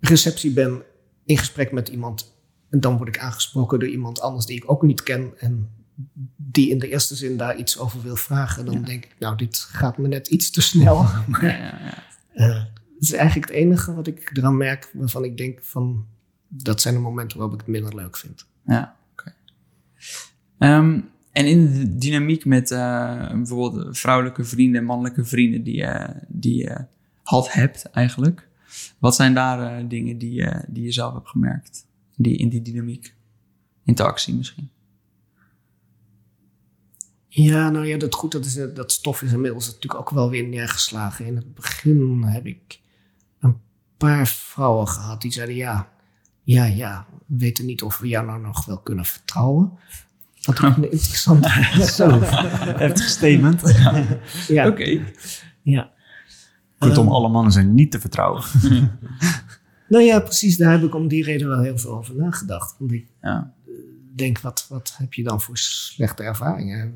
receptie 0.00 0.52
ben, 0.52 0.82
in 1.24 1.38
gesprek 1.38 1.72
met 1.72 1.88
iemand, 1.88 2.34
en 2.70 2.80
dan 2.80 2.96
word 2.96 3.08
ik 3.08 3.18
aangesproken 3.18 3.78
door 3.78 3.88
iemand 3.88 4.20
anders 4.20 4.46
die 4.46 4.56
ik 4.56 4.70
ook 4.70 4.82
niet 4.82 5.02
ken, 5.02 5.32
en 5.38 5.70
die 6.36 6.70
in 6.70 6.78
de 6.78 6.88
eerste 6.88 7.14
zin 7.14 7.36
daar 7.36 7.56
iets 7.56 7.78
over 7.78 8.02
wil 8.02 8.16
vragen, 8.16 8.64
dan 8.64 8.82
denk 8.82 9.04
ik, 9.04 9.16
nou, 9.18 9.36
dit 9.36 9.58
gaat 9.58 9.98
me 9.98 10.08
net 10.08 10.28
iets 10.28 10.50
te 10.50 10.62
snel. 10.62 11.02
Maar 11.26 11.44
Ja, 11.44 11.50
ja, 11.52 12.04
eh, 12.48 12.64
het 12.94 13.02
is 13.10 13.12
eigenlijk 13.12 13.48
het 13.48 13.58
enige 13.58 13.94
wat 13.94 14.06
ik 14.06 14.30
eraan 14.36 14.56
merk, 14.56 14.90
waarvan 14.94 15.24
ik 15.24 15.36
denk 15.36 15.62
van, 15.62 16.06
dat 16.48 16.80
zijn 16.80 16.94
de 16.94 17.00
momenten 17.00 17.38
waarop 17.38 17.54
ik 17.54 17.60
het 17.60 17.74
minder 17.74 17.94
leuk 17.94 18.16
vind. 18.16 18.46
Ja, 18.66 18.96
oké. 19.12 19.34
Ehm, 20.58 21.00
en 21.32 21.46
in 21.46 21.72
de 21.72 21.96
dynamiek 21.96 22.44
met 22.44 22.70
eh, 22.70 23.30
bijvoorbeeld 23.30 23.98
vrouwelijke 23.98 24.44
vrienden 24.44 24.80
en 24.80 24.86
mannelijke 24.86 25.24
vrienden 25.24 25.62
die, 25.62 25.76
je 25.76 26.14
die 26.28 26.56
je 26.56 26.84
had 27.22 27.52
hebt 27.52 27.90
eigenlijk. 27.90 28.48
Wat 28.98 29.14
zijn 29.14 29.34
daar 29.34 29.78
eh, 29.78 29.88
dingen 29.88 30.18
die, 30.18 30.46
die 30.68 30.84
je 30.84 30.92
zelf 30.92 31.14
hebt 31.14 31.28
gemerkt? 31.28 31.86
Die, 32.16 32.36
in 32.36 32.48
die 32.48 32.62
dynamiek? 32.62 33.14
Interactie 33.84 34.34
misschien? 34.34 34.70
Ja, 37.34 37.70
nou 37.70 37.86
ja, 37.86 37.98
dat, 37.98 38.14
goed, 38.14 38.32
dat, 38.32 38.44
is, 38.44 38.54
dat 38.74 38.92
stof 38.92 39.22
is 39.22 39.32
inmiddels 39.32 39.66
natuurlijk 39.66 40.00
ook 40.00 40.10
wel 40.10 40.30
weer 40.30 40.48
neergeslagen. 40.48 41.26
In 41.26 41.36
het 41.36 41.54
begin 41.54 42.22
heb 42.22 42.46
ik 42.46 42.80
een 43.40 43.60
paar 43.96 44.26
vrouwen 44.28 44.88
gehad 44.88 45.22
die 45.22 45.32
zeiden: 45.32 45.54
Ja, 45.54 45.92
ja, 46.42 46.64
ja, 46.64 47.06
we 47.26 47.36
weten 47.36 47.66
niet 47.66 47.82
of 47.82 47.98
we 47.98 48.08
jou 48.08 48.26
nou 48.26 48.40
nog 48.40 48.64
wel 48.64 48.78
kunnen 48.78 49.04
vertrouwen. 49.04 49.72
Wat 50.42 50.64
ook 50.64 50.76
een 50.76 50.90
interessante. 50.92 51.48
Zo, 51.92 52.20
heftig 52.20 53.08
statement. 53.08 53.62
ja, 54.48 54.66
Oké. 54.68 55.00
ja. 55.62 55.90
Kortom, 56.78 57.04
Ehm, 57.06 57.14
alle 57.14 57.28
mannen 57.28 57.52
zijn 57.52 57.74
niet 57.74 57.90
te 57.90 58.00
vertrouwen. 58.00 58.42
Nou 59.88 60.04
ja, 60.04 60.20
precies. 60.20 60.56
Daar 60.56 60.70
heb 60.72 60.82
ik 60.82 60.94
om 60.94 61.08
die 61.08 61.24
reden 61.24 61.48
wel 61.48 61.60
heel 61.60 61.78
veel 61.78 61.90
over 61.96 62.14
nagedacht. 62.16 62.74
Want 62.78 62.92
ik 62.92 63.06
Ja. 63.22 63.52
denk, 64.14 64.40
wat, 64.40 64.66
wat 64.68 64.94
heb 64.98 65.14
je 65.14 65.22
dan 65.22 65.40
voor 65.40 65.58
slechte 65.58 66.22
ervaringen? 66.22 66.94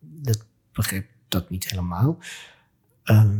Dat 0.00 0.46
begreep 0.72 1.06
dat 1.28 1.50
niet 1.50 1.70
helemaal. 1.70 2.18
Ehm, 3.02 3.38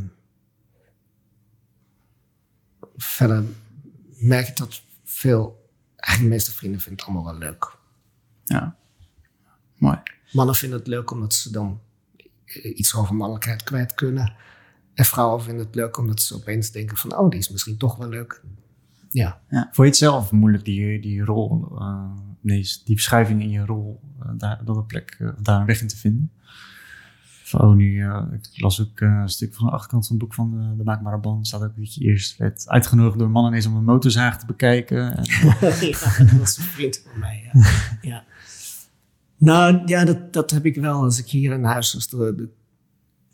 verder 2.96 3.44
merk 4.18 4.48
ik 4.48 4.56
dat 4.56 4.82
veel, 5.04 5.70
eigenlijk 5.96 6.22
de 6.30 6.34
meeste 6.36 6.52
vrienden 6.52 6.80
vinden 6.80 7.04
het 7.04 7.14
allemaal 7.14 7.32
wel 7.32 7.48
leuk. 7.48 7.76
Ja. 8.46 8.76
Mooi. 9.76 9.98
Mannen 10.32 10.54
vinden 10.54 10.78
het 10.78 10.88
leuk 10.88 11.10
omdat 11.10 11.34
ze 11.34 11.52
dan 11.52 11.80
iets 12.62 12.94
over 12.94 13.14
mannelijkheid 13.14 13.62
kwijt 13.62 13.94
kunnen. 13.94 14.32
En 14.94 15.04
vrouwen 15.04 15.42
vinden 15.42 15.66
het 15.66 15.74
leuk 15.74 15.98
omdat 15.98 16.20
ze 16.20 16.34
opeens 16.34 16.70
denken 16.70 16.96
van, 16.96 17.16
oh, 17.16 17.30
die 17.30 17.38
is 17.38 17.50
misschien 17.50 17.76
toch 17.76 17.96
wel 17.96 18.08
leuk. 18.08 18.42
Ja. 19.10 19.40
Vond 19.50 19.76
je 19.76 19.84
het 19.84 19.96
zelf 19.96 20.32
moeilijk, 20.32 20.64
die, 20.64 21.00
die 21.00 21.24
rol, 21.24 21.76
eh, 21.78 22.10
nee, 22.40 22.60
die 22.84 22.94
verschuiving 22.94 23.42
in 23.42 23.50
je 23.50 23.64
rol, 23.64 24.00
eh, 24.20 24.28
daar, 24.36 24.64
dat 24.64 24.76
een 24.76 24.86
plek, 24.86 25.16
eh, 25.18 25.28
daar 25.38 25.60
een 25.60 25.66
weg 25.66 25.80
in 25.80 25.88
te 25.88 25.96
vinden? 25.96 26.30
Van, 27.46 27.60
oh, 27.60 27.74
nu, 27.74 28.02
eh, 28.02 28.22
ik 28.32 28.60
las 28.60 28.80
ook 28.80 29.00
eh, 29.00 29.08
een 29.08 29.28
stuk 29.28 29.54
van 29.54 29.66
de 29.66 29.72
achterkant 29.72 30.06
van 30.06 30.16
het 30.16 30.24
boek 30.24 30.34
van 30.34 30.50
de, 30.50 30.76
de 30.76 30.84
Maakbare 30.84 31.18
Band. 31.18 31.46
staat 31.46 31.62
ook 31.62 31.76
dat 31.76 31.94
je 31.94 32.04
eerst 32.04 32.36
werd 32.36 32.68
uitgenodigd 32.68 33.18
door 33.18 33.30
mannen 33.30 33.52
eens 33.52 33.66
om 33.66 33.76
een 33.76 33.84
motorzaag 33.84 34.38
te 34.38 34.46
bekijken. 34.46 35.16
En, 35.16 35.24
ja, 35.90 36.18
dat 36.18 36.38
was 36.38 36.56
een 36.56 36.64
vriend 36.64 37.02
van 37.10 37.20
mij. 37.20 37.50
Ja. 37.52 37.60
ja. 38.00 38.24
Nou 39.36 39.82
ja, 39.86 40.04
dat, 40.04 40.32
dat 40.32 40.50
heb 40.50 40.64
ik 40.64 40.74
wel. 40.76 41.02
Als 41.02 41.18
ik 41.18 41.26
hier 41.26 41.52
in 41.52 41.64
huis, 41.64 41.94
als 41.94 42.08
de, 42.08 42.34
de 42.36 42.48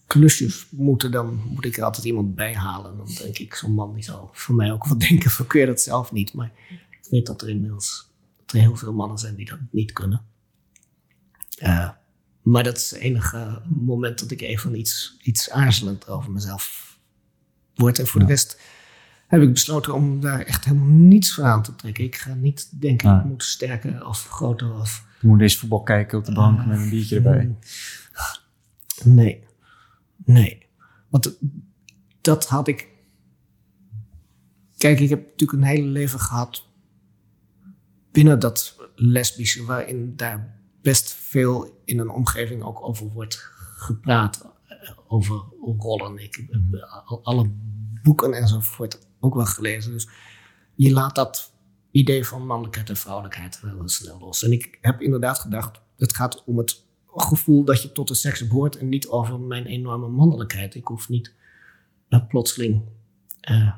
klusjes 0.07 0.66
moeten, 0.70 1.11
dan 1.11 1.42
moet 1.48 1.64
ik 1.64 1.76
er 1.76 1.82
altijd 1.84 2.05
iemand 2.07 2.34
bij 2.34 2.55
halen. 2.55 2.96
Dan 2.96 3.07
denk 3.18 3.38
ik, 3.38 3.55
zo'n 3.55 3.74
man 3.74 3.94
die 3.94 4.03
zal 4.05 4.30
voor 4.32 4.55
mij 4.55 4.72
ook 4.72 4.84
wel 4.86 4.98
denken 5.09 5.30
van, 5.30 5.46
kun 5.46 5.61
je 5.61 5.66
dat 5.66 5.80
zelf 5.80 6.12
niet? 6.12 6.32
Maar 6.34 6.53
ik 6.90 7.07
weet 7.11 7.26
dat 7.26 7.42
er 7.42 7.48
inmiddels 7.48 8.11
dat 8.36 8.55
er 8.55 8.61
heel 8.61 8.76
veel 8.76 8.92
mannen 8.92 9.18
zijn 9.18 9.34
die 9.34 9.46
dat 9.46 9.59
niet 9.70 9.92
kunnen. 9.92 10.22
Eh, 11.59 11.88
maar 12.42 12.62
dat 12.64 12.76
is 12.76 12.90
het 12.90 13.00
enige 13.00 13.62
moment 13.68 14.18
dat 14.18 14.30
ik 14.30 14.40
even 14.40 14.78
iets, 14.78 15.16
iets 15.22 15.50
aarzelend 15.50 16.09
over 16.09 16.32
mezelf 16.32 16.96
word. 17.74 17.98
En 17.98 18.07
voor 18.07 18.20
Ja. 18.20 18.26
de 18.26 18.32
rest 18.32 18.61
heb 19.26 19.42
ik 19.42 19.53
besloten 19.53 19.94
om 19.94 20.20
daar 20.20 20.40
echt 20.40 20.64
helemaal 20.64 20.86
niets 20.88 21.34
van 21.34 21.44
aan 21.44 21.62
te 21.62 21.74
trekken. 21.76 22.05
Ik 22.05 22.16
ga 22.16 22.34
niet 22.34 22.80
denken, 22.80 23.18
ik 23.18 23.24
moet 23.24 23.42
sterker 23.44 24.07
of 24.07 24.28
groter 24.28 24.72
of... 24.74 25.11
je 25.22 25.28
moet 25.28 25.40
eens 25.40 25.56
voetbal 25.58 25.82
kijken 25.82 26.18
op 26.18 26.24
de 26.24 26.32
bank 26.32 26.66
met 26.66 26.78
een 26.78 26.90
biertje 26.90 27.16
erbij. 27.16 27.56
Nee. 29.04 29.44
Nee. 30.24 30.66
Want 31.08 31.38
dat 32.20 32.48
had 32.48 32.68
ik... 32.68 32.88
Kijk, 34.76 35.00
ik 35.00 35.08
heb 35.08 35.20
natuurlijk 35.24 35.52
een 35.52 35.68
hele 35.68 35.86
leven 35.88 36.20
gehad 36.20 36.68
binnen 38.12 38.38
dat 38.38 38.76
lesbische, 38.94 39.64
waarin 39.64 40.16
daar 40.16 40.60
best 40.82 41.12
veel 41.12 41.80
in 41.84 41.98
een 41.98 42.10
omgeving 42.10 42.62
ook 42.62 42.82
over 42.82 43.06
wordt 43.08 43.48
gepraat. 43.76 44.52
eh, 44.66 44.90
Over 45.06 45.42
rollen. 45.78 46.18
Ik 46.18 46.34
heb 46.50 46.82
al- 47.04 47.20
alle 47.24 47.50
boeken 48.02 48.32
enzovoort 48.32 49.06
ook 49.20 49.34
wel 49.34 49.44
gelezen. 49.46 49.92
Dus 49.92 50.08
je 50.74 50.92
laat 50.92 51.14
dat 51.14 51.51
idee 51.93 52.26
van 52.26 52.47
mannelijkheid 52.47 52.88
en 52.88 52.97
vrouwelijkheid 52.97 53.61
wel 53.61 53.74
heel 53.74 53.88
snel 53.88 54.18
los. 54.18 54.43
En 54.43 54.53
ik 54.53 54.78
heb 54.80 55.01
inderdaad 55.01 55.38
gedacht, 55.38 55.80
het 55.97 56.14
gaat 56.14 56.45
om 56.45 56.59
het 56.59 56.84
gevoel 57.07 57.64
dat 57.64 57.82
je 57.82 57.93
tot 57.93 58.09
de 58.09 58.14
seks 58.14 58.47
behoort 58.47 58.76
en 58.76 58.88
niet 58.88 59.07
over 59.09 59.40
mijn 59.40 59.66
enorme 59.66 60.09
mannelijkheid. 60.09 60.74
Ik 60.74 60.86
hoef 60.86 61.09
niet 61.09 61.32
plotseling 62.28 62.82
eh, 63.40 63.72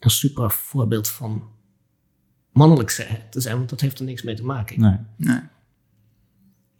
een 0.00 0.10
super 0.10 0.50
voorbeeld 0.50 1.08
van 1.08 1.48
mannelijk 2.52 2.90
zijn- 2.90 3.22
te 3.30 3.40
zijn, 3.40 3.56
want 3.56 3.68
dat 3.70 3.80
heeft 3.80 3.98
er 3.98 4.04
niks 4.04 4.22
mee 4.22 4.34
te 4.34 4.44
maken. 4.44 4.80
Nee. 4.80 4.96
Nee. 5.16 5.40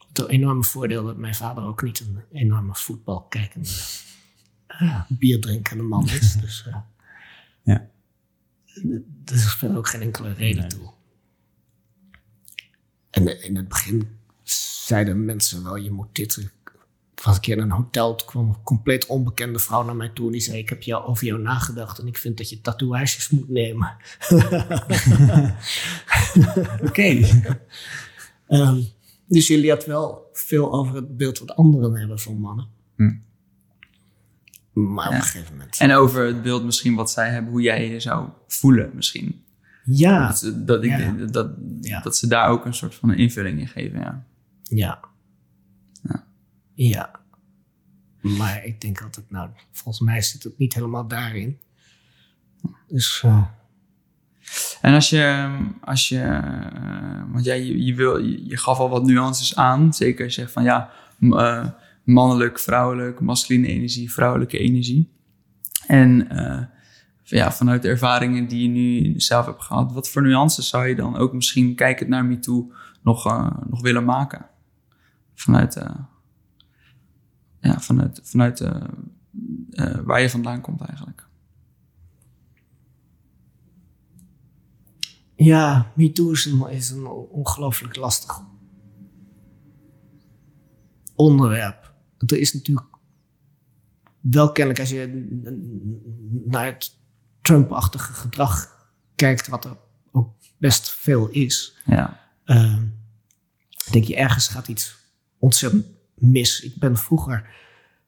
Het 0.08 0.28
enorme 0.28 0.64
voordeel 0.64 1.04
dat 1.04 1.16
mijn 1.16 1.34
vader 1.34 1.64
ook 1.64 1.82
niet 1.82 2.00
een 2.00 2.20
enorme 2.32 2.74
voetbalkijkende, 2.74 3.68
uh, 4.82 5.00
bierdrinkende 5.08 5.82
man 5.82 6.08
is. 6.08 6.32
Dus 6.40 6.66
eh, 6.66 6.76
Ja. 7.62 7.88
Er 9.24 9.34
is 9.34 9.54
verder 9.54 9.76
ook 9.76 9.88
geen 9.88 10.02
enkele 10.02 10.32
reden 10.32 10.60
Nee. 10.60 10.68
toe. 10.68 10.90
En 13.10 13.42
in 13.42 13.56
het 13.56 13.68
begin 13.68 14.08
zeiden 14.86 15.24
mensen 15.24 15.64
wel, 15.64 15.76
je 15.76 15.90
moet 15.90 16.08
dit... 16.12 16.36
Ik 17.16 17.22
was 17.24 17.34
een 17.34 17.40
keer 17.40 17.56
in 17.56 17.62
een 17.62 17.70
hotel, 17.70 18.14
toen 18.14 18.26
kwam 18.26 18.48
een 18.48 18.62
compleet 18.62 19.06
onbekende 19.06 19.58
vrouw 19.58 19.84
naar 19.84 19.96
mij 19.96 20.08
toe. 20.08 20.26
En 20.26 20.32
die 20.32 20.40
zei, 20.40 20.58
ik 20.58 20.68
heb 20.68 20.82
jou, 20.82 21.04
over 21.04 21.26
jou 21.26 21.40
nagedacht 21.40 21.98
en 21.98 22.06
ik 22.06 22.16
vind 22.16 22.36
dat 22.36 22.50
je 22.50 22.60
tatoeages 22.60 23.30
moet 23.30 23.48
nemen. 23.48 23.96
Oké. 26.88 27.20
Ehm, 28.46 28.82
dus 29.26 29.46
je 29.46 29.58
leert 29.58 29.84
wel 29.84 30.30
veel 30.32 30.72
over 30.72 30.94
het 30.94 31.16
beeld 31.16 31.38
wat 31.38 31.56
anderen 31.56 31.96
hebben 31.96 32.18
van 32.18 32.38
mannen. 32.38 32.68
Hm. 32.96 33.14
Maar 34.84 35.08
op 35.08 35.14
een 35.14 35.22
gegeven 35.22 35.56
moment... 35.56 35.78
En 35.78 35.92
over 35.92 36.26
het 36.26 36.42
beeld 36.42 36.64
misschien 36.64 36.94
wat 36.94 37.10
zij 37.10 37.30
hebben, 37.30 37.50
hoe 37.52 37.62
jij 37.62 37.90
je 37.90 38.00
zou 38.00 38.28
voelen 38.46 38.90
misschien. 38.94 39.44
Ja, 39.84 40.26
Dat, 40.28 40.52
dat, 40.54 40.84
ik, 40.84 40.90
Ja. 40.90 41.12
dat, 41.12 41.50
Ja. 41.80 42.00
dat 42.00 42.16
ze 42.16 42.26
daar 42.26 42.48
ook 42.48 42.64
een 42.64 42.74
soort 42.74 42.94
van 42.94 43.08
een 43.08 43.18
invulling 43.18 43.60
in 43.60 43.68
geven, 43.68 43.98
ja. 43.98 44.24
ja. 44.62 45.00
Ja. 46.02 46.24
Ja. 46.74 47.10
Maar 48.20 48.64
ik 48.64 48.80
denk 48.80 49.02
altijd, 49.02 49.30
nou, 49.30 49.50
volgens 49.72 50.04
mij 50.06 50.22
zit 50.22 50.42
het 50.42 50.58
niet 50.58 50.74
helemaal 50.74 51.06
daarin. 51.08 51.58
Dus 52.88 53.22
eh, 53.24 53.44
En 54.80 54.94
als 54.94 55.10
je, 55.10 55.56
als 55.80 56.08
je 56.08 56.20
eh, 56.20 57.22
want 57.32 57.44
jij, 57.44 57.64
je, 57.64 57.84
je, 57.84 57.94
wil, 57.94 58.18
je, 58.18 58.46
je 58.46 58.56
gaf 58.56 58.78
al 58.78 58.88
wat 58.88 59.04
nuances 59.04 59.56
aan. 59.56 59.94
Zeker 59.94 60.24
als 60.24 60.34
je 60.34 60.40
zegt 60.40 60.52
van 60.52 60.64
ja, 60.64 60.90
eh, 61.20 61.66
mannelijk, 62.06 62.58
vrouwelijk, 62.58 63.20
masculine 63.20 63.66
energie, 63.66 64.12
vrouwelijke 64.12 64.58
energie. 64.58 65.10
En 65.86 66.28
eh, 66.28 66.64
ja, 67.22 67.52
vanuit 67.52 67.82
de 67.82 67.88
ervaringen 67.88 68.48
die 68.48 68.62
je 68.62 68.68
nu 68.68 69.20
zelf 69.20 69.46
hebt 69.46 69.62
gehad, 69.62 69.92
wat 69.92 70.08
voor 70.08 70.22
nuances 70.22 70.68
zou 70.68 70.86
je 70.86 70.94
dan 70.94 71.16
ook 71.16 71.32
misschien 71.32 71.74
kijkend 71.74 72.08
naar 72.08 72.24
MeToo 72.24 72.72
nog, 73.02 73.26
eh, 73.26 73.50
nog 73.68 73.82
willen 73.82 74.04
maken? 74.04 74.46
Vanuit, 75.34 75.76
eh, 75.76 75.96
ja, 77.60 77.80
vanuit, 77.80 78.20
vanuit 78.22 78.70
waar 80.04 80.20
je 80.20 80.30
vandaan 80.30 80.60
komt 80.60 80.80
eigenlijk. 80.80 81.26
ja, 85.36 85.92
MeToo 85.94 86.30
is 86.30 86.46
is 86.68 86.90
een 86.90 87.06
ongelooflijk 87.06 87.96
lastig 87.96 88.40
onderwerp. 91.14 91.85
Er 92.18 92.38
is 92.38 92.52
natuurlijk 92.52 92.86
wel 94.20 94.52
kennelijk, 94.52 94.80
als 94.80 94.90
je 94.90 95.28
naar 96.44 96.64
het 96.64 96.96
Trump-achtige 97.42 98.12
gedrag 98.12 98.86
kijkt, 99.14 99.48
wat 99.48 99.64
er 99.64 99.76
ook 100.12 100.34
best 100.58 100.90
veel 100.90 101.28
is, 101.28 101.76
Ja, 101.84 102.24
Ehm, 102.46 102.86
denk 103.90 104.04
je 104.04 104.16
ergens 104.16 104.48
gaat 104.48 104.68
iets 104.68 104.96
ontzettend 105.38 105.86
mis. 106.14 106.60
Ik 106.60 106.76
ben 106.78 106.96
vroeger 106.96 107.54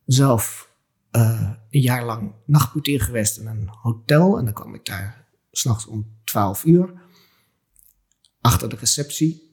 zelf 0.07 0.71
eh, 1.11 1.53
een 1.71 1.81
jaar 1.81 2.05
lang 2.05 2.33
nachtportier 2.47 3.01
geweest 3.01 3.39
in 3.39 3.47
een 3.47 3.69
hotel. 3.69 4.39
En 4.39 4.45
dan 4.45 4.55
kwam 4.55 4.75
ik 4.75 4.85
daar 4.85 5.27
s'nachts 5.51 5.87
om 5.87 6.17
12 6.25 6.65
uur 6.65 6.93
achter 8.41 8.69
de 8.69 8.77
receptie. 8.77 9.48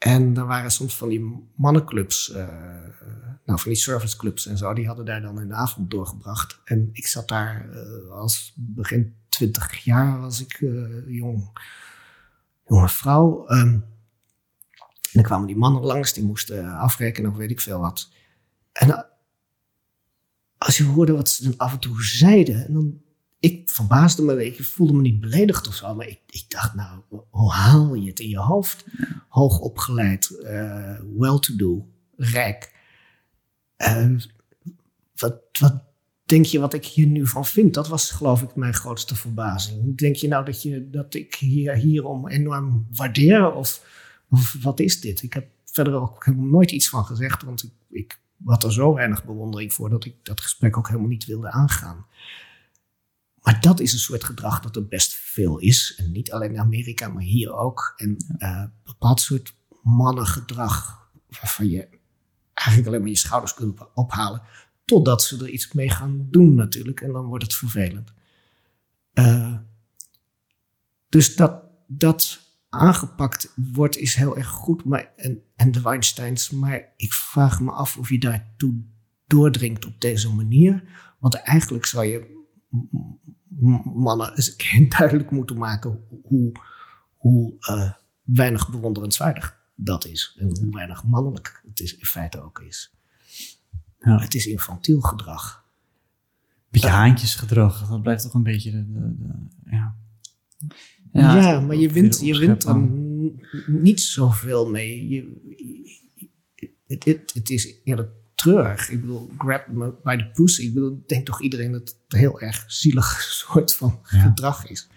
En 0.00 0.36
er 0.36 0.46
waren 0.46 0.70
soms 0.70 0.96
van 0.96 1.08
die 1.08 1.48
mannenclubs, 1.54 2.30
eh, 2.30 2.48
nou 3.44 3.60
van 3.60 3.70
die 3.70 3.80
serviceclubs 3.80 4.46
en 4.46 4.58
zo, 4.58 4.74
die 4.74 4.86
hadden 4.86 5.04
daar 5.04 5.20
dan 5.20 5.48
de 5.48 5.54
avond 5.54 5.90
doorgebracht. 5.90 6.60
En 6.64 6.88
ik 6.92 7.06
zat 7.06 7.28
daar 7.28 7.70
eh, 7.70 8.10
als 8.10 8.52
begin 8.56 9.14
20 9.28 9.78
jaar, 9.84 10.20
was 10.20 10.40
ik 10.40 10.52
eh, 10.60 11.08
jong, 11.08 11.50
jonge 12.66 12.88
vrouw. 12.88 13.46
ehm, 13.46 13.68
en 13.68 13.84
dan 15.12 15.22
kwamen 15.22 15.46
die 15.46 15.56
mannen 15.56 15.82
langs, 15.82 16.12
die 16.12 16.24
moesten 16.24 16.76
afrekenen 16.76 17.30
of 17.30 17.36
weet 17.36 17.50
ik 17.50 17.60
veel 17.60 17.80
wat. 17.80 18.12
En 18.72 19.06
als 20.58 20.76
je 20.76 20.84
hoorde 20.84 21.12
wat 21.12 21.28
ze 21.28 21.44
dan 21.44 21.56
af 21.56 21.72
en 21.72 21.78
toe 21.78 22.02
zeiden, 22.02 22.66
en 22.66 22.72
dan, 22.72 23.00
ik 23.40 23.70
verbaasde 23.70 24.22
me, 24.22 24.46
ik 24.46 24.64
voelde 24.64 24.92
me 24.92 25.00
niet 25.00 25.20
beledigd 25.20 25.68
of 25.68 25.74
zo, 25.74 25.94
maar 25.94 26.06
ik, 26.06 26.20
ik 26.26 26.44
dacht, 26.48 26.74
nou, 26.74 27.00
hoe 27.30 27.52
haal 27.52 27.94
je 27.94 28.08
het 28.08 28.20
in 28.20 28.28
je 28.28 28.38
hoofd? 28.38 28.84
Hoog 29.28 29.58
opgeleid, 29.58 30.30
eh 30.30 30.96
well-to-do, 31.16 31.86
rijk. 32.16 32.72
Eh, 33.76 34.10
wat, 35.16 35.40
wat 35.58 35.82
denk 36.24 36.44
je 36.44 36.60
wat 36.60 36.74
ik 36.74 36.84
hier 36.84 37.06
nu 37.06 37.26
van 37.26 37.46
vind? 37.46 37.74
Dat 37.74 37.88
was 37.88 38.10
geloof 38.10 38.42
ik 38.42 38.54
mijn 38.54 38.74
grootste 38.74 39.14
verbazing. 39.14 39.96
Denk 39.96 40.16
je 40.16 40.28
nou 40.28 40.44
dat, 40.44 40.62
je, 40.62 40.90
dat 40.90 41.14
ik 41.14 41.34
hier, 41.34 41.74
hierom 41.74 42.28
enorm 42.28 42.86
waardeer? 42.94 43.52
Of, 43.52 43.84
of 44.30 44.56
wat 44.62 44.80
is 44.80 45.00
dit? 45.00 45.22
Ik 45.22 45.32
heb 45.32 45.46
verder 45.64 45.94
ook 45.94 46.24
helemaal 46.24 46.46
nooit 46.46 46.70
iets 46.70 46.88
van 46.88 47.04
gezegd, 47.04 47.42
want 47.42 47.62
ik, 47.62 47.72
ik 47.90 48.20
had 48.44 48.64
er 48.64 48.72
zo 48.72 48.94
weinig 48.94 49.24
bewondering 49.24 49.72
voor 49.72 49.90
dat 49.90 50.04
ik 50.04 50.14
dat 50.22 50.40
gesprek 50.40 50.76
ook 50.76 50.88
helemaal 50.88 51.08
niet 51.08 51.26
wilde 51.26 51.50
aangaan. 51.50 52.06
Maar 53.42 53.60
dat 53.60 53.80
is 53.80 53.92
een 53.92 53.98
soort 53.98 54.24
gedrag 54.24 54.60
dat 54.60 54.76
er 54.76 54.86
best 54.86 55.14
veel 55.14 55.58
is. 55.58 55.94
En 55.96 56.12
niet 56.12 56.32
alleen 56.32 56.52
in 56.52 56.60
Amerika, 56.60 57.08
maar 57.08 57.22
hier 57.22 57.54
ook. 57.54 57.92
En 57.96 58.16
uh, 58.38 58.64
bepaald 58.84 59.20
soort 59.20 59.54
mannengedrag 59.82 61.08
waarvan 61.28 61.68
je 61.68 61.88
eigenlijk 62.54 62.88
alleen 62.88 63.00
maar 63.00 63.10
je 63.10 63.16
schouders 63.16 63.54
kunt 63.54 63.80
ophalen. 63.94 64.42
Totdat 64.84 65.22
ze 65.22 65.38
er 65.38 65.48
iets 65.48 65.72
mee 65.72 65.90
gaan 65.90 66.26
doen 66.30 66.54
natuurlijk. 66.54 67.00
En 67.00 67.12
dan 67.12 67.26
wordt 67.26 67.44
het 67.44 67.54
vervelend. 67.54 68.12
Uh, 69.14 69.56
dus 71.08 71.36
dat, 71.36 71.62
dat 71.86 72.40
aangepakt 72.68 73.52
wordt 73.54 73.96
is 73.96 74.14
heel 74.14 74.36
erg 74.36 74.48
goed. 74.48 74.84
Maar, 74.84 75.12
en, 75.16 75.42
en 75.56 75.72
de 75.72 75.80
Weinsteins. 75.80 76.50
Maar 76.50 76.92
ik 76.96 77.12
vraag 77.12 77.60
me 77.60 77.70
af 77.70 77.96
of 77.96 78.08
je 78.08 78.18
daartoe 78.18 78.74
doordringt 79.26 79.84
op 79.84 80.00
deze 80.00 80.34
manier. 80.34 80.82
Want 81.18 81.34
eigenlijk 81.34 81.86
zou 81.86 82.04
je 82.04 82.38
mannen 83.84 84.36
eens 84.36 84.56
duidelijk 84.98 85.30
moeten 85.30 85.58
maken 85.58 86.04
hoe, 86.22 86.52
hoe 87.16 87.54
uh, 87.70 87.92
weinig 88.22 88.70
bewonderenswaardig 88.70 89.58
dat 89.74 90.06
is. 90.06 90.36
En 90.38 90.46
hoe 90.46 90.70
weinig 90.70 91.04
mannelijk 91.04 91.62
het 91.68 91.80
is, 91.80 91.96
in 91.96 92.06
feite 92.06 92.42
ook 92.42 92.60
is. 92.60 92.94
Ja. 93.98 94.18
Het 94.18 94.34
is 94.34 94.46
infantiel 94.46 95.00
gedrag. 95.00 95.68
Beetje 96.68 96.88
haantjesgedrag, 96.88 97.88
dat 97.88 98.02
blijft 98.02 98.22
toch 98.22 98.34
een 98.34 98.42
beetje 98.42 98.70
de, 98.70 98.86
de, 98.92 99.34
ja. 99.70 99.96
ja. 101.12 101.36
Ja, 101.36 101.60
maar 101.60 101.76
je 101.76 101.92
wint, 101.92 102.20
je 102.20 102.38
wint 102.38 102.64
er 102.64 102.88
niet 103.66 104.00
zoveel 104.00 104.70
mee. 104.70 105.08
Je, 105.08 105.38
het, 106.86 107.04
het, 107.04 107.30
het 107.34 107.50
is 107.50 107.74
eerder 107.84 108.12
treurig. 108.40 108.90
Ik 108.90 109.00
bedoel, 109.00 109.30
grab 109.38 109.66
me 109.66 109.94
by 110.02 110.16
the 110.16 110.30
pussy. 110.32 110.62
Ik 110.62 110.74
bedoel, 110.74 111.02
denk 111.06 111.26
toch 111.26 111.42
iedereen 111.42 111.72
dat 111.72 111.80
het 111.80 111.96
een 112.08 112.18
heel 112.18 112.40
erg 112.40 112.64
zielig 112.66 113.22
soort 113.40 113.74
van 113.74 113.98
gedrag 114.02 114.66
is. 114.66 114.88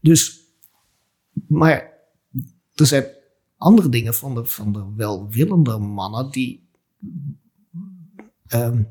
Dus, 0.00 0.40
maar 1.46 1.92
er 2.74 2.86
zijn 2.86 3.06
andere 3.56 3.88
dingen 3.88 4.14
van 4.14 4.34
de, 4.34 4.44
van 4.44 4.72
de 4.72 4.92
welwillende 4.96 5.78
mannen 5.78 6.30
die, 6.30 6.68
um, 8.48 8.88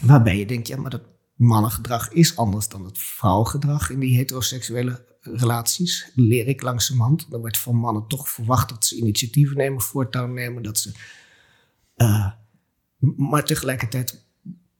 waarbij 0.00 0.38
je 0.38 0.46
denkt, 0.46 0.68
ja, 0.68 0.76
maar 0.76 0.90
dat 0.90 1.02
mannengedrag 1.34 2.12
is 2.12 2.36
anders 2.36 2.68
dan 2.68 2.84
het 2.84 2.98
vrouwengedrag 2.98 3.90
in 3.90 3.98
die 3.98 4.16
heteroseksuele 4.16 5.06
relaties. 5.20 6.10
Leer 6.14 6.46
ik 6.48 6.62
langzamerhand. 6.62 7.26
Er 7.32 7.38
wordt 7.38 7.58
van 7.58 7.76
mannen 7.76 8.06
toch 8.06 8.28
verwacht 8.28 8.68
dat 8.68 8.84
ze 8.84 8.96
initiatieven 8.96 9.56
nemen, 9.56 9.80
voortouw 9.80 10.26
nemen, 10.26 10.62
dat 10.62 10.78
ze 10.78 10.92
uh, 11.96 12.32
maar 12.98 13.44
tegelijkertijd 13.44 14.26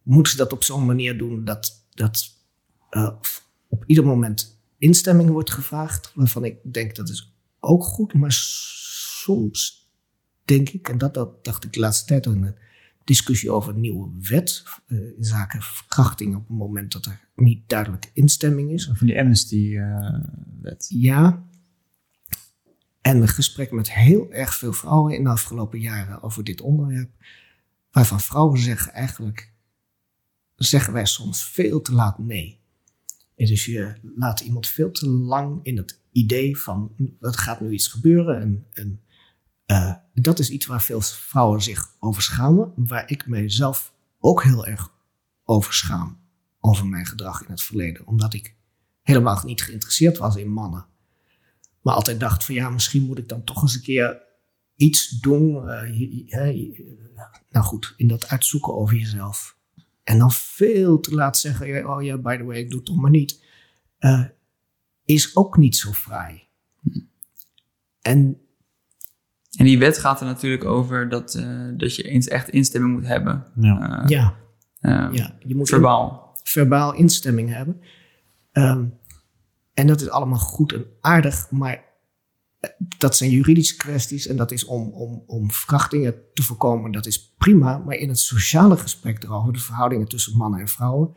moeten 0.03 0.33
ze 0.33 0.39
dat 0.39 0.53
op 0.53 0.65
zo'n 0.65 0.87
manier 0.87 1.19
doen 1.19 1.45
dat, 1.45 1.87
dat 1.95 2.37
uh, 2.91 3.11
op 3.69 3.85
ieder 3.87 4.05
moment 4.05 4.61
instemming 4.79 5.31
wordt 5.31 5.51
gevraagd. 5.51 6.13
Waarvan 6.15 6.45
ik 6.45 6.57
denk 6.73 6.97
dat 6.97 7.09
is 7.09 7.35
ook 7.61 7.85
goed, 7.85 8.15
maar 8.15 8.33
soms 8.33 9.91
denk 10.45 10.69
ik, 10.69 10.89
en 10.89 10.99
dat, 10.99 11.15
dat 11.15 11.45
dacht 11.45 11.65
ik 11.65 11.73
de 11.73 11.81
laatste 11.81 12.07
tijd 12.07 12.27
ook 12.27 12.35
in 12.35 12.43
een 12.43 12.57
discussie 13.05 13.51
over 13.51 13.75
een 13.75 13.81
nieuwe 13.81 14.11
wet 14.21 14.63
uh, 14.87 15.17
in 15.17 15.25
zaken 15.25 15.63
verkrachting 15.63 16.35
op 16.35 16.49
het 16.49 16.57
moment 16.57 16.93
dat 16.93 17.07
er 17.07 17.29
niet 17.35 17.69
duidelijk 17.69 18.11
instemming 18.13 18.71
is. 18.71 18.91
Van 18.95 19.07
die 19.07 19.19
Amnesty-wet. 19.19 20.91
Uh, 20.93 21.03
ja. 21.03 21.47
En 23.01 23.21
een 23.21 23.29
gesprek 23.29 23.71
met 23.71 23.93
heel 23.93 24.33
erg 24.33 24.55
veel 24.55 24.73
vrouwen 24.73 25.15
in 25.15 25.25
de 25.25 25.31
afgelopen 25.31 25.81
jaren 25.81 26.23
over 26.23 26.45
dit 26.45 26.61
onderwerp 26.61 27.11
waarvan 27.91 28.21
vrouwen 28.21 28.59
zeggen 28.59 28.93
eigenlijk, 28.93 29.53
zeggen 30.55 30.93
wij 30.93 31.07
soms 31.07 31.45
veel 31.45 31.81
te 31.81 31.93
laat 31.93 32.19
nee. 32.19 32.61
En 33.37 33.47
dus 33.47 33.65
je 33.65 33.95
laat 34.17 34.41
iemand 34.41 34.67
veel 34.67 34.91
te 34.91 35.09
lang 35.09 35.61
in 35.63 35.77
het 35.77 36.01
idee 36.13 36.59
van, 36.59 36.95
er 37.21 37.35
gaat 37.35 37.61
nu 37.61 37.71
iets 37.71 37.89
gebeuren. 37.89 38.41
En, 38.41 38.67
en 38.71 39.01
uh, 39.67 39.95
dat 40.15 40.39
is 40.39 40.51
iets 40.51 40.67
waar 40.67 40.83
veel 40.83 41.01
vrouwen 41.01 41.63
zich 41.63 41.95
over 41.99 42.23
schamen, 42.23 42.73
waar 42.77 43.11
ik 43.11 43.27
mezelf 43.27 43.93
ook 44.19 44.43
heel 44.43 44.67
erg 44.67 44.93
over 45.45 45.73
schaam, 45.73 46.19
over 46.61 46.87
mijn 46.87 47.07
gedrag 47.07 47.43
in 47.43 47.51
het 47.51 47.63
verleden. 47.63 48.07
Omdat 48.07 48.35
ik 48.35 48.55
helemaal 49.03 49.43
niet 49.45 49.63
geïnteresseerd 49.63 50.19
was 50.19 50.37
in 50.37 50.53
mannen. 50.53 50.87
Maar 51.83 51.95
altijd 51.95 52.21
dacht 52.21 52.45
van 52.45 52.55
ja, 52.55 52.71
misschien 52.71 53.03
moet 53.03 53.19
ik 53.19 53.29
dan 53.29 53.45
toch 53.45 53.63
eens 53.63 53.75
een 53.75 53.83
keer 53.83 54.23
iets 54.79 55.09
doen. 55.09 55.55
Uh, 55.55 56.73
nou 57.51 57.65
goed, 57.65 57.95
in 57.97 58.09
dat 58.09 58.29
uitzoeken 58.29 58.75
over 58.75 58.97
jezelf. 58.97 59.57
En 60.05 60.19
dan 60.19 60.33
veel 60.33 61.01
te 61.01 61.15
laat 61.15 61.39
zeggen, 61.39 61.91
oh 61.91 62.03
ja, 62.03 62.19
by 62.19 62.37
the 62.37 62.45
way, 62.45 62.59
ik 62.59 62.69
doe 62.69 62.79
het 62.79 62.89
toch 62.89 62.97
maar 62.97 63.11
niet. 63.11 63.45
Uh, 64.01 64.25
is 65.05 65.37
ook 65.37 65.57
niet 65.57 65.77
zo 65.77 65.93
fraai. 65.93 66.43
En, 68.01 68.41
en 69.57 69.65
die 69.65 69.79
wet 69.79 69.99
gaat 69.99 70.21
er 70.21 70.27
natuurlijk 70.27 70.65
over 70.65 71.09
dat, 71.09 71.35
uh, 71.35 71.69
dat 71.77 71.95
je 71.95 72.03
eens 72.03 72.29
echt 72.29 72.49
instemming 72.49 72.95
moet 72.95 73.07
hebben. 73.07 73.47
Ja, 73.61 74.03
uh, 74.03 74.09
ja. 74.09 74.39
ja. 75.13 75.37
je 75.47 75.57
moet 75.57 75.69
verbaal. 75.69 76.33
In, 76.35 76.41
verbaal 76.43 76.95
instemming 76.95 77.53
hebben. 77.53 77.81
Um, 78.53 78.99
en 79.75 79.87
dat 79.87 80.01
is 80.01 80.11
allemaal 80.11 80.39
goed 80.39 80.73
en 80.73 80.87
aardig, 81.01 81.51
maar 81.51 81.85
dat 82.99 83.17
zijn 83.17 83.31
juridische 83.31 83.77
kwesties 83.77 84.27
en 84.27 84.37
dat 84.37 84.53
is 84.53 84.65
om, 84.65 84.89
om, 84.89 85.23
om 85.27 85.51
verkrachtingen 85.51 86.15
te 86.35 86.43
voorkomen. 86.43 86.93
Dat 86.93 87.07
is 87.07 87.35
prima, 87.39 87.79
maar 87.79 87.97
in 87.97 88.09
het 88.09 88.19
sociale 88.19 88.77
gesprek 88.77 89.23
erover, 89.23 89.53
de 89.53 89.59
verhoudingen 89.59 90.09
tussen 90.09 90.37
mannen 90.37 90.61
en 90.61 90.69
vrouwen, 90.69 91.15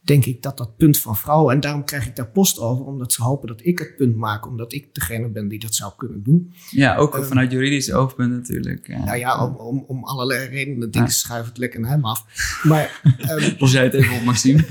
denk 0.00 0.24
ik 0.24 0.42
dat 0.42 0.58
dat 0.58 0.76
punt 0.76 0.98
van 0.98 1.16
vrouwen, 1.16 1.54
en 1.54 1.60
daarom 1.60 1.84
krijg 1.84 2.06
ik 2.06 2.16
daar 2.16 2.28
post 2.28 2.58
over, 2.58 2.84
omdat 2.84 3.12
ze 3.12 3.22
hopen 3.22 3.48
dat 3.48 3.60
ik 3.64 3.78
het 3.78 3.96
punt 3.96 4.16
maak, 4.16 4.46
omdat 4.46 4.72
ik 4.72 4.94
degene 4.94 5.28
ben 5.28 5.48
die 5.48 5.58
dat 5.58 5.74
zou 5.74 5.92
kunnen 5.96 6.22
doen. 6.22 6.52
Ja, 6.70 6.96
ook 6.96 7.16
um, 7.16 7.24
vanuit 7.24 7.52
juridisch 7.52 7.92
oogpunt 7.92 8.30
natuurlijk. 8.30 8.86
Ja. 8.86 9.04
Nou 9.04 9.18
ja, 9.18 9.46
om, 9.46 9.54
om, 9.54 9.84
om 9.86 10.04
allerlei 10.04 10.48
redenen, 10.48 10.90
dingen 10.90 11.08
ja. 11.08 11.14
schuiven 11.14 11.48
het 11.48 11.58
lekker 11.58 11.80
naar 11.80 11.90
hem 11.90 12.04
af. 12.04 12.24
Maar, 12.62 13.00
um, 13.30 13.54
Los 13.58 13.72
jij 13.72 13.84
het 13.84 13.94
even 13.94 14.16
op, 14.16 14.22
Maxime? 14.22 14.64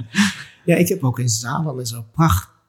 ja, 0.64 0.76
ik 0.76 0.88
heb 0.88 1.04
ook 1.04 1.18
in 1.18 1.28
zalen 1.28 1.78
en 1.78 1.86
zo 1.86 2.06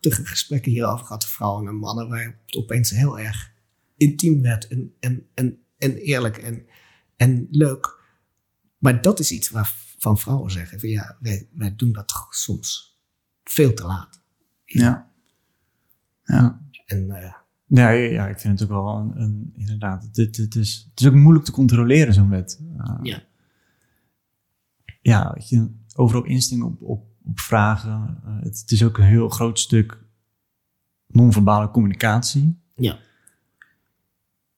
pracht 0.10 0.28
gesprekken 0.28 0.72
hierover 0.72 1.06
gehad, 1.06 1.26
vrouwen 1.26 1.68
en 1.68 1.76
mannen, 1.76 2.10
waar 2.10 2.40
het 2.46 2.56
opeens 2.56 2.90
heel 2.90 3.20
erg 3.20 3.54
intiem 3.98 4.42
werd 4.42 4.68
en, 4.68 4.94
en, 5.00 5.28
en, 5.34 5.58
en 5.78 5.96
eerlijk 5.96 6.38
en, 6.38 6.66
en 7.16 7.48
leuk. 7.50 8.02
Maar 8.78 9.02
dat 9.02 9.20
is 9.20 9.32
iets 9.32 9.50
waarvan 9.50 10.18
vrouwen 10.18 10.52
zeggen: 10.52 10.80
van 10.80 10.90
ja, 10.90 11.18
wij, 11.20 11.50
wij 11.54 11.76
doen 11.76 11.92
dat 11.92 12.28
soms 12.30 13.00
veel 13.44 13.74
te 13.74 13.86
laat. 13.86 14.22
Ja. 14.66 15.12
Ja. 16.24 16.62
En, 16.86 17.08
uh, 17.08 17.34
ja, 17.66 17.90
ja, 17.90 18.28
ik 18.28 18.40
vind 18.40 18.60
het 18.60 18.70
ook 18.70 18.76
wel 18.76 18.98
een, 18.98 19.22
een 19.22 19.54
inderdaad. 19.56 20.04
Het, 20.04 20.38
het, 20.38 20.56
is, 20.56 20.88
het 20.90 21.00
is 21.00 21.08
ook 21.08 21.14
moeilijk 21.14 21.46
te 21.46 21.52
controleren, 21.52 22.14
zo'n 22.14 22.30
wet. 22.30 22.62
Uh, 22.78 23.00
ja. 23.02 23.24
Ja, 25.02 25.36
je, 25.40 25.70
overal 25.96 26.24
instinct 26.24 26.66
op, 26.66 26.82
op 26.82 27.13
op 27.26 27.40
vragen. 27.40 28.18
Uh, 28.26 28.44
het, 28.44 28.60
het, 28.60 28.72
is 28.72 28.84
ook 28.84 28.98
een 28.98 29.04
heel 29.04 29.30
groot 29.30 29.60
stuk 29.60 29.98
non-verbale 31.08 31.70
communicatie. 31.70 32.62
Ja. 32.76 32.98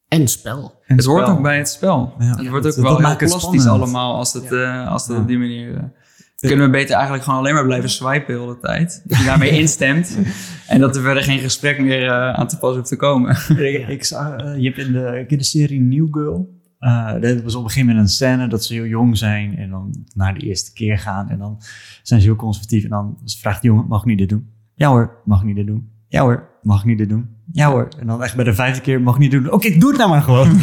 En 0.08 0.28
spel. 0.28 0.82
En 0.86 0.96
het 0.96 1.06
hoort 1.06 1.28
ook 1.28 1.42
bij 1.42 1.58
het 1.58 1.70
spel. 1.70 2.14
Ja. 2.20 2.26
Het 2.26 2.50
wordt 2.50 2.68
ook 2.68 2.76
wel 2.76 2.98
heel 2.98 3.18
plastisch 3.18 3.66
allemaal 3.66 4.16
als 4.16 4.34
het, 4.34 4.50
ja. 4.50 4.84
uh, 4.84 4.92
als 4.92 5.08
het 5.08 5.18
op 5.18 5.28
die 5.28 5.38
manier... 5.38 5.70
Uh, 5.70 5.84
kunnen 6.40 6.66
we 6.66 6.72
beter 6.72 6.94
eigenlijk 6.94 7.24
gewoon 7.24 7.40
alleen 7.40 7.54
maar 7.54 7.66
blijven 7.66 7.90
swipen 7.90 8.34
de 8.34 8.40
hele 8.40 8.60
tijd. 8.60 9.02
Dat 9.06 9.18
je 9.18 9.26
daarmee 9.26 9.50
instemt. 9.60 10.18
en 10.68 10.80
dat 10.80 10.96
er 10.96 11.02
verder 11.02 11.24
geen 11.24 11.40
gesprek 11.40 11.80
meer 11.80 12.04
uh, 12.04 12.34
aan 12.34 12.48
te 12.48 12.58
pas 12.58 12.76
hoeft 12.76 12.88
te 12.88 12.96
komen. 12.96 13.38
ik, 13.58 13.88
ik 13.88 14.04
zag, 14.04 14.38
je 14.58 14.64
hebt 14.64 14.78
in 14.78 14.92
de, 14.92 15.26
in 15.28 15.38
de 15.38 15.44
serie 15.44 15.82
New 15.82 16.08
Girl... 16.12 16.55
Uh, 16.80 17.22
dat 17.22 17.42
was 17.42 17.56
op 17.56 17.64
een 17.64 17.70
gegeven 17.70 17.88
moment 17.88 18.06
een 18.08 18.14
scène 18.14 18.48
dat 18.48 18.66
ze 18.66 18.74
heel 18.74 18.86
jong 18.86 19.18
zijn 19.18 19.58
en 19.58 19.70
dan 19.70 20.06
naar 20.14 20.34
de 20.34 20.40
eerste 20.40 20.74
keer 20.74 21.00
gaan 21.00 21.30
en 21.30 21.38
dan 21.38 21.62
zijn 22.04 22.22
ze 22.22 22.28
heel 22.28 22.36
conservatief 22.36 22.84
en 22.84 22.90
dan 22.90 23.18
vraagt 23.26 23.62
de 23.62 23.68
jongen, 23.68 23.88
mag 23.88 24.00
ik 24.00 24.06
niet 24.06 24.18
dit 24.18 24.30
doen? 24.30 24.50
Ja 24.76 24.90
hoor, 24.90 25.22
mag 25.26 25.40
ik 25.40 25.46
niet 25.46 25.56
dit 25.56 25.68
doen? 25.68 25.90
Ja 26.08 26.22
hoor, 26.22 26.50
mag 26.62 26.80
ik 26.80 26.86
niet 26.86 26.98
dit 26.98 27.10
doen? 27.10 27.30
Ja 27.52 27.70
hoor. 27.70 27.88
En 28.00 28.08
dan 28.08 28.24
echt 28.24 28.36
bij 28.36 28.46
de 28.46 28.54
vijfde 28.54 28.82
keer, 28.82 29.02
mag 29.02 29.14
ik 29.14 29.20
niet 29.20 29.32
doen? 29.32 29.46
Oké, 29.46 29.56
okay, 29.56 29.78
doe 29.78 29.90
het 29.90 29.98
nou 29.98 30.10
maar 30.10 30.22
gewoon. 30.22 30.48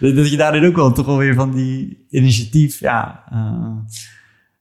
dat 0.14 0.30
je 0.30 0.36
daarin 0.36 0.64
ook 0.66 0.76
wel 0.76 0.92
toch 0.92 1.06
wel 1.06 1.18
weer 1.18 1.34
van 1.34 1.54
die 1.54 2.06
initiatief, 2.10 2.80
ja, 2.80 3.24
uh, 3.32 3.76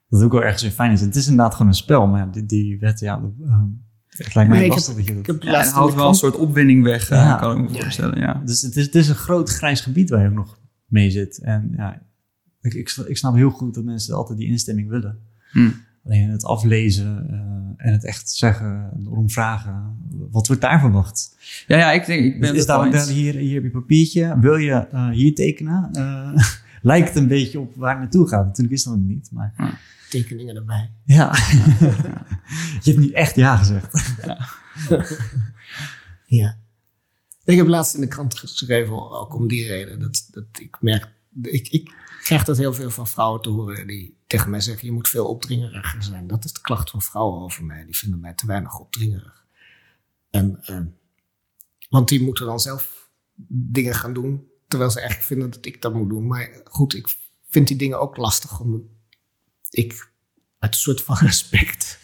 dat 0.10 0.23
ook 0.23 0.31
wel 0.31 0.44
ergens 0.44 0.61
weer 0.61 0.72
fijn 0.72 0.91
is. 0.91 1.02
Het 1.02 1.15
is 1.15 1.27
inderdaad 1.27 1.53
gewoon 1.53 1.68
een 1.68 1.77
spel, 1.77 2.07
maar 2.07 2.31
die, 2.31 2.45
die 2.45 2.80
wet, 2.80 2.99
ja, 2.99 3.22
uh, 3.41 3.61
het 4.18 4.35
lijkt 4.35 4.49
mij 4.49 4.68
lastig 4.68 4.95
dat 4.95 5.06
je 5.06 5.22
dat... 5.22 5.44
Ja, 5.44 5.95
wel 5.95 6.07
een 6.07 6.14
soort 6.15 6.35
opwinding 6.35 6.84
weg, 6.84 7.10
eh, 7.10 7.18
ja. 7.18 7.35
kan 7.35 7.57
ik 7.57 7.72
me 7.72 7.81
voorstellen. 7.81 8.19
Ja. 8.19 8.41
Dus 8.45 8.61
het 8.61 8.76
is, 8.76 8.85
het 8.85 8.95
is 8.95 9.10
een 9.10 9.15
groot 9.15 9.49
grijs 9.49 9.81
gebied 9.81 10.10
waar 10.10 10.22
je 10.22 10.27
ook 10.27 10.34
nog 10.34 10.60
mee 10.85 11.11
zit. 11.11 11.38
En 11.38 11.73
ja, 11.77 12.02
ik, 12.61 12.73
ik, 12.73 12.95
ik 13.07 13.18
snap 13.18 13.35
heel 13.35 13.49
goed 13.49 13.73
dat 13.73 13.84
mensen 13.84 14.15
altijd 14.15 14.38
die 14.38 14.48
instemming 14.48 14.90
willen. 14.90 15.19
Hmm. 15.52 15.73
Alleen 16.06 16.30
het 16.30 16.44
aflezen 16.44 17.27
uh, 17.30 17.85
en 17.85 17.94
het 17.94 18.03
echt 18.03 18.30
zeggen, 18.30 18.91
erom 19.06 19.30
vragen, 19.30 19.98
wat 20.31 20.48
wordt 20.48 20.61
daar 20.61 20.80
verwacht? 20.80 21.38
Ja, 21.68 21.77
ja, 21.77 21.91
ik 21.91 22.06
denk, 22.06 22.23
ik 22.23 22.40
ben 22.40 22.56
is 22.56 22.65
daar, 22.65 23.07
hier, 23.07 23.34
hier 23.34 23.53
heb 23.53 23.64
je 23.64 23.69
papiertje, 23.69 24.40
wil 24.40 24.56
je 24.56 24.88
uh, 24.94 25.10
hier 25.10 25.35
tekenen? 25.35 25.90
Uh, 25.94 26.44
lijkt 26.81 27.15
een 27.15 27.27
beetje 27.27 27.60
op 27.60 27.76
waar 27.76 27.91
het 27.91 27.99
naartoe 27.99 28.27
gaat. 28.27 28.45
Natuurlijk 28.45 28.76
is 28.76 28.84
dat 28.84 28.94
het 28.94 29.07
niet, 29.07 29.30
maar 29.31 29.53
Tekeningen 30.22 30.56
erbij. 30.56 30.91
ja. 31.06 31.34
je 32.84 32.91
hebt 32.91 32.98
niet 32.98 33.14
echt 33.14 33.35
ja 33.35 33.57
gezegd. 33.57 33.91
Ja. 36.26 36.60
Ik 37.44 37.57
heb 37.57 37.68
laatst 37.68 37.95
in 37.95 38.02
de 38.02 38.07
krant 38.07 38.40
geschreven, 38.40 39.11
ook 39.11 39.35
om 39.35 39.48
die 39.48 39.68
reden, 39.68 39.99
dat, 39.99 40.27
dat 40.31 40.45
ik 40.60 40.77
merk, 40.81 41.11
ik, 41.41 41.68
ik 41.68 41.94
krijg 42.22 42.44
dat 42.44 42.57
heel 42.57 42.73
veel 42.73 42.90
van 42.90 43.07
vrouwen 43.07 43.41
te 43.41 43.49
horen 43.49 43.88
die 43.88 44.18
tegen 44.27 44.49
mij 44.49 44.61
zeggen, 44.61 44.88
je 44.88 44.94
moet 44.94 45.10
veel 45.10 45.27
opdringeriger 45.27 46.03
zijn. 46.03 46.27
Dat 46.27 46.45
is 46.45 46.53
de 46.53 46.61
klacht 46.61 46.90
van 46.90 47.02
vrouwen 47.02 47.41
over 47.41 47.64
mij, 47.64 47.85
die 47.85 47.98
vinden 47.98 48.19
mij 48.19 48.34
te 48.34 48.45
weinig 48.45 48.80
opdringerig. 48.80 49.45
En, 50.30 50.60
eh, 50.61 50.81
want 51.90 52.10
die 52.10 52.23
moeten 52.23 52.45
dan 52.45 52.60
zelf 52.60 53.10
dingen 53.48 53.94
gaan 53.94 54.14
doen, 54.14 54.48
terwijl 54.68 54.91
ze 54.91 54.99
eigenlijk 54.99 55.27
vinden 55.27 55.52
dat 55.52 55.65
ik 55.65 55.81
dat 55.81 55.94
moet 55.94 56.10
doen. 56.10 56.27
Maar 56.27 56.61
goed, 56.64 56.95
ik 56.95 57.15
vind 57.49 57.68
die 57.68 57.77
dingen 57.77 57.99
ook 57.99 58.18
lastig, 58.18 58.60
omdat 58.60 58.81
ik 59.74 60.12
uit 60.60 60.74
een 60.74 60.80
soort 60.80 61.02
van 61.02 61.18
respect 61.28 62.00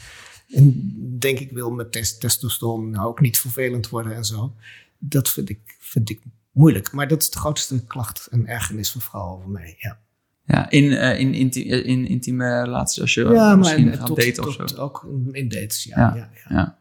en 0.55 0.93
denk 1.19 1.39
ik 1.39 1.51
wil 1.51 1.71
met 1.71 1.91
tes- 1.91 2.17
testosteron 2.17 2.89
nou 2.89 3.07
ook 3.07 3.19
niet 3.21 3.39
vervelend 3.39 3.89
worden 3.89 4.15
en 4.15 4.25
zo. 4.25 4.55
Dat 4.97 5.29
vind 5.29 5.49
ik, 5.49 5.59
vind 5.79 6.09
ik 6.09 6.19
moeilijk. 6.51 6.91
Maar 6.91 7.07
dat 7.07 7.21
is 7.21 7.29
de 7.29 7.39
grootste 7.39 7.85
klacht 7.85 8.27
en 8.31 8.47
ergernis 8.47 8.91
van 8.91 9.01
vrouwen 9.01 9.37
over 9.37 9.49
mij. 9.49 9.75
Ja, 9.77 9.99
Ja, 10.45 10.69
in, 10.69 10.91
eh, 10.93 11.19
in, 11.19 11.51
eh, 11.51 11.85
in 11.85 12.07
intieme 12.07 12.61
relaties, 12.61 13.01
als 13.01 13.13
je 13.13 13.23
ja 13.25 13.55
misschien 13.55 13.85
maar 13.85 13.97
gaat 13.97 14.15
daten 14.15 14.47
of 14.47 14.55
tot 14.55 14.69
zo. 14.69 14.77
ook 14.77 15.07
in 15.31 15.49
dates. 15.49 15.83
Ja, 15.83 15.97
Ja. 15.99 16.15
ja. 16.15 16.29
ja, 16.33 16.55
Ja. 16.55 16.77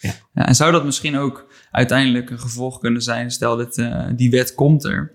Ja. 0.00 0.14
Ja, 0.32 0.46
en 0.46 0.54
zou 0.54 0.72
dat 0.72 0.84
misschien 0.84 1.16
ook 1.16 1.52
uiteindelijk 1.70 2.30
een 2.30 2.40
gevolg 2.40 2.78
kunnen 2.78 3.02
zijn, 3.02 3.30
stel 3.30 3.56
dat 3.56 3.78
eh, 3.78 4.06
die 4.16 4.30
wet 4.30 4.54
komt 4.54 4.84
er, 4.84 5.12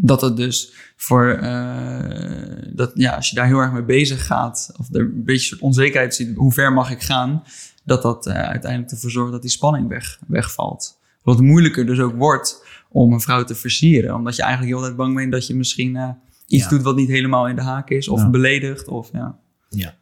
dat 0.00 0.20
het 0.20 0.36
dus 0.36 0.72
voor, 0.96 1.30
eh, 1.30 2.72
dat 2.74 2.90
ja, 2.94 3.14
als 3.14 3.28
je 3.30 3.36
daar 3.36 3.46
heel 3.46 3.58
erg 3.58 3.72
mee 3.72 3.84
bezig 3.84 4.26
gaat, 4.26 4.72
of 4.78 4.94
er 4.94 5.00
een 5.00 5.24
beetje 5.24 5.46
soort 5.46 5.60
onzekerheid 5.60 6.14
ziet, 6.14 6.36
hoe 6.36 6.52
ver 6.52 6.72
mag 6.72 6.90
ik 6.90 7.02
gaan, 7.02 7.42
dat 7.84 8.02
dat 8.02 8.26
eh, 8.26 8.34
uiteindelijk 8.34 8.92
ervoor 8.92 9.10
zorgt 9.10 9.32
dat 9.32 9.42
die 9.42 9.50
spanning 9.50 9.88
weg, 9.88 10.18
wegvalt. 10.26 10.98
Wat 11.22 11.40
moeilijker 11.40 11.86
dus 11.86 12.00
ook 12.00 12.16
wordt 12.16 12.64
om 12.88 13.12
een 13.12 13.20
vrouw 13.20 13.44
te 13.44 13.54
versieren, 13.54 14.14
omdat 14.14 14.36
je 14.36 14.42
eigenlijk 14.42 14.72
heel 14.72 14.82
tijd 14.82 14.96
bang 14.96 15.14
bent 15.14 15.32
dat 15.32 15.46
je 15.46 15.54
misschien 15.54 15.96
eh, 15.96 16.08
iets 16.46 16.62
Ja. 16.64 16.68
doet 16.70 16.82
wat 16.82 16.96
niet 16.96 17.08
helemaal 17.08 17.48
in 17.48 17.56
de 17.56 17.62
haak 17.62 17.90
is, 17.90 18.08
of 18.08 18.20
Ja. 18.20 18.30
beledigt, 18.30 18.88
of 18.88 19.12
ja. 19.12 19.38
Ja. 19.68 19.96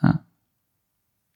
Ja. 0.00 0.24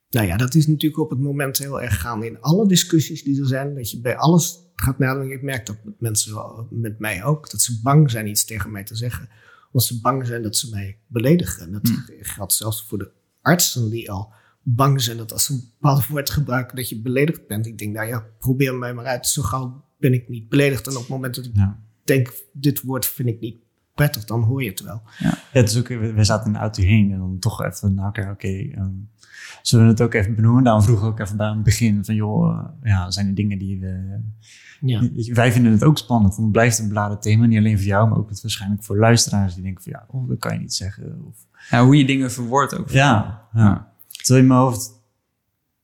Nou 0.09 0.27
ja, 0.27 0.37
dat 0.37 0.55
is 0.55 0.67
natuurlijk 0.67 1.01
op 1.01 1.09
het 1.09 1.19
moment 1.19 1.57
heel 1.57 1.81
erg 1.81 2.01
gaan 2.01 2.23
in 2.23 2.41
alle 2.41 2.67
discussies 2.67 3.23
die 3.23 3.39
er 3.39 3.47
zijn. 3.47 3.75
Dat 3.75 3.91
je 3.91 3.99
bij 3.99 4.17
alles 4.17 4.59
gaat 4.81 4.99
nadenken. 4.99 5.35
Ik 5.35 5.41
merk 5.41 5.65
dat 5.65 5.77
met 5.83 5.99
mensen, 6.01 6.33
wel, 6.33 6.67
met 6.71 6.99
mij 6.99 7.23
ook, 7.23 7.51
dat 7.51 7.61
ze 7.61 7.79
bang 7.83 8.11
zijn 8.11 8.27
iets 8.27 8.45
tegen 8.45 8.71
mij 8.71 8.83
te 8.83 8.95
zeggen. 8.95 9.29
Omdat 9.65 9.83
ze 9.87 9.99
bang 10.01 10.25
zijn 10.25 10.41
dat 10.41 10.55
ze 10.55 10.69
mij 10.69 10.97
beledigen. 11.07 11.63
En 11.65 11.71
dat 11.71 11.87
Hmm. 11.87 12.03
geldt 12.21 12.53
zelfs 12.53 12.85
voor 12.87 12.97
de 12.97 13.11
artsen 13.41 13.89
die 13.89 14.11
al 14.11 14.31
bang 14.63 15.01
zijn 15.01 15.17
dat 15.17 15.31
als 15.33 15.45
ze 15.45 15.53
een 15.53 15.63
bepaald 15.79 16.07
woord 16.07 16.29
gebruiken 16.29 16.75
dat 16.75 16.89
je 16.89 17.01
beledigd 17.01 17.47
bent. 17.47 17.65
Ik 17.65 17.77
denk, 17.77 17.93
nou 17.95 18.07
ja, 18.07 18.25
probeer 18.39 18.75
mij 18.75 18.93
maar 18.93 19.05
uit. 19.05 19.27
Zo 19.27 19.41
gauw 19.41 19.83
ben 19.97 20.13
ik 20.13 20.29
niet 20.29 20.49
beledigd. 20.49 20.87
En 20.87 20.93
op 20.93 20.99
het 20.99 21.09
moment 21.09 21.35
dat 21.35 21.45
ik 21.45 21.51
Ja. 21.55 21.79
denk, 22.03 22.33
dit 22.53 22.81
woord 22.81 23.05
vind 23.05 23.29
ik 23.29 23.39
niet 23.39 23.57
prettig, 23.95 24.25
dan 24.25 24.41
hoor 24.43 24.63
je 24.63 24.69
het 24.69 24.81
wel. 24.81 25.01
Ja, 25.17 25.37
het 25.51 25.69
is 25.69 25.77
ook, 25.77 25.87
we 25.87 26.23
zaten 26.23 26.45
in 26.47 26.53
de 26.53 26.59
auto 26.59 26.81
heen 26.83 27.11
en 27.11 27.17
dan 27.17 27.39
toch 27.39 27.63
even 27.63 27.93
naar 27.93 28.05
elkaar, 28.05 28.31
oké, 28.31 28.47
ehm, 28.47 28.91
zullen 29.61 29.85
we 29.85 29.91
het 29.91 30.01
ook 30.01 30.13
even 30.13 30.35
benoemen? 30.35 30.63
Daarom 30.63 30.83
vroeg 30.83 30.99
ik 30.99 31.05
ook 31.05 31.19
even 31.19 31.37
bij 31.37 31.47
het 31.49 31.63
begin 31.63 32.05
van, 32.05 32.15
joh, 32.15 32.69
ja, 32.83 33.11
zijn 33.11 33.27
er 33.27 33.35
dingen 33.35 33.57
die 33.59 33.79
we... 33.79 34.19
Ja. 34.81 35.09
Wij 35.33 35.51
vinden 35.51 35.71
het 35.71 35.83
ook 35.83 35.97
spannend, 35.97 36.29
want 36.31 36.43
het 36.43 36.51
blijft 36.51 36.79
een 36.79 36.87
beladen 36.87 37.19
thema, 37.19 37.45
niet 37.45 37.57
alleen 37.57 37.77
voor 37.77 37.87
jou, 37.87 38.09
maar 38.09 38.17
ook 38.17 38.29
het 38.29 38.41
waarschijnlijk 38.41 38.83
voor 38.83 38.97
luisteraars 38.97 39.53
die 39.53 39.63
denken 39.63 39.83
van, 39.83 39.91
ja, 39.91 40.05
oh, 40.07 40.27
dat 40.29 40.39
kan 40.39 40.53
je 40.53 40.59
niet 40.59 40.73
zeggen. 40.73 41.25
Of, 41.27 41.45
ja, 41.69 41.83
hoe 41.85 41.97
je 41.97 42.05
dingen 42.05 42.31
verwoordt 42.31 42.77
ook. 42.77 42.89
ja, 42.89 43.47
ja. 43.53 43.93
Terwijl 44.07 44.39
in 44.41 44.47
mijn 44.47 44.59
hoofd, 44.59 44.91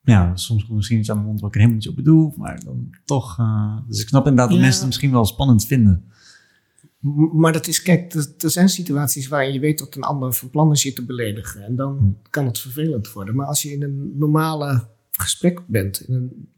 ja, 0.03 0.35
soms 0.35 0.63
komt 0.65 0.75
misschien 0.75 0.99
iets 0.99 1.09
aan 1.09 1.15
mijn 1.15 1.27
mond 1.27 1.39
wat 1.39 1.49
ik 1.49 1.55
er 1.55 1.61
helemaal 1.61 1.81
niet 1.81 1.89
op 1.91 1.95
bedoel, 1.95 2.33
maar 2.37 2.63
dan 2.63 2.89
toch, 3.05 3.39
eh, 3.39 3.77
dus 3.87 4.01
ik 4.01 4.07
snap 4.07 4.23
inderdaad 4.27 4.49
dat 4.49 4.59
mensen 4.59 4.77
het 4.79 4.87
misschien 4.87 5.11
wel 5.11 5.25
spannend 5.25 5.65
vinden. 5.65 6.03
Maar 7.33 7.53
dat 7.53 7.67
is, 7.67 7.81
kijk, 7.81 8.13
er, 8.13 8.27
er 8.37 8.49
zijn 8.49 8.69
situaties 8.69 9.27
waarin 9.27 9.53
je 9.53 9.59
weet 9.59 9.79
dat 9.79 9.95
een 9.95 10.03
ander 10.03 10.33
van 10.33 10.49
plan 10.49 10.71
is 10.71 10.83
je 10.83 10.93
te 10.93 11.05
beledigen. 11.05 11.63
En 11.63 11.75
dan 11.75 11.97
Hm. 11.97 12.29
kan 12.29 12.45
het 12.45 12.59
vervelend 12.59 13.11
worden. 13.11 13.35
Maar 13.35 13.45
als 13.45 13.61
je 13.61 13.71
in 13.71 13.83
een 13.83 14.11
normale 14.17 14.87
gesprek 15.11 15.61
bent, 15.67 16.07
in 16.07 16.13
een 16.15 16.49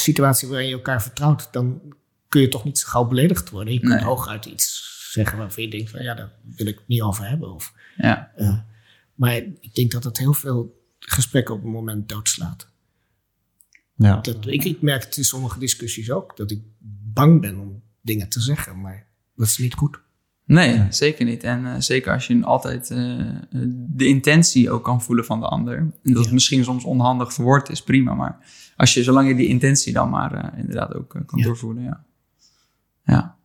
situatie 0.00 0.48
waarin 0.48 0.68
je 0.68 0.74
elkaar 0.74 1.02
vertrouwt, 1.02 1.48
dan 1.52 1.80
kun 2.28 2.40
je 2.40 2.48
toch 2.48 2.64
niet 2.64 2.78
zo 2.78 2.88
gauw 2.88 3.04
beledigd 3.04 3.50
worden. 3.50 3.72
Je 3.72 3.80
kunt 3.80 3.92
Nee. 3.94 4.02
hooguit 4.04 4.44
iets 4.44 4.94
zeggen 5.12 5.38
waarvan 5.38 5.62
je 5.62 5.70
denkt 5.70 5.90
van 5.90 6.02
ja, 6.02 6.14
daar 6.14 6.30
wil 6.56 6.66
ik 6.66 6.78
het 6.78 6.88
niet 6.88 7.02
over 7.02 7.28
hebben. 7.28 7.54
Of, 7.54 7.72
Ja. 7.96 8.32
eh, 8.36 8.58
maar 9.14 9.34
ik 9.36 9.74
denk 9.74 9.90
dat 9.90 10.04
het 10.04 10.18
heel 10.18 10.32
veel 10.34 10.84
gesprekken 10.98 11.54
op 11.54 11.64
een 11.64 11.70
moment 11.70 12.08
doodslaat. 12.08 12.68
Ja. 13.94 14.16
Dat, 14.20 14.46
ik, 14.46 14.64
ik 14.64 14.82
merk 14.82 15.04
het 15.04 15.16
in 15.16 15.24
sommige 15.24 15.58
discussies 15.58 16.10
ook, 16.10 16.36
dat 16.36 16.50
ik 16.50 16.60
bang 17.12 17.40
ben 17.40 17.58
om 17.58 17.82
dingen 18.00 18.28
te 18.28 18.40
zeggen, 18.40 18.80
maar 18.80 19.06
dat 19.36 19.46
is 19.46 19.58
niet 19.58 19.74
goed. 19.74 20.00
Nee, 20.44 20.86
zeker 20.90 21.24
niet. 21.24 21.42
En 21.42 21.66
eh, 21.66 21.74
zeker 21.80 22.12
als 22.12 22.26
je 22.26 22.44
altijd 22.44 22.90
eh, 22.90 23.30
de 23.88 24.06
intentie 24.06 24.70
ook 24.70 24.84
kan 24.84 25.02
voelen 25.02 25.24
van 25.24 25.40
de 25.40 25.46
ander. 25.48 25.76
En 25.78 25.94
dat 26.02 26.24
het 26.24 26.32
misschien 26.32 26.64
soms 26.64 26.84
onhandig 26.84 27.32
verwoord 27.32 27.68
is, 27.68 27.82
prima. 27.82 28.14
Maar 28.14 28.38
als 28.76 28.94
je, 28.94 29.02
zolang 29.02 29.28
je 29.28 29.34
die 29.34 29.48
intentie 29.48 29.92
dan 29.92 30.10
maar 30.10 30.32
eh, 30.34 30.58
inderdaad 30.58 30.94
ook 30.94 31.14
eh, 31.14 31.26
kan 31.26 31.38
Ja. 31.38 31.44
doorvoelen, 31.44 31.82
ja. 31.82 32.04
Ja, 33.04 33.36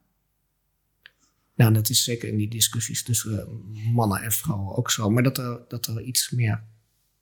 Nou, 1.55 1.73
dat 1.73 1.89
is 1.89 2.03
zeker 2.03 2.29
in 2.29 2.37
die 2.37 2.49
discussies 2.49 3.03
tussen 3.03 3.39
eh, 3.41 3.93
mannen 3.93 4.21
en 4.21 4.31
vrouwen 4.31 4.75
ook 4.75 4.91
zo. 4.91 5.09
Maar 5.09 5.23
dat 5.23 5.37
er, 5.37 5.61
dat 5.67 5.85
er 5.87 6.01
iets 6.01 6.29
meer 6.29 6.63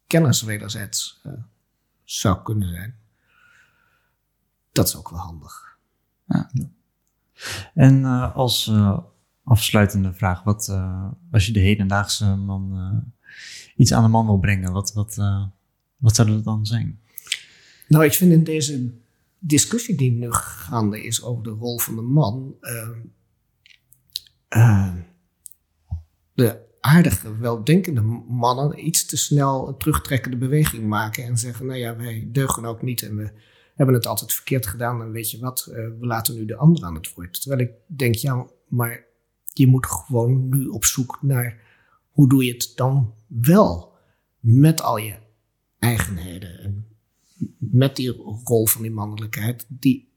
kennis 0.08 0.42
wederzijds 0.42 1.22
zou 2.04 2.44
kunnen 2.44 2.70
zijn. 2.70 2.96
Dat 4.72 4.88
is 4.88 4.96
ook 4.96 5.10
wel 5.10 5.20
handig. 5.20 5.78
En 7.74 8.06
eh, 8.06 8.36
als 8.36 8.68
eh, 8.68 8.98
afsluitende 9.44 10.14
vraag, 10.14 10.44
wat, 10.44 10.68
eh, 10.70 11.08
als 11.32 11.46
je 11.46 11.52
de 11.52 11.60
hedendaagse 11.60 12.26
man 12.36 12.72
eh, 12.78 12.98
iets 13.76 13.94
aan 13.94 14.04
de 14.04 14.10
man 14.10 14.26
wil 14.26 14.38
brengen, 14.40 14.72
wat, 14.72 14.94
wat, 14.94 15.18
eh, 15.18 15.46
wat 15.98 16.16
zou 16.16 16.30
dat 16.30 16.44
dan 16.44 16.66
zijn? 16.66 17.00
Nou, 17.90 18.06
ik 18.06 18.14
vind 18.14 18.32
in 18.32 18.44
deze 18.44 18.92
discussie 19.40 19.96
die 19.96 20.12
nu 20.12 20.32
gaande 20.32 21.04
is 21.04 21.24
over 21.24 21.44
de 21.44 21.50
rol 21.50 21.80
van 21.80 21.96
de 21.96 22.02
man. 22.02 22.56
eh, 22.62 22.90
eh, 24.48 24.94
de 26.34 26.60
aardige, 26.80 27.38
weldenkende 27.38 28.02
mannen 28.28 28.86
iets 28.86 29.06
te 29.06 29.18
snel 29.18 29.68
een 29.68 29.78
terugtrekkende 29.78 30.38
beweging 30.38 30.88
maken. 30.88 31.24
En 31.24 31.38
zeggen: 31.38 31.66
Nou 31.66 31.80
ja, 31.80 31.96
wij 31.96 32.28
deugen 32.32 32.66
ook 32.66 32.82
niet 32.82 33.02
en 33.02 33.16
we 33.16 33.32
hebben 33.76 33.96
het 33.96 34.06
altijd 34.08 34.34
verkeerd 34.34 34.68
gedaan. 34.68 35.02
En 35.02 35.12
weet 35.12 35.32
je 35.32 35.40
wat, 35.40 35.66
eh, 35.66 35.76
we 35.76 36.06
laten 36.06 36.36
nu 36.36 36.46
de 36.46 36.56
ander 36.56 36.84
aan 36.84 36.96
het 36.96 37.14
woord. 37.14 37.42
Terwijl 37.42 37.62
ik 37.62 37.72
denk: 37.86 38.16
Ja, 38.16 38.48
maar 38.68 39.06
je 39.54 39.68
moet 39.68 39.86
gewoon 39.86 40.50
nu 40.50 40.68
op 40.68 40.86
zoek 40.86 41.20
naar 41.22 41.62
hoe 42.10 42.30
doe 42.30 42.46
je 42.46 42.54
het 42.54 42.72
dan 42.76 43.14
wel 43.28 43.94
met 44.40 44.82
al 44.82 44.98
je 44.98 45.16
eigenheden. 45.80 46.60
En 46.60 46.79
met 47.72 47.96
die 47.96 48.12
rol 48.44 48.68
van 48.68 48.82
die 48.82 48.92
mannelijkheid. 48.92 49.66
Die, 49.68 50.14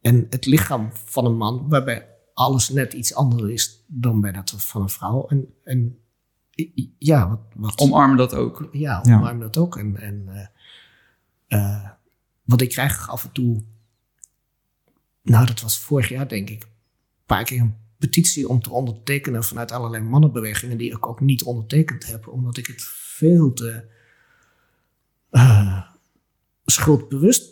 en 0.00 0.26
het 0.30 0.46
lichaam 0.46 0.90
van 0.92 1.24
een 1.24 1.36
man, 1.36 1.68
waarbij 1.68 2.08
alles 2.34 2.68
net 2.68 2.92
iets 2.92 3.14
anders 3.14 3.52
is 3.52 3.84
dan 3.86 4.20
bij 4.20 4.32
dat 4.32 4.54
van 4.56 4.82
een 4.82 4.88
vrouw. 4.88 5.26
En, 5.28 5.54
en 5.64 5.98
ja, 6.98 7.28
wat, 7.28 7.40
wat, 7.54 7.78
omarm 7.78 8.16
dat 8.16 8.34
ook. 8.34 8.68
ja, 8.72 9.00
Ja. 9.04 9.16
omarm 9.16 9.40
dat 9.40 9.56
ook. 9.56 9.76
En, 9.76 9.96
en 9.96 10.28
eh, 10.28 10.46
eh, 11.46 11.90
wat 12.42 12.60
ik 12.60 12.68
krijg 12.68 13.08
af 13.08 13.24
en 13.24 13.32
toe, 13.32 13.62
nou 15.22 15.46
dat 15.46 15.60
was 15.60 15.78
vorig 15.78 16.08
jaar 16.08 16.28
denk 16.28 16.50
ik, 16.50 16.62
een 16.62 16.68
paar 17.26 17.44
keer 17.44 17.60
een 17.60 17.76
petitie 17.98 18.48
om 18.48 18.60
te 18.62 18.70
ondertekenen 18.70 19.44
vanuit 19.44 19.72
allerlei 19.72 20.02
mannenbewegingen 20.02 20.78
die 20.78 20.92
ik 20.92 21.06
ook 21.06 21.20
niet 21.20 21.42
ondertekend 21.42 22.06
heb, 22.06 22.28
omdat 22.28 22.56
ik 22.56 22.66
het 22.66 22.82
veel 22.84 23.52
te 23.52 23.88
eh, 25.30 25.82
schuldbewust 26.70 27.48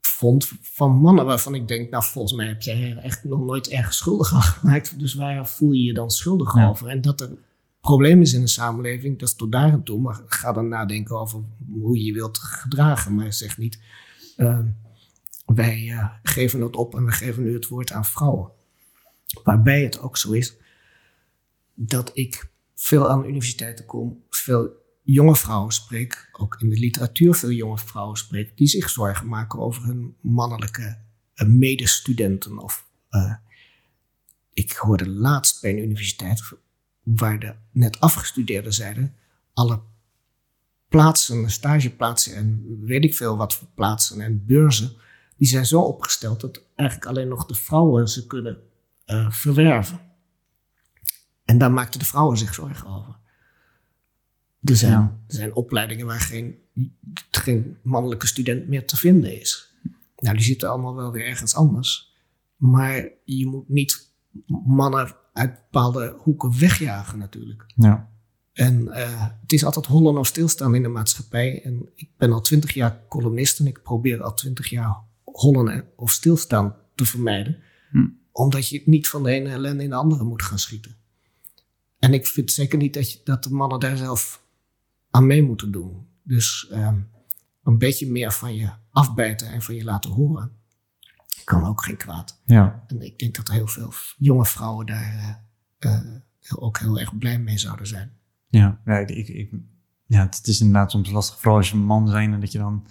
vond 0.00 0.50
van 0.60 0.92
mannen 0.92 1.24
waarvan 1.24 1.54
ik 1.54 1.68
denk, 1.68 1.90
nou 1.90 2.04
volgens 2.04 2.34
mij 2.34 2.46
heb 2.46 2.62
jij 2.62 2.96
echt 2.96 3.24
nog 3.24 3.40
nooit 3.44 3.68
ergens 3.68 3.96
schuldig 3.96 4.34
aan 4.34 4.42
gemaakt, 4.42 4.98
dus 4.98 5.14
waar 5.14 5.48
voel 5.48 5.72
je 5.72 5.82
je 5.82 5.94
dan 5.94 6.10
schuldig 6.10 6.54
Ja. 6.54 6.68
over? 6.68 6.88
En 6.88 7.00
dat 7.00 7.20
er 7.20 7.30
probleem 7.80 8.20
is 8.20 8.32
in 8.32 8.40
de 8.40 8.48
samenleving, 8.48 9.18
dat 9.18 9.28
is 9.28 9.34
tot 9.34 9.52
daar 9.52 9.72
en 9.72 9.82
toe. 9.82 10.00
Maar 10.00 10.20
ga 10.26 10.52
dan 10.52 10.68
nadenken 10.68 11.18
over 11.18 11.40
hoe 11.72 11.98
je 11.98 12.04
je 12.04 12.12
wilt 12.12 12.38
gedragen. 12.38 13.14
Maar 13.14 13.32
zeg 13.32 13.58
niet, 13.58 13.78
eh, 14.36 14.58
wij 15.46 15.88
eh, 15.90 16.08
geven 16.22 16.60
het 16.60 16.76
op 16.76 16.94
en 16.94 17.04
we 17.04 17.12
geven 17.12 17.42
nu 17.42 17.54
het 17.54 17.68
woord 17.68 17.92
aan 17.92 18.04
vrouwen. 18.04 18.50
Waarbij 19.44 19.82
het 19.82 20.00
ook 20.00 20.16
zo 20.16 20.32
is 20.32 20.56
dat 21.74 22.10
ik 22.14 22.50
veel 22.74 23.08
aan 23.08 23.24
universiteiten 23.24 23.84
kom, 23.84 24.22
veel 24.30 24.70
jonge 25.02 25.36
vrouwen 25.36 25.72
spreek, 25.72 26.28
ook 26.32 26.60
in 26.60 26.70
de 26.70 26.78
literatuur 26.78 27.34
veel 27.34 27.50
jonge 27.50 27.78
vrouwen 27.78 28.16
spreek, 28.16 28.56
die 28.56 28.66
zich 28.66 28.90
zorgen 28.90 29.28
maken 29.28 29.58
over 29.58 29.84
hun 29.84 30.16
mannelijke 30.20 30.98
eh, 31.34 31.46
medestudenten 31.46 32.58
of 32.58 32.86
eh, 33.08 33.34
ik 34.52 34.72
hoorde 34.72 35.08
laatst 35.08 35.60
bij 35.60 35.70
een 35.70 35.82
universiteit 35.82 36.42
waar 37.02 37.38
de 37.38 37.54
net 37.70 38.00
afgestudeerden 38.00 38.72
zeiden, 38.72 39.14
alle 39.52 39.80
plaatsen, 40.88 41.50
stageplaatsen 41.50 42.34
en 42.34 42.64
weet 42.80 43.04
ik 43.04 43.14
veel 43.14 43.36
wat 43.36 43.54
voor 43.54 43.68
plaatsen 43.74 44.20
en 44.20 44.46
beurzen, 44.46 44.92
die 45.36 45.48
zijn 45.48 45.66
zo 45.66 45.80
opgesteld 45.80 46.40
dat 46.40 46.62
eigenlijk 46.74 47.08
alleen 47.08 47.28
nog 47.28 47.46
de 47.46 47.54
vrouwen 47.54 48.08
ze 48.08 48.26
kunnen 48.26 48.58
uh, 49.06 49.30
verwerven. 49.30 50.00
En 51.44 51.58
daar 51.58 51.72
maakten 51.72 52.00
de 52.00 52.06
vrouwen 52.06 52.38
zich 52.38 52.54
zorgen 52.54 52.86
over. 52.86 53.16
Er 54.64 54.76
zijn, 54.76 54.92
Ja. 54.92 55.18
er 55.26 55.34
zijn 55.34 55.54
opleidingen 55.54 56.06
waar 56.06 56.20
geen, 56.20 56.54
geen 57.30 57.76
mannelijke 57.82 58.26
student 58.26 58.68
meer 58.68 58.86
te 58.86 58.96
vinden 58.96 59.40
is. 59.40 59.74
Nou, 60.16 60.36
die 60.36 60.44
zitten 60.44 60.68
allemaal 60.70 60.94
wel 60.94 61.12
weer 61.12 61.26
ergens 61.26 61.54
anders. 61.54 62.12
Maar 62.56 63.08
je 63.24 63.46
moet 63.46 63.68
niet 63.68 64.10
mannen 64.64 65.14
uit 65.32 65.54
bepaalde 65.54 66.14
hoeken 66.18 66.58
wegjagen 66.58 67.18
natuurlijk. 67.18 67.64
Ja. 67.76 68.10
En 68.52 68.88
eh, 68.88 69.26
het 69.40 69.52
is 69.52 69.64
altijd 69.64 69.86
hollen 69.86 70.18
of 70.18 70.26
stilstaan 70.26 70.74
in 70.74 70.82
de 70.82 70.88
maatschappij. 70.88 71.62
En 71.64 71.88
ik 71.94 72.08
ben 72.16 72.32
al 72.32 72.40
twintig 72.40 72.74
jaar 72.74 73.00
columnist 73.08 73.58
en 73.58 73.66
ik 73.66 73.82
probeer 73.82 74.22
al 74.22 74.34
twintig 74.34 74.68
jaar 74.68 74.96
hollen 75.24 75.84
of 75.96 76.10
stilstaan 76.10 76.76
te 76.94 77.04
vermijden. 77.04 77.58
Hm. 77.90 78.06
Omdat 78.32 78.68
je 78.68 78.82
niet 78.84 79.08
van 79.08 79.22
de 79.22 79.30
ene 79.30 79.48
ellende 79.48 79.82
in 79.82 79.88
de 79.90 79.96
andere 79.96 80.24
moet 80.24 80.42
gaan 80.42 80.58
schieten. 80.58 80.96
En 81.98 82.14
ik 82.14 82.26
vind 82.26 82.52
zeker 82.52 82.78
niet 82.78 82.94
dat, 82.94 83.12
je, 83.12 83.20
dat 83.24 83.44
de 83.44 83.50
mannen 83.50 83.80
daar 83.80 83.96
zelf 83.96 84.41
aan 85.12 85.26
mee 85.26 85.42
moeten 85.42 85.72
doen. 85.72 86.06
Dus 86.22 86.68
ehm, 86.70 87.00
een 87.62 87.78
beetje 87.78 88.10
meer 88.10 88.32
van 88.32 88.54
je 88.54 88.70
afbijten 88.90 89.48
en 89.48 89.62
van 89.62 89.74
je 89.74 89.84
laten 89.84 90.10
horen 90.10 90.60
kan 91.44 91.64
ook 91.64 91.84
geen 91.84 91.96
kwaad. 91.96 92.40
Ja. 92.44 92.84
En 92.86 93.02
ik 93.02 93.18
denk 93.18 93.34
dat 93.34 93.50
heel 93.50 93.66
veel 93.66 93.92
jonge 94.18 94.46
vrouwen 94.46 94.86
daar 94.86 95.42
eh, 95.78 95.92
eh, 95.92 96.02
ook 96.54 96.78
heel 96.78 96.98
erg 96.98 97.18
blij 97.18 97.38
mee 97.38 97.58
zouden 97.58 97.86
zijn. 97.86 98.12
Ja, 98.48 98.80
ja, 98.84 98.96
ik, 98.98 99.28
ik, 99.28 99.50
ja, 100.06 100.22
het 100.22 100.46
is 100.46 100.60
inderdaad 100.60 100.90
soms 100.90 101.10
lastig, 101.10 101.38
vooral 101.40 101.56
als 101.56 101.70
je 101.70 101.76
een 101.76 101.84
man 101.84 102.08
zijn 102.08 102.32
en 102.32 102.40
dat 102.40 102.52
je 102.52 102.58
dan 102.58 102.86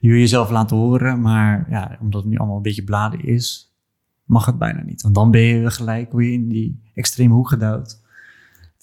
je 0.00 0.08
jezelf 0.08 0.50
laten 0.50 0.76
horen, 0.76 1.20
maar 1.20 1.66
ja, 1.70 1.98
omdat 2.00 2.20
het 2.22 2.30
nu 2.30 2.36
allemaal 2.36 2.56
een 2.56 2.62
beetje 2.62 2.84
bladen 2.84 3.24
is, 3.24 3.74
mag 4.24 4.46
het 4.46 4.58
bijna 4.58 4.82
niet. 4.82 5.02
Want 5.02 5.14
dan 5.14 5.30
ben 5.30 5.40
je 5.40 5.58
weer 5.58 5.70
gelijk 5.70 6.12
weer 6.12 6.32
in 6.32 6.48
die 6.48 6.90
extreme 6.94 7.34
hoek 7.34 7.48
gedouwd. 7.48 8.02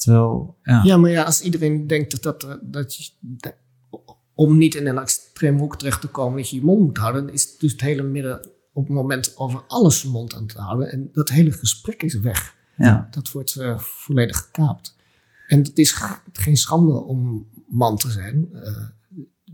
Terwijl, 0.03 0.57
ja, 0.63 0.83
Ja, 0.83 0.97
maar 0.97 1.09
ja, 1.11 1.23
als 1.23 1.41
iedereen 1.41 1.87
denkt 1.87 2.11
dat, 2.11 2.23
dat, 2.23 2.43
er- 2.43 2.59
dat 2.71 2.95
je, 2.95 3.11
dat- 3.19 3.55
om 4.35 4.57
niet 4.57 4.75
in 4.75 4.87
een 4.87 4.97
extreem 4.97 5.57
hoek 5.57 5.77
terecht 5.77 6.01
te 6.01 6.07
komen, 6.07 6.37
dat 6.37 6.49
je 6.49 6.55
je 6.55 6.63
mond 6.63 6.79
moet 6.79 6.97
houden, 6.97 7.25
dan 7.25 7.33
is 7.33 7.57
dus 7.57 7.71
het 7.71 7.81
hele 7.81 8.03
midden 8.03 8.49
op 8.73 8.83
het 8.87 8.93
moment 8.95 9.37
over 9.37 9.63
alles 9.67 10.01
je 10.01 10.07
mond 10.09 10.33
aan 10.35 10.47
te 10.47 10.59
houden. 10.61 10.91
En 10.91 11.09
dat 11.11 11.29
hele 11.29 11.51
gesprek 11.51 12.03
is 12.03 12.19
weg. 12.19 12.55
Ja. 12.77 13.07
Dat 13.11 13.31
wordt 13.31 13.55
eh, 13.55 13.79
volledig 13.79 14.37
gekaapt. 14.37 14.95
En 15.47 15.59
het 15.59 15.77
is 15.77 15.91
ge- 15.91 16.19
geen 16.33 16.57
schande 16.57 16.93
om 16.93 17.47
man 17.67 17.97
te 17.97 18.11
zijn. 18.11 18.49
Eh, 18.53 18.87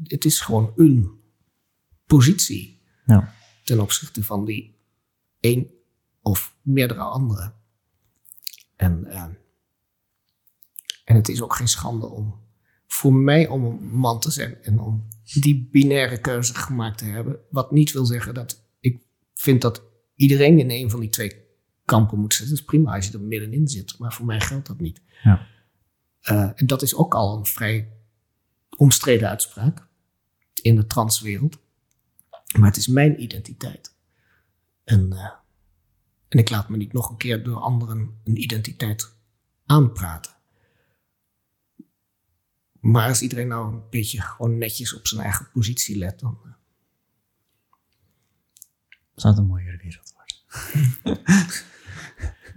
het 0.03 0.25
is 0.25 0.41
gewoon 0.41 0.73
een 0.75 1.09
positie 2.05 2.81
ja, 3.05 3.33
ten 3.63 3.79
opzichte 3.79 4.23
van 4.23 4.45
die 4.45 4.77
één 5.39 5.67
of 6.21 6.55
meerdere 6.61 6.99
anderen. 7.01 7.53
En, 8.75 9.05
eh, 9.05 9.25
en 11.09 11.15
het 11.15 11.29
is 11.29 11.41
ook 11.41 11.55
geen 11.55 11.67
schande 11.67 12.05
om 12.05 12.39
voor 12.87 13.13
mij 13.13 13.47
om 13.47 13.65
een 13.65 13.89
man 13.91 14.19
te 14.19 14.31
zijn 14.31 14.63
en 14.63 14.79
om 14.79 15.07
die 15.23 15.69
binaire 15.71 16.21
keuze 16.21 16.55
gemaakt 16.55 16.97
te 16.97 17.05
hebben. 17.05 17.39
Wat 17.49 17.71
niet 17.71 17.91
wil 17.91 18.05
zeggen 18.05 18.33
dat 18.33 18.63
ik 18.79 19.01
vind 19.33 19.61
dat 19.61 19.83
iedereen 20.15 20.59
in 20.59 20.69
een 20.69 20.89
van 20.89 20.99
die 20.99 21.09
twee 21.09 21.45
kampen 21.85 22.19
moet 22.19 22.33
zitten. 22.33 22.51
Het 22.51 22.59
is 22.59 22.65
prima 22.65 22.95
als 22.95 23.07
je 23.07 23.13
er 23.13 23.21
middenin 23.21 23.67
zit, 23.67 23.97
maar 23.97 24.13
voor 24.13 24.25
mij 24.25 24.39
geldt 24.39 24.67
dat 24.67 24.79
niet. 24.79 25.01
Ja. 25.23 25.47
Eh, 26.21 26.51
en 26.55 26.67
dat 26.67 26.81
is 26.81 26.95
ook 26.95 27.13
al 27.13 27.37
een 27.37 27.45
vrij 27.45 27.91
omstreden 28.77 29.29
uitspraak 29.29 29.87
in 30.61 30.75
de 30.75 30.87
transwereld. 30.87 31.57
Maar 32.57 32.67
het 32.67 32.77
is 32.77 32.87
mijn 32.87 33.21
identiteit. 33.21 33.95
En, 34.83 35.13
eh, 35.13 35.31
en 36.27 36.39
ik 36.39 36.49
laat 36.49 36.69
me 36.69 36.77
niet 36.77 36.93
nog 36.93 37.09
een 37.09 37.17
keer 37.17 37.43
door 37.43 37.59
anderen 37.59 38.19
een 38.23 38.41
identiteit 38.41 39.15
aanpraten. 39.65 40.37
Maar 42.79 43.07
als 43.07 43.21
iedereen 43.21 43.47
nou 43.47 43.73
een 43.73 43.81
beetje 43.89 44.21
gewoon 44.21 44.57
netjes 44.57 44.95
op 44.95 45.07
zijn 45.07 45.21
eigen 45.21 45.47
positie 45.53 45.97
let, 45.97 46.19
dan. 46.19 46.37
eh, 46.45 46.51
zou 49.15 49.33
het 49.33 49.43
een 49.43 49.49
mooiere 49.49 49.77
wereld 49.83 50.13
worden. 50.15 51.23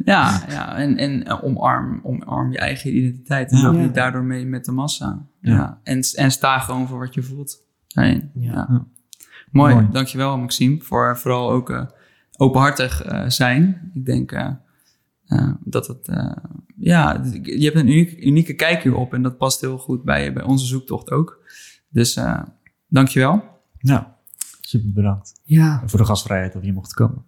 Ja, 0.05 0.45
ja. 0.49 0.77
En, 0.77 0.97
en 0.97 1.25
eh, 1.25 1.45
omarm, 1.45 2.01
omarm 2.03 2.53
je 2.53 2.59
eigen 2.59 2.97
identiteit. 2.97 3.51
En 3.51 3.61
loop 3.63 3.75
Ja. 3.75 3.81
niet 3.81 3.95
daardoor 3.95 4.23
mee 4.23 4.47
met 4.47 4.65
de 4.65 4.73
massa. 4.73 5.27
Ja. 5.41 5.53
Ja. 5.55 5.81
En, 5.83 6.01
en 6.15 6.31
sta 6.31 6.59
gewoon 6.59 6.89
voor 6.89 6.99
wat 6.99 7.15
je 7.15 7.23
voelt. 7.23 7.63
Nee, 7.95 8.31
ja. 8.35 8.53
Ja. 8.53 8.87
Mooi. 9.51 9.75
Mooi. 9.75 9.89
Dankjewel, 9.91 10.39
Maxime. 10.39 10.81
Voor 10.81 11.19
vooral 11.19 11.51
ook 11.51 11.71
eh, 11.71 11.85
openhartig 12.37 13.03
eh, 13.03 13.29
zijn. 13.29 13.91
Ik 13.95 14.07
denk 14.07 14.31
dat 15.65 15.87
het... 15.87 16.09
eh, 16.09 16.37
ja, 16.77 17.23
je 17.43 17.65
hebt 17.65 17.77
een 17.77 17.89
uniek, 17.89 18.25
unieke 18.25 18.55
kijk 18.55 18.83
hierop. 18.83 19.15
En 19.15 19.23
dat 19.23 19.39
past 19.39 19.61
heel 19.61 19.79
goed 19.79 20.03
bij, 20.03 20.33
bij 20.33 20.43
onze 20.43 20.67
zoektocht 20.67 21.11
ook. 21.11 21.45
Dus 21.89 22.17
eh 22.17 22.43
dankjewel. 22.89 23.45
Ja, 23.79 24.17
super 24.61 24.93
bedankt 24.93 25.33
ja, 25.53 25.83
voor 25.87 25.99
de 25.99 26.05
gastvrijheid 26.05 26.53
dat 26.53 26.65
je 26.65 26.73
mocht 26.73 26.95
komen. 26.95 27.25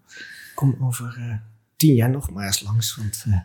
kom 0.54 0.76
over 0.80 1.16
eh, 1.18 1.36
tien 1.76 1.94
jaar 1.94 2.10
nog 2.10 2.30
maar 2.30 2.46
eens 2.46 2.62
langs. 2.62 2.96
Want 2.96 3.24
eh, 3.26 3.40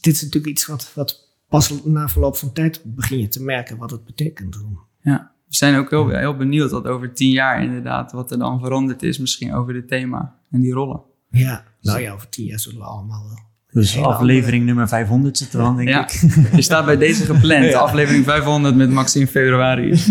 dit 0.00 0.14
is 0.14 0.22
natuurlijk 0.22 0.52
iets 0.52 0.66
wat, 0.66 0.92
wat 0.94 1.28
pas 1.48 1.84
na 1.84 2.08
verloop 2.08 2.36
van 2.36 2.52
tijd 2.52 2.82
begin 2.84 3.18
je 3.18 3.28
te 3.28 3.42
merken 3.42 3.76
wat 3.76 3.90
het 3.90 4.04
betekent. 4.04 4.64
Ja. 5.00 5.32
We 5.48 5.56
zijn 5.56 5.76
ook 5.76 5.90
heel, 5.90 6.08
heel 6.08 6.36
benieuwd 6.36 6.70
wat 6.70 6.86
over 6.86 7.12
tien 7.12 7.30
jaar 7.30 7.62
inderdaad... 7.62 8.12
wat 8.12 8.30
er 8.30 8.38
dan 8.38 8.60
veranderd 8.60 9.02
is 9.02 9.18
misschien 9.18 9.54
over 9.54 9.72
dit 9.72 9.88
thema 9.88 10.38
en 10.50 10.60
die 10.60 10.72
rollen. 10.72 11.02
Ja, 11.30 11.64
nou 11.80 12.00
ja, 12.00 12.12
over 12.12 12.28
tien 12.28 12.44
jaar 12.46 12.58
zullen 12.58 12.78
we 12.78 12.84
allemaal 12.84 13.24
wel. 13.28 13.38
Dus 13.72 13.94
Hele 13.94 14.06
aflevering 14.06 14.64
nummer 14.64 14.88
500 14.88 15.38
zit 15.38 15.52
er 15.52 15.58
dan, 15.58 15.76
denk 15.76 15.88
Ja. 15.88 16.02
ik. 16.02 16.10
Je 16.56 16.62
staat 16.62 16.84
bij 16.84 16.96
deze 16.96 17.24
gepland. 17.24 17.74
Aflevering 17.74 18.24
500 18.24 18.76
met 18.76 18.90
Maxime 18.90 19.26
februari. 19.26 19.98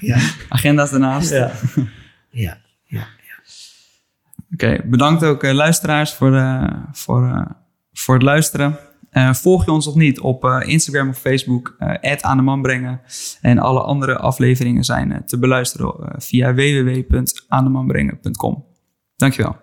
Ja, 0.00 0.18
Agenda's 0.48 0.90
daarnaast. 0.90 1.30
Ja. 1.34 1.52
ja, 2.30 2.58
ja. 2.84 3.06
Oké, 4.52 4.80
bedankt 4.84 5.24
ook 5.24 5.42
eh, 5.42 5.52
luisteraars 5.52 6.12
voor, 6.14 6.30
de, 6.30 6.68
voor, 6.92 7.26
eh, 7.26 7.46
voor 7.92 8.14
het 8.14 8.22
luisteren. 8.22 8.78
Eh, 9.10 9.32
volg 9.34 9.64
je 9.64 9.70
ons 9.72 9.86
nog 9.86 9.94
niet 9.94 10.20
op 10.20 10.44
eh, 10.44 10.60
Instagram 10.64 11.08
of 11.08 11.18
Facebook, 11.18 11.74
eh 11.78 12.12
aan 12.20 12.36
de 12.36 12.42
man 12.42 12.62
brengen. 12.62 13.00
En 13.40 13.58
alle 13.58 13.80
andere 13.80 14.18
afleveringen 14.18 14.84
zijn 14.84 15.12
eh, 15.12 15.18
te 15.20 15.38
beluisteren 15.38 15.94
eh, 15.98 16.14
via 16.18 16.54
www.aandemanbrengen.com. 16.54 18.64
Dankjewel. 19.16 19.56